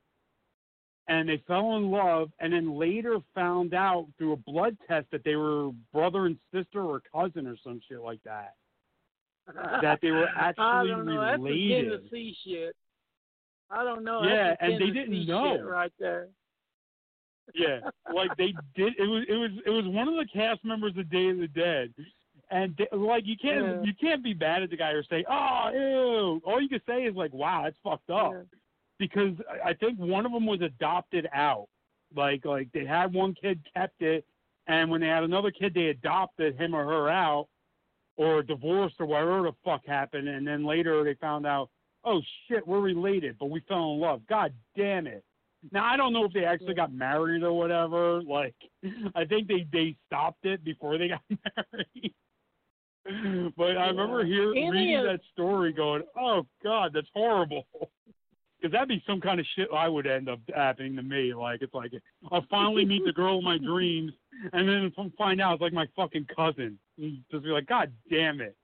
and 1.09 1.29
they 1.29 1.43
fell 1.47 1.77
in 1.77 1.91
love, 1.91 2.31
and 2.41 2.53
then 2.53 2.77
later 2.79 3.19
found 3.35 3.75
out 3.75 4.07
through 4.19 4.33
a 4.33 4.37
blood 4.37 4.77
test 4.89 5.07
that 5.13 5.23
they 5.25 5.37
were 5.37 5.71
brother 5.93 6.27
and 6.27 6.37
sister 6.53 6.83
or 6.83 7.01
cousin 7.15 7.47
or 7.47 7.57
some 7.63 7.81
shit 7.89 8.01
like 8.01 8.23
that. 8.25 8.55
That 9.83 10.01
they 10.03 10.11
were 10.11 10.27
actually 10.37 10.65
I 10.65 10.87
don't 10.87 11.07
know. 11.07 11.21
That's 11.21 11.37
the 11.39 11.43
related. 11.45 12.01
Tennessee 12.01 12.37
shit. 12.45 12.77
I 13.71 13.85
don't 13.85 14.05
know. 14.05 14.23
Yeah, 14.25 14.49
That's 14.49 14.63
and 14.63 14.81
they 14.81 14.91
didn't 14.91 15.27
know. 15.27 15.61
right 15.63 15.93
there. 15.99 16.29
Yeah, 17.55 17.81
like 18.15 18.35
they 18.39 18.55
did. 18.75 18.95
It 18.99 19.07
was 19.07 19.25
it 19.29 19.35
was 19.35 19.51
it 19.67 19.71
was 19.71 19.85
one 19.87 20.09
of 20.09 20.15
the 20.15 20.27
cast 20.33 20.65
members 20.65 20.97
of 20.97 21.11
Day 21.11 21.29
of 21.29 21.39
the 21.39 21.49
Dead, 21.49 21.93
and 22.51 22.79
like 22.93 23.27
you 23.27 23.37
can't 23.41 23.65
Yeah. 23.65 23.83
you 23.83 23.93
can't 24.01 24.23
be 24.23 24.35
mad 24.35 24.63
at 24.63 24.71
the 24.71 24.77
guy 24.77 24.91
or 24.91 25.03
say 25.05 25.25
oh 25.29 25.71
ew. 25.73 26.41
All 26.45 26.61
you 26.61 26.69
can 26.69 26.81
say 26.87 27.03
is 27.05 27.15
like 27.15 27.33
wow 27.33 27.63
that's 27.65 27.77
fucked 27.83 28.11
up 28.11 28.33
Yeah. 28.33 28.43
because 28.99 29.35
I- 29.51 29.71
I 29.71 29.75
think 29.75 29.99
one 29.99 30.27
of 30.27 30.33
them 30.33 30.47
was 30.47 30.61
adopted 30.61 31.29
out. 31.33 31.69
Like 32.15 32.45
like 32.45 32.71
they 32.73 32.85
had 32.85 33.13
one 33.13 33.35
kid 33.35 33.61
kept 33.75 34.01
it, 34.03 34.25
and 34.67 34.91
when 34.91 35.01
they 35.01 35.09
had 35.09 35.25
another 35.25 35.51
kid 35.51 35.75
they 35.75 35.87
adopted 35.89 36.57
him 36.61 36.75
or 36.75 36.85
her 36.85 37.09
out, 37.09 37.49
or 38.17 38.43
divorced 38.43 38.97
or 39.01 39.07
whatever 39.07 39.43
the 39.43 39.53
fuck 39.65 39.85
happened, 39.87 40.29
and 40.29 40.47
then 40.47 40.65
later 40.65 41.03
they 41.05 41.15
found 41.15 41.47
out 41.47 41.71
oh 42.05 42.21
shit 42.47 42.67
we're 42.67 42.81
related 42.81 43.37
but 43.39 43.47
we 43.51 43.61
fell 43.61 43.93
in 43.95 44.01
love. 44.01 44.21
God 44.29 44.53
damn 44.77 45.07
it. 45.07 45.25
Now 45.73 45.87
I 45.87 45.97
don't 45.97 46.13
know 46.13 46.27
if 46.27 46.33
they 46.35 46.45
actually 46.45 46.75
got 46.75 46.93
married 46.93 47.43
or 47.43 47.55
whatever. 47.55 48.23
Like 48.23 48.55
I 49.15 49.25
think 49.25 49.49
they 49.49 49.67
they 49.73 49.97
stopped 50.07 50.45
it 50.45 50.63
before 50.63 50.99
they 50.99 51.09
got 51.09 51.23
married. 51.31 52.15
but 53.57 53.77
I 53.77 53.89
remember 53.89 54.25
hearing 54.25 54.71
reading 54.71 55.05
that 55.05 55.21
story, 55.33 55.73
going, 55.73 56.03
"Oh 56.19 56.47
God, 56.63 56.93
that's 56.95 57.09
horrible." 57.15 57.67
Because 58.61 58.73
that'd 58.73 58.89
be 58.89 59.05
some 59.07 59.21
kind 59.21 59.39
of 59.39 59.45
shit 59.55 59.69
I 59.77 59.89
would 59.89 60.07
end 60.07 60.27
up 60.27 60.41
happening 60.55 60.97
to 60.97 61.03
me. 61.03 61.35
Like 61.35 61.61
it's 61.61 61.75
like 61.75 61.93
I'll 62.33 62.47
finally 62.49 62.87
meet 62.87 63.03
the 63.05 63.13
girl 63.13 63.37
of 63.37 63.45
my 63.45 63.59
dreams, 63.63 64.11
and 64.55 64.67
then 64.67 64.91
find 65.19 65.39
out 65.43 65.53
it's 65.53 65.61
like 65.61 65.75
my 65.75 65.87
fucking 65.95 66.29
cousin. 66.35 66.79
You 66.97 67.19
Just 67.31 67.45
be 67.45 67.51
like, 67.51 67.67
God 67.67 67.93
damn 68.11 68.41
it! 68.41 68.57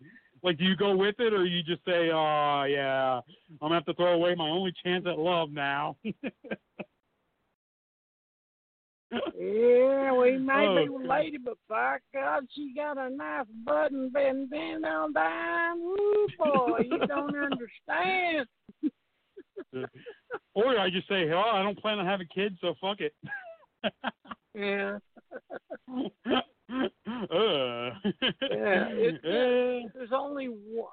Like, 0.43 0.57
do 0.57 0.65
you 0.65 0.75
go 0.75 0.97
with 0.97 1.17
it, 1.19 1.35
or 1.35 1.45
you 1.45 1.63
just 1.63 1.85
say, 1.85 2.11
"Oh 2.11 2.65
yeah, 2.67 3.21
I'm 3.51 3.59
gonna 3.61 3.75
have 3.75 3.85
to 3.85 3.95
throw 3.95 4.15
away 4.15 4.35
my 4.35 4.49
only 4.49 4.73
chance 4.83 5.05
at 5.07 5.19
love 5.19 5.51
now"? 5.51 5.97
Yeah, 9.13 10.13
we 10.13 10.39
may 10.39 10.67
Oh, 10.69 10.77
be 10.83 10.87
God. 10.87 11.01
related, 11.01 11.45
but 11.45 11.57
by 11.69 11.99
God, 12.15 12.45
she 12.55 12.73
got 12.75 12.97
a 12.99 13.11
nice 13.11 13.47
button 13.65 14.11
been 14.11 14.85
on 14.85 15.13
down. 15.13 15.81
Woo, 15.81 16.27
boy, 16.39 16.79
you 16.89 16.99
don't 17.07 17.37
understand. 17.37 18.47
or 20.55 20.79
I 20.79 20.91
just 20.91 21.09
say, 21.09 21.31
"Oh, 21.33 21.41
I 21.41 21.63
don't 21.63 21.79
plan 21.79 21.99
on 21.99 22.07
having 22.07 22.29
kids, 22.35 22.57
so 22.61 22.75
fuck 22.81 22.99
it." 23.01 23.15
Yeah. 24.55 24.99
uh. 25.89 26.11
Yeah, 28.51 28.89
it's, 28.91 29.19
Eh. 29.25 29.89
There's 29.95 30.13
only 30.13 30.47
one, 30.47 30.89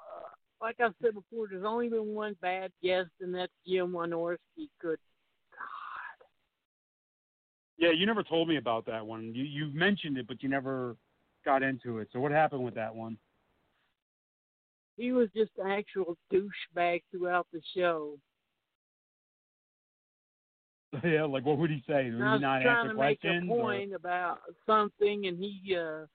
like 0.60 0.76
I 0.80 0.88
said 1.02 1.14
before, 1.14 1.48
there's 1.50 1.64
only 1.64 1.88
been 1.88 2.14
one 2.14 2.36
bad 2.40 2.70
guest, 2.82 3.10
and 3.20 3.34
that's 3.34 3.52
Jim 3.66 3.92
Wynorski. 3.92 4.68
Good 4.80 4.98
God. 4.98 5.00
Yeah, 7.78 7.90
you 7.92 8.06
never 8.06 8.22
told 8.24 8.48
me 8.48 8.56
about 8.56 8.86
that 8.86 9.06
one. 9.06 9.32
You 9.34 9.44
you 9.44 9.70
mentioned 9.72 10.18
it, 10.18 10.26
but 10.26 10.42
you 10.42 10.48
never 10.48 10.96
got 11.44 11.62
into 11.62 11.98
it. 11.98 12.08
So 12.12 12.18
what 12.20 12.32
happened 12.32 12.64
with 12.64 12.74
that 12.74 12.94
one? 12.94 13.16
He 14.96 15.12
was 15.12 15.28
just 15.34 15.52
an 15.62 15.70
actual 15.70 16.16
douchebag 16.32 17.02
throughout 17.12 17.46
the 17.52 17.60
show. 17.76 18.18
yeah, 21.04 21.24
like 21.24 21.44
what 21.44 21.58
would 21.58 21.70
he 21.70 21.82
say? 21.86 22.10
Would 22.10 22.14
And 22.14 22.24
I 22.24 22.26
he 22.26 22.32
was 22.32 22.40
not 22.40 22.62
trying 22.62 22.76
answer 22.86 22.88
to 22.94 22.98
make 23.00 23.18
a 23.18 23.20
questions? 23.22 23.50
or- 23.52 23.62
point 23.62 23.94
about 23.94 24.38
something, 24.66 25.26
and 25.26 25.38
he 25.38 25.76
uh, 25.76 26.06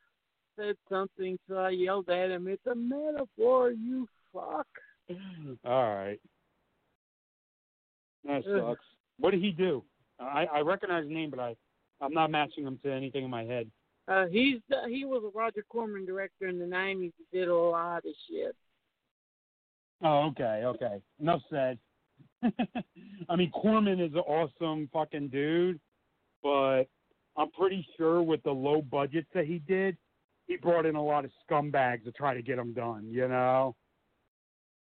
said 0.57 0.75
something, 0.89 1.39
so 1.47 1.55
I 1.55 1.69
yelled 1.69 2.09
at 2.09 2.29
him, 2.29 2.47
"It's 2.49 2.65
a 2.67 2.75
metaphor, 2.75 3.71
you 3.71 4.07
fuck." 4.33 4.67
All 5.65 5.95
right. 5.95 6.19
That 8.25 8.43
Ugh. 8.47 8.75
sucks. 8.75 8.85
What 9.19 9.31
did 9.31 9.41
he 9.41 9.51
do? 9.51 9.83
I 10.19 10.45
I 10.45 10.59
recognize 10.61 11.05
the 11.07 11.13
name, 11.13 11.29
but 11.29 11.39
I 11.39 11.55
I'm 12.01 12.13
not 12.13 12.31
matching 12.31 12.65
him 12.65 12.79
to 12.83 12.91
anything 12.91 13.23
in 13.23 13.29
my 13.29 13.43
head. 13.43 13.69
Uh, 14.07 14.25
he's 14.25 14.59
the, 14.69 14.81
he 14.89 15.05
was 15.05 15.23
a 15.23 15.37
Roger 15.37 15.63
Corman 15.69 16.05
director 16.05 16.47
in 16.47 16.59
the 16.59 16.65
'90s. 16.65 17.13
He 17.17 17.37
did 17.37 17.47
a 17.47 17.55
lot 17.55 17.99
of 17.99 18.11
shit. 18.29 18.55
Oh, 20.03 20.27
okay, 20.31 20.63
okay. 20.65 21.01
Enough 21.21 21.41
said. 21.49 21.79
I 23.29 23.35
mean, 23.37 23.51
Corman 23.51 24.01
is 24.01 24.11
an 24.13 24.19
awesome 24.19 24.89
fucking 24.91 25.29
dude, 25.29 25.79
but 26.41 26.83
I'm 27.37 27.51
pretty 27.51 27.87
sure 27.95 28.21
with 28.21 28.43
the 28.43 28.51
low 28.51 28.81
budgets 28.81 29.29
that 29.33 29.45
he 29.45 29.59
did, 29.59 29.95
he 30.47 30.57
brought 30.57 30.85
in 30.85 30.95
a 30.95 31.03
lot 31.03 31.23
of 31.23 31.31
scumbags 31.49 32.03
to 32.03 32.11
try 32.11 32.33
to 32.33 32.41
get 32.41 32.57
them 32.57 32.73
done. 32.73 33.07
You 33.09 33.29
know? 33.29 33.75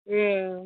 Yeah. 0.06 0.64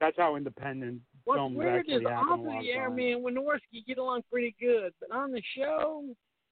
That's 0.00 0.16
how 0.16 0.36
independent 0.36 1.00
What's 1.24 1.38
films 1.38 1.56
weird 1.56 1.80
actually 1.80 1.96
is 1.96 2.08
happen 2.08 2.28
off 2.28 2.38
of 2.38 2.62
the 2.62 2.70
air, 2.70 2.86
and 2.86 2.96
Wynorski 2.96 3.84
get 3.86 3.98
along 3.98 4.22
pretty 4.30 4.54
good, 4.60 4.92
but 5.00 5.10
on 5.14 5.32
the 5.32 5.42
show, 5.56 6.04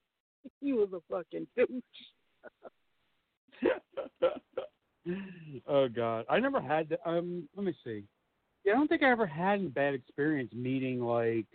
he 0.60 0.72
was 0.72 0.88
a 0.92 1.00
fucking 1.10 1.46
douche. 1.56 1.70
oh 5.66 5.88
God, 5.88 6.24
I 6.28 6.40
never 6.40 6.60
had. 6.60 6.88
The, 6.88 7.08
um, 7.08 7.48
let 7.56 7.64
me 7.64 7.74
see. 7.84 8.02
Yeah, 8.64 8.72
I 8.72 8.76
don't 8.76 8.88
think 8.88 9.02
I 9.02 9.10
ever 9.10 9.26
had 9.26 9.60
a 9.60 9.68
bad 9.68 9.94
experience 9.94 10.52
meeting 10.52 11.00
like 11.00 11.46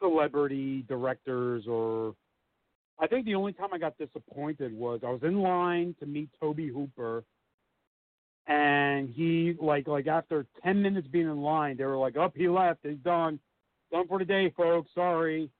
celebrity 0.00 0.84
directors 0.88 1.64
or. 1.66 2.14
I 3.00 3.06
think 3.06 3.26
the 3.26 3.36
only 3.36 3.52
time 3.52 3.68
I 3.72 3.78
got 3.78 3.96
disappointed 3.96 4.72
was 4.72 5.00
I 5.06 5.10
was 5.10 5.22
in 5.22 5.40
line 5.40 5.94
to 6.00 6.06
meet 6.06 6.30
Tobe 6.40 6.58
Hooper, 6.58 7.22
and 8.48 9.10
he 9.10 9.54
like 9.60 9.86
like 9.86 10.06
after 10.06 10.46
ten 10.62 10.82
minutes 10.82 11.06
being 11.06 11.26
in 11.26 11.42
line, 11.42 11.76
they 11.76 11.84
were 11.84 11.96
like, 11.96 12.16
"Up, 12.16 12.32
he 12.34 12.48
left. 12.48 12.80
He's 12.82 12.98
done, 12.98 13.38
done 13.92 14.08
for 14.08 14.18
the 14.18 14.24
day, 14.24 14.52
folks. 14.56 14.90
Sorry." 14.94 15.50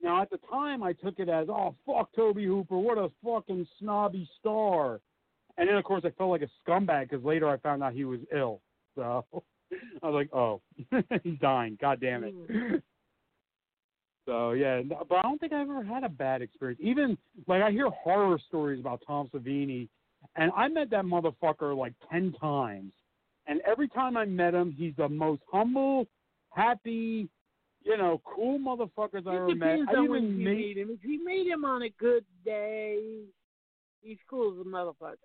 Now 0.00 0.22
at 0.22 0.30
the 0.30 0.38
time, 0.50 0.82
I 0.82 0.92
took 0.92 1.18
it 1.18 1.28
as, 1.28 1.48
"Oh 1.48 1.74
fuck, 1.86 2.14
Tobe 2.14 2.36
Hooper, 2.36 2.78
what 2.78 2.98
a 2.98 3.10
fucking 3.24 3.66
snobby 3.80 4.28
star." 4.38 5.00
And 5.56 5.68
then, 5.68 5.76
of 5.76 5.84
course, 5.84 6.04
I 6.04 6.10
felt 6.10 6.30
like 6.30 6.42
a 6.42 6.70
scumbag 6.70 7.10
because 7.10 7.24
later 7.24 7.48
I 7.48 7.56
found 7.56 7.82
out 7.82 7.92
he 7.92 8.04
was 8.04 8.20
ill. 8.32 8.60
So 8.94 9.26
I 10.02 10.08
was 10.08 10.14
like, 10.14 10.32
oh, 10.32 10.60
he's 11.24 11.38
dying. 11.40 11.76
God 11.80 12.00
damn 12.00 12.24
it. 12.24 12.48
Mm. 12.48 12.82
So, 14.24 14.52
yeah, 14.52 14.82
but 14.86 15.16
I 15.16 15.22
don't 15.22 15.40
think 15.40 15.52
I've 15.52 15.68
ever 15.68 15.82
had 15.82 16.04
a 16.04 16.08
bad 16.08 16.42
experience. 16.42 16.80
Even, 16.82 17.16
like, 17.46 17.62
I 17.62 17.70
hear 17.70 17.88
horror 17.88 18.38
stories 18.46 18.78
about 18.78 19.02
Tom 19.06 19.30
Savini, 19.34 19.88
and 20.36 20.50
I 20.56 20.68
met 20.68 20.90
that 20.90 21.04
motherfucker 21.04 21.76
like 21.76 21.94
10 22.10 22.34
times. 22.40 22.92
And 23.46 23.60
every 23.66 23.88
time 23.88 24.16
I 24.16 24.24
met 24.24 24.54
him, 24.54 24.74
he's 24.76 24.94
the 24.96 25.08
most 25.08 25.42
humble, 25.50 26.06
happy, 26.50 27.28
you 27.82 27.96
know, 27.96 28.20
cool 28.24 28.58
motherfuckers 28.58 29.26
I 29.26 29.36
ever 29.36 29.54
met. 29.54 29.78
I 29.88 30.04
even 30.04 30.38
you 30.38 30.44
meet 30.44 30.76
him. 30.76 30.90
If 30.90 31.08
you 31.08 31.24
meet 31.24 31.46
him 31.46 31.64
on 31.64 31.82
a 31.82 31.88
good 31.98 32.24
day, 32.44 33.22
He's 34.02 34.18
cool 34.28 34.52
as 34.52 34.66
a 34.66 34.68
motherfucker. 34.68 35.16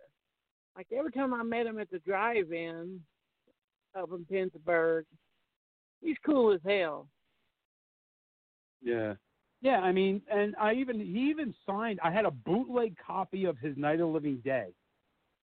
Like 0.75 0.87
every 0.95 1.11
time 1.11 1.33
I 1.33 1.43
met 1.43 1.65
him 1.65 1.79
at 1.79 1.89
the 1.91 1.99
drive-in 1.99 2.99
up 3.97 4.09
in 4.11 4.25
Pittsburgh, 4.25 5.05
he's 6.01 6.17
cool 6.25 6.53
as 6.53 6.59
hell. 6.65 7.07
Yeah. 8.81 9.13
Yeah, 9.61 9.79
I 9.79 9.93
mean, 9.93 10.21
and 10.29 10.55
I 10.59 10.73
even 10.73 10.99
he 10.99 11.29
even 11.29 11.53
signed. 11.65 11.99
I 12.03 12.11
had 12.11 12.25
a 12.25 12.31
bootleg 12.31 12.97
copy 12.97 13.45
of 13.45 13.57
his 13.59 13.77
Night 13.77 14.01
of 14.01 14.09
Living 14.09 14.41
Dead, 14.43 14.73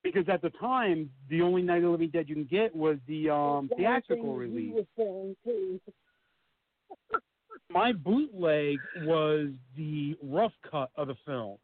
because 0.02 0.28
at 0.28 0.42
the 0.42 0.50
time 0.50 1.10
the 1.28 1.42
only 1.42 1.62
Night 1.62 1.78
of 1.78 1.82
the 1.84 1.88
Living 1.90 2.10
Dead 2.10 2.28
you 2.28 2.34
can 2.34 2.44
get 2.44 2.74
was 2.74 2.98
the 3.06 3.30
um 3.30 3.70
theatrical 3.76 4.34
release. 4.34 4.74
was 4.74 4.86
saying 4.96 5.36
too. 5.44 5.80
My 7.70 7.92
bootleg 7.92 8.78
was 9.02 9.48
the 9.76 10.16
rough 10.22 10.52
cut 10.68 10.90
of 10.96 11.06
the 11.08 11.14
film, 11.24 11.56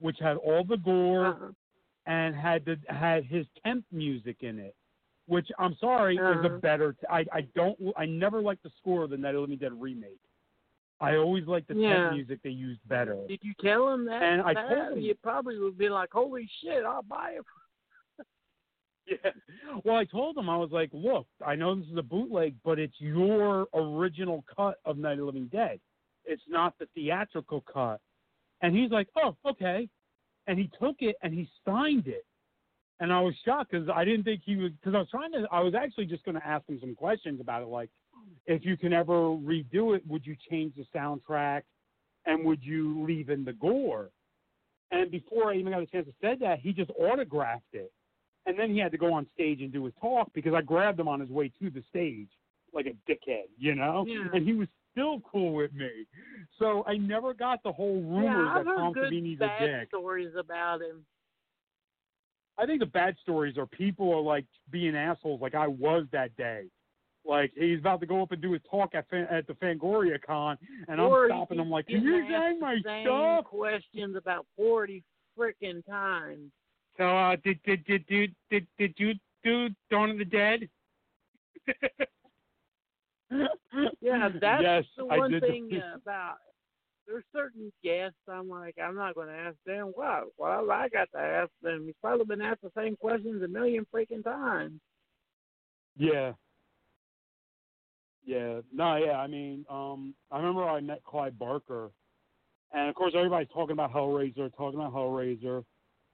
which 0.00 0.16
had 0.20 0.36
all 0.36 0.62
the 0.64 0.76
gore 0.76 1.26
Uh-huh. 1.26 1.48
and 2.06 2.34
had 2.34 2.64
the 2.64 2.76
had 2.92 3.24
his 3.24 3.46
temp 3.64 3.84
music 3.90 4.36
in 4.42 4.58
it. 4.58 4.74
Which 5.26 5.48
I'm 5.58 5.76
sorry 5.80 6.14
is 6.16 6.20
a 6.22 6.24
Uh-huh. 6.48 6.58
better. 6.58 6.96
I 7.10 7.24
I 7.32 7.40
don't. 7.54 7.78
I 7.96 8.06
never 8.06 8.40
liked 8.40 8.62
the 8.62 8.70
score 8.78 9.02
of 9.04 9.10
the 9.10 9.16
Night 9.16 9.30
of 9.30 9.34
the 9.36 9.40
Living 9.42 9.58
Dead 9.58 9.72
remake. 9.80 10.20
I 11.00 11.16
always 11.16 11.46
liked 11.46 11.68
the 11.68 11.74
Yeah. 11.74 11.94
temp 11.94 12.14
music 12.14 12.40
they 12.42 12.50
used 12.50 12.80
better. 12.88 13.16
Did 13.28 13.40
you 13.42 13.54
tell 13.60 13.88
him 13.92 14.04
that? 14.06 14.22
And 14.22 14.42
I 14.42 14.54
that? 14.54 14.68
told 14.68 14.92
him- 14.98 15.00
You 15.04 15.14
probably 15.16 15.58
would 15.58 15.76
be 15.78 15.88
like, 15.88 16.10
"Holy 16.12 16.46
shit, 16.60 16.84
I'll 16.84 17.02
buy 17.02 17.32
it." 17.32 17.44
Yeah. 19.24 19.30
Well, 19.84 19.96
I 19.96 20.04
told 20.04 20.36
him 20.36 20.50
I 20.50 20.56
was 20.56 20.70
like, 20.70 20.90
look, 20.92 21.26
I 21.46 21.54
know 21.54 21.74
this 21.74 21.86
is 21.86 21.96
a 21.96 22.02
bootleg, 22.02 22.54
but 22.64 22.78
it's 22.78 22.94
your 22.98 23.66
original 23.72 24.44
cut 24.54 24.76
of 24.84 24.98
Night 24.98 25.18
of 25.18 25.24
Living 25.24 25.48
Dead. 25.50 25.80
It's 26.24 26.42
not 26.48 26.74
the 26.78 26.86
theatrical 26.94 27.64
cut. 27.72 28.00
And 28.60 28.76
he's 28.76 28.90
like, 28.90 29.08
oh, 29.16 29.36
okay. 29.48 29.88
And 30.46 30.58
he 30.58 30.70
took 30.78 30.96
it 31.00 31.16
and 31.22 31.32
he 31.32 31.48
signed 31.64 32.06
it. 32.06 32.26
And 33.00 33.12
I 33.12 33.20
was 33.20 33.34
shocked 33.44 33.70
because 33.70 33.88
I 33.88 34.04
didn't 34.04 34.24
think 34.24 34.42
he 34.44 34.56
was 34.56 34.72
because 34.72 34.94
I 34.94 34.98
was 34.98 35.08
trying 35.10 35.32
to. 35.32 35.46
I 35.52 35.60
was 35.60 35.74
actually 35.74 36.06
just 36.06 36.24
going 36.24 36.34
to 36.34 36.46
ask 36.46 36.68
him 36.68 36.78
some 36.80 36.94
questions 36.94 37.40
about 37.40 37.62
it, 37.62 37.68
like 37.68 37.90
if 38.46 38.64
you 38.64 38.76
can 38.76 38.92
ever 38.92 39.12
redo 39.12 39.94
it, 39.94 40.02
would 40.06 40.26
you 40.26 40.36
change 40.50 40.74
the 40.76 40.84
soundtrack, 40.94 41.62
and 42.26 42.44
would 42.44 42.62
you 42.62 43.04
leave 43.04 43.30
in 43.30 43.44
the 43.44 43.52
gore? 43.52 44.10
And 44.90 45.10
before 45.10 45.52
I 45.52 45.56
even 45.56 45.72
got 45.72 45.82
a 45.82 45.86
chance 45.86 46.06
to 46.06 46.14
say 46.20 46.34
that, 46.40 46.60
he 46.60 46.72
just 46.72 46.90
autographed 46.98 47.74
it. 47.74 47.92
And 48.48 48.58
then 48.58 48.72
he 48.72 48.78
had 48.78 48.92
to 48.92 48.98
go 48.98 49.12
on 49.12 49.26
stage 49.34 49.60
and 49.60 49.70
do 49.70 49.84
his 49.84 49.94
talk 50.00 50.30
because 50.34 50.54
I 50.54 50.62
grabbed 50.62 50.98
him 50.98 51.06
on 51.06 51.20
his 51.20 51.28
way 51.28 51.52
to 51.60 51.70
the 51.70 51.82
stage 51.90 52.28
like 52.72 52.86
a 52.86 53.10
dickhead, 53.10 53.44
you 53.58 53.74
know? 53.74 54.04
Yeah. 54.08 54.28
And 54.32 54.46
he 54.46 54.54
was 54.54 54.68
still 54.92 55.20
cool 55.20 55.52
with 55.52 55.72
me. 55.74 55.90
So 56.58 56.82
I 56.86 56.96
never 56.96 57.34
got 57.34 57.62
the 57.62 57.72
whole 57.72 58.00
rumors 58.00 58.48
yeah, 58.56 58.62
that 58.62 58.74
Tom 58.74 58.92
good 58.94 59.12
Savini's 59.12 59.40
a 59.40 59.50
dick. 59.60 59.88
stories 59.88 60.32
about 60.38 60.80
him. 60.80 61.04
I 62.58 62.66
think 62.66 62.80
the 62.80 62.86
bad 62.86 63.16
stories 63.22 63.56
are 63.56 63.66
people 63.66 64.12
are 64.12 64.20
like 64.20 64.46
being 64.70 64.96
assholes 64.96 65.40
like 65.40 65.54
I 65.54 65.68
was 65.68 66.06
that 66.12 66.36
day. 66.36 66.64
Like 67.24 67.52
he's 67.54 67.78
about 67.78 68.00
to 68.00 68.06
go 68.06 68.22
up 68.22 68.32
and 68.32 68.40
do 68.40 68.52
his 68.52 68.62
talk 68.70 68.94
at 68.94 69.08
Fan, 69.10 69.26
at 69.30 69.46
the 69.46 69.52
Fangoria 69.54 70.18
Con, 70.26 70.56
and 70.88 71.00
I'm 71.00 71.26
stopping 71.26 71.58
him 71.58 71.68
like, 71.68 71.86
"Can 71.86 72.02
you 72.02 72.26
say 72.26 72.56
my 72.58 72.76
same 72.82 73.04
stuff?" 73.04 73.44
questions 73.44 74.16
about 74.16 74.46
forty 74.56 75.04
freaking 75.38 75.84
times. 75.84 76.50
So, 76.98 77.04
uh, 77.16 77.36
did 77.44 77.62
did 77.64 77.84
did 77.86 78.06
did 78.06 78.34
did 78.50 78.66
did 78.78 78.94
you 78.98 79.14
do 79.44 79.68
Dawn 79.90 80.10
of 80.10 80.18
the 80.18 80.24
Dead? 80.24 80.68
Yeah, 84.00 84.28
that's 84.40 84.62
yes, 84.62 84.84
the 84.96 85.04
I 85.04 85.18
one 85.18 85.38
thing 85.40 85.68
the- 85.70 85.78
uh, 85.92 85.96
about. 85.96 86.36
There's 87.06 87.24
certain 87.34 87.72
guests 87.82 88.18
I'm 88.30 88.48
like, 88.50 88.76
I'm 88.82 88.94
not 88.94 89.14
going 89.14 89.28
to 89.28 89.34
ask 89.34 89.56
them. 89.64 89.92
What? 89.94 90.24
Well, 90.36 90.70
I 90.70 90.88
got 90.90 91.08
to 91.14 91.18
ask 91.18 91.50
them. 91.62 91.84
He's 91.86 91.94
probably 92.02 92.26
been 92.26 92.42
asked 92.42 92.60
the 92.62 92.70
same 92.76 92.96
questions 92.96 93.42
a 93.42 93.48
million 93.48 93.86
freaking 93.94 94.22
times. 94.22 94.80
Yeah. 95.96 96.32
Yeah. 98.26 98.60
No, 98.74 98.96
yeah, 98.96 99.18
I 99.18 99.26
mean, 99.26 99.64
um 99.70 100.14
I 100.30 100.36
remember 100.36 100.64
I 100.64 100.80
met 100.80 101.02
Clive 101.04 101.38
Barker 101.38 101.90
and 102.74 102.90
of 102.90 102.94
course 102.94 103.14
everybody's 103.16 103.48
talking 103.54 103.72
about 103.72 103.92
Hellraiser, 103.92 104.54
talking 104.54 104.78
about 104.78 104.92
Hellraiser 104.92 105.64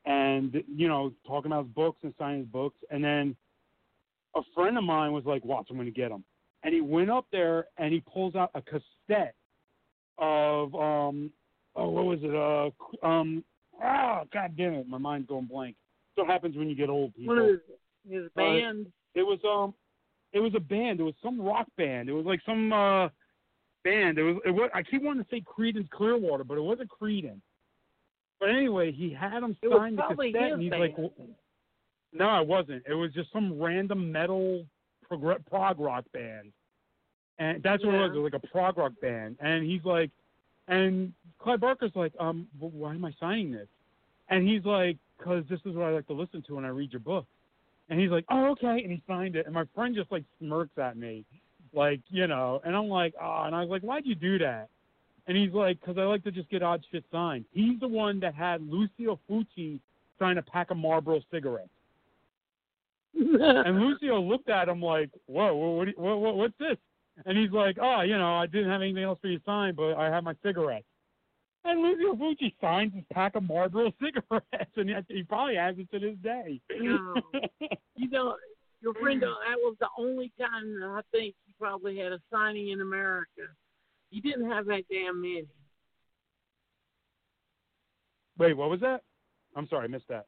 and 0.06 0.62
you 0.74 0.88
know, 0.88 1.12
talking 1.26 1.50
about 1.50 1.64
his 1.64 1.74
books 1.74 1.98
and 2.02 2.14
signing 2.18 2.40
his 2.40 2.48
books 2.48 2.76
and 2.90 3.02
then 3.02 3.36
a 4.36 4.40
friend 4.54 4.76
of 4.76 4.84
mine 4.84 5.12
was 5.12 5.24
like, 5.24 5.44
Watch, 5.44 5.68
I'm 5.70 5.76
gonna 5.76 5.90
get 5.90 6.10
him 6.10 6.24
and 6.64 6.74
he 6.74 6.80
went 6.80 7.10
up 7.10 7.26
there 7.30 7.66
and 7.78 7.92
he 7.92 8.00
pulls 8.00 8.34
out 8.34 8.50
a 8.54 8.62
cassette 8.62 9.34
of 10.18 10.74
um 10.74 11.30
oh 11.76 11.88
what 11.90 12.04
was 12.04 12.18
it? 12.22 12.34
Uh 12.34 13.06
um 13.06 13.44
ah 13.82 14.24
god 14.32 14.56
damn 14.56 14.74
it, 14.74 14.88
my 14.88 14.98
mind's 14.98 15.28
going 15.28 15.46
blank. 15.46 15.76
So 16.16 16.24
happens 16.24 16.56
when 16.56 16.68
you 16.68 16.74
get 16.74 16.88
old 16.88 17.14
people. 17.14 17.34
One 17.34 17.44
of 17.44 17.50
his, 17.50 17.60
his 18.08 18.24
Uh, 18.36 18.40
band. 18.40 18.86
It 19.14 19.22
was 19.22 19.38
um, 19.44 19.74
it 20.32 20.40
was 20.40 20.52
a 20.56 20.60
band. 20.60 21.00
It 21.00 21.04
was 21.04 21.14
some 21.22 21.40
rock 21.40 21.66
band. 21.76 22.08
It 22.08 22.12
was 22.12 22.26
like 22.26 22.40
some 22.46 22.72
uh 22.72 23.08
band. 23.84 24.18
It 24.18 24.22
was. 24.22 24.36
It 24.44 24.50
was. 24.50 24.70
I 24.74 24.82
keep 24.82 25.02
wanting 25.02 25.24
to 25.24 25.30
say 25.30 25.42
Creedence 25.42 25.88
Clearwater, 25.90 26.44
but 26.44 26.58
it 26.58 26.62
wasn't 26.62 26.88
Creedence. 26.88 27.42
But 28.44 28.50
anyway, 28.50 28.92
he 28.92 29.10
had 29.10 29.42
him 29.42 29.56
sign 29.72 29.96
the 29.96 30.02
cassette, 30.02 30.52
and 30.52 30.60
he's 30.60 30.70
like, 30.70 30.98
"Well, 30.98 31.10
"No, 32.12 32.42
it 32.42 32.46
wasn't. 32.46 32.82
It 32.86 32.92
was 32.92 33.10
just 33.14 33.32
some 33.32 33.58
random 33.58 34.12
metal 34.12 34.66
prog, 35.08 35.46
prog 35.46 35.80
rock 35.80 36.04
band." 36.12 36.52
And 37.38 37.62
that's 37.62 37.82
what 37.82 37.94
it 37.94 37.98
was. 37.98 38.10
It 38.14 38.18
was 38.18 38.32
like 38.34 38.42
a 38.42 38.46
prog 38.48 38.76
rock 38.76 38.92
band. 39.00 39.38
And 39.40 39.64
he's 39.64 39.82
like, 39.86 40.10
and 40.68 41.14
Clive 41.38 41.60
Barker's 41.60 41.92
like, 41.94 42.12
um, 42.20 42.46
well, 42.60 42.70
why 42.74 42.92
am 42.92 43.06
I 43.06 43.14
signing 43.18 43.50
this? 43.50 43.66
And 44.28 44.46
he's 44.46 44.64
like, 44.66 44.98
because 45.16 45.44
this 45.48 45.60
is 45.64 45.74
what 45.74 45.86
I 45.86 45.92
like 45.92 46.06
to 46.08 46.12
listen 46.12 46.42
to 46.46 46.56
when 46.56 46.66
I 46.66 46.68
read 46.68 46.92
your 46.92 47.00
book. 47.00 47.24
And 47.88 47.98
he's 47.98 48.10
like, 48.10 48.26
oh, 48.30 48.50
okay. 48.50 48.82
And 48.82 48.92
he 48.92 49.02
signed 49.06 49.36
it. 49.36 49.46
And 49.46 49.54
my 49.54 49.64
friend 49.74 49.94
just 49.94 50.12
like 50.12 50.24
smirks 50.38 50.76
at 50.76 50.98
me, 50.98 51.24
like, 51.72 52.00
you 52.10 52.26
know, 52.26 52.60
and 52.62 52.76
I'm 52.76 52.88
like, 52.88 53.14
oh, 53.18 53.44
and 53.46 53.54
I 53.54 53.62
was 53.62 53.70
like, 53.70 53.82
why'd 53.82 54.04
you 54.04 54.14
do 54.14 54.36
that? 54.40 54.68
And 55.26 55.36
he's 55.36 55.52
like, 55.52 55.80
because 55.80 55.96
I 55.96 56.02
like 56.02 56.22
to 56.24 56.30
just 56.30 56.50
get 56.50 56.62
odd 56.62 56.84
shit 56.92 57.04
signed. 57.10 57.46
He's 57.52 57.80
the 57.80 57.88
one 57.88 58.20
that 58.20 58.34
had 58.34 58.60
Lucio 58.68 59.18
Fulci 59.28 59.80
sign 60.18 60.38
a 60.38 60.42
pack 60.42 60.70
of 60.70 60.76
Marlboro 60.76 61.20
cigarettes. 61.30 61.68
And 63.16 63.80
Lucio 63.80 64.20
looked 64.20 64.48
at 64.48 64.68
him 64.68 64.82
like, 64.82 65.10
whoa, 65.26 65.54
what, 65.54 65.86
what, 65.86 65.98
what, 65.98 66.20
what, 66.20 66.36
what's 66.36 66.58
this? 66.58 66.76
And 67.26 67.38
he's 67.38 67.52
like, 67.52 67.76
oh, 67.80 68.02
you 68.02 68.18
know, 68.18 68.34
I 68.34 68.46
didn't 68.46 68.70
have 68.70 68.82
anything 68.82 69.04
else 69.04 69.18
for 69.22 69.28
you 69.28 69.38
to 69.38 69.44
sign, 69.44 69.74
but 69.74 69.94
I 69.94 70.06
have 70.06 70.24
my 70.24 70.34
cigarettes. 70.42 70.84
And 71.64 71.80
Lucio 71.80 72.14
Fulci 72.14 72.52
signs 72.60 72.92
his 72.92 73.04
pack 73.12 73.36
of 73.36 73.44
Marlboro 73.44 73.92
cigarettes, 74.02 74.72
and 74.76 74.90
he, 74.90 74.96
he 75.08 75.22
probably 75.22 75.56
has 75.56 75.76
it 75.78 75.90
to 75.92 75.98
this 75.98 76.16
day. 76.22 76.60
No. 76.78 77.14
you 77.96 78.10
know, 78.10 78.34
your 78.82 78.94
friend, 78.94 79.22
uh, 79.22 79.28
that 79.48 79.56
was 79.58 79.76
the 79.80 79.88
only 79.96 80.30
time 80.38 80.78
I 80.82 81.00
think 81.10 81.34
he 81.46 81.54
probably 81.58 81.98
had 81.98 82.12
a 82.12 82.20
signing 82.30 82.70
in 82.70 82.80
America. 82.82 83.42
He 84.14 84.20
didn't 84.20 84.48
have 84.48 84.66
that 84.66 84.84
damn 84.88 85.20
many. 85.20 85.46
Wait, 88.38 88.56
what 88.56 88.70
was 88.70 88.78
that? 88.78 89.02
I'm 89.56 89.66
sorry, 89.66 89.84
I 89.84 89.88
missed 89.88 90.06
that. 90.08 90.26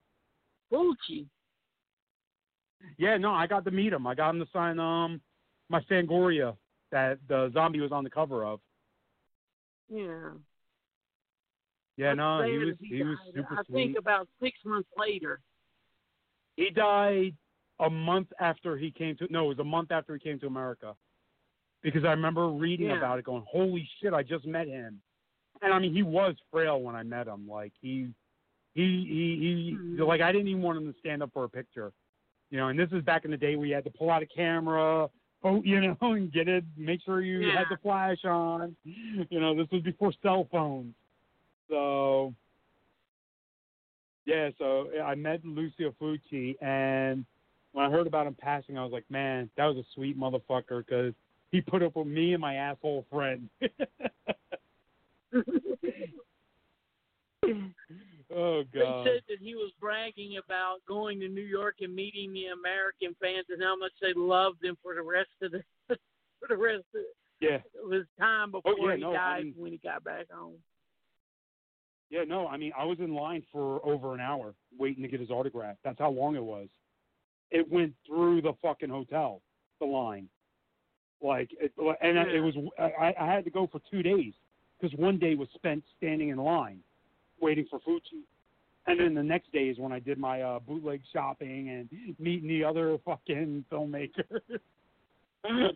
Fulci. 0.72 1.26
Yeah, 2.98 3.16
no, 3.16 3.32
I 3.32 3.46
got 3.46 3.64
to 3.64 3.70
meet 3.70 3.92
him. 3.92 4.04
I 4.04 4.16
got 4.16 4.30
him 4.30 4.40
to 4.40 4.46
sign 4.52 4.80
um 4.80 5.20
my 5.68 5.80
Fangoria 5.82 6.56
that 6.90 7.18
the 7.28 7.52
zombie 7.54 7.78
was 7.78 7.92
on 7.92 8.02
the 8.02 8.10
cover 8.10 8.44
of. 8.44 8.58
Yeah. 9.88 10.30
Yeah, 11.96 12.10
I'm 12.10 12.16
no, 12.16 12.42
he 12.42 12.58
was 12.58 12.74
he 12.80 12.96
he 12.96 13.02
was 13.04 13.18
super 13.32 13.54
I 13.54 13.62
sweet. 13.66 13.74
think 13.74 13.98
about 13.98 14.26
six 14.42 14.58
months 14.64 14.88
later. 14.96 15.38
He 16.56 16.70
died 16.70 17.36
a 17.78 17.88
month 17.88 18.32
after 18.40 18.76
he 18.76 18.90
came 18.90 19.16
to. 19.18 19.28
No, 19.30 19.44
it 19.44 19.48
was 19.48 19.58
a 19.60 19.64
month 19.64 19.92
after 19.92 20.12
he 20.14 20.18
came 20.18 20.40
to 20.40 20.48
America. 20.48 20.96
Because 21.86 22.04
I 22.04 22.10
remember 22.10 22.48
reading 22.48 22.88
Yeah. 22.88 22.96
about 22.96 23.20
it, 23.20 23.24
going, 23.24 23.44
"Holy 23.46 23.88
shit! 24.00 24.12
I 24.12 24.24
just 24.24 24.44
met 24.44 24.66
him." 24.66 25.00
And 25.62 25.72
I 25.72 25.78
mean, 25.78 25.94
he 25.94 26.02
was 26.02 26.34
frail 26.50 26.82
when 26.82 26.96
I 26.96 27.04
met 27.04 27.28
him. 27.28 27.48
Like 27.48 27.72
he, 27.80 28.12
he, 28.74 29.04
he, 29.04 29.36
he. 29.36 29.78
Mhm. 29.80 30.04
Like 30.04 30.20
I 30.20 30.32
didn't 30.32 30.48
even 30.48 30.62
want 30.62 30.78
him 30.78 30.92
to 30.92 30.98
stand 30.98 31.22
up 31.22 31.32
for 31.32 31.44
a 31.44 31.48
picture. 31.48 31.92
You 32.50 32.58
know, 32.58 32.68
and 32.68 32.78
this 32.78 32.90
is 32.90 33.04
back 33.04 33.24
in 33.24 33.30
the 33.30 33.36
day 33.36 33.54
where 33.54 33.68
you 33.68 33.74
had 33.76 33.84
to 33.84 33.90
pull 33.90 34.10
out 34.10 34.20
a 34.20 34.26
camera, 34.26 35.08
oh, 35.44 35.62
you 35.64 35.80
know, 35.80 35.96
and 36.00 36.32
get 36.32 36.48
it, 36.48 36.64
make 36.76 37.02
sure 37.02 37.20
you 37.20 37.38
Yeah. 37.38 37.58
had 37.58 37.68
the 37.68 37.76
flash 37.76 38.24
on. 38.24 38.76
You 38.84 39.38
know, 39.38 39.54
this 39.54 39.70
was 39.70 39.82
before 39.82 40.12
cell 40.22 40.48
phones. 40.50 40.92
So, 41.70 42.34
yeah, 44.24 44.50
so 44.58 44.90
I 45.04 45.14
met 45.14 45.44
Lucio 45.44 45.92
Fulci, 46.00 46.60
and 46.60 47.24
when 47.70 47.84
I 47.86 47.90
heard 47.90 48.08
about 48.08 48.26
him 48.26 48.34
passing, 48.34 48.76
I 48.76 48.82
was 48.82 48.92
like, 48.92 49.08
man, 49.08 49.48
that 49.56 49.66
was 49.66 49.76
a 49.76 49.84
sweet 49.94 50.18
motherfucker 50.18 50.84
because 50.84 51.14
he 51.52 51.60
put 51.60 51.82
up 51.82 51.96
with 51.96 52.06
me 52.06 52.32
and 52.32 52.40
my 52.40 52.54
asshole 52.56 53.06
friend. 53.10 53.48
oh 58.34 58.62
god. 58.74 59.04
said 59.06 59.22
that 59.28 59.38
he 59.40 59.54
was 59.54 59.72
bragging 59.80 60.38
about 60.44 60.78
going 60.88 61.20
to 61.20 61.28
New 61.28 61.42
York 61.42 61.76
and 61.80 61.94
meeting 61.94 62.32
the 62.32 62.46
American 62.46 63.14
fans 63.20 63.46
and 63.50 63.62
how 63.62 63.76
much 63.76 63.92
they 64.00 64.12
loved 64.14 64.64
him 64.64 64.76
for 64.82 64.94
the 64.94 65.02
rest 65.02 65.30
of 65.42 65.52
the 65.52 65.62
for 66.40 66.48
the 66.48 66.56
rest 66.56 66.84
of 66.94 67.02
Yeah. 67.40 67.58
of 67.84 67.90
his 67.92 68.06
time 68.18 68.50
oh, 68.54 68.60
before 68.60 68.74
Oh, 68.78 68.88
yeah, 68.88 68.96
he 68.96 69.02
no, 69.02 69.10
I 69.10 69.14
died 69.14 69.44
mean- 69.44 69.54
when 69.56 69.72
he 69.72 69.78
got 69.78 70.04
back 70.04 70.26
home. 70.30 70.54
Yeah, 72.08 72.22
no, 72.22 72.46
I 72.46 72.56
mean, 72.56 72.70
I 72.78 72.84
was 72.84 73.00
in 73.00 73.12
line 73.12 73.42
for 73.50 73.84
over 73.84 74.14
an 74.14 74.20
hour 74.20 74.54
waiting 74.78 75.02
to 75.02 75.08
get 75.08 75.18
his 75.18 75.28
autograph. 75.30 75.74
That's 75.82 75.98
how 75.98 76.10
long 76.10 76.36
it 76.36 76.44
was. 76.44 76.68
It 77.50 77.68
went 77.68 77.94
through 78.06 78.42
the 78.42 78.52
fucking 78.62 78.90
hotel, 78.90 79.42
the 79.80 79.86
line. 79.86 80.28
Like, 81.22 81.50
it, 81.58 81.72
and 82.02 82.18
it 82.30 82.40
was, 82.40 82.54
I, 82.78 83.14
I 83.18 83.26
had 83.26 83.44
to 83.44 83.50
go 83.50 83.66
for 83.66 83.80
two 83.90 84.02
days 84.02 84.34
because 84.80 84.96
one 84.98 85.18
day 85.18 85.34
was 85.34 85.48
spent 85.54 85.82
standing 85.96 86.28
in 86.28 86.36
line 86.38 86.80
waiting 87.40 87.66
for 87.70 87.80
Fulci. 87.80 88.22
And 88.86 89.00
then 89.00 89.14
the 89.14 89.22
next 89.22 89.52
day 89.52 89.68
is 89.68 89.78
when 89.78 89.92
I 89.92 89.98
did 89.98 90.18
my 90.18 90.42
uh, 90.42 90.60
bootleg 90.60 91.00
shopping 91.12 91.70
and 91.70 91.88
meeting 92.18 92.48
the 92.48 92.62
other 92.64 92.98
fucking 93.04 93.64
filmmakers. 93.70 94.40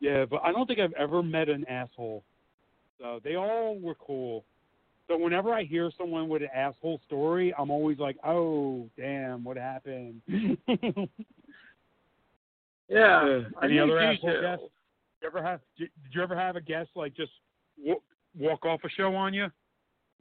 yeah, 0.00 0.24
but 0.24 0.42
I 0.42 0.50
don't 0.50 0.66
think 0.66 0.80
I've 0.80 0.92
ever 0.94 1.22
met 1.22 1.48
an 1.48 1.64
asshole. 1.68 2.24
So 2.98 3.20
they 3.22 3.36
all 3.36 3.78
were 3.78 3.94
cool. 3.94 4.44
So 5.06 5.16
whenever 5.16 5.52
I 5.52 5.62
hear 5.64 5.90
someone 5.96 6.28
with 6.28 6.42
an 6.42 6.48
asshole 6.54 7.00
story, 7.06 7.54
I'm 7.56 7.70
always 7.70 7.98
like, 7.98 8.16
"Oh, 8.24 8.90
damn, 8.96 9.42
what 9.44 9.56
happened?" 9.56 10.20
Yeah. 12.88 13.16
Uh, 13.18 13.42
I 13.60 13.64
Any 13.66 13.74
need 13.74 13.80
other 13.80 13.98
asshole 13.98 14.30
details. 14.30 14.42
guests? 14.60 14.64
You 15.22 15.28
ever 15.28 15.42
have? 15.42 15.60
Did 15.76 15.90
you 16.12 16.22
ever 16.22 16.36
have 16.36 16.56
a 16.56 16.60
guest 16.60 16.90
like 16.94 17.14
just 17.14 17.32
w- 17.76 18.00
walk 18.38 18.64
off 18.64 18.80
a 18.84 18.88
show 18.88 19.14
on 19.14 19.34
you? 19.34 19.48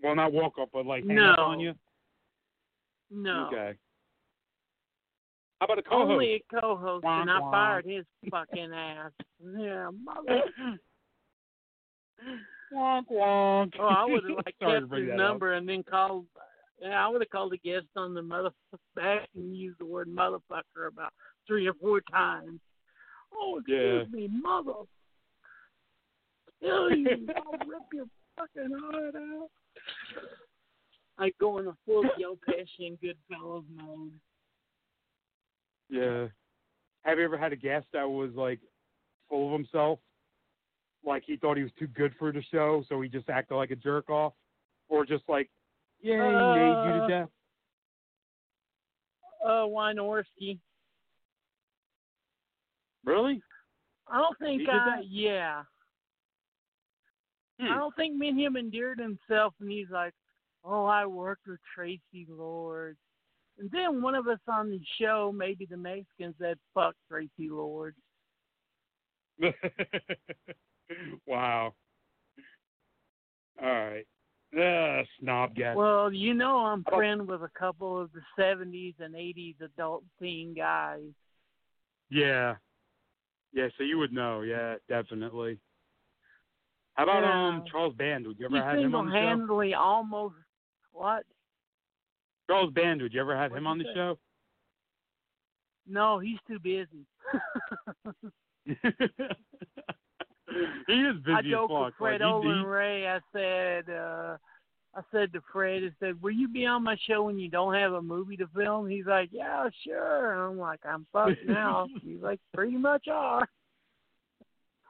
Well, 0.01 0.15
not 0.15 0.33
walk 0.33 0.57
off, 0.57 0.69
but 0.73 0.85
like 0.85 1.05
hang 1.07 1.19
up 1.19 1.37
No. 1.37 1.43
on 1.45 1.59
you. 1.59 1.73
No. 3.11 3.47
Okay. 3.47 3.77
How 5.59 5.65
about 5.65 5.79
a 5.79 5.83
co-host? 5.83 6.11
Only 6.11 6.33
a 6.35 6.59
co-host, 6.61 7.03
Wonk, 7.03 7.21
and 7.21 7.31
I 7.31 7.39
wonk. 7.39 7.51
fired 7.51 7.85
his 7.85 8.05
fucking 8.29 8.71
ass. 8.73 9.11
Yeah, 9.57 9.89
mother. 10.03 10.43
wonk 12.73 13.05
wonk. 13.11 13.73
Oh, 13.79 13.85
I 13.85 14.05
would 14.05 14.23
have 14.23 14.37
like 14.45 14.55
Sorry 14.61 14.81
to 14.81 14.87
kept 14.87 14.93
his 14.99 15.07
that 15.07 15.13
up. 15.13 15.17
number 15.17 15.53
and 15.53 15.67
then 15.67 15.83
called. 15.83 16.25
Yeah, 16.81 17.03
I 17.03 17.07
would 17.07 17.21
have 17.21 17.29
called 17.29 17.53
the 17.53 17.57
guest 17.57 17.87
on 17.95 18.13
the 18.13 18.21
motherfucker 18.21 18.51
back 18.95 19.29
and 19.35 19.55
used 19.57 19.79
the 19.79 19.85
word 19.85 20.07
motherfucker 20.09 20.87
about 20.89 21.11
three 21.47 21.67
or 21.67 21.73
four 21.75 22.01
times. 22.11 22.59
Oh, 23.33 23.57
excuse 23.59 24.07
Yeah. 24.11 24.15
me, 24.19 24.27
mother. 24.27 24.73
Kill 26.61 26.91
you! 26.95 27.27
I'll 27.35 27.67
rip 27.67 27.83
your 27.93 28.05
fucking 28.35 28.71
heart 28.79 29.15
out. 29.15 29.49
I 31.19 31.31
go 31.39 31.57
in 31.59 31.67
a 31.67 31.77
full 31.85 32.03
Pesci 32.03 32.87
and 32.87 32.97
Goodfellas 32.99 33.63
mode. 33.75 34.11
Yeah. 35.89 36.27
Have 37.03 37.17
you 37.19 37.25
ever 37.25 37.37
had 37.37 37.53
a 37.53 37.57
guest 37.57 37.87
that 37.93 38.03
was 38.09 38.31
like 38.35 38.59
full 39.29 39.47
of 39.47 39.53
himself? 39.59 39.99
Like 41.05 41.23
he 41.25 41.37
thought 41.37 41.57
he 41.57 41.63
was 41.63 41.71
too 41.79 41.87
good 41.87 42.13
for 42.19 42.31
the 42.31 42.41
show, 42.51 42.83
so 42.89 42.99
he 43.01 43.07
just 43.09 43.29
acted 43.29 43.55
like 43.55 43.71
a 43.71 43.75
jerk 43.75 44.09
off? 44.09 44.33
Or 44.89 45.05
just 45.05 45.23
like, 45.27 45.49
yeah, 46.01 46.13
he 46.15 46.19
made 46.19 46.85
you 46.85 46.99
to 46.99 47.03
Uh, 47.03 47.07
death? 47.07 47.29
Uh, 49.45 49.65
Wynorski. 49.67 50.59
Really? 53.07 53.41
I 54.09 54.17
don't 54.17 54.37
think 54.37 54.59
He 54.59 54.65
did 54.65 54.75
I. 54.75 54.97
that? 54.97 55.07
Yeah. 55.09 55.63
Hmm. 57.59 57.71
I 57.71 57.77
don't 57.77 57.95
think 57.95 58.15
me 58.15 58.27
and 58.27 58.39
him 58.39 58.57
endeared 58.57 58.99
himself, 58.99 59.53
and 59.61 59.71
he's 59.71 59.89
like, 59.89 60.13
"Oh, 60.63 60.85
I 60.85 61.05
worked 61.05 61.47
with 61.47 61.59
Traci 61.75 62.27
Lord." 62.27 62.97
And 63.57 63.71
then 63.71 64.01
one 64.01 64.13
of 64.13 64.27
us 64.27 64.39
on 64.47 64.69
the 64.69 64.81
show, 64.99 65.33
maybe 65.35 65.65
the 65.65 65.77
Mexicans, 65.77 66.35
said, 66.37 66.59
"Fuck 66.73 66.95
Traci 67.09 67.49
Lord." 67.49 67.95
wow. 71.25 71.73
All 73.61 73.67
right. 73.67 74.05
Uh, 74.55 75.03
snob 75.19 75.55
guest. 75.55 75.77
Well, 75.77 76.11
you 76.11 76.33
know, 76.33 76.57
I'm 76.57 76.83
friend 76.83 77.25
with 77.27 77.41
a 77.41 77.51
couple 77.57 77.99
of 77.99 78.09
the 78.11 78.21
'70s 78.37 78.95
and 78.99 79.15
'80s 79.15 79.61
adult 79.61 80.03
teen 80.19 80.53
guys. 80.53 81.13
yeah. 82.09 82.55
Yeah, 83.57 83.69
so 83.75 83.83
you 83.83 83.97
would 83.97 84.13
know. 84.13 84.41
Yeah, 84.41 84.75
definitely. 84.87 85.57
How 86.93 87.03
about 87.03 87.23
Yeah. 87.23 87.47
um 87.47 87.63
Charles 87.71 87.95
Band? 87.95 88.27
Would 88.27 88.37
you 88.39 88.45
ever 88.45 88.55
He 88.57 88.61
have 88.61 88.77
him 88.77 88.93
on 88.93 89.07
the 89.07 89.11
show? 89.11 89.17
single-handedly 89.17 89.73
almost 89.73 90.35
what? 90.91 91.25
Charles 92.47 92.71
Band, 92.71 93.01
would 93.01 93.11
you 93.13 93.19
ever 93.19 93.35
have 93.35 93.49
What'd 93.49 93.63
him 93.63 93.67
on 93.67 93.79
the 93.79 93.85
say? 93.85 93.93
show? 93.95 94.19
No, 95.87 96.19
he's 96.19 96.37
too 96.47 96.59
busy. 96.59 97.07
he 98.65 98.73
is 100.93 101.15
busy 101.25 101.33
I 101.33 101.41
joked 101.41 101.71
with 101.71 101.93
Fred 101.97 102.21
like, 102.21 102.29
Olen 102.29 102.63
Ray. 102.63 103.07
I 103.07 103.19
said, 103.33 103.89
uh, 103.89 104.37
I 104.97 105.01
said 105.11 105.31
to 105.33 105.41
Fred, 105.53 105.83
I 105.83 105.91
said, 105.99 106.19
"Will 106.23 106.31
you 106.31 106.47
be 106.47 106.65
on 106.65 106.83
my 106.83 106.97
show 107.07 107.21
when 107.23 107.37
you 107.37 107.49
don't 107.49 107.75
have 107.75 107.93
a 107.93 108.01
movie 108.01 108.35
to 108.37 108.47
film?" 108.47 108.89
He's 108.89 109.05
like, 109.05 109.29
"Yeah, 109.31 109.69
sure." 109.83 110.31
And 110.31 110.41
I'm 110.41 110.57
like, 110.57 110.79
"I'm 110.83 111.05
fucked 111.13 111.45
now." 111.45 111.87
He's 112.03 112.19
like, 112.19 112.39
"Pretty 112.51 112.77
much 112.77 113.07
are." 113.07 113.47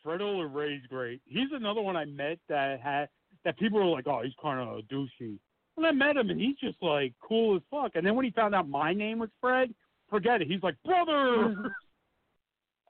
Fred 0.04 0.22
Olen 0.22 0.52
Ray's 0.52 0.82
great. 0.90 1.22
He's 1.26 1.52
another 1.54 1.82
one 1.82 1.96
I 1.96 2.06
met 2.06 2.40
that 2.50 2.80
had 2.80 3.10
that 3.44 3.60
people 3.60 3.78
were 3.78 3.86
like, 3.86 4.08
"Oh, 4.08 4.24
he's 4.24 4.34
kind 4.42 4.60
of 4.60 4.80
a 4.80 4.82
douchey." 4.82 5.38
And 5.78 5.86
I 5.86 5.92
met 5.92 6.18
him, 6.18 6.32
and 6.32 6.42
he's 6.42 6.58
just 6.58 6.82
like 6.82 7.14
cool 7.22 7.56
as 7.56 7.62
fuck. 7.70 7.92
And 7.94 8.04
then 8.06 8.16
when 8.16 8.26
he 8.26 8.32
found 8.32 8.56
out 8.56 8.68
my 8.68 8.94
name 8.94 9.20
was 9.20 9.30
Fred, 9.40 9.76
forget 10.10 10.42
it. 10.42 10.48
He's 10.48 10.64
like, 10.64 10.76
"Brother." 10.84 11.72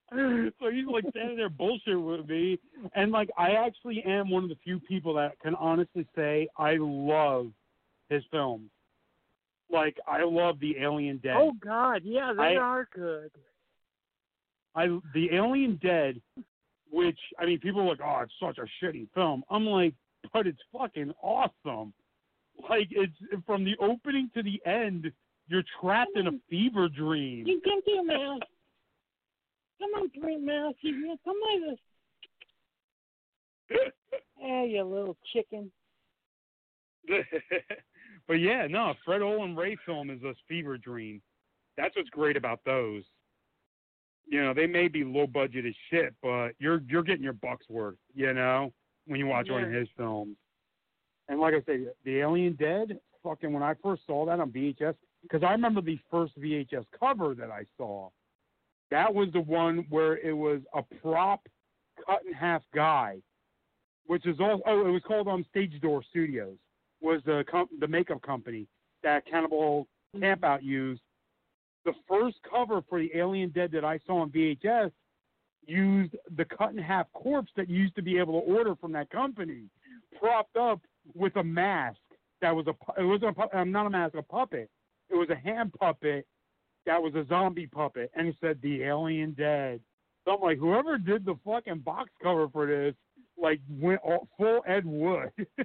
so 0.59 0.71
he's 0.71 0.85
like 0.85 1.05
standing 1.09 1.37
there 1.37 1.49
bullshit 1.49 1.99
with 1.99 2.27
me, 2.27 2.59
and 2.95 3.11
like 3.11 3.29
I 3.37 3.51
actually 3.51 4.03
am 4.05 4.29
one 4.29 4.43
of 4.43 4.49
the 4.49 4.57
few 4.63 4.79
people 4.79 5.13
that 5.15 5.39
can 5.39 5.55
honestly 5.55 6.05
say 6.15 6.47
I 6.57 6.77
love 6.79 7.47
his 8.09 8.23
films. 8.31 8.69
Like 9.71 9.97
I 10.07 10.23
love 10.23 10.59
the 10.59 10.75
Alien 10.79 11.17
Dead. 11.23 11.35
Oh 11.35 11.53
God, 11.59 12.01
yeah, 12.03 12.33
they 12.37 12.43
I- 12.43 12.55
are 12.55 12.87
good. 12.93 13.31
I 14.75 14.87
the 15.13 15.29
Alien 15.33 15.79
Dead, 15.81 16.21
which 16.91 17.19
I 17.39 17.45
mean, 17.45 17.59
people 17.59 17.81
are 17.81 17.87
like, 17.87 18.01
"Oh, 18.03 18.21
it's 18.21 18.33
such 18.39 18.57
a 18.59 18.85
shitty 18.85 19.07
film." 19.15 19.43
I'm 19.49 19.65
like, 19.65 19.95
but 20.33 20.45
it's 20.45 20.59
fucking 20.71 21.13
awesome. 21.21 21.93
Like 22.69 22.89
it's 22.91 23.15
from 23.45 23.65
the 23.65 23.75
opening 23.79 24.29
to 24.35 24.43
the 24.43 24.61
end, 24.65 25.11
you're 25.47 25.63
trapped 25.81 26.15
in 26.15 26.27
a 26.27 26.31
mm. 26.31 26.39
fever 26.49 26.87
dream. 26.89 27.47
You 27.47 27.61
come 27.63 27.81
here, 27.85 28.03
Mouse. 28.03 28.41
Come 29.79 29.91
on, 30.01 30.09
Brent 30.19 30.43
Mouse. 30.43 30.75
You 30.81 31.17
come 31.23 31.35
us. 31.71 31.77
Hey, 34.37 34.51
ah, 34.51 34.63
you 34.63 34.83
little 34.83 35.17
chicken. 35.33 35.71
but 38.27 38.33
yeah, 38.33 38.67
no, 38.69 38.93
Fred 39.03 39.21
Olen 39.21 39.55
Ray 39.55 39.77
film 39.85 40.09
is 40.09 40.21
a 40.23 40.33
fever 40.47 40.77
dream. 40.77 41.21
That's 41.77 41.95
what's 41.95 42.09
great 42.09 42.37
about 42.37 42.59
those. 42.65 43.03
You 44.27 44.43
know, 44.43 44.53
they 44.53 44.67
may 44.67 44.87
be 44.87 45.03
low 45.03 45.25
budget 45.25 45.65
as 45.65 45.73
shit, 45.89 46.13
but 46.21 46.49
you're 46.59 46.81
you're 46.87 47.01
getting 47.01 47.23
your 47.23 47.33
bucks 47.33 47.65
worth. 47.69 47.95
You 48.13 48.33
know, 48.33 48.71
when 49.07 49.19
you 49.19 49.27
watch 49.27 49.49
one 49.49 49.63
of 49.63 49.71
his 49.71 49.87
films. 49.97 50.35
And 51.27 51.39
like 51.39 51.53
I 51.53 51.61
say, 51.65 51.85
the 52.03 52.19
Alien 52.19 52.53
Dead. 52.53 52.99
Fucking 53.23 53.51
when 53.51 53.63
I 53.63 53.73
first 53.81 54.03
saw 54.05 54.27
that 54.27 54.39
on 54.39 54.51
VHS, 54.51 54.93
because 55.23 55.41
I 55.41 55.51
remember 55.51 55.81
the 55.81 55.97
first 56.11 56.39
VHS 56.39 56.85
cover 56.99 57.33
that 57.33 57.49
I 57.49 57.63
saw. 57.75 58.09
That 58.91 59.13
was 59.13 59.29
the 59.33 59.41
one 59.41 59.85
where 59.89 60.17
it 60.17 60.33
was 60.33 60.61
a 60.73 60.81
prop 61.01 61.47
cut 62.05 62.21
in 62.27 62.33
half 62.33 62.61
guy, 62.73 63.17
which 64.05 64.25
is 64.25 64.37
all. 64.39 64.61
Oh, 64.65 64.85
it 64.87 64.91
was 64.91 65.01
called 65.07 65.27
on 65.27 65.45
Stage 65.49 65.79
Door 65.81 66.03
Studios. 66.09 66.57
Was 67.01 67.21
the 67.25 67.43
com- 67.49 67.69
the 67.79 67.87
makeup 67.87 68.21
company 68.21 68.67
that 69.03 69.25
Cannibal 69.25 69.87
Campout 70.15 70.63
used. 70.63 71.01
The 71.83 71.93
first 72.07 72.37
cover 72.49 72.81
for 72.89 72.99
the 72.99 73.11
Alien 73.15 73.49
Dead 73.49 73.71
that 73.73 73.85
I 73.85 73.99
saw 74.07 74.21
on 74.21 74.31
VHS 74.31 74.91
used 75.67 76.15
the 76.35 76.45
cut 76.45 76.71
in 76.71 76.77
half 76.77 77.05
corpse 77.13 77.51
that 77.55 77.69
you 77.69 77.77
used 77.77 77.95
to 77.95 78.01
be 78.01 78.17
able 78.17 78.41
to 78.41 78.51
order 78.51 78.75
from 78.75 78.91
that 78.93 79.09
company, 79.09 79.63
propped 80.19 80.55
up 80.57 80.81
with 81.13 81.35
a 81.35 81.43
mask 81.43 81.99
that 82.41 82.55
was 82.55 82.65
a 82.67 82.73
pu- 82.73 83.01
it 83.01 83.05
wasn't 83.05 83.31
a 83.31 83.33
pu- 83.33 83.57
um, 83.57 83.71
not 83.71 83.85
a 83.85 83.89
mask 83.89 84.15
a 84.15 84.23
puppet. 84.23 84.69
It 85.09 85.15
was 85.15 85.29
a 85.29 85.35
hand 85.35 85.73
puppet 85.73 86.25
that 86.85 87.01
was 87.01 87.13
a 87.15 87.25
zombie 87.27 87.67
puppet, 87.67 88.11
and 88.15 88.27
it 88.27 88.35
said 88.41 88.59
the 88.61 88.83
Alien 88.83 89.31
Dead. 89.33 89.79
So 90.23 90.31
I'm 90.31 90.41
like, 90.41 90.57
whoever 90.57 90.97
did 90.97 91.25
the 91.25 91.35
fucking 91.45 91.79
box 91.79 92.09
cover 92.21 92.47
for 92.49 92.65
this, 92.65 92.95
like 93.37 93.59
went 93.69 94.01
all, 94.03 94.27
full 94.37 94.61
Ed 94.67 94.85
Wood. 94.85 95.29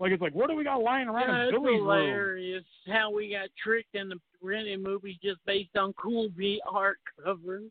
like 0.00 0.12
it's 0.12 0.22
like, 0.22 0.34
what 0.34 0.50
do 0.50 0.56
we 0.56 0.64
got 0.64 0.82
lying 0.82 1.08
around 1.08 1.28
Yeah, 1.28 1.44
in 1.44 1.50
Billy's 1.50 1.80
room? 1.80 1.86
hilarious 1.86 2.64
how 2.86 3.10
we 3.10 3.30
got 3.30 3.48
tricked 3.62 3.94
into 3.94 4.16
renting 4.42 4.82
movies 4.82 5.16
just 5.22 5.38
based 5.46 5.76
on 5.76 5.92
cool 5.94 6.28
V 6.36 6.60
art 6.70 6.98
covers. 7.24 7.70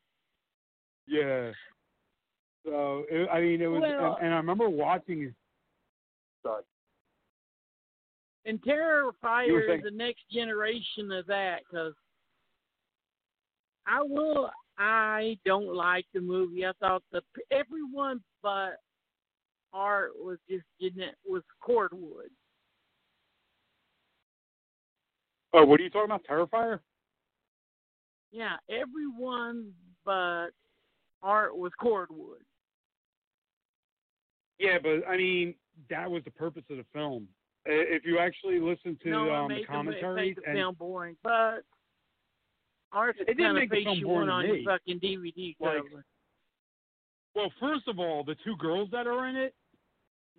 Yeah. 1.08 1.52
So 2.66 3.04
it, 3.10 3.30
I 3.32 3.42
mean, 3.42 3.62
it 3.62 3.68
was, 3.68 3.82
Well- 3.82 4.16
and, 4.16 4.26
and 4.28 4.34
I 4.34 4.38
remember 4.38 4.70
watching. 4.70 5.34
Sorry. 6.44 6.64
And 8.48 8.62
Terrifier 8.62 9.78
is 9.78 9.84
the 9.84 9.92
next 9.92 10.22
generation 10.32 11.12
of 11.12 11.26
that 11.28 11.62
because 11.70 11.94
I 13.88 14.02
will. 14.02 14.50
I 14.78 15.38
don't 15.46 15.74
like 15.74 16.06
the 16.14 16.22
movie. 16.22 16.66
I 16.66 16.72
thought 16.80 17.04
the 17.12 17.22
everyone 17.52 18.22
but 18.44 18.80
art 19.74 20.12
was 20.16 20.38
just 20.50 20.66
gene- 20.80 21.12
was 21.26 21.44
cordwood. 21.62 22.30
Oh, 25.54 25.66
what 25.66 25.80
are 25.80 25.84
you 25.84 25.90
talking 25.90 26.12
about? 26.12 26.26
Terrifier? 26.30 26.80
Yeah, 28.32 28.58
everyone 28.70 29.72
but 30.04 30.50
art 31.24 31.58
was 31.58 31.72
cordwood. 31.80 32.42
Yeah, 34.60 34.78
but 34.82 35.08
I 35.08 35.18
mean 35.18 35.56
that 35.90 36.10
was 36.10 36.24
the 36.26 36.32
purpose 36.32 36.64
of 36.70 36.78
the 36.78 36.86
film. 36.94 37.28
If 37.66 38.06
you 38.06 38.20
actually 38.20 38.60
listen 38.60 38.98
to 39.04 39.10
no, 39.10 39.34
um, 39.34 39.48
the 39.48 39.56
made, 39.56 39.68
the, 39.68 40.08
it 40.08 40.16
made 40.16 40.38
the 40.38 40.50
and 40.50 40.58
film 40.58 40.76
boring, 40.76 41.16
but 41.24 41.64
art's 42.96 43.20
It 43.20 43.38
didn't 43.38 43.56
make 43.56 43.70
face 43.70 43.86
you 43.98 44.08
want 44.08 44.30
on 44.30 44.46
your 44.46 44.64
fucking 44.64 45.00
DVD 45.00 45.56
Like. 45.60 45.84
Well, 47.36 47.52
first 47.60 47.88
of 47.88 48.00
all, 48.00 48.24
the 48.24 48.36
two 48.46 48.56
girls 48.56 48.90
that 48.92 49.08
are 49.08 49.28
in 49.28 49.36
it, 49.36 49.54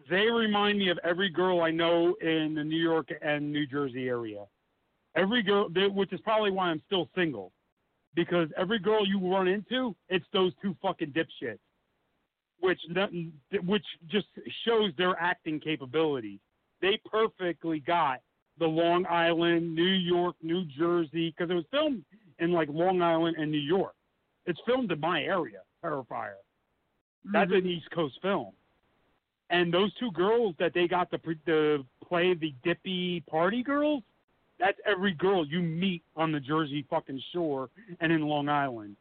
they 0.08 0.26
remind 0.30 0.78
me 0.78 0.88
of 0.88 0.98
every 1.04 1.28
girl 1.28 1.60
I 1.60 1.70
know 1.70 2.14
in 2.22 2.54
the 2.54 2.64
New 2.64 2.80
York 2.82 3.10
and 3.22 3.52
New 3.52 3.66
Jersey 3.66 4.08
area. 4.08 4.44
Every 5.14 5.42
girl, 5.42 5.68
they, 5.68 5.88
which 5.88 6.12
is 6.12 6.20
probably 6.22 6.50
why 6.50 6.68
I'm 6.68 6.82
still 6.86 7.08
single, 7.14 7.52
because 8.14 8.48
every 8.56 8.78
girl 8.78 9.06
you 9.06 9.18
run 9.18 9.46
into, 9.46 9.94
it's 10.08 10.24
those 10.32 10.52
two 10.62 10.74
fucking 10.82 11.12
dipshits, 11.12 11.58
which 12.60 12.80
nothing- 12.88 13.32
which 13.64 13.84
just 14.06 14.28
shows 14.64 14.94
their 14.96 15.18
acting 15.20 15.60
capabilities. 15.60 16.40
They 16.80 16.98
perfectly 17.10 17.80
got 17.80 18.20
the 18.58 18.66
Long 18.66 19.06
Island, 19.06 19.74
New 19.74 19.82
York, 19.84 20.36
New 20.42 20.64
Jersey, 20.64 21.30
because 21.30 21.50
it 21.50 21.54
was 21.54 21.66
filmed 21.70 22.04
in 22.38 22.52
like 22.52 22.68
Long 22.70 23.02
Island 23.02 23.36
and 23.38 23.50
New 23.50 23.58
York. 23.58 23.94
It's 24.46 24.60
filmed 24.66 24.92
in 24.92 25.00
my 25.00 25.22
area, 25.22 25.60
Terrifier. 25.84 26.34
That's 27.32 27.50
Mm-hmm. 27.50 27.66
an 27.66 27.72
East 27.72 27.90
Coast 27.90 28.18
film. 28.22 28.52
And 29.50 29.72
those 29.72 29.92
two 29.94 30.10
girls 30.12 30.54
that 30.58 30.72
they 30.74 30.86
got 30.88 31.10
to, 31.12 31.18
pre- 31.18 31.38
to 31.46 31.84
play 32.06 32.34
the 32.34 32.54
dippy 32.64 33.20
party 33.28 33.62
girls, 33.62 34.02
that's 34.58 34.78
every 34.86 35.12
girl 35.12 35.46
you 35.46 35.60
meet 35.60 36.02
on 36.16 36.32
the 36.32 36.40
Jersey 36.40 36.84
fucking 36.88 37.20
shore 37.32 37.68
and 38.00 38.12
in 38.12 38.22
Long 38.22 38.48
Island. 38.48 38.96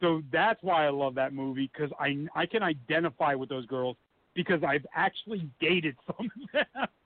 So 0.00 0.22
that's 0.32 0.62
why 0.62 0.86
I 0.86 0.90
love 0.90 1.14
that 1.16 1.32
movie 1.32 1.70
because 1.72 1.90
I 1.98 2.26
I 2.34 2.46
can 2.46 2.62
identify 2.62 3.34
with 3.34 3.48
those 3.48 3.66
girls 3.66 3.96
because 4.34 4.62
I've 4.66 4.84
actually 4.94 5.48
dated 5.60 5.96
some 6.06 6.26
of 6.26 6.52
them, 6.52 6.86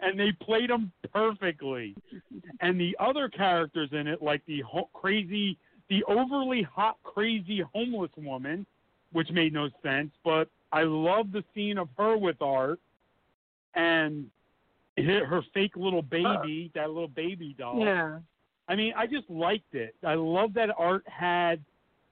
and 0.00 0.18
they 0.18 0.32
played 0.32 0.70
them 0.70 0.92
perfectly. 1.12 1.94
And 2.60 2.80
the 2.80 2.96
other 3.00 3.28
characters 3.28 3.90
in 3.92 4.06
it, 4.06 4.22
like 4.22 4.44
the 4.46 4.60
ho- 4.62 4.88
crazy, 4.92 5.56
the 5.88 6.04
overly 6.04 6.62
hot, 6.62 6.96
crazy 7.02 7.62
homeless 7.74 8.10
woman, 8.16 8.66
which 9.12 9.30
made 9.30 9.52
no 9.52 9.68
sense, 9.82 10.10
but 10.24 10.48
I 10.72 10.82
love 10.82 11.32
the 11.32 11.42
scene 11.54 11.78
of 11.78 11.88
her 11.96 12.16
with 12.16 12.40
Art 12.40 12.78
and 13.74 14.26
her 14.96 15.24
her 15.24 15.42
fake 15.52 15.76
little 15.76 16.00
uh, 16.00 16.02
baby, 16.02 16.70
that 16.74 16.88
little 16.88 17.08
baby 17.08 17.54
doll. 17.58 17.80
Yeah. 17.84 18.18
I 18.68 18.76
mean, 18.76 18.92
I 18.96 19.06
just 19.06 19.28
liked 19.28 19.74
it. 19.74 19.96
I 20.04 20.14
love 20.14 20.54
that 20.54 20.70
Art 20.78 21.02
had 21.06 21.60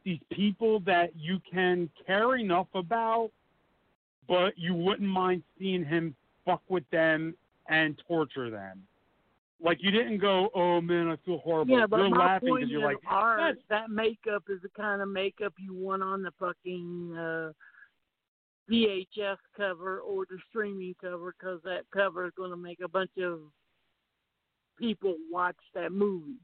these 0.04 0.18
people 0.32 0.80
that 0.80 1.10
you 1.16 1.40
can 1.50 1.88
care 2.04 2.36
enough 2.36 2.66
about, 2.74 3.30
but 4.26 4.58
you 4.58 4.74
wouldn't 4.74 5.08
mind 5.08 5.42
seeing 5.58 5.84
him 5.84 6.16
fuck 6.44 6.62
with 6.68 6.88
them 6.90 7.34
and 7.68 8.00
torture 8.06 8.50
them. 8.50 8.82
Like 9.60 9.78
you 9.80 9.90
didn't 9.90 10.18
go, 10.18 10.50
oh 10.54 10.80
man, 10.80 11.08
I 11.08 11.16
feel 11.24 11.38
horrible. 11.38 11.78
Yeah, 11.78 11.86
but 11.86 11.98
You're 11.98 12.10
my 12.10 12.18
laughing 12.18 12.48
point 12.48 12.60
because 12.60 12.70
you're 12.70 12.84
like, 12.84 12.98
art, 13.08 13.38
"That's- 13.40 13.64
that 13.68 13.90
makeup 13.90 14.44
is 14.48 14.62
the 14.62 14.68
kind 14.70 15.02
of 15.02 15.08
makeup 15.08 15.54
you 15.58 15.74
want 15.74 16.02
on 16.02 16.22
the 16.22 16.30
fucking 16.38 17.16
uh, 17.16 17.52
VHS 18.70 19.38
cover 19.56 19.98
or 20.00 20.26
the 20.26 20.38
streaming 20.48 20.94
cover 21.00 21.34
because 21.38 21.60
that 21.64 21.90
cover 21.92 22.26
is 22.26 22.32
going 22.36 22.50
to 22.50 22.56
make 22.56 22.80
a 22.80 22.88
bunch 22.88 23.10
of 23.20 23.40
people 24.78 25.16
watch 25.30 25.56
that 25.74 25.90
movie. 25.90 26.38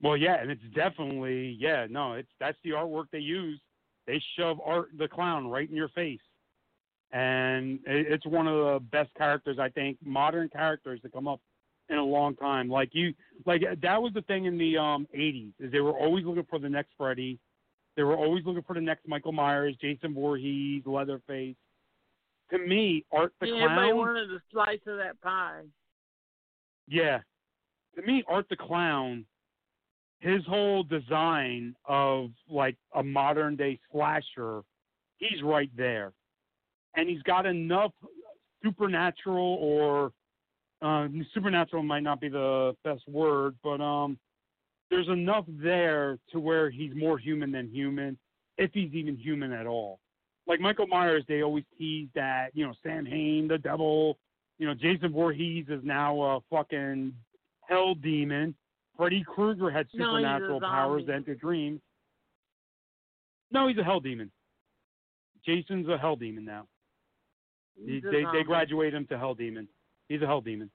Well, 0.00 0.16
yeah, 0.16 0.40
and 0.40 0.50
it's 0.50 0.62
definitely 0.74 1.56
yeah, 1.58 1.86
no, 1.90 2.12
it's 2.12 2.28
that's 2.38 2.58
the 2.62 2.70
artwork 2.70 3.06
they 3.10 3.18
use. 3.18 3.60
They 4.06 4.22
shove 4.36 4.60
Art 4.64 4.90
the 4.98 5.08
clown 5.08 5.48
right 5.48 5.68
in 5.68 5.74
your 5.74 5.88
face, 5.88 6.20
and 7.14 7.78
it's 7.86 8.26
one 8.26 8.48
of 8.48 8.56
the 8.56 8.80
best 8.90 9.14
characters 9.14 9.58
I 9.60 9.68
think 9.68 9.96
modern 10.04 10.48
characters 10.48 11.00
to 11.02 11.08
come 11.08 11.28
up 11.28 11.40
in 11.88 11.96
a 11.96 12.04
long 12.04 12.34
time. 12.34 12.68
Like 12.68 12.90
you, 12.92 13.14
like 13.46 13.62
that 13.82 14.02
was 14.02 14.12
the 14.14 14.22
thing 14.22 14.46
in 14.46 14.58
the 14.58 14.76
um 14.76 15.06
'80s 15.16 15.52
is 15.60 15.72
they 15.72 15.80
were 15.80 15.92
always 15.92 16.24
looking 16.24 16.46
for 16.50 16.58
the 16.58 16.68
next 16.68 16.90
Freddy, 16.98 17.38
they 17.96 18.02
were 18.02 18.16
always 18.16 18.44
looking 18.44 18.64
for 18.64 18.74
the 18.74 18.80
next 18.80 19.06
Michael 19.06 19.32
Myers, 19.32 19.76
Jason 19.80 20.12
Voorhees, 20.12 20.82
Leatherface. 20.84 21.54
To 22.50 22.58
me, 22.58 23.04
Art 23.12 23.32
the 23.40 23.46
yeah, 23.46 23.64
everybody 23.64 23.92
wanted 23.92 24.30
a 24.32 24.42
slice 24.52 24.80
of 24.86 24.98
that 24.98 25.20
pie. 25.22 25.62
Yeah. 26.88 27.20
To 27.94 28.02
me, 28.02 28.24
Art 28.28 28.46
the 28.50 28.56
Clown, 28.56 29.24
his 30.18 30.44
whole 30.46 30.82
design 30.82 31.76
of 31.84 32.30
like 32.50 32.76
a 32.96 33.04
modern 33.04 33.54
day 33.54 33.78
slasher, 33.92 34.62
he's 35.18 35.42
right 35.44 35.70
there. 35.76 36.12
And 36.96 37.08
he's 37.08 37.22
got 37.22 37.46
enough 37.46 37.92
supernatural 38.62 39.58
or 39.60 40.12
uh, 40.82 41.08
supernatural 41.32 41.82
might 41.82 42.02
not 42.02 42.20
be 42.20 42.28
the 42.28 42.76
best 42.84 43.02
word, 43.08 43.56
but 43.62 43.80
um, 43.80 44.18
there's 44.90 45.08
enough 45.08 45.44
there 45.48 46.18
to 46.32 46.40
where 46.40 46.70
he's 46.70 46.92
more 46.94 47.18
human 47.18 47.50
than 47.50 47.68
human, 47.70 48.18
if 48.58 48.70
he's 48.72 48.92
even 48.92 49.16
human 49.16 49.52
at 49.52 49.66
all. 49.66 49.98
Like 50.46 50.60
Michael 50.60 50.86
Myers, 50.86 51.24
they 51.26 51.42
always 51.42 51.64
tease 51.78 52.08
that 52.14 52.48
you 52.52 52.66
know 52.66 52.74
Samhain, 52.82 53.48
the 53.48 53.56
devil, 53.58 54.18
you 54.58 54.66
know, 54.66 54.74
Jason 54.74 55.12
Voorhees 55.12 55.66
is 55.68 55.80
now 55.82 56.20
a 56.20 56.40
fucking 56.50 57.14
hell 57.68 57.94
demon. 57.94 58.54
Freddy 58.96 59.24
Krueger 59.26 59.70
had 59.70 59.86
No, 59.94 60.06
supernatural 60.06 60.60
powers 60.60 61.00
zombie. 61.00 61.06
to 61.06 61.14
enter 61.14 61.34
dreams. 61.34 61.80
No, 63.50 63.68
he's 63.68 63.78
a 63.78 63.84
hell 63.84 64.00
demon. 64.00 64.30
Jason's 65.46 65.88
a 65.88 65.98
hell 65.98 66.16
demon 66.16 66.44
now. 66.44 66.66
He- 67.76 68.00
they 68.00 68.24
they 68.32 68.42
graduate 68.42 68.94
him 68.94 69.06
to 69.06 69.18
hell 69.18 69.34
demon. 69.34 69.68
He's 70.08 70.22
a 70.22 70.26
hell 70.26 70.40
demon. 70.40 70.70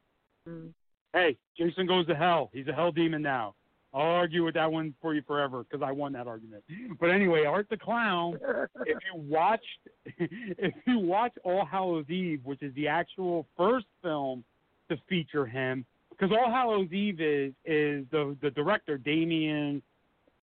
Mm. 0.48 0.74
Hey, 1.14 1.38
Jason 1.58 1.88
goes 1.88 2.06
to 2.08 2.16
hell. 2.16 2.50
He's 2.54 2.68
a 2.68 2.74
hell 2.74 2.92
demon 2.92 3.22
now. 3.22 3.56
I'll 3.92 4.02
argue 4.02 4.46
with 4.46 4.54
that 4.54 4.72
one 4.72 4.94
for 5.02 5.16
you 5.16 5.24
forever 5.24 5.64
because 5.64 5.84
I 5.84 5.92
won 5.92 6.14
that 6.14 6.28
argument. 6.28 6.64
But 7.00 7.08
anyway, 7.10 7.46
Art 7.46 7.68
the 7.70 7.78
Clown 7.78 8.38
if 8.86 8.98
you 9.12 9.20
watched 9.30 9.66
if 10.06 10.74
you 10.86 11.00
watch 11.00 11.34
All 11.44 11.66
Hallows 11.66 12.08
Eve, 12.10 12.42
which 12.44 12.62
is 12.62 12.74
the 12.76 12.88
actual 12.88 13.48
first 13.58 13.88
film 14.04 14.44
to 14.90 14.98
feature 15.08 15.46
him, 15.46 15.86
because 16.12 16.32
All 16.32 16.52
Hallows 16.52 16.92
Eve 16.92 17.20
is 17.20 17.54
is 17.66 18.06
the 18.12 18.38
the 18.42 18.52
director 18.52 18.98
Damien, 18.98 19.82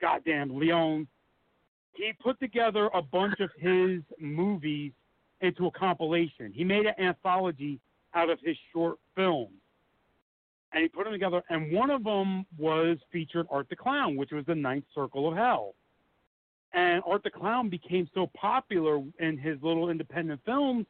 goddamn 0.00 0.58
Leone. 0.58 1.06
He 1.94 2.12
put 2.20 2.38
together 2.40 2.90
a 2.92 3.00
bunch 3.00 3.38
of 3.40 3.50
his 3.58 4.02
movies 4.18 4.92
into 5.40 5.66
a 5.66 5.70
compilation. 5.70 6.52
He 6.52 6.64
made 6.64 6.86
an 6.86 6.94
anthology 6.98 7.80
out 8.14 8.30
of 8.30 8.38
his 8.42 8.56
short 8.72 8.98
films. 9.14 9.50
And 10.72 10.82
he 10.82 10.88
put 10.88 11.04
them 11.04 11.12
together, 11.12 11.42
and 11.48 11.72
one 11.72 11.90
of 11.90 12.04
them 12.04 12.44
was 12.58 12.98
featured 13.12 13.46
Art 13.50 13.68
the 13.68 13.76
Clown, 13.76 14.16
which 14.16 14.32
was 14.32 14.44
the 14.46 14.54
Ninth 14.54 14.84
Circle 14.94 15.28
of 15.28 15.36
Hell. 15.36 15.74
And 16.72 17.02
Art 17.06 17.22
the 17.22 17.30
Clown 17.30 17.68
became 17.68 18.08
so 18.14 18.30
popular 18.36 19.02
in 19.20 19.38
his 19.38 19.58
little 19.62 19.88
independent 19.90 20.40
films 20.44 20.86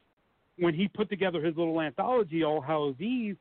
when 0.59 0.75
he 0.75 0.89
put 0.89 1.09
together 1.09 1.41
his 1.41 1.57
little 1.57 1.81
anthology, 1.81 2.43
All 2.43 2.61
Hallows 2.61 3.01
Eve, 3.01 3.37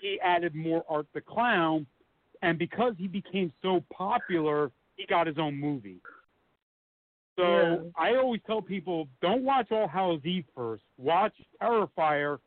he 0.00 0.18
added 0.20 0.54
more 0.54 0.84
Art 0.88 1.06
the 1.14 1.20
Clown. 1.20 1.86
And 2.42 2.58
because 2.58 2.94
he 2.98 3.08
became 3.08 3.52
so 3.62 3.82
popular, 3.92 4.70
he 4.96 5.06
got 5.06 5.26
his 5.26 5.38
own 5.38 5.58
movie. 5.58 5.98
So 7.36 7.42
Yeah. 7.42 7.90
I 7.94 8.16
always 8.16 8.40
tell 8.46 8.62
people 8.62 9.08
don't 9.20 9.42
watch 9.42 9.70
All 9.70 9.86
Hallows 9.86 10.24
Eve 10.24 10.46
first. 10.54 10.82
Watch 10.96 11.34
Terrifier, 11.60 12.40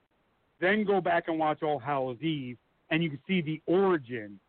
then 0.59 0.83
go 0.83 0.99
back 0.99 1.27
and 1.27 1.37
watch 1.39 1.61
All 1.61 1.79
Hallows 1.79 2.21
Eve, 2.21 2.57
and 2.89 3.03
you 3.03 3.09
can 3.09 3.19
see 3.27 3.41
the 3.41 3.61
origin 3.67 4.39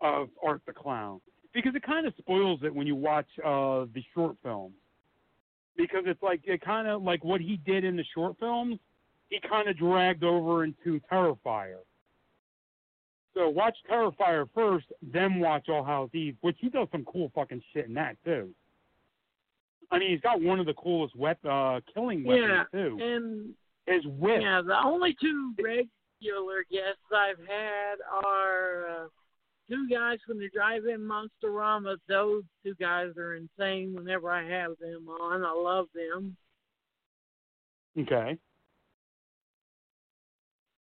of 0.00 0.30
Art 0.42 0.62
the 0.66 0.72
Clown 0.72 1.20
because 1.52 1.74
it 1.74 1.82
kind 1.82 2.06
of 2.06 2.14
spoils 2.18 2.60
it 2.62 2.74
when 2.74 2.86
you 2.86 2.94
watch 2.94 3.26
uh, 3.44 3.86
the 3.94 4.02
short 4.14 4.36
films. 4.42 4.74
Because 5.76 6.02
it's 6.06 6.22
like 6.22 6.40
it 6.44 6.60
kind 6.60 6.88
of 6.88 7.02
like 7.02 7.24
what 7.24 7.40
he 7.40 7.56
did 7.56 7.84
in 7.84 7.96
the 7.96 8.04
short 8.14 8.36
films, 8.40 8.78
he 9.30 9.38
kind 9.48 9.68
of 9.68 9.76
dragged 9.78 10.24
over 10.24 10.64
into 10.64 11.00
Terrifier. 11.10 11.78
So 13.34 13.48
watch 13.48 13.76
Terrifier 13.88 14.48
first, 14.54 14.86
then 15.00 15.38
watch 15.38 15.68
All 15.68 15.84
Hallows 15.84 16.10
Eve, 16.14 16.36
which 16.40 16.56
he 16.60 16.68
does 16.68 16.88
some 16.90 17.04
cool 17.04 17.30
fucking 17.34 17.62
shit 17.72 17.86
in 17.86 17.94
that 17.94 18.16
too. 18.24 18.50
I 19.90 19.98
mean, 19.98 20.10
he's 20.10 20.20
got 20.20 20.40
one 20.40 20.60
of 20.60 20.66
the 20.66 20.74
coolest 20.74 21.16
wep- 21.16 21.44
uh, 21.44 21.80
killing 21.94 22.22
weapons 22.24 22.48
Yeah, 22.48 22.64
too. 22.72 22.98
and 23.00 23.54
His 23.86 24.04
whip. 24.06 24.42
yeah, 24.42 24.60
the 24.60 24.78
only 24.84 25.16
two 25.20 25.54
regular 25.56 26.64
guests 26.70 27.00
I've 27.14 27.38
had 27.38 27.96
are 28.24 28.86
uh, 28.86 29.08
two 29.70 29.88
guys 29.88 30.18
from 30.26 30.38
the 30.38 30.50
Drive-In 30.50 31.00
Monsterama. 31.00 31.96
Those 32.08 32.42
two 32.62 32.74
guys 32.74 33.16
are 33.16 33.36
insane. 33.36 33.94
Whenever 33.94 34.30
I 34.30 34.42
have 34.46 34.72
them 34.78 35.08
on, 35.08 35.42
I 35.44 35.52
love 35.52 35.86
them. 35.94 36.36
Okay. 37.98 38.36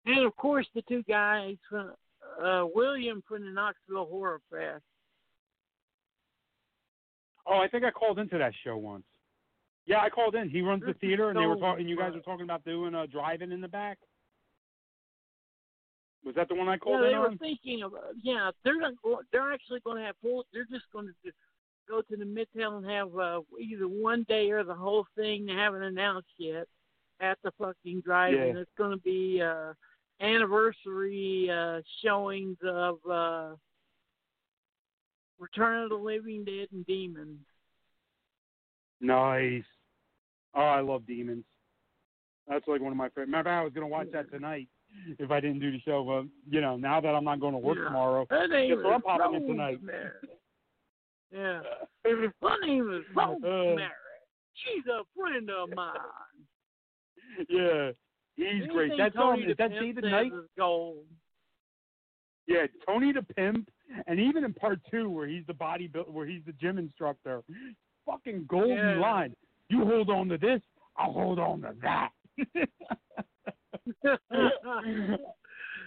And 0.07 0.27
of 0.27 0.35
course, 0.37 0.67
the 0.75 0.83
two 0.89 1.03
guys, 1.05 1.57
from, 1.71 1.93
uh, 2.43 2.67
William 2.75 3.23
from 3.29 3.45
the 3.45 3.51
Knoxville 3.51 4.07
Horror 4.07 4.41
Fest. 4.51 4.83
Oh, 7.59 7.63
I 7.63 7.69
think 7.69 7.85
I 7.85 7.91
called 7.91 8.19
into 8.19 8.39
that 8.39 8.53
show 8.65 8.77
once. 8.77 9.05
Yeah, 9.87 10.01
I 10.01 10.11
called 10.11 10.35
in. 10.35 10.49
He 10.51 10.61
runs 10.61 10.81
the 10.81 10.89
This 10.89 10.97
is 10.97 11.01
theater, 11.01 11.31
and 11.31 11.39
they 11.39 11.47
were 11.47 11.57
talking. 11.57 11.89
You 11.89 11.97
guys 11.97 12.13
were 12.15 12.21
talking 12.21 12.45
about 12.45 12.65
doing 12.65 12.95
a 12.95 13.07
drive-in 13.07 13.53
in 13.53 13.61
the 13.61 13.69
back. 13.69 13.99
Was 16.25 16.35
that 16.35 16.49
the 16.49 16.55
one 16.55 16.69
I 16.69 16.77
called? 16.77 17.01
Yeah, 17.01 17.09
they 17.09 17.15
in 17.15 17.21
were 17.21 17.29
on? 17.29 17.39
thinking 17.39 17.83
of. 17.83 17.95
uh, 17.95 18.13
Yeah, 18.23 18.51
they're 18.65 18.79
not. 18.79 18.93
They're 19.33 19.53
actually 19.53 19.81
going 19.81 19.97
to 19.97 20.05
have 20.05 20.15
full. 20.23 20.45
They're 20.53 20.67
just 20.71 20.85
going 20.93 21.07
to 21.07 21.33
go 21.89 22.03
to 22.03 22.17
the 22.17 22.25
Midtown 22.25 22.79
and 22.79 22.87
have 22.91 23.17
uh, 23.19 23.41
either 23.59 23.89
one 23.89 24.25
day 24.29 24.51
or 24.51 24.63
the 24.63 24.75
whole 24.75 25.07
thing. 25.17 25.47
They 25.47 25.55
haven't 25.55 25.83
announced 25.83 26.29
yet 26.37 26.67
at 27.21 27.39
the 27.43 27.51
fucking 27.59 28.03
drive-in. 28.05 28.57
Yeah. 28.57 28.61
It's 28.61 28.71
going 28.77 28.91
to 28.91 29.03
be 29.03 29.41
uh, 29.43 29.73
anniversary 30.21 31.51
uh, 31.51 31.81
showings 32.05 32.59
of 32.63 32.99
uh, 33.11 33.55
Return 35.39 35.85
of 35.85 35.91
the 35.91 35.97
Living 35.97 36.45
Dead 36.45 36.69
and 36.73 36.85
Demons. 36.87 37.39
Nice. 39.01 39.63
Oh, 40.55 40.61
I 40.63 40.81
love 40.81 41.07
Demons. 41.07 41.45
That's 42.49 42.67
like 42.67 42.81
one 42.81 42.93
of 42.93 42.97
my 42.99 43.09
favorite. 43.11 43.27
Remember, 43.27 43.51
I 43.51 43.63
was 43.63 43.73
gonna 43.73 43.87
watch 43.87 44.09
that 44.13 44.31
tonight 44.31 44.69
if 45.19 45.31
I 45.31 45.39
didn't 45.41 45.61
do 45.61 45.71
the 45.71 45.79
show. 45.81 46.03
But 46.05 46.53
you 46.53 46.61
know, 46.61 46.77
now 46.77 47.01
that 47.01 47.09
I'm 47.15 47.25
not 47.25 47.41
going 47.41 47.53
to 47.53 47.59
work 47.59 47.77
Yeah. 47.79 47.85
tomorrow, 47.85 48.27
Her 48.31 48.49
name 48.49 48.75
guess 48.75 48.85
what 48.85 48.95
I'm 48.95 49.03
popping 49.03 49.35
in 49.43 49.47
tonight. 49.47 49.79
Yeah. 51.31 51.61
Her 52.05 52.57
name 52.67 52.91
is 52.91 53.05
Uh. 53.17 53.21
Rosemary. 53.21 53.91
She's 54.55 54.87
a 54.87 55.03
friend 55.17 55.51
of 55.51 55.69
mine. 55.77 55.93
yeah, 57.49 57.91
he's 58.35 58.67
great. 58.73 58.93
That's 58.99 59.15
Tony 59.15 59.45
um, 59.45 59.51
is 59.51 59.57
that 59.59 59.71
David 59.71 60.05
Knight? 60.05 60.33
gold. 60.57 61.05
Yeah, 62.49 62.67
Tony 62.87 63.13
the 63.13 63.23
Pimp, 63.23 63.69
and 64.07 64.21
even 64.21 64.45
in 64.45 64.53
part 64.55 64.81
two 64.91 65.09
where 65.11 65.27
he's 65.27 65.45
the 65.47 65.55
body 65.55 65.91
where 66.11 66.27
he's 66.27 66.43
the 66.47 66.53
gym 66.53 66.79
instructor, 66.79 67.43
fucking 68.07 68.47
golden 68.49 68.77
Yeah. 68.77 68.99
line. 68.99 69.35
You 69.71 69.85
hold 69.85 70.09
on 70.11 70.29
to 70.31 70.39
this, 70.39 70.61
I'll 70.97 71.13
hold 71.13 71.39
on 71.39 71.61
to 71.63 71.75
that. 71.83 72.11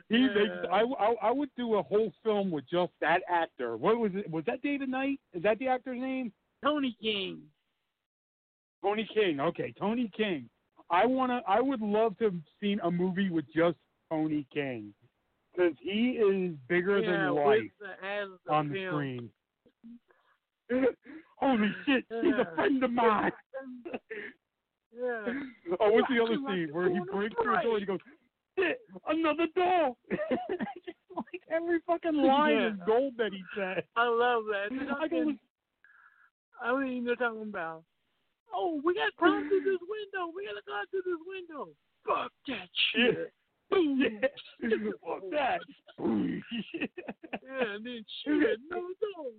he 0.10 0.28
makes. 0.28 0.52
I, 0.72 0.82
I 0.82 1.16
I 1.22 1.32
would 1.32 1.50
do 1.58 1.76
a 1.76 1.84
whole 1.84 2.12
film 2.24 2.52
with 2.52 2.66
just 2.70 2.92
that 3.02 3.22
actor. 3.30 3.78
What 3.78 3.98
was 4.00 4.12
it? 4.16 4.30
Was 4.30 4.44
that 4.46 4.62
David 4.62 4.90
Knight? 4.90 5.20
Is 5.34 5.44
that 5.44 5.60
the 5.60 5.68
actor's 5.68 6.00
name? 6.00 6.32
Tony 6.64 6.96
King. 7.02 7.40
Tony 8.84 9.08
King. 9.14 9.40
Okay, 9.40 9.74
Tony 9.80 10.12
King. 10.16 10.50
I 10.90 11.06
wanna. 11.06 11.42
I 11.48 11.62
would 11.62 11.82
love 11.82 12.18
to 12.18 12.26
have 12.26 12.36
seen 12.60 12.80
a 12.84 12.92
movie 12.92 13.30
with 13.30 13.46
just 13.56 13.78
Tony 14.10 14.46
King 14.54 14.94
because 15.56 15.74
he 15.82 16.12
is 16.20 16.54
bigger 16.68 17.00
yeah, 17.00 17.12
than 17.12 17.36
life 17.36 17.62
the, 17.80 18.52
on 18.54 18.70
the 18.70 18.74
film. 18.74 18.90
screen. 18.94 19.30
Holy 21.38 21.72
shit, 21.86 22.06
he's 22.10 22.34
a 22.34 22.56
friend 22.56 22.84
of 22.84 22.92
mine. 22.92 23.32
Yeah. 24.94 25.24
oh, 25.80 25.90
what's 25.92 26.08
the 26.10 26.22
other 26.22 26.36
scene 26.36 26.68
where 26.74 26.90
he 26.90 27.00
breaks 27.10 27.34
through 27.42 27.58
a 27.58 27.64
door 27.64 27.78
and 27.78 27.80
he 27.80 27.86
goes, 27.86 28.00
shit, 28.60 28.80
another 29.08 29.48
door. 29.56 29.96
Just 30.12 31.00
like 31.16 31.42
every 31.50 31.80
fucking 31.88 32.14
line 32.14 32.52
Yeah. 32.60 32.68
is 32.72 32.74
gold 32.86 33.14
that 33.18 33.32
he 33.32 33.42
said. 33.56 33.86
I 33.96 34.04
love 34.10 34.44
that. 34.52 34.68
They're 34.70 34.92
I 34.94 35.00
talking- 35.08 35.40
go, 36.62 36.68
I 36.68 36.84
mean, 36.84 37.06
they're 37.06 37.16
talking 37.16 37.44
about, 37.44 37.84
oh, 38.54 38.82
we 38.84 38.94
got 38.94 39.06
to 39.06 39.12
climb 39.18 39.48
through 39.48 39.64
this 39.64 39.80
window. 39.80 40.30
We 40.36 40.46
got 40.46 40.60
to 40.60 40.64
climb 40.68 40.86
through 40.92 41.08
this 41.08 41.24
window. 41.26 41.70
Fuck 42.06 42.32
that 42.50 42.68
shit. 42.94 43.32
Yeah, 43.72 44.28
fuck 45.06 45.22
that. 45.32 45.60
Yeah, 46.00 47.74
and 47.76 47.86
then 47.86 48.06
shoot 48.24 48.44
it. 48.44 48.60
No, 48.70 48.78
no. 48.78 49.32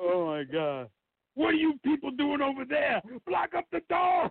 oh 0.00 0.26
my 0.26 0.44
god. 0.44 0.88
What 1.34 1.48
are 1.48 1.54
you 1.54 1.78
people 1.84 2.10
doing 2.10 2.42
over 2.42 2.64
there? 2.64 3.00
Block 3.26 3.54
up 3.56 3.64
the 3.72 3.80
doors. 3.88 4.30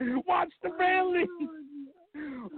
Watch 0.26 0.52
the 0.62 0.70
family. 0.78 1.24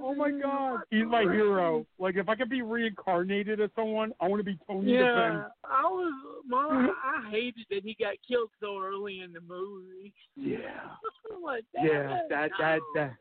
Oh 0.02 0.14
my 0.14 0.30
god. 0.30 0.80
He's 0.90 1.04
my 1.06 1.22
hero. 1.22 1.84
Like 1.98 2.16
if 2.16 2.28
I 2.28 2.34
could 2.34 2.48
be 2.48 2.62
reincarnated 2.62 3.60
as 3.60 3.70
someone, 3.76 4.12
I 4.20 4.26
want 4.26 4.40
to 4.40 4.44
be 4.44 4.58
Tony 4.66 4.92
Yeah, 4.92 5.02
the 5.02 5.46
I 5.64 5.82
was, 5.82 6.12
Mom, 6.46 6.90
I 7.04 7.30
hated 7.30 7.66
that 7.70 7.82
he 7.84 7.94
got 8.00 8.14
killed 8.26 8.50
so 8.60 8.80
early 8.80 9.20
in 9.20 9.32
the 9.32 9.40
movie. 9.40 10.14
Yeah. 10.36 10.58
Like, 11.44 11.64
Yeah, 11.74 12.02
"Damn, 12.02 12.28
that 12.28 12.50
no." 12.50 12.56
that 12.58 12.80
that. 12.94 13.12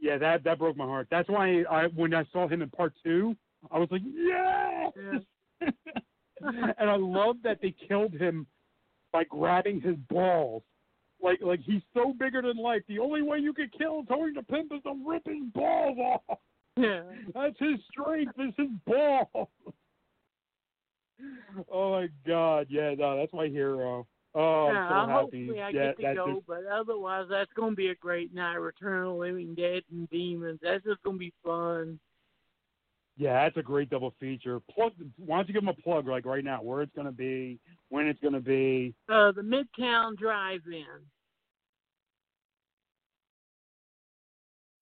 Yeah, 0.00 0.16
that 0.18 0.44
that 0.44 0.58
broke 0.58 0.76
my 0.76 0.86
heart. 0.86 1.08
That's 1.10 1.28
why 1.28 1.62
I 1.70 1.84
when 1.94 2.14
I 2.14 2.24
saw 2.32 2.48
him 2.48 2.62
in 2.62 2.70
part 2.70 2.94
two, 3.04 3.36
I 3.70 3.78
was 3.78 3.88
like, 3.90 4.02
yes. 4.04 5.22
and 6.40 6.90
I 6.90 6.96
love 6.96 7.36
that 7.44 7.58
they 7.60 7.74
killed 7.86 8.14
him 8.14 8.46
by 9.12 9.24
grabbing 9.24 9.80
his 9.80 9.96
balls. 10.08 10.62
Like 11.22 11.40
like 11.42 11.60
he's 11.60 11.82
so 11.92 12.14
bigger 12.18 12.40
than 12.40 12.56
life. 12.56 12.82
The 12.88 12.98
only 12.98 13.22
way 13.22 13.38
you 13.38 13.52
could 13.52 13.76
kill 13.76 14.04
Tony 14.04 14.32
the 14.34 14.42
Pimp 14.42 14.72
is 14.72 14.82
to 14.84 14.94
rip 15.06 15.26
his 15.26 15.52
balls 15.54 15.98
off. 15.98 16.38
Yeah. 16.76 17.02
That's 17.34 17.58
his 17.58 17.78
strength. 17.90 18.32
Is 18.38 18.54
his 18.56 18.68
balls. 18.86 19.48
oh 21.70 21.90
my 21.90 22.08
God! 22.26 22.68
Yeah, 22.70 22.94
no, 22.96 23.18
that's 23.18 23.34
my 23.34 23.48
hero. 23.48 24.06
Oh, 24.34 24.68
I'm 24.68 24.88
so 24.88 24.94
happy. 24.94 25.12
hopefully 25.12 25.60
I 25.60 25.68
yeah, 25.70 25.92
get 25.92 25.96
to 25.96 26.14
go, 26.14 26.34
just- 26.34 26.46
but 26.46 26.64
otherwise 26.66 27.26
that's 27.28 27.52
gonna 27.54 27.74
be 27.74 27.88
a 27.88 27.94
great 27.96 28.32
night. 28.32 28.54
Return 28.54 29.06
of 29.06 29.16
Living 29.16 29.54
Dead 29.54 29.82
and 29.90 30.08
Demons. 30.10 30.60
That's 30.62 30.84
just 30.84 31.02
gonna 31.02 31.18
be 31.18 31.32
fun. 31.44 31.98
Yeah, 33.16 33.42
that's 33.44 33.56
a 33.58 33.62
great 33.62 33.90
double 33.90 34.14
feature. 34.18 34.60
Plug. 34.60 34.92
Why 35.18 35.36
don't 35.36 35.48
you 35.48 35.52
give 35.52 35.62
them 35.62 35.68
a 35.68 35.82
plug 35.82 36.08
like 36.08 36.24
right 36.24 36.42
now? 36.42 36.62
Where 36.62 36.80
it's 36.80 36.94
going 36.94 37.06
to 37.06 37.12
be, 37.12 37.58
when 37.90 38.06
it's 38.06 38.20
going 38.20 38.32
to 38.32 38.40
be. 38.40 38.94
Uh, 39.10 39.30
the 39.32 39.42
Midtown 39.42 40.16
Drive-In 40.16 40.86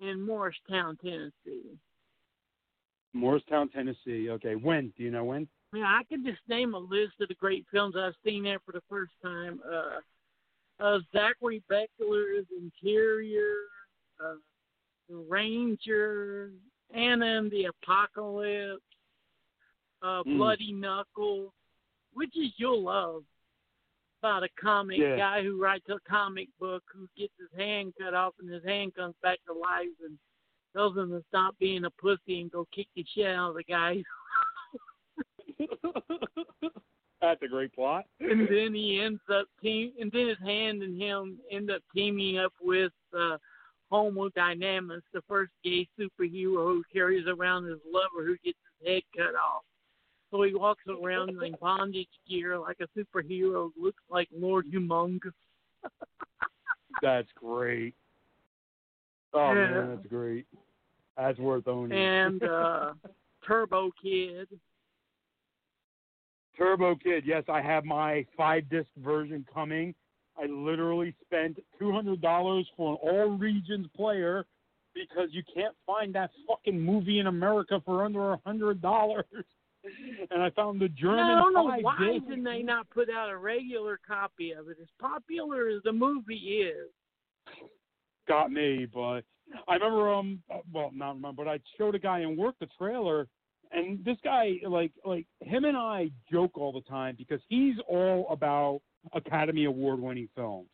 in 0.01 0.23
Morristown, 0.23 0.97
Tennessee. 1.03 1.77
Morristown, 3.13 3.71
Tennessee. 3.71 4.31
Okay, 4.31 4.55
when? 4.55 4.93
Do 4.97 5.03
you 5.03 5.11
know 5.11 5.25
when? 5.25 5.49
Yeah, 5.75 5.85
I 5.85 6.03
can 6.09 6.25
just 6.25 6.41
name 6.49 6.75
a 6.75 6.79
list 6.79 7.15
of 7.21 7.29
the 7.29 7.35
great 7.35 7.67
films 7.71 7.95
I've 7.97 8.15
seen 8.25 8.45
there 8.45 8.59
for 8.65 8.73
the 8.73 8.83
first 8.89 9.13
time. 9.23 9.61
Uh, 9.71 10.01
uh, 10.81 10.99
Zachary 11.13 11.63
Beckler's 11.71 12.47
Interior, 12.57 13.55
uh, 14.25 14.35
The 15.09 15.17
Ranger, 15.17 16.53
Anna 16.95 17.39
and 17.39 17.51
the 17.51 17.67
Apocalypse, 17.67 18.83
uh, 20.01 20.23
Mm. 20.23 20.37
Bloody 20.39 20.73
Knuckles, 20.73 21.53
which 22.13 22.35
is 22.37 22.53
you'll 22.59 22.83
love. 22.83 23.25
About 24.21 24.43
a 24.43 24.49
comic 24.61 24.99
Yeah. 24.99 25.17
guy 25.17 25.43
who 25.45 25.61
writes 25.63 25.89
a 25.91 26.01
comic 26.01 26.49
book 26.59 26.83
who 26.93 27.09
gets 27.17 27.37
his 27.39 27.53
hand 27.53 27.95
cut 27.97 28.15
off 28.15 28.35
and 28.41 28.49
his 28.51 28.65
hand 28.65 28.95
comes 28.95 29.15
back 29.23 29.39
to 29.45 29.53
life 29.53 29.87
and 30.03 30.19
tells 30.73 30.97
him 30.97 31.11
to 31.11 31.23
stop 31.29 31.57
being 31.59 31.85
a 31.85 31.91
pussy 31.91 32.41
and 32.41 32.51
go 32.51 32.65
kick 32.73 32.89
the 32.97 33.05
shit 33.05 33.27
out 33.27 33.51
of 33.51 33.55
the 33.57 33.63
guy 33.65 34.03
That's 37.21 37.43
a 37.43 37.49
great 37.49 37.73
plot. 37.73 38.05
and 38.21 38.47
then 38.49 38.75
he 38.75 39.01
ends 39.03 39.21
up 39.33 39.47
team 39.63 39.93
and 40.01 40.11
then 40.13 40.29
his 40.29 40.39
hand 40.45 40.83
and 40.83 41.01
him 41.01 41.39
end 41.51 41.71
up 41.71 41.83
teaming 41.95 42.39
up 42.39 42.53
with 42.63 42.93
uh 43.19 43.37
Homo 43.91 44.29
Dynamis, 44.31 45.01
the 45.15 45.23
first 45.27 45.51
gay 45.65 45.89
superhero 45.99 46.73
who 46.75 46.83
carries 46.93 47.27
around 47.27 47.65
his 47.65 47.79
lover 47.91 48.25
who 48.27 48.37
gets 48.45 48.59
his 48.81 48.89
head 48.89 49.03
cut 49.17 49.35
off. 49.35 49.63
So 50.31 50.43
he 50.43 50.55
walks 50.55 50.83
around 50.87 51.31
in 51.43 51.57
bondage 51.61 52.07
gear 52.29 52.59
like 52.59 52.77
a 52.81 52.89
superhero, 52.99 53.71
looks 53.81 54.03
like 54.11 54.29
Lord 54.37 54.67
Humungus. 54.73 55.33
That's 57.03 57.29
great. 57.35 57.95
Oh 59.35 59.55
Yeah. 59.55 59.71
man, 59.71 59.89
that's 59.97 60.07
great. 60.09 60.47
That's 61.17 61.39
worth 61.39 61.67
owning. 61.69 61.99
And 61.99 62.43
uh 62.43 62.93
Turbo 63.47 63.91
Kid. 64.03 64.49
Turbo 66.59 66.97
Kid. 66.97 67.25
Yes, 67.25 67.45
I 67.49 67.63
have 67.63 67.85
my 67.85 68.27
five 68.37 68.69
disc 68.69 68.89
version 68.99 69.47
coming. 69.53 69.95
I 70.37 70.47
literally 70.47 71.15
spent 71.25 71.59
two 71.79 71.93
hundred 71.93 72.21
dollars 72.21 72.67
for 72.77 72.93
an 72.93 72.99
all 73.03 73.29
regions 73.39 73.87
player 73.97 74.45
because 74.95 75.29
you 75.31 75.43
can't 75.55 75.75
find 75.87 76.15
that 76.15 76.31
fucking 76.47 76.79
movie 76.79 77.21
in 77.21 77.29
America 77.29 77.81
for 77.85 78.05
under 78.05 78.33
a 78.33 78.41
hundred 78.45 78.83
dollars. 78.83 79.25
And 80.33 80.43
I 80.43 80.51
found 80.51 80.81
the 80.81 80.89
German 80.89 81.21
I 81.21 81.39
don't 81.39 81.55
know 81.55 81.73
why 81.81 81.97
disc. 82.13 82.27
didn't 82.27 82.45
they 82.45 82.63
not 82.63 82.91
put 82.91 83.09
out 83.09 83.31
a 83.31 83.39
regular 83.39 83.99
copy 84.07 84.51
of 84.51 84.69
it? 84.69 84.77
As 84.83 84.89
popular 85.01 85.69
as 85.69 85.83
the 85.85 85.93
movie 85.93 86.35
is. 86.35 86.89
got 88.27 88.51
me, 88.51 88.87
but 88.93 89.23
I 89.69 89.75
remember 89.75 90.13
um 90.13 90.43
well 90.75 90.91
not 90.93 91.15
remember, 91.15 91.45
but 91.45 91.49
I 91.49 91.61
showed 91.79 91.95
a 91.95 91.99
guy 91.99 92.21
in 92.21 92.37
work 92.37 92.57
the 92.61 92.67
trailer 92.77 93.29
and 93.73 94.05
this 94.05 94.17
guy 94.25 94.55
like 94.67 94.93
like 95.05 95.27
him 95.41 95.65
and 95.65 95.77
I 95.77 96.11
joke 96.31 96.57
all 96.57 96.73
the 96.73 96.89
time 96.89 97.15
because 97.17 97.41
he's 97.49 97.77
all 97.89 98.27
about 98.31 98.81
Academy 99.15 99.65
Award 99.65 100.01
winning 100.01 100.29
films. 100.35 100.69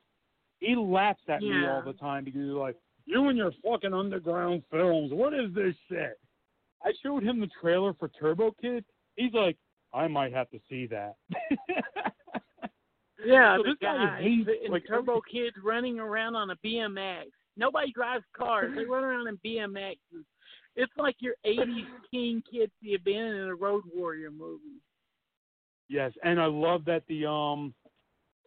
He 0.61 0.75
laughs 0.77 1.23
at 1.29 1.43
me 1.43 1.67
all 1.67 1.83
the 1.83 1.93
time 1.95 2.25
because 2.25 2.41
he's 2.41 2.51
like, 2.51 2.77
"You 3.05 3.29
and 3.29 3.37
your 3.37 3.53
fucking 3.65 3.93
underground 3.93 4.63
films. 4.71 5.13
What 5.13 5.35
is 5.35 5.53
this 5.55 5.75
shit?" 5.89 6.19
I 6.85 6.93
showed 7.03 7.23
him 7.23 7.41
the 7.41 7.49
trailer 7.61 7.95
for 7.95 8.09
Turbo 8.09 8.55
Kid. 8.61 8.85
He's 9.17 9.33
like, 9.33 9.57
"I 9.93 10.07
might 10.09 10.33
have 10.33 10.51
to 10.51 10.61
see 10.69 10.87
that." 10.87 11.17
Yeah, 13.25 13.57
So 13.57 13.63
this 13.63 13.77
guy 13.81 13.97
guy 13.97 14.23
hates, 14.23 14.49
in 14.65 14.73
like, 14.73 14.87
Turbo 14.87 15.21
Kids 15.31 15.57
running 15.63 15.99
around 15.99 16.37
on 16.37 16.51
a 16.51 16.57
BMX. 16.57 17.27
Nobody 17.57 17.93
drives 17.93 18.25
cars. 18.37 18.73
They 18.75 18.85
run 18.85 19.05
around 19.05 19.29
in 19.29 19.39
BMXs. 19.39 20.25
It's 20.77 20.93
like 20.97 21.17
your 21.21 21.35
'80s 21.47 21.87
teen 22.11 22.43
kids 22.51 22.73
have 22.91 23.05
been 23.05 23.15
in 23.17 23.49
a 23.49 23.55
Road 23.55 23.85
Warrior 23.95 24.31
movie. 24.31 24.81
Yes, 25.89 26.13
and 26.23 26.41
I 26.41 26.47
love 26.47 26.85
that 26.87 27.03
the 27.09 27.27
um 27.27 27.75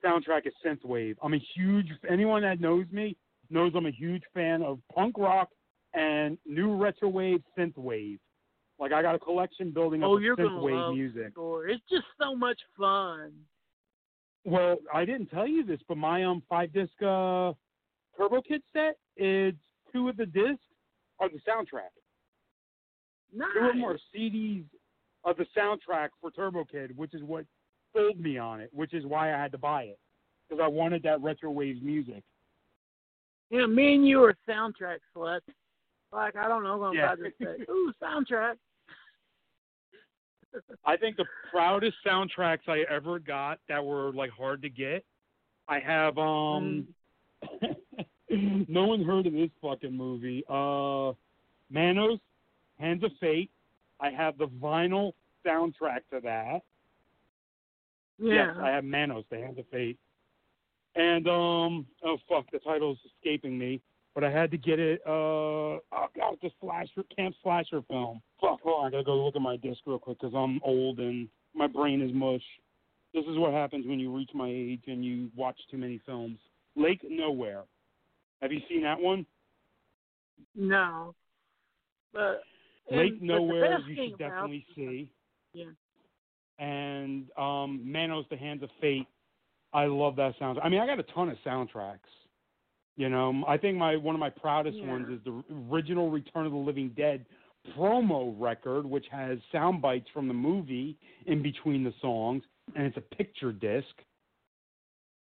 soundtrack 0.04 0.46
is 0.48 0.54
synthwave. 0.66 1.16
I'm 1.24 1.34
a 1.34 1.42
huge 1.56 1.88
anyone 2.10 2.42
that 2.42 2.60
knows 2.60 2.86
me 2.92 3.16
knows 3.50 3.72
I'm 3.76 3.86
a 3.86 3.92
huge 3.92 4.24
fan 4.34 4.62
of 4.62 4.80
punk 4.94 5.18
rock 5.18 5.50
and 5.94 6.38
new 6.46 6.76
retro 6.76 7.08
wave 7.10 7.42
synthwave. 7.58 8.20
Like 8.80 8.92
I 8.92 9.02
got 9.02 9.16
a 9.16 9.20
collection 9.20 9.72
building 9.72 10.04
up 10.04 10.10
Oh, 10.12 10.18
of 10.18 10.22
synthwave 10.22 10.72
love 10.72 10.94
music. 10.96 11.34
the. 11.36 11.66
It's 11.70 11.84
just 11.90 12.06
so 12.22 12.36
much 12.36 12.60
fun. 12.78 13.32
Well, 14.44 14.78
I 14.94 15.06
didn't 15.06 15.28
tell 15.28 15.48
you 15.48 15.64
this, 15.66 15.80
but 15.88 15.98
my 15.98 16.24
um 16.26 16.44
five 16.50 16.74
disc 16.74 16.92
uh 17.02 17.54
Turbo 18.18 18.42
Kid 18.42 18.64
set, 18.74 18.98
it's 19.16 19.58
two 19.94 20.10
of 20.10 20.18
the 20.18 20.26
discs 20.26 20.64
are 21.20 21.30
the 21.30 21.40
soundtrack. 21.48 21.94
Nice. 23.36 23.48
Two 23.54 23.66
of 23.66 23.74
them 23.76 23.84
are 23.84 23.98
CDs 24.16 24.66
of 25.24 25.38
the 25.38 25.46
soundtrack 25.56 26.10
for 26.22 26.32
Turbo 26.32 26.64
Kid, 26.66 26.96
which 26.98 27.14
is 27.14 27.22
what 27.24 27.46
sold 27.96 28.20
me 28.20 28.38
on 28.38 28.62
it, 28.62 28.70
which 28.74 28.94
is 28.94 29.06
why 29.06 29.34
I 29.34 29.38
had 29.38 29.52
to 29.52 29.58
buy 29.58 29.84
it 29.84 30.00
because 30.48 30.62
I 30.64 30.68
wanted 30.68 31.04
that 31.04 31.22
retro 31.22 31.52
waves 31.52 31.80
music. 31.82 32.24
Know, 33.52 33.68
me 33.68 33.96
and 33.96 34.08
you 34.08 34.24
are 34.24 34.36
soundtrack 34.48 34.98
sluts. 35.16 35.42
Like 36.12 36.36
I 36.36 36.48
don't 36.48 36.64
know, 36.64 36.82
I'm 36.84 36.96
Yeah. 36.96 37.14
about 37.14 37.20
to 37.20 37.32
say, 37.42 37.66
ooh, 37.70 37.94
soundtrack. 38.02 38.56
I 40.86 40.98
think 40.98 41.18
the 41.18 41.26
proudest 41.52 41.98
soundtracks 42.06 42.68
I 42.68 42.82
ever 42.90 43.20
got 43.20 43.60
that 43.68 43.84
were 43.84 44.12
like 44.14 44.32
hard 44.32 44.62
to 44.64 44.70
get. 44.70 45.04
I 45.68 45.80
have 45.80 46.18
um 46.18 46.88
no 48.30 48.86
one 48.88 49.04
heard 49.04 49.28
of 49.28 49.34
this 49.34 49.50
fucking 49.62 49.94
movie. 49.96 50.44
Uh 50.50 51.12
Manos, 51.70 52.20
Hands 52.80 53.04
of 53.04 53.12
Fate. 53.20 53.50
I 54.00 54.10
have 54.10 54.38
the 54.38 54.48
vinyl 54.48 55.14
soundtrack 55.46 56.02
to 56.12 56.20
that. 56.24 56.62
Yeah. 58.20 58.48
Yes, 58.48 58.56
I 58.62 58.70
have 58.70 58.84
Manos, 58.84 59.26
the 59.30 59.38
Hands 59.38 59.58
of 59.58 59.66
Fate. 59.72 59.98
And 60.96 61.28
um 61.28 61.86
oh 62.04 62.18
fuck, 62.28 62.50
the 62.52 62.60
title's 62.60 62.98
escaping 63.06 63.58
me. 63.58 63.82
But 64.16 64.24
I 64.24 64.32
had 64.32 64.50
to 64.52 64.58
get 64.58 64.80
it 64.80 65.02
uh 65.06 65.12
oh 65.12 65.80
god, 66.16 66.38
the 66.42 66.50
slasher 66.60 67.04
camp 67.16 67.36
slasher 67.44 67.84
film. 67.88 68.22
Fuck, 68.42 68.62
hold 68.62 68.86
on, 68.86 68.88
I 68.88 68.92
gotta 68.92 69.04
go 69.04 69.24
look 69.24 69.36
at 69.36 69.42
my 69.42 69.58
disc 69.58 69.82
real 69.86 70.00
quick 70.00 70.20
because 70.20 70.34
I'm 70.36 70.60
old 70.64 71.00
and 71.00 71.28
my 71.54 71.68
brain 71.68 72.02
is 72.02 72.12
mush. 72.14 72.42
This 73.14 73.26
is 73.26 73.38
what 73.38 73.54
happens 73.54 73.86
when 73.88 74.00
you 74.00 74.16
reach 74.16 74.32
my 74.34 74.50
age 74.50 74.82
and 74.88 75.04
you 75.06 75.30
watch 75.36 75.58
too 75.72 75.78
many 75.78 76.02
films. 76.06 76.38
Lake 76.76 77.02
Nowhere. 77.08 77.64
Have 78.42 78.52
you 78.52 78.62
seen 78.70 78.84
that 78.84 79.00
one? 79.00 79.26
No. 80.56 81.16
But 82.14 82.44
Lake 82.92 83.12
and- 83.14 83.20
but 83.20 83.20
the 83.22 83.26
Nowhere 83.34 83.80
you 83.88 83.96
should 84.10 84.18
definitely 84.18 84.66
see. 84.76 85.10
Yeah. 85.54 85.66
and 86.60 87.28
um, 87.38 87.82
Manos, 87.84 88.26
The 88.30 88.38
Hands 88.38 88.62
of 88.64 88.70
Fate. 88.82 89.08
I 89.74 89.86
love 89.86 90.16
that 90.16 90.34
sound. 90.40 90.60
I 90.64 90.70
mean, 90.70 90.80
I 90.80 90.86
got 90.88 91.00
a 91.00 91.04
ton 91.04 91.30
of 91.30 91.38
soundtracks. 91.46 92.00
You 92.96 93.10
know, 93.10 93.44
I 93.48 93.58
think 93.58 93.78
my 93.78 93.96
one 93.96 94.16
of 94.16 94.20
my 94.20 94.30
proudest 94.30 94.78
Yeah. 94.78 94.88
ones 94.88 95.08
is 95.10 95.24
the 95.24 95.44
original 95.72 96.10
Return 96.10 96.46
of 96.48 96.52
the 96.52 96.58
Living 96.58 96.90
Dead 96.98 97.26
promo 97.78 98.34
record, 98.40 98.86
which 98.86 99.06
has 99.12 99.38
sound 99.52 99.82
bites 99.82 100.08
from 100.14 100.28
the 100.28 100.34
movie 100.34 100.98
in 101.26 101.42
between 101.44 101.84
the 101.84 101.94
songs, 102.02 102.44
and 102.76 102.86
it's 102.88 102.98
a 102.98 103.02
picture 103.16 103.52
disc. 103.52 103.94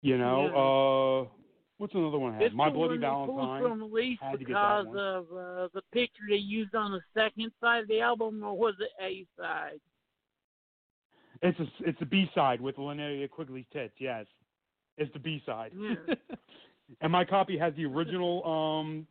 You 0.03 0.19
know, 0.19 1.27
uh, 1.27 1.44
what's 1.79 1.95
another 1.95 2.19
one 2.19 2.33
I 2.33 2.35
have? 2.37 2.43
It's 2.43 2.55
My 2.55 2.71
Bloody 2.71 2.99
one 2.99 3.01
they 3.01 3.07
pulled 3.07 3.27
Valentine. 3.27 3.63
from 3.63 3.81
release 3.93 4.19
Had 4.21 4.33
to 4.33 4.39
get 4.39 4.49
that 4.55 4.85
because 4.85 4.97
of 4.99 5.25
uh, 5.37 5.69
the 5.75 5.83
picture 5.93 6.23
they 6.29 6.37
used 6.37 6.75
on 6.75 6.93
the 6.93 7.01
second 7.15 7.51
side 7.61 7.83
of 7.83 7.89
the 7.89 8.01
album, 8.01 8.43
or 8.43 8.57
was 8.57 8.75
it 8.81 8.91
A 9.03 9.27
side? 9.41 9.81
It's 11.43 11.59
a 11.59 11.67
it's 11.81 12.01
a 12.01 12.07
B 12.07 12.27
side 12.35 12.61
with 12.61 12.77
Linnea 12.77 13.29
Quigley's 13.29 13.67
tits. 13.73 13.95
Yes, 13.99 14.27
it's 14.97 15.13
the 15.13 15.19
B 15.19 15.43
side. 15.45 15.73
Yeah. 15.79 16.15
and 17.01 17.13
my 17.13 17.25
copy 17.25 17.59
has 17.59 17.75
the 17.77 17.85
original 17.85 18.43
um 18.47 19.07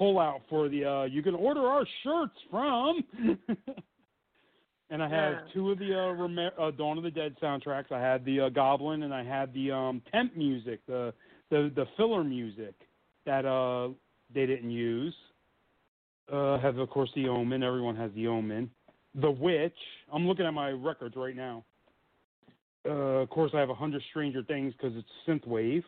pullout 0.00 0.40
for 0.48 0.68
the 0.68 0.84
uh 0.84 1.04
you 1.04 1.22
can 1.22 1.34
order 1.34 1.60
our 1.66 1.84
shirts 2.02 2.36
from. 2.50 3.04
and 4.90 5.02
I 5.02 5.08
have 5.08 5.32
Yeah. 5.34 5.40
two 5.52 5.70
of 5.72 5.78
the 5.78 6.50
uh, 6.58 6.62
uh 6.62 6.70
Dawn 6.70 6.98
of 6.98 7.04
the 7.04 7.10
Dead 7.10 7.36
soundtracks. 7.42 7.90
I 7.90 8.00
had 8.00 8.24
the 8.24 8.42
uh, 8.42 8.48
Goblin 8.48 9.02
and 9.02 9.12
I 9.12 9.24
had 9.24 9.52
the 9.52 9.72
um 9.72 10.00
temp 10.12 10.36
music, 10.36 10.80
the 10.86 11.12
the 11.50 11.70
the 11.74 11.86
filler 11.96 12.24
music 12.24 12.74
that 13.24 13.44
uh 13.44 13.88
they 14.34 14.46
didn't 14.46 14.70
use. 14.70 15.14
Uh 16.32 16.58
have 16.58 16.78
of 16.78 16.90
course 16.90 17.10
the 17.14 17.28
Omen. 17.28 17.62
Everyone 17.62 17.96
has 17.96 18.10
the 18.14 18.26
Omen. 18.26 18.70
The 19.14 19.30
Witch. 19.30 19.76
I'm 20.12 20.26
looking 20.26 20.44
at 20.46 20.52
my 20.52 20.70
records 20.70 21.16
right 21.16 21.36
now. 21.36 21.64
Uh, 22.86 23.22
of 23.22 23.30
course, 23.30 23.50
I 23.54 23.58
have 23.58 23.70
a 23.70 23.74
hundred 23.74 24.02
Stranger 24.10 24.42
Things 24.42 24.72
because 24.74 24.96
it's 24.96 25.08
synthwave. 25.26 25.82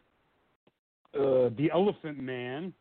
Uh, 1.15 1.51
the 1.57 1.71
Elephant 1.73 2.19
Man, 2.19 2.73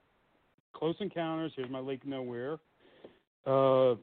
Close 0.74 0.96
Encounters. 1.00 1.52
Here's 1.56 1.70
my 1.70 1.80
Lake 1.80 2.06
Nowhere. 2.06 2.58
Uh, 3.46 3.96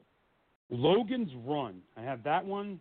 Logan's 0.69 1.31
Run. 1.45 1.81
I 1.97 2.01
have 2.01 2.23
that 2.23 2.45
one. 2.45 2.79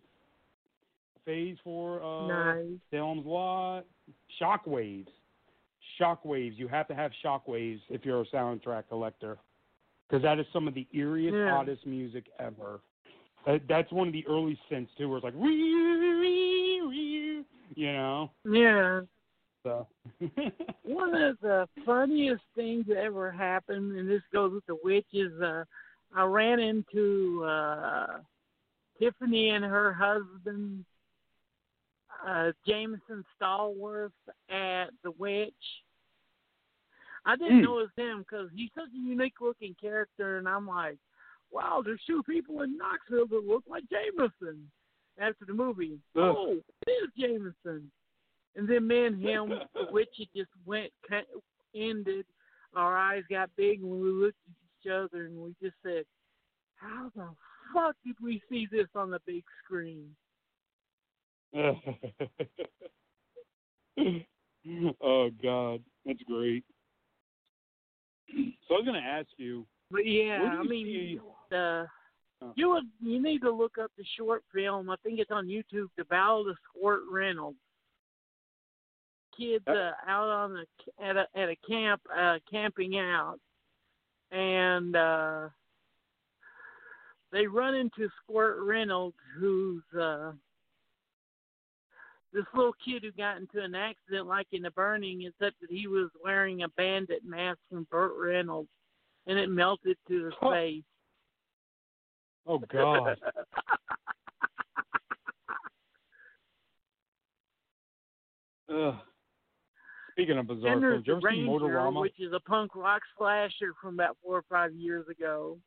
Phase 1.25 1.57
Four. 1.65 2.03
Uh, 2.03 2.27
Nice. 2.29 2.79
Salem's 2.91 3.27
Lot. 3.27 3.85
Shockwaves. 4.41 5.09
Shockwaves. 6.01 6.57
You 6.57 6.69
have 6.69 6.89
to 6.89 6.95
have 6.95 7.11
shockwaves 7.25 7.81
if 7.89 8.05
you're 8.05 8.23
a 8.23 8.27
soundtrack 8.27 8.85
collector, 8.89 9.39
because 10.09 10.23
that 10.23 10.39
is 10.39 10.47
some 10.53 10.69
of 10.69 10.75
the 10.75 10.87
eeriest, 10.95 11.33
Yeah. 11.33 11.55
oddest 11.55 11.87
music 11.87 12.27
ever. 12.39 12.81
That, 13.47 13.63
that's 13.69 13.93
one 13.93 14.09
of 14.09 14.13
the 14.13 14.27
early 14.27 14.59
synths 14.71 14.89
too, 14.97 15.09
where 15.09 15.19
it's 15.19 15.25
like, 15.25 15.35
you 17.75 17.93
know. 17.93 18.31
Yeah. 18.45 19.01
So. 19.63 19.87
One 20.83 21.15
of 21.15 21.39
the 21.41 21.67
funniest 21.87 22.43
things 22.55 22.85
that 22.89 22.99
ever 22.99 23.31
happened, 23.33 23.97
and 23.97 24.09
this 24.09 24.23
goes 24.33 24.53
with 24.53 24.67
the 24.67 24.77
witch, 24.85 25.07
is 25.15 25.33
uh, 25.41 25.65
I 26.15 26.25
ran 26.25 26.61
into 26.61 27.43
uh, 27.45 28.19
Tiffany 29.01 29.51
and 29.51 29.65
her 29.65 29.93
husband, 29.93 30.85
uh, 32.27 32.53
Jameson 32.67 33.25
Stallworth, 33.41 34.11
at 34.51 34.87
the 35.03 35.11
witch. 35.13 35.53
I 37.27 37.37
didn't 37.37 37.61
Mm. 37.61 37.65
know 37.65 37.79
it 37.79 37.83
was 37.83 37.91
him 37.97 38.19
because 38.21 38.51
he's 38.55 38.71
such 38.75 38.89
a 38.93 38.97
unique 38.99 39.41
looking 39.41 39.75
character, 39.81 40.39
and 40.39 40.49
I'm 40.49 40.67
like, 40.67 40.99
wow, 41.51 41.83
there's 41.83 42.03
two 42.07 42.23
people 42.23 42.63
in 42.63 42.77
Knoxville 42.77 43.27
that 43.29 43.47
look 43.47 43.65
like 43.67 43.85
Jameson 43.89 44.71
after 45.19 45.45
the 45.45 45.55
movie. 45.55 46.01
Ugh. 46.17 46.23
Oh, 46.37 46.61
it 46.87 46.91
is 46.91 47.11
Jameson. 47.19 47.91
And 48.57 48.69
then 48.69 48.87
me 48.87 49.07
and 49.07 49.23
him, 49.23 49.49
the 49.75 49.87
witch, 49.91 50.15
it 50.19 50.29
just 50.37 50.51
went 50.67 50.93
ended. 51.75 52.27
Our 52.75 52.97
eyes 52.97 53.23
got 53.31 53.55
big, 53.57 53.81
and 53.83 53.91
we 53.91 54.09
looked 54.11 54.39
at 54.47 54.87
each 54.87 54.91
other, 54.91 55.27
and 55.27 55.37
we 55.39 55.55
just 55.63 55.77
said, 55.83 56.05
"How 56.77 57.11
the 57.15 57.29
fuck 57.73 57.97
did 58.05 58.17
we 58.21 58.43
see 58.49 58.67
this 58.71 58.89
on 58.95 59.11
the 59.11 59.21
big 59.27 59.45
screen?" 59.65 60.15
oh 65.03 65.31
God, 65.43 65.81
that's 66.05 66.23
great. 66.27 66.65
So 68.69 68.75
I 68.75 68.79
was 68.79 68.85
going 68.85 69.01
to 69.01 69.09
ask 69.09 69.29
you. 69.37 69.67
But 69.91 70.07
yeah, 70.07 70.39
do 70.39 70.45
I 70.47 70.63
you 70.63 70.69
mean, 70.69 70.87
see- 70.87 71.21
uh, 71.57 71.85
Oh. 72.43 72.53
you 72.57 72.69
would 72.71 72.85
you 73.01 73.23
need 73.23 73.41
to 73.43 73.51
look 73.51 73.79
up 73.81 73.93
the 73.97 74.05
short 74.19 74.43
film. 74.53 74.91
I 74.91 74.97
think 75.05 75.21
it's 75.21 75.31
on 75.31 75.47
YouTube. 75.47 75.87
The 75.97 76.05
Battle 76.05 76.51
of 76.51 76.57
Squirt 76.69 77.03
Reynolds. 77.11 77.57
Kids 79.39 79.65
uh, 79.69 79.93
out 80.07 80.29
on 80.29 80.53
the 80.55 80.67
at 81.05 81.17
a 81.17 81.27
at 81.37 81.49
a 81.49 81.57
camp 81.67 82.03
uh, 82.15 82.39
camping 82.51 82.99
out, 82.99 83.39
and 84.33 84.97
uh, 84.97 85.49
they 87.33 87.47
run 87.47 87.75
into 87.77 88.09
Squirt 88.23 88.59
Reynolds, 88.63 89.17
who's 89.39 89.83
uh, 89.99 90.33
this 92.35 92.45
little 92.53 92.75
kid 92.85 93.03
who 93.05 93.13
got 93.13 93.37
into 93.39 93.63
an 93.63 93.75
accident 93.77 94.27
like 94.27 94.49
in 94.53 94.63
the 94.63 94.71
burning, 94.73 95.23
except 95.23 95.61
that 95.61 95.71
he 95.71 95.87
was 95.87 96.11
wearing 96.23 96.63
a 96.63 96.69
bandit 96.71 97.25
mask 97.25 97.59
from 97.71 97.87
Burt 97.91 98.13
Reynolds, 98.19 98.69
and 99.27 99.39
it 99.39 99.49
melted 99.49 99.97
to 100.09 100.25
his 100.27 100.35
Oh. 100.43 100.51
face. 100.51 100.85
Oh 102.47 102.59
God. 102.59 103.19
Ugh. 108.69 108.95
Speaking 110.13 110.39
of 110.39 110.47
bizarre 110.47 110.81
films, 110.81 111.07
you 111.07 111.17
ever 111.17 111.27
Ranger, 111.27 111.51
Motorama? 111.51 112.01
which 112.01 112.21
is 112.21 112.33
a 112.33 112.41
punk 112.41 112.77
rock 112.77 113.03
slasher 113.19 113.75
from 113.81 113.95
about 113.95 114.17
four 114.23 114.37
or 114.39 114.45
five 114.49 114.73
years 114.73 115.07
ago. 115.09 115.59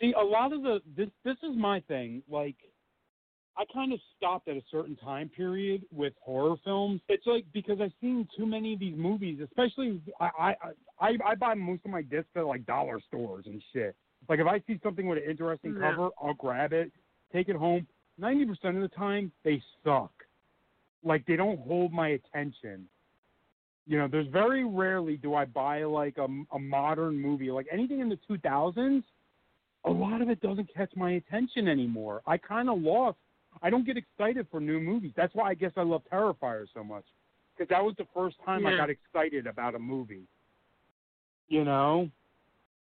See, 0.00 0.12
a 0.18 0.24
lot 0.24 0.52
of 0.52 0.62
the 0.62 0.80
this 0.96 1.10
this 1.24 1.36
is 1.42 1.54
my 1.56 1.80
thing. 1.80 2.22
Like, 2.28 2.56
I 3.56 3.64
kind 3.72 3.92
of 3.92 4.00
stopped 4.16 4.48
at 4.48 4.56
a 4.56 4.62
certain 4.70 4.96
time 4.96 5.28
period 5.28 5.82
with 5.92 6.12
horror 6.20 6.56
films. 6.64 7.00
It's 7.08 7.26
like 7.26 7.44
because 7.52 7.78
I've 7.80 7.92
seen 8.00 8.26
too 8.36 8.46
many 8.46 8.74
of 8.74 8.80
these 8.80 8.96
movies, 8.96 9.38
especially 9.42 10.00
I 10.20 10.30
I 10.38 10.54
I, 11.00 11.10
I 11.24 11.34
buy 11.36 11.54
most 11.54 11.82
of 11.84 11.90
my 11.90 12.02
discs 12.02 12.30
at 12.36 12.46
like 12.46 12.66
dollar 12.66 13.00
stores 13.06 13.44
and 13.46 13.62
shit. 13.72 13.94
Like 14.28 14.40
if 14.40 14.46
I 14.46 14.60
see 14.66 14.80
something 14.82 15.06
with 15.06 15.18
an 15.18 15.30
interesting 15.30 15.74
Yeah. 15.74 15.90
cover, 15.90 16.10
I'll 16.20 16.34
grab 16.34 16.72
it, 16.72 16.90
take 17.32 17.48
it 17.48 17.56
home. 17.56 17.86
Ninety 18.18 18.44
percent 18.44 18.76
of 18.76 18.82
the 18.82 18.96
time, 18.96 19.30
they 19.44 19.62
suck. 19.84 20.12
Like 21.04 21.24
they 21.26 21.36
don't 21.36 21.60
hold 21.60 21.92
my 21.92 22.08
attention. 22.08 22.88
You 23.86 23.98
know, 23.98 24.08
there's 24.08 24.28
very 24.28 24.64
rarely 24.64 25.16
do 25.16 25.34
I 25.34 25.44
buy 25.44 25.84
like 25.84 26.16
a, 26.18 26.26
a 26.52 26.58
modern 26.58 27.20
movie, 27.20 27.50
like 27.50 27.66
anything 27.70 28.00
in 28.00 28.08
the 28.08 28.18
2000s. 28.28 29.04
A 29.84 29.90
lot 29.90 30.22
of 30.22 30.30
it 30.30 30.40
doesn't 30.40 30.72
catch 30.72 30.90
my 30.96 31.12
attention 31.12 31.68
anymore. 31.68 32.22
I 32.26 32.38
kind 32.38 32.70
of 32.70 32.80
lost. 32.80 33.18
I 33.62 33.70
don't 33.70 33.86
get 33.86 33.96
excited 33.96 34.46
for 34.50 34.60
new 34.60 34.80
movies. 34.80 35.12
That's 35.16 35.34
why 35.34 35.50
I 35.50 35.54
guess 35.54 35.72
I 35.76 35.82
love 35.82 36.02
Terrifier 36.12 36.66
so 36.74 36.84
much, 36.84 37.04
because 37.56 37.68
that 37.70 37.82
was 37.82 37.94
the 37.96 38.06
first 38.14 38.36
time 38.44 38.66
I 38.66 38.76
got 38.76 38.90
excited 38.90 39.46
about 39.46 39.74
a 39.74 39.78
movie. 39.78 40.26
You 41.48 41.64
know, 41.64 42.10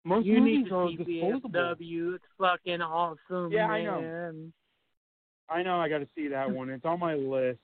most 0.04 0.26
you 0.26 0.40
movies 0.40 0.64
need 0.64 0.72
are 0.72 0.88
see 0.88 0.96
disposable. 0.96 1.50
BFW. 1.50 2.14
It's 2.14 2.24
fucking 2.38 2.80
awesome, 2.80 3.52
Yeah, 3.52 3.66
I 3.66 3.84
know. 3.84 4.50
I 5.48 5.62
know 5.62 5.80
I 5.80 5.88
got 5.88 5.98
to 5.98 6.08
see 6.14 6.28
that 6.28 6.50
one. 6.50 6.70
It's 6.70 6.84
on 6.84 6.98
my 6.98 7.14
list. 7.14 7.58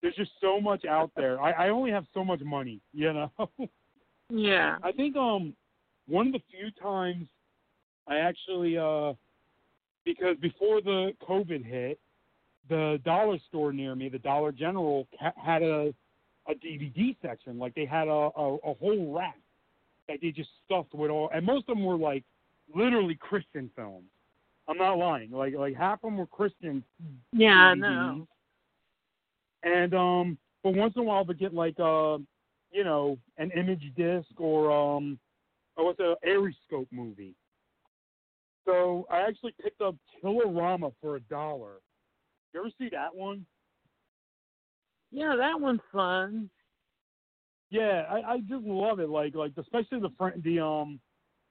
There's 0.00 0.14
just 0.14 0.30
so 0.40 0.60
much 0.60 0.84
out 0.84 1.10
there. 1.16 1.40
I, 1.40 1.66
I 1.66 1.68
only 1.70 1.90
have 1.90 2.04
so 2.14 2.24
much 2.24 2.40
money, 2.40 2.80
you 2.92 3.12
know. 3.12 3.30
Yeah. 4.30 4.76
I 4.82 4.92
think 4.92 5.16
um 5.16 5.54
one 6.06 6.28
of 6.28 6.32
the 6.34 6.42
few 6.50 6.70
times 6.80 7.26
I 8.06 8.18
actually 8.18 8.78
uh 8.78 9.14
because 10.04 10.36
before 10.40 10.80
the 10.80 11.12
COVID 11.26 11.64
hit, 11.64 11.98
the 12.68 13.00
dollar 13.04 13.38
store 13.48 13.72
near 13.72 13.94
me, 13.94 14.08
the 14.08 14.18
Dollar 14.18 14.52
General, 14.52 15.06
ha- 15.18 15.32
had 15.36 15.62
a 15.62 15.94
a 16.48 16.54
DVD 16.54 17.14
section. 17.20 17.58
Like 17.58 17.74
they 17.74 17.84
had 17.84 18.08
a, 18.08 18.30
a 18.36 18.56
a 18.64 18.74
whole 18.74 19.14
rack 19.14 19.38
that 20.08 20.18
they 20.22 20.30
just 20.30 20.50
stuffed 20.64 20.94
with 20.94 21.10
all, 21.10 21.30
and 21.34 21.44
most 21.44 21.68
of 21.68 21.76
them 21.76 21.84
were 21.84 21.96
like 21.96 22.24
literally 22.74 23.14
Christian 23.14 23.70
films. 23.76 24.06
I'm 24.68 24.78
not 24.78 24.98
lying. 24.98 25.30
Like 25.30 25.54
like 25.54 25.74
half 25.76 25.98
of 26.04 26.10
them 26.10 26.16
were 26.18 26.26
Christian 26.26 26.82
Yeah, 27.32 27.54
I 27.56 27.74
DVDs. 27.74 27.80
know. 27.80 28.28
And 29.62 29.94
um, 29.94 30.38
but 30.62 30.74
once 30.74 30.94
in 30.96 31.02
a 31.02 31.04
while 31.04 31.24
they 31.24 31.34
get 31.34 31.52
like 31.54 31.78
uh, 31.78 32.18
you 32.70 32.84
know, 32.84 33.18
an 33.38 33.50
image 33.56 33.92
disc 33.96 34.28
or 34.38 34.70
um, 34.70 35.18
oh, 35.76 35.84
what's 35.84 36.00
a 36.00 36.16
Ariscope 36.26 36.88
movie. 36.90 37.34
So 38.64 39.06
I 39.10 39.20
actually 39.20 39.54
picked 39.62 39.80
up 39.80 39.94
Chillerama 40.22 40.92
for 41.00 41.16
a 41.16 41.20
dollar. 41.20 41.80
You 42.52 42.60
ever 42.60 42.70
see 42.78 42.88
that 42.90 43.14
one? 43.14 43.44
Yeah, 45.10 45.36
that 45.36 45.60
one's 45.60 45.80
fun. 45.92 46.50
Yeah, 47.70 48.04
I, 48.10 48.32
I 48.32 48.38
just 48.40 48.64
love 48.64 49.00
it. 49.00 49.08
Like 49.08 49.34
like 49.34 49.52
especially 49.58 50.00
the 50.00 50.12
front 50.16 50.42
the 50.42 50.60
um 50.60 51.00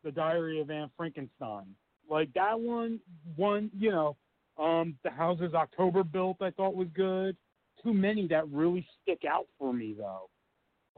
the 0.04 0.12
Diary 0.12 0.60
of 0.60 0.70
Anne 0.70 0.90
Frankenstein. 0.98 1.76
Like 2.10 2.34
that 2.34 2.60
one 2.60 3.00
one 3.36 3.70
you 3.78 3.92
know 3.92 4.16
um 4.58 4.96
the 5.04 5.10
houses 5.10 5.54
October 5.54 6.04
built 6.04 6.38
I 6.42 6.52
thought 6.52 6.76
was 6.76 6.88
good. 6.94 7.36
Too 7.84 7.94
many 7.94 8.28
that 8.30 8.48
really 8.50 8.86
stick 9.02 9.22
out 9.30 9.46
for 9.60 9.74
me 9.74 9.96
though. 9.98 10.30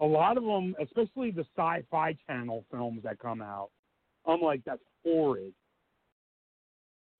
A 0.02 0.06
lot 0.06 0.38
of 0.38 0.46
them, 0.46 0.76
especially 0.82 1.32
the 1.32 1.46
Sci-Fi 1.58 2.16
Channel 2.26 2.64
films 2.72 3.04
that 3.04 3.20
come 3.20 3.42
out, 3.42 3.70
I'm 4.26 4.40
like 4.40 4.62
that's 4.66 4.82
horrid. 5.04 5.54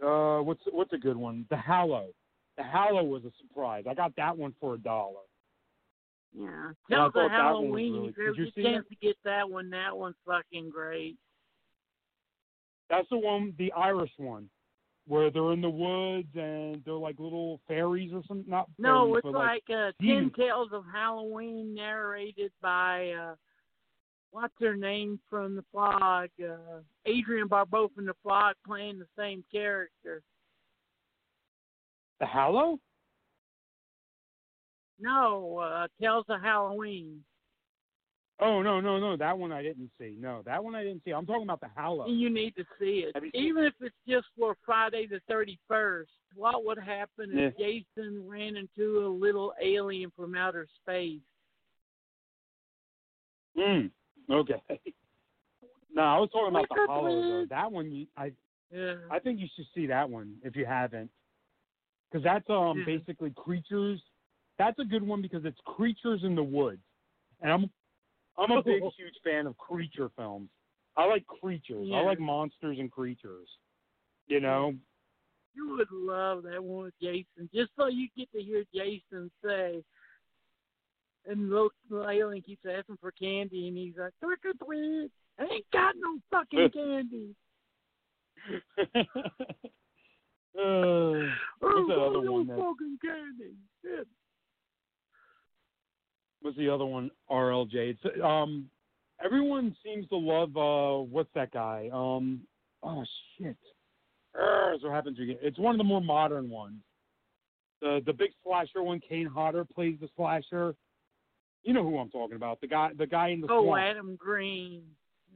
Uh, 0.02 0.40
what's 0.40 0.62
what's 0.72 0.94
a 0.94 0.98
good 0.98 1.18
one? 1.18 1.46
The 1.50 1.58
Hallow. 1.58 2.08
The 2.60 2.66
Hallow 2.66 3.04
was 3.06 3.24
a 3.24 3.32
surprise. 3.40 3.86
I 3.90 3.94
got 3.94 4.14
that 4.18 4.38
one 4.38 4.54
for 4.60 4.74
a 4.74 4.78
dollar. 4.78 5.22
Yeah. 6.34 6.74
Thought 6.90 7.14
the 7.14 7.20
that 7.22 7.24
one 7.24 7.32
was 7.32 7.32
Halloween. 7.32 7.94
really- 7.94 8.08
if 8.10 8.18
you 8.18 8.24
ever 8.28 8.34
get 8.36 8.58
a 8.58 8.64
chance 8.64 8.88
to 8.90 8.96
get 8.96 9.18
that 9.24 9.50
one, 9.50 9.70
that 9.70 9.98
one's 9.98 10.18
fucking 10.26 10.70
great. 10.70 11.18
That's 12.90 13.08
the 13.10 13.18
one, 13.18 13.56
the 13.58 13.72
Irish 13.72 14.12
one, 14.18 14.50
where 15.08 15.30
they're 15.32 15.54
in 15.54 15.62
the 15.62 15.70
woods 15.70 16.28
and 16.36 16.84
they're 16.84 16.96
like 16.96 17.18
little 17.18 17.62
fairies 17.66 18.12
or 18.12 18.24
something. 18.28 18.50
Not 18.50 18.68
No, 18.78 19.06
fairies, 19.06 19.16
it's 19.20 19.24
but 19.24 19.34
like, 19.34 19.70
uh, 19.70 19.92
Ten. 20.02 20.30
Tales 20.32 20.74
of 20.74 20.84
Halloween, 20.92 21.74
narrated 21.74 22.52
by 22.62 23.12
uh, 23.12 23.36
what's 24.32 24.54
her 24.60 24.76
name 24.76 25.18
from 25.30 25.56
the 25.56 25.64
Fog? 25.72 26.30
Uh, 26.44 26.82
Adrienne 27.08 27.48
Barbeau 27.48 27.88
from 27.96 28.06
the 28.06 28.16
Fog, 28.22 28.56
playing 28.66 29.00
the 29.00 29.08
same 29.18 29.46
character. 29.50 30.24
The 32.20 32.26
Hallow. 32.26 32.80
No, 35.00 35.58
uh, 35.58 35.88
Tales 36.02 36.26
of 36.30 36.42
Halloween. 36.42 37.24
Oh 38.42 38.62
no 38.62 38.80
no 38.80 38.98
no, 39.00 39.18
that 39.18 39.38
one 39.38 39.52
I 39.52 39.62
didn't 39.62 39.92
see. 40.00 40.16
No, 40.18 40.42
that 40.46 40.64
one 40.64 40.74
I 40.76 40.84
didn't 40.84 41.04
see. 41.04 41.12
I'm 41.12 41.26
talking 41.26 41.44
about 41.44 41.60
the 41.60 41.68
Hallow. 41.76 42.08
You 42.08 42.30
need 42.30 42.56
to 42.56 42.64
see 42.80 43.06
it, 43.06 43.12
Have 43.14 43.24
you 43.26 43.32
seen- 43.32 43.44
even 43.44 43.64
if 43.66 43.74
it's 43.82 43.96
just 44.08 44.28
for 44.38 44.56
Friday 44.66 45.08
the 45.08 45.20
thirty 45.28 45.60
first. 45.68 46.12
What 46.36 46.64
would 46.64 46.78
happen 46.78 47.32
if 47.38 47.58
Jason 47.58 48.26
ran 48.28 48.56
into 48.56 49.06
a 49.06 49.10
little 49.10 49.54
alien 49.62 50.12
from 50.16 50.36
outer 50.36 50.68
space? 50.82 51.20
Hmm. 53.58 53.88
Okay. 54.32 54.62
No, 55.92 56.04
I 56.04 56.20
was 56.20 56.30
talking 56.32 56.50
about 56.50 56.68
the 56.70 56.86
Hollow 56.88 57.22
though. 57.22 57.46
That 57.50 57.72
one, 57.72 57.92
you, 57.92 58.06
I 58.16 58.32
Yeah. 58.72 58.94
I 59.10 59.18
think 59.18 59.40
you 59.40 59.48
should 59.56 59.66
see 59.74 59.88
that 59.88 60.08
one 60.08 60.36
if 60.44 60.56
you 60.56 60.64
haven't, 60.64 61.10
because 62.12 62.24
that's 62.24 62.50
um 62.50 62.80
Yeah. 62.80 62.86
basically 62.98 63.32
creatures. 63.36 64.02
That's 64.58 64.80
a 64.80 64.86
good 64.86 65.04
one 65.04 65.22
because 65.22 65.46
it's 65.46 65.60
creatures 65.66 66.24
in 66.24 66.36
the 66.36 66.44
woods, 66.44 66.82
and 67.42 67.52
I'm 67.52 67.70
I'm 68.38 68.52
a 68.52 68.64
big 68.64 68.82
huge 68.98 69.16
fan 69.24 69.48
of 69.48 69.58
creature 69.58 70.10
films. 70.16 70.50
I 70.98 71.06
like 71.06 71.26
creatures. 71.28 71.88
I 71.94 72.00
like 72.02 72.20
monsters 72.20 72.78
and 72.80 72.92
creatures. 72.92 73.48
You 74.28 74.40
know, 74.40 74.76
You 75.56 75.70
would 75.78 75.92
love 75.92 76.44
that 76.44 76.64
one 76.64 76.86
with 76.86 76.94
Jason, 77.02 77.50
just 77.54 77.72
so 77.78 77.88
you 77.88 78.08
get 78.18 78.32
to 78.34 78.42
hear 78.42 78.64
Jason 78.74 79.32
say. 79.44 79.84
And 81.26 81.52
the 81.52 81.70
little 81.92 82.10
alien 82.10 82.42
keeps 82.42 82.66
asking 82.66 82.98
for 83.00 83.12
candy, 83.12 83.68
and 83.68 83.78
he's 83.78 83.94
like, 83.98 84.14
"Trick 84.24 84.40
or 84.46 84.54
treat! 84.66 85.12
I 85.38 85.44
ain't 85.44 85.72
got 85.72 85.96
no 85.98 86.18
fucking 86.32 86.70
candy." 86.74 87.36
uh, 90.58 91.30
what's 91.60 91.88
that 91.90 91.98
other 91.98 92.32
one? 92.32 92.48
That, 92.48 92.58
fucking 92.58 92.98
candy. 93.02 93.56
What's 96.42 96.58
the 96.58 96.70
other 96.70 96.86
one? 96.86 97.12
RLJ. 97.30 97.74
It's 97.74 98.24
um, 98.24 98.70
everyone 99.24 99.76
seems 99.84 100.08
to 100.10 100.18
love 100.18 100.56
uh, 100.56 101.04
what's 101.04 101.30
that 101.36 101.52
guy? 101.52 101.90
Um, 101.94 102.42
oh 102.84 103.04
shit. 103.38 103.58
What 104.82 104.94
happens 104.94 105.20
again. 105.20 105.38
It's 105.42 105.60
one 105.60 105.76
of 105.76 105.78
the 105.78 105.84
more 105.84 106.02
modern 106.02 106.50
ones. 106.50 106.78
The 107.82 108.02
the 108.06 108.14
big 108.14 108.32
slasher 108.44 108.82
one. 108.84 109.02
Kane 109.08 109.26
Hodder 109.26 109.66
plays 109.66 109.98
the 110.00 110.10
slasher. 110.16 110.76
You 111.64 111.74
know 111.74 111.84
who 111.84 111.98
I'm 111.98 112.10
talking 112.10 112.38
about. 112.38 112.62
The 112.62 112.68
guy 112.68 112.92
the 112.98 113.06
guy 113.06 113.30
in 113.30 113.42
the 113.42 113.48
Oh, 113.50 113.64
swamp. 113.66 113.84
Adam 113.84 114.16
Green. 114.16 114.84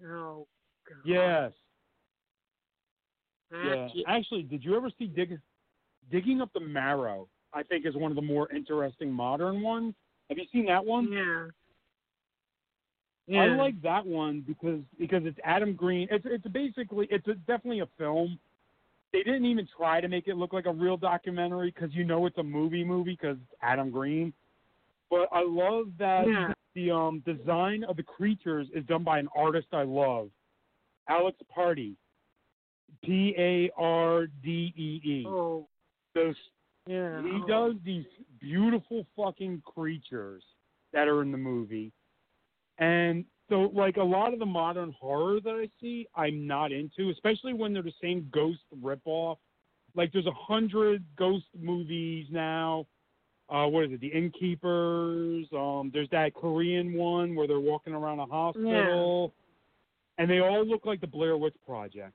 Oh, 0.05 0.47
God. 0.87 0.97
Yes. 1.05 1.51
Yeah. 3.53 3.87
Actually, 4.07 4.43
did 4.43 4.63
you 4.63 4.75
ever 4.75 4.89
see 4.97 5.07
dig, 5.07 5.39
digging 6.11 6.41
up 6.41 6.51
the 6.53 6.59
marrow? 6.59 7.27
I 7.53 7.63
think 7.63 7.85
is 7.85 7.95
one 7.95 8.11
of 8.11 8.15
the 8.15 8.21
more 8.21 8.51
interesting 8.51 9.11
modern 9.11 9.61
ones. 9.61 9.93
Have 10.29 10.37
you 10.37 10.45
seen 10.51 10.65
that 10.65 10.83
one? 10.83 11.11
Yeah. 11.11 11.47
I 13.39 13.55
like 13.55 13.81
that 13.83 14.05
one 14.05 14.43
because 14.45 14.81
because 14.99 15.23
it's 15.25 15.37
Adam 15.43 15.73
Green. 15.73 16.07
It's 16.11 16.25
it's 16.27 16.45
basically 16.47 17.07
it's 17.09 17.27
a, 17.27 17.35
definitely 17.35 17.79
a 17.79 17.87
film. 17.97 18.37
They 19.13 19.23
didn't 19.23 19.45
even 19.45 19.67
try 19.77 20.01
to 20.01 20.07
make 20.07 20.27
it 20.27 20.35
look 20.35 20.51
like 20.51 20.65
a 20.65 20.73
real 20.73 20.97
documentary 20.97 21.71
because 21.71 21.93
you 21.93 22.03
know 22.03 22.25
it's 22.25 22.37
a 22.37 22.43
movie 22.43 22.83
movie 22.83 23.17
because 23.21 23.37
Adam 23.61 23.91
Green. 23.91 24.33
But 25.09 25.29
I 25.31 25.43
love 25.45 25.87
that 25.99 26.25
Yeah. 26.27 26.51
the 26.75 26.91
um 26.91 27.23
design 27.25 27.83
of 27.85 27.95
the 27.95 28.03
creatures 28.03 28.67
is 28.73 28.83
done 28.85 29.03
by 29.03 29.19
an 29.19 29.29
artist 29.35 29.67
I 29.71 29.83
love, 29.83 30.29
Alex 31.07 31.37
Pardee, 31.53 31.95
P 33.03 33.33
A 33.37 33.71
R 33.77 34.27
D 34.43 34.73
E 34.75 35.01
E. 35.03 35.25
Oh, 35.27 35.67
Those 36.15 36.35
yeah. 36.87 37.21
he 37.21 37.41
oh. 37.43 37.47
does 37.47 37.73
these 37.85 38.05
beautiful 38.39 39.05
fucking 39.15 39.61
creatures 39.65 40.43
that 40.91 41.07
are 41.07 41.21
in 41.21 41.31
the 41.31 41.37
movie. 41.37 41.91
And 42.77 43.25
so 43.49 43.71
like 43.73 43.97
a 43.97 44.03
lot 44.03 44.33
of 44.33 44.39
the 44.39 44.45
modern 44.45 44.93
horror 44.99 45.39
that 45.41 45.51
I 45.51 45.69
see, 45.81 46.07
I'm 46.15 46.47
not 46.47 46.71
into, 46.71 47.09
especially 47.09 47.53
when 47.53 47.73
they're 47.73 47.83
the 47.83 47.93
same 48.01 48.27
ghost 48.33 48.61
ripoff. 48.81 49.37
Like 49.95 50.11
there's 50.11 50.25
a 50.25 50.31
hundred 50.31 51.03
ghost 51.17 51.45
movies 51.59 52.27
now. 52.31 52.87
uh, 53.49 53.67
what 53.67 53.85
is 53.85 53.91
it? 53.91 54.01
The 54.01 54.07
Innkeepers. 54.07 55.45
Um, 55.53 55.91
there's 55.93 56.09
that 56.11 56.33
Korean 56.33 56.93
one 56.93 57.35
where 57.35 57.47
they're 57.47 57.59
walking 57.59 57.93
around 57.93 58.19
a 58.19 58.25
hospital, 58.25 59.33
and 60.17 60.29
they 60.29 60.39
all 60.39 60.65
look 60.65 60.85
like 60.85 61.01
the 61.01 61.07
Blair 61.07 61.37
Witch 61.37 61.55
Project. 61.65 62.13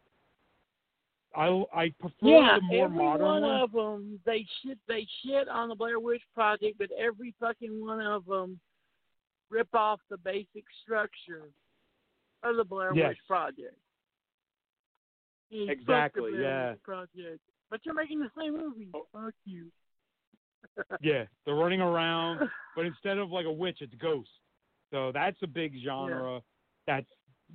I 1.38 1.64
I 1.72 1.94
prefer 2.00 2.14
Yeah, 2.22 2.58
the 2.58 2.66
more 2.66 2.84
every 2.86 2.96
modern 2.98 3.26
one 3.26 3.42
one. 3.42 3.60
of 3.60 3.72
them 3.72 4.20
they 4.26 4.44
shit 4.62 4.78
they 4.88 5.06
shit 5.24 5.48
on 5.48 5.68
the 5.68 5.74
Blair 5.74 6.00
Witch 6.00 6.22
Project, 6.34 6.76
but 6.78 6.88
every 6.98 7.34
fucking 7.40 7.80
one 7.84 8.00
of 8.04 8.26
them 8.26 8.58
rip 9.50 9.72
off 9.74 10.00
the 10.10 10.16
basic 10.18 10.64
structure 10.82 11.48
of 12.42 12.56
the 12.56 12.64
Blair 12.64 12.92
Yes. 12.94 13.10
Witch 13.10 13.18
Project. 13.26 13.76
The 15.50 15.68
Exactly, 15.70 16.32
yeah. 16.38 16.74
Project. 16.82 17.40
But 17.70 17.80
you're 17.84 17.94
making 17.94 18.18
the 18.20 18.30
same 18.38 18.52
movie. 18.56 18.88
Oh. 18.94 19.06
Fuck 19.12 19.34
you. 19.44 19.66
Yeah, 21.00 21.24
they're 21.44 21.54
running 21.54 21.80
around, 21.80 22.40
but 22.76 22.84
instead 22.84 23.18
of 23.18 23.30
like 23.30 23.46
a 23.46 23.52
witch, 23.52 23.78
it's 23.80 23.94
ghost. 23.94 24.28
So 24.90 25.12
that's 25.12 25.36
a 25.42 25.46
big 25.46 25.74
genre. 25.84 26.40
That's 26.86 27.06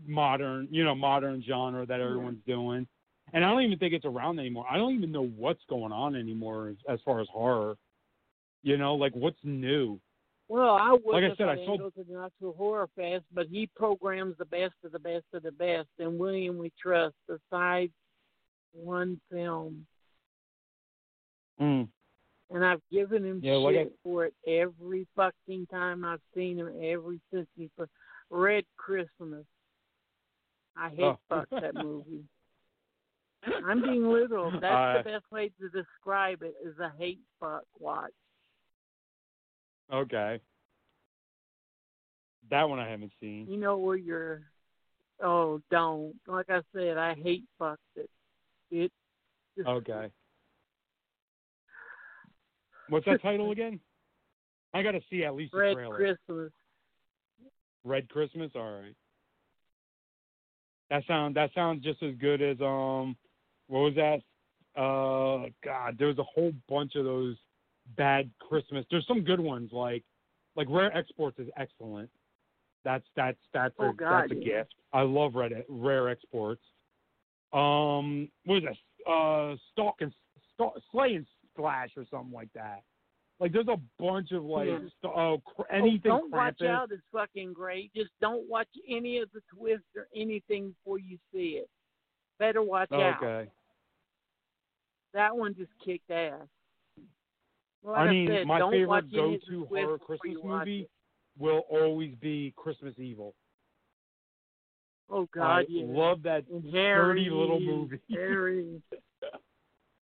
modern, 0.08 0.68
you 0.72 0.84
know, 0.84 0.96
modern 0.96 1.44
genre 1.46 1.86
that 1.86 2.00
everyone's 2.00 2.40
doing. 2.48 2.88
And 3.34 3.44
I 3.44 3.50
don't 3.50 3.64
even 3.64 3.80
think 3.80 3.94
it's 3.94 4.06
around 4.06 4.40
anymore. 4.40 4.66
I 4.70 4.78
don't 4.78 4.94
even 4.94 5.12
know 5.12 5.26
what's 5.26 5.64
going 5.68 5.92
on 5.92 6.16
anymore 6.16 6.70
as, 6.70 6.76
as 6.88 7.00
far 7.04 7.20
as 7.20 7.28
horror. 7.32 7.76
You 8.62 8.78
know, 8.78 8.94
like 8.96 9.14
what's 9.16 9.40
new? 9.44 10.00
Well, 10.50 10.76
I 10.76 10.92
was 10.92 11.02
Like 11.06 11.24
I 11.24 11.36
said, 11.36 11.50
I 11.50 11.56
sold- 11.66 11.80
to 11.96 12.04
the 12.04 12.14
Knoxville 12.14 12.54
Horror 12.54 12.90
Fest, 12.96 13.24
but 13.34 13.48
he 13.48 13.68
programs 13.76 14.38
the 14.38 14.46
best 14.46 14.74
of 14.84 14.92
the 14.92 15.00
best 15.00 15.26
of 15.34 15.42
the 15.42 15.52
best, 15.52 15.88
and 16.00 16.20
William 16.20 16.58
we 16.58 16.72
trust. 16.80 17.16
Besides 17.28 17.92
one 18.74 19.20
film, 19.32 19.86
Mm. 21.62 21.88
and 22.50 22.66
I've 22.66 22.82
given 22.92 23.24
him 23.24 23.40
Yeah, 23.44 23.54
like 23.56 23.76
shit 23.76 23.94
for 24.04 24.26
it 24.26 24.34
every 24.46 25.08
fucking 25.16 25.68
time 25.68 26.04
I've 26.04 26.22
seen 26.36 26.58
him. 26.60 26.68
Every 26.84 27.20
since 27.32 27.48
he 27.56 27.70
put 27.78 27.90
Red 28.30 28.66
Christmas, 28.78 29.46
I 30.76 30.90
hate 30.90 31.04
Oh. 31.04 31.20
fuck 31.30 31.50
that 31.52 31.74
movie. 31.86 32.26
I'm 33.66 33.82
being 33.82 34.06
literal. 34.12 34.52
That's 34.62 34.64
Uh, 34.64 35.04
the 35.04 35.10
best 35.12 35.32
way 35.32 35.52
to 35.60 35.70
describe 35.70 36.42
it 36.44 36.56
is 36.66 36.78
a 36.80 36.92
hate 36.98 37.20
fuck 37.40 37.64
watch. 37.80 38.12
Okay. 39.92 40.40
That 42.50 42.68
one 42.70 42.80
I 42.80 42.90
haven't 42.90 43.12
seen. 43.20 43.48
You 43.50 43.58
know 43.58 43.78
where 43.78 43.96
you're. 43.98 44.42
Oh, 45.22 45.62
don't. 45.72 46.14
Like 46.28 46.50
I 46.50 46.62
said, 46.76 46.98
I 46.98 47.14
hate 47.16 47.44
fucked 47.60 47.80
it. 47.96 48.10
It. 48.72 48.92
Just, 49.58 49.68
Okay. 49.68 50.10
What's 52.90 53.06
that 53.06 53.22
title 53.22 53.52
again? 53.54 53.80
I 54.74 54.82
got 54.84 54.92
to 54.92 55.02
see 55.10 55.24
at 55.24 55.36
least 55.36 55.54
Red 55.54 55.76
trailer. 55.76 55.96
Christmas. 55.96 56.52
Red 57.84 58.10
Christmas. 58.10 58.52
All 58.56 58.82
right. 58.82 58.96
That 60.90 61.04
sound 61.08 61.36
that 61.36 61.52
sounds 61.56 61.84
just 61.84 62.02
as 62.04 62.14
good 62.16 62.42
as 62.42 62.58
um, 62.62 63.16
what 63.68 63.80
was 63.80 63.96
that? 63.96 64.20
Uh, 64.80 65.50
God, 65.64 65.96
there 66.00 66.08
was 66.08 66.18
a 66.18 66.24
whole 66.24 66.52
bunch 66.68 66.96
of 66.96 67.06
those 67.06 67.36
bad 67.96 68.30
Christmas. 68.40 68.86
There's 68.90 69.06
some 69.08 69.22
good 69.22 69.40
ones 69.40 69.70
like 69.72 70.04
like 70.56 70.68
Rare 70.70 70.96
Exports 70.96 71.38
is 71.40 71.48
excellent. 71.58 72.10
That's 72.84 73.06
that's 73.16 73.38
that's 73.54 73.74
a 73.80 73.84
Oh, 73.84 73.94
God, 73.94 74.24
that's 74.24 74.32
a 74.32 74.36
yeah. 74.36 74.60
gift. 74.60 74.76
I 74.92 75.02
love 75.02 75.36
Red 75.36 75.64
Rare 75.70 76.10
Exports. 76.10 76.62
Um, 77.52 78.30
what 78.46 78.58
is 78.58 78.64
that? 78.64 79.10
Uh, 79.12 79.56
Stalk 79.72 79.96
and 80.02 80.12
Stalk, 80.54 80.74
Slay 80.92 81.16
and 81.16 81.26
Splash 81.54 81.90
or 81.98 82.06
something 82.10 82.34
like 82.34 82.50
that. 82.56 82.82
Like 83.40 83.52
there's 83.52 83.68
a 83.68 83.80
bunch 84.00 84.32
of 84.32 84.44
like 84.44 84.68
Yeah. 84.68 84.78
st- 84.80 85.14
oh, 85.16 85.42
cr- 85.46 85.72
anything 85.72 86.12
oh, 86.12 86.20
don't 86.20 86.32
watch 86.32 86.62
out. 86.62 86.92
It's 86.92 87.04
fucking 87.12 87.54
great. 87.54 87.94
Just 87.94 88.12
don't 88.22 88.48
watch 88.50 88.68
any 88.90 89.20
of 89.20 89.30
the 89.34 89.42
twists 89.56 89.86
or 89.96 90.08
anything 90.16 90.70
before 90.70 91.00
you 91.00 91.18
see 91.32 91.60
it. 91.62 91.70
Better 92.40 92.62
watch 92.62 92.92
out. 92.92 93.24
Okay. 93.24 93.50
That 95.14 95.36
one 95.36 95.56
just 95.56 95.72
kicked 95.86 96.10
ass. 96.10 96.48
Well, 97.84 97.94
like 97.94 98.08
I 98.08 98.12
mean, 98.12 98.28
said, 98.30 98.48
my 98.48 98.60
favorite 98.60 98.88
watch 98.88 99.04
any 99.14 99.36
of 99.36 99.42
the 99.42 99.56
go-to 99.56 99.66
horror 99.66 99.98
Christmas 100.00 100.38
movie 100.44 100.90
will 101.38 101.64
always 101.70 102.16
be 102.22 102.54
Christmas 102.56 102.94
Evil. 102.98 103.34
Oh 105.10 105.28
God, 105.34 105.44
I 105.44 105.66
yeah. 105.68 105.84
love 105.86 106.24
that 106.24 106.46
And 106.52 106.64
dirty 106.64 106.78
Harry, 106.78 107.30
little 107.30 107.60
movie. 107.60 108.00
Harry. 108.10 108.82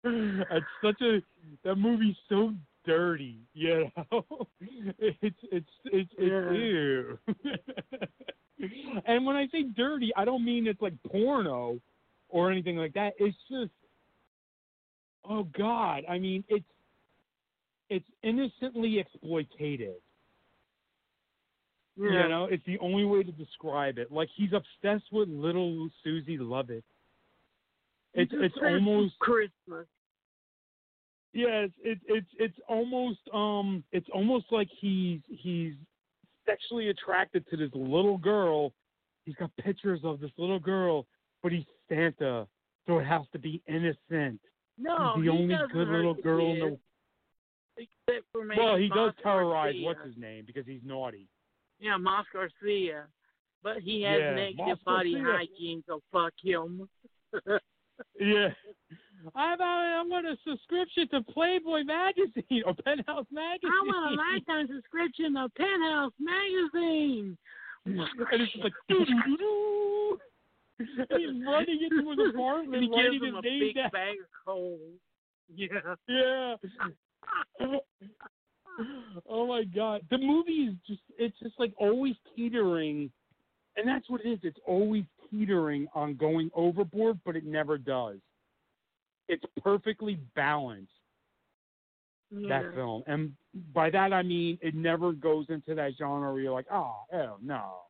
it's 0.05 0.67
such 0.83 1.01
a 1.03 1.21
that 1.65 1.77
movie's 1.77 2.17
so 2.29 2.53
dirty, 2.85 3.39
you 3.55 3.91
know. 4.11 4.25
It's 4.99 5.37
it's 5.53 5.69
it's 5.85 6.11
it's 6.17 6.19
Yeah. 6.19 6.53
ew. 6.53 7.19
and 9.07 9.27
when 9.27 9.37
I 9.37 9.47
say 9.49 9.65
dirty, 9.77 10.13
I 10.17 10.25
don't 10.25 10.45
mean 10.45 10.67
it's 10.67 10.81
like 10.81 10.95
porno 11.07 11.79
or 12.29 12.51
anything 12.51 12.77
like 12.77 12.95
that. 12.95 13.15
It's 13.19 13.37
just 13.51 13.71
oh 15.29 15.45
god, 15.57 16.05
I 16.09 16.19
mean 16.19 16.45
it's 16.49 16.65
it's 17.91 18.07
innocently 18.23 19.03
exploitative. 19.03 19.95
Yeah. 21.97 22.23
You 22.23 22.29
know, 22.29 22.45
it's 22.51 22.65
the 22.67 22.79
only 22.79 23.05
way 23.05 23.23
to 23.25 23.33
describe 23.33 23.99
it. 23.99 24.13
Like 24.13 24.29
he's 24.37 24.51
obsessed 24.53 25.11
with 25.11 25.29
little 25.29 25.89
Susie 26.05 26.39
Lovett. 26.39 26.85
It's 28.15 28.31
Just 28.31 28.45
it's 28.45 28.55
almost 28.63 29.19
Christmas. 29.19 29.87
yeah, 31.33 31.67
it's 31.67 31.75
it's 31.83 32.01
it's 32.07 32.27
it's 32.39 32.59
almost 32.69 33.21
um 33.35 33.83
it's 33.93 34.07
almost 34.15 34.47
like 34.51 34.69
he's 34.81 35.21
he's 35.29 35.75
sexually 36.47 36.89
attracted 36.89 37.45
to 37.51 37.57
this 37.57 37.71
little 37.75 38.17
girl. 38.17 38.73
He's 39.25 39.35
got 39.35 39.51
pictures 39.57 40.01
of 40.05 40.21
this 40.21 40.31
little 40.39 40.59
girl, 40.59 41.05
but 41.43 41.53
he's 41.53 41.65
Santa, 41.89 42.47
so 42.87 42.99
it 42.99 43.07
has 43.07 43.23
to 43.33 43.39
be 43.39 43.63
innocent. 43.67 44.41
No, 44.79 45.13
he's 45.17 45.25
the 45.27 45.33
he 45.33 45.39
only 45.39 45.57
good 45.73 45.89
little 45.89 46.15
girl 46.15 46.53
in 46.53 46.59
the 46.61 46.79
Except 47.79 48.27
for 48.33 48.45
maybe 48.45 48.61
Well, 48.61 48.77
he 48.77 48.89
does 48.89 49.13
terrorize 49.23 49.75
Garcia. 49.75 49.85
what's 49.87 50.05
his 50.05 50.17
name 50.17 50.45
because 50.47 50.67
he's 50.67 50.81
naughty. 50.85 51.29
Yeah, 51.79 51.97
Moss 51.97 52.27
Garcia. 52.33 53.05
But 53.63 53.79
he 53.79 54.03
has 54.03 54.19
Yeah, 54.21 54.35
negative 54.35 54.67
Moss 54.67 54.79
body 54.85 55.15
Garcia. 55.15 55.37
hygiene, 55.39 55.85
so 55.87 56.03
fuck 56.13 56.33
him. 56.43 56.89
Yeah. 58.21 58.51
I've 59.35 59.61
I 59.61 60.03
want 60.07 60.25
a 60.25 60.37
subscription 60.47 61.09
to 61.09 61.21
Playboy 61.33 61.83
magazine 61.83 62.63
or 62.65 62.73
Penthouse 62.85 63.27
magazine. 63.33 63.73
I 63.73 63.83
want 63.85 64.13
a 64.13 64.17
lifetime 64.17 64.69
subscription 64.73 65.35
to 65.35 65.49
Penthouse 65.57 66.13
magazine. 66.21 67.37
and 67.87 68.01
it's 68.41 68.57
like 68.63 68.73
He's 71.17 71.45
running 71.47 71.89
into 71.91 72.11
his 72.11 72.31
apartment, 72.35 72.75
and 72.75 72.85
he 72.85 72.91
writing 72.91 73.13
gives 73.13 73.25
his 73.25 73.29
him 73.31 73.35
a 73.37 73.43
name 73.43 73.61
big 73.61 73.75
down. 73.75 73.91
bag 73.91 74.17
of 74.21 74.27
coal. 74.47 74.79
Yeah. 75.55 75.95
Yeah. 77.61 77.79
oh 79.29 79.47
my 79.47 79.65
god, 79.65 80.03
the 80.09 80.17
movie 80.17 80.69
is 80.71 80.75
just—it's 80.87 81.37
just 81.43 81.59
like 81.59 81.75
always 81.77 82.15
teetering, 82.35 83.11
and 83.77 83.87
that's 83.89 84.09
what 84.09 84.25
it 84.25 84.29
is. 84.29 84.39
It's 84.45 84.59
always 84.67 85.05
teetering 85.31 85.89
on 85.95 86.15
going 86.15 86.51
overboard, 86.55 87.19
but 87.27 87.35
it 87.35 87.45
never 87.45 87.77
does. 87.77 88.19
It's 89.29 89.45
perfectly 89.63 90.21
balanced 90.37 90.93
yeah. 92.31 92.63
that 92.63 92.75
film, 92.75 93.03
and 93.07 93.33
by 93.75 93.91
that 93.91 94.13
I 94.13 94.23
mean 94.23 94.59
it 94.63 94.75
never 94.75 95.13
goes 95.13 95.47
into 95.49 95.75
that 95.75 95.93
genre 95.99 96.33
where 96.33 96.41
you're 96.41 96.53
like, 96.53 96.67
oh, 96.73 96.95
hell 97.11 97.39
no. 97.43 97.81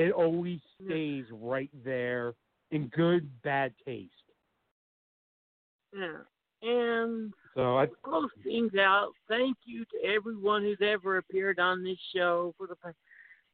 It 0.00 0.12
always 0.12 0.60
stays 0.82 1.26
right 1.30 1.70
there 1.84 2.32
in 2.70 2.88
good 2.88 3.28
bad 3.42 3.74
taste. 3.84 4.10
Yeah. 5.94 6.20
And 6.62 7.34
So 7.54 7.78
I 7.78 7.86
close 8.02 8.30
things 8.42 8.72
out. 8.78 9.10
Thank 9.28 9.58
you 9.66 9.84
to 9.84 10.08
everyone 10.08 10.62
who's 10.62 10.80
ever 10.80 11.18
appeared 11.18 11.58
on 11.58 11.84
this 11.84 11.98
show 12.14 12.54
for 12.56 12.66
the 12.66 12.76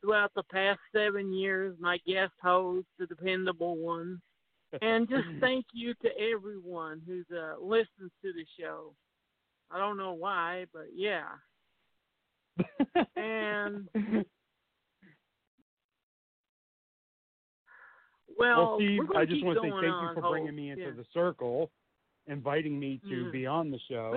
throughout 0.01 0.31
the 0.36 0.44
past 0.44 0.78
seven 0.94 1.32
years. 1.32 1.74
My 1.81 1.98
guest 2.06 2.32
host, 2.40 2.86
the 2.98 3.06
dependable 3.06 3.77
one, 3.77 4.20
and 4.82 5.09
just 5.09 5.27
thank 5.40 5.64
you 5.73 5.94
to 5.94 6.09
everyone 6.32 7.02
who's 7.06 7.27
uh, 7.36 7.60
listens 7.60 8.12
to 8.23 8.32
the 8.32 8.44
show. 8.60 8.94
I 9.68 9.78
don't 9.78 9.97
know 9.97 10.12
why, 10.12 10.66
but 10.73 10.86
yeah. 10.94 11.27
And 13.16 13.89
well, 18.39 18.59
well, 18.59 18.77
Steve, 18.77 19.03
I 19.15 19.25
just 19.25 19.45
want 19.45 19.59
to 19.61 19.67
say 19.67 19.71
thank 19.81 20.01
you 20.01 20.09
for 20.15 20.23
bringing 20.23 20.55
me 20.55 20.71
into 20.71 20.85
Yeah. 20.85 20.91
the 20.93 21.05
circle, 21.13 21.71
inviting 22.27 22.79
me 22.79 23.01
to 23.09 23.25
Yeah. 23.25 23.31
be 23.31 23.47
on 23.47 23.71
the 23.71 23.79
show. 23.81 24.13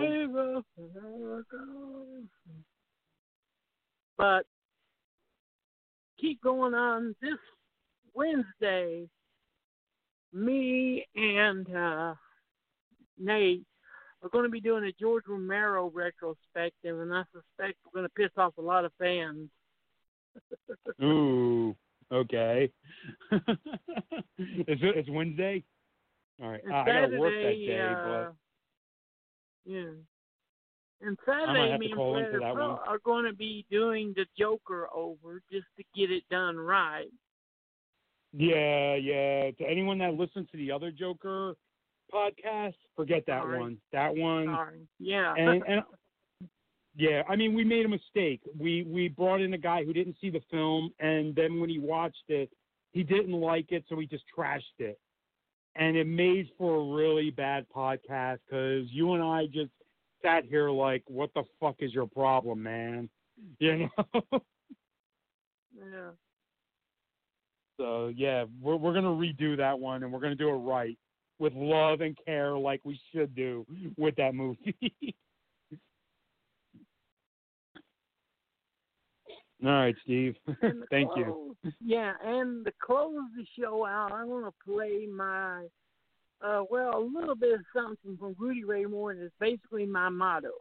But 4.17 4.45
keep 6.17 6.41
going 6.41 6.73
on 6.73 7.15
this 7.21 7.39
Wednesday. 8.13 9.09
Me 10.31 11.07
and 11.15 11.73
uh, 11.75 12.15
Nate 13.17 13.65
we're 14.21 14.29
going 14.29 14.43
to 14.43 14.49
be 14.49 14.59
doing 14.59 14.83
a 14.83 14.91
George 14.99 15.23
Romero 15.27 15.89
retrospective, 15.89 16.99
and 16.99 17.13
I 17.13 17.23
suspect 17.31 17.77
we're 17.85 18.01
going 18.01 18.09
to 18.09 18.13
piss 18.15 18.31
off 18.37 18.57
a 18.57 18.61
lot 18.61 18.83
of 18.83 18.91
fans. 18.99 19.49
Ooh, 21.01 21.75
okay. 22.11 22.71
it's 23.31 24.81
it's 24.81 25.09
Wednesday. 25.09 25.63
All 26.41 26.49
right, 26.49 26.61
And 26.63 26.73
uh, 26.73 26.77
I 26.77 26.85
gotta 26.85 27.17
work 27.17 27.33
that 27.33 27.49
day, 27.49 27.79
uh, 27.79 28.31
yeah. 29.65 29.91
And 31.01 31.17
Saturday, 31.25 31.77
me 31.77 31.91
and 31.91 31.95
Fred 31.95 32.43
are, 32.43 32.53
pro- 32.53 32.79
are 32.85 32.99
going 33.05 33.25
to 33.25 33.33
be 33.33 33.65
doing 33.71 34.13
the 34.17 34.25
Joker 34.37 34.89
over 34.93 35.41
just 35.51 35.67
to 35.77 35.83
get 35.95 36.11
it 36.11 36.23
done 36.29 36.57
right. 36.57 37.07
yeah, 38.33 38.95
yeah. 38.95 39.51
To 39.51 39.65
anyone 39.65 39.97
that 39.99 40.15
listens 40.15 40.49
to 40.51 40.57
the 40.57 40.71
other 40.71 40.91
Joker 40.91 41.55
podcast, 42.13 42.73
forget 42.95 43.23
that 43.27 43.43
Sorry. 43.43 43.59
one. 43.59 43.77
That 43.93 44.15
one. 44.15 44.45
Sorry. 44.45 44.87
Yeah. 44.99 45.33
and 45.37 45.63
and 45.67 45.83
yeah, 46.99 47.23
I 47.29 47.37
mean, 47.37 47.53
we 47.53 47.63
made 47.63 47.85
a 47.85 47.89
mistake. 47.89 48.41
We 48.59 48.83
we 48.83 49.07
brought 49.07 49.39
in 49.39 49.53
a 49.53 49.57
guy 49.57 49.85
who 49.85 49.93
didn't 49.93 50.17
see 50.19 50.29
the 50.29 50.41
film, 50.51 50.91
and 50.99 51.33
then 51.33 51.61
when 51.61 51.69
he 51.69 51.79
watched 51.79 52.25
it, 52.27 52.51
he 52.91 53.03
didn't 53.03 53.39
like 53.39 53.71
it, 53.71 53.85
so 53.87 53.97
he 53.97 54.05
just 54.05 54.25
trashed 54.37 54.79
it, 54.79 54.99
and 55.77 55.95
it 55.95 56.05
made 56.05 56.49
for 56.57 56.75
a 56.75 56.93
really 56.93 57.29
bad 57.29 57.65
podcast 57.73 58.39
because 58.45 58.83
you 58.91 59.13
and 59.13 59.23
I 59.23 59.45
just 59.45 59.71
sat 60.21 60.43
here 60.43 60.69
like, 60.69 61.01
"What 61.07 61.33
the 61.33 61.43
fuck 61.61 61.77
is 61.79 61.93
your 61.93 62.05
problem, 62.05 62.61
man?" 62.61 63.09
You 63.59 63.87
know. 63.97 64.41
yeah. 65.73 66.09
so 67.77 68.11
yeah, 68.13 68.43
we're 68.61 68.75
we're 68.75 68.93
gonna 68.93 69.07
redo 69.07 69.55
that 69.55 69.79
one, 69.79 70.03
and 70.03 70.11
we're 70.11 70.19
gonna 70.19 70.35
do 70.35 70.49
it 70.49 70.53
right 70.53 70.97
with 71.39 71.53
love 71.53 72.01
and 72.01 72.17
care, 72.25 72.57
like 72.57 72.81
we 72.83 72.99
should 73.13 73.33
do 73.33 73.65
with 73.97 74.17
that 74.17 74.35
movie. 74.35 74.75
All 79.65 79.71
right, 79.71 79.95
Steve. 80.03 80.35
Thank 80.89 81.11
you. 81.17 81.55
Yeah, 81.83 82.13
and 82.23 82.65
to 82.65 82.71
close 82.81 83.19
the 83.35 83.45
show 83.59 83.85
out, 83.85 84.11
I'm 84.13 84.27
going 84.27 84.45
to 84.45 84.53
play 84.65 85.05
my, 85.05 85.65
uh, 86.41 86.63
well, 86.69 86.97
a 86.97 86.99
little 86.99 87.35
bit 87.35 87.55
of 87.55 87.65
something 87.75 88.17
from 88.17 88.35
Rudy 88.39 88.63
Ray 88.63 88.85
Moore, 88.85 89.11
and 89.11 89.21
it's 89.21 89.33
basically 89.39 89.85
my 89.85 90.07
motto. 90.07 90.51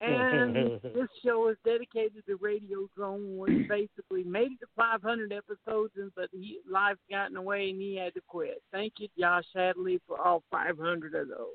And 0.00 0.56
this 0.82 1.08
show 1.24 1.48
is 1.48 1.56
dedicated 1.64 2.24
to 2.26 2.36
Radio 2.40 2.88
Drone, 2.96 3.36
which 3.36 3.68
basically 3.68 4.24
made 4.24 4.52
it 4.52 4.60
to 4.60 4.66
500 4.74 5.32
episodes, 5.32 5.92
and 5.96 6.10
but 6.16 6.28
he, 6.32 6.58
life 6.68 6.96
got 7.10 7.28
in 7.28 7.34
the 7.34 7.42
way 7.42 7.70
and 7.70 7.80
he 7.80 7.96
had 7.96 8.14
to 8.14 8.20
quit. 8.26 8.62
Thank 8.72 8.94
you, 8.98 9.08
Josh 9.18 9.44
Hadley, 9.54 10.00
for 10.08 10.20
all 10.20 10.42
500 10.50 11.14
of 11.14 11.28
those. 11.28 11.46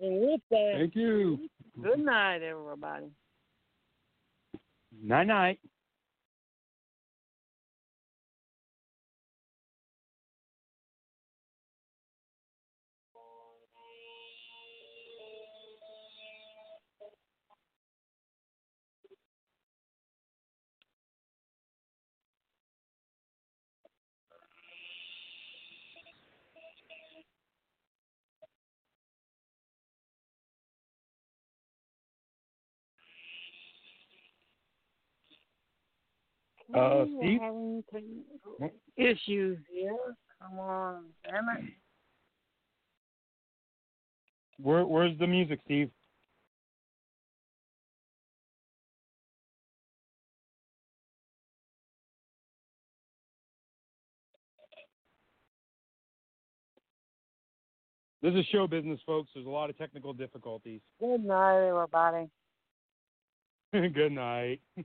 And 0.00 0.20
with 0.20 0.40
that, 0.50 0.72
Thank 0.76 0.94
you. 0.94 1.48
good 1.82 2.00
night, 2.00 2.42
everybody. 2.42 3.06
Night 5.02 5.60
Uh, 36.78 37.06
Steve? 37.18 37.40
issues 38.96 39.58
here. 39.72 39.96
Come 40.40 40.58
on, 40.60 41.04
damn 41.24 41.44
it. 41.56 41.64
Where 44.60 44.84
where's 44.86 45.18
the 45.18 45.26
music, 45.26 45.60
Steve? 45.64 45.90
This 58.20 58.34
is 58.34 58.44
show 58.46 58.66
business, 58.66 59.00
folks. 59.06 59.30
There's 59.32 59.46
a 59.46 59.50
lot 59.50 59.70
of 59.70 59.78
technical 59.78 60.12
difficulties. 60.12 60.80
Good 61.00 61.24
night, 61.24 61.68
everybody. 61.68 62.28
Good 63.72 64.12
night. 64.12 64.60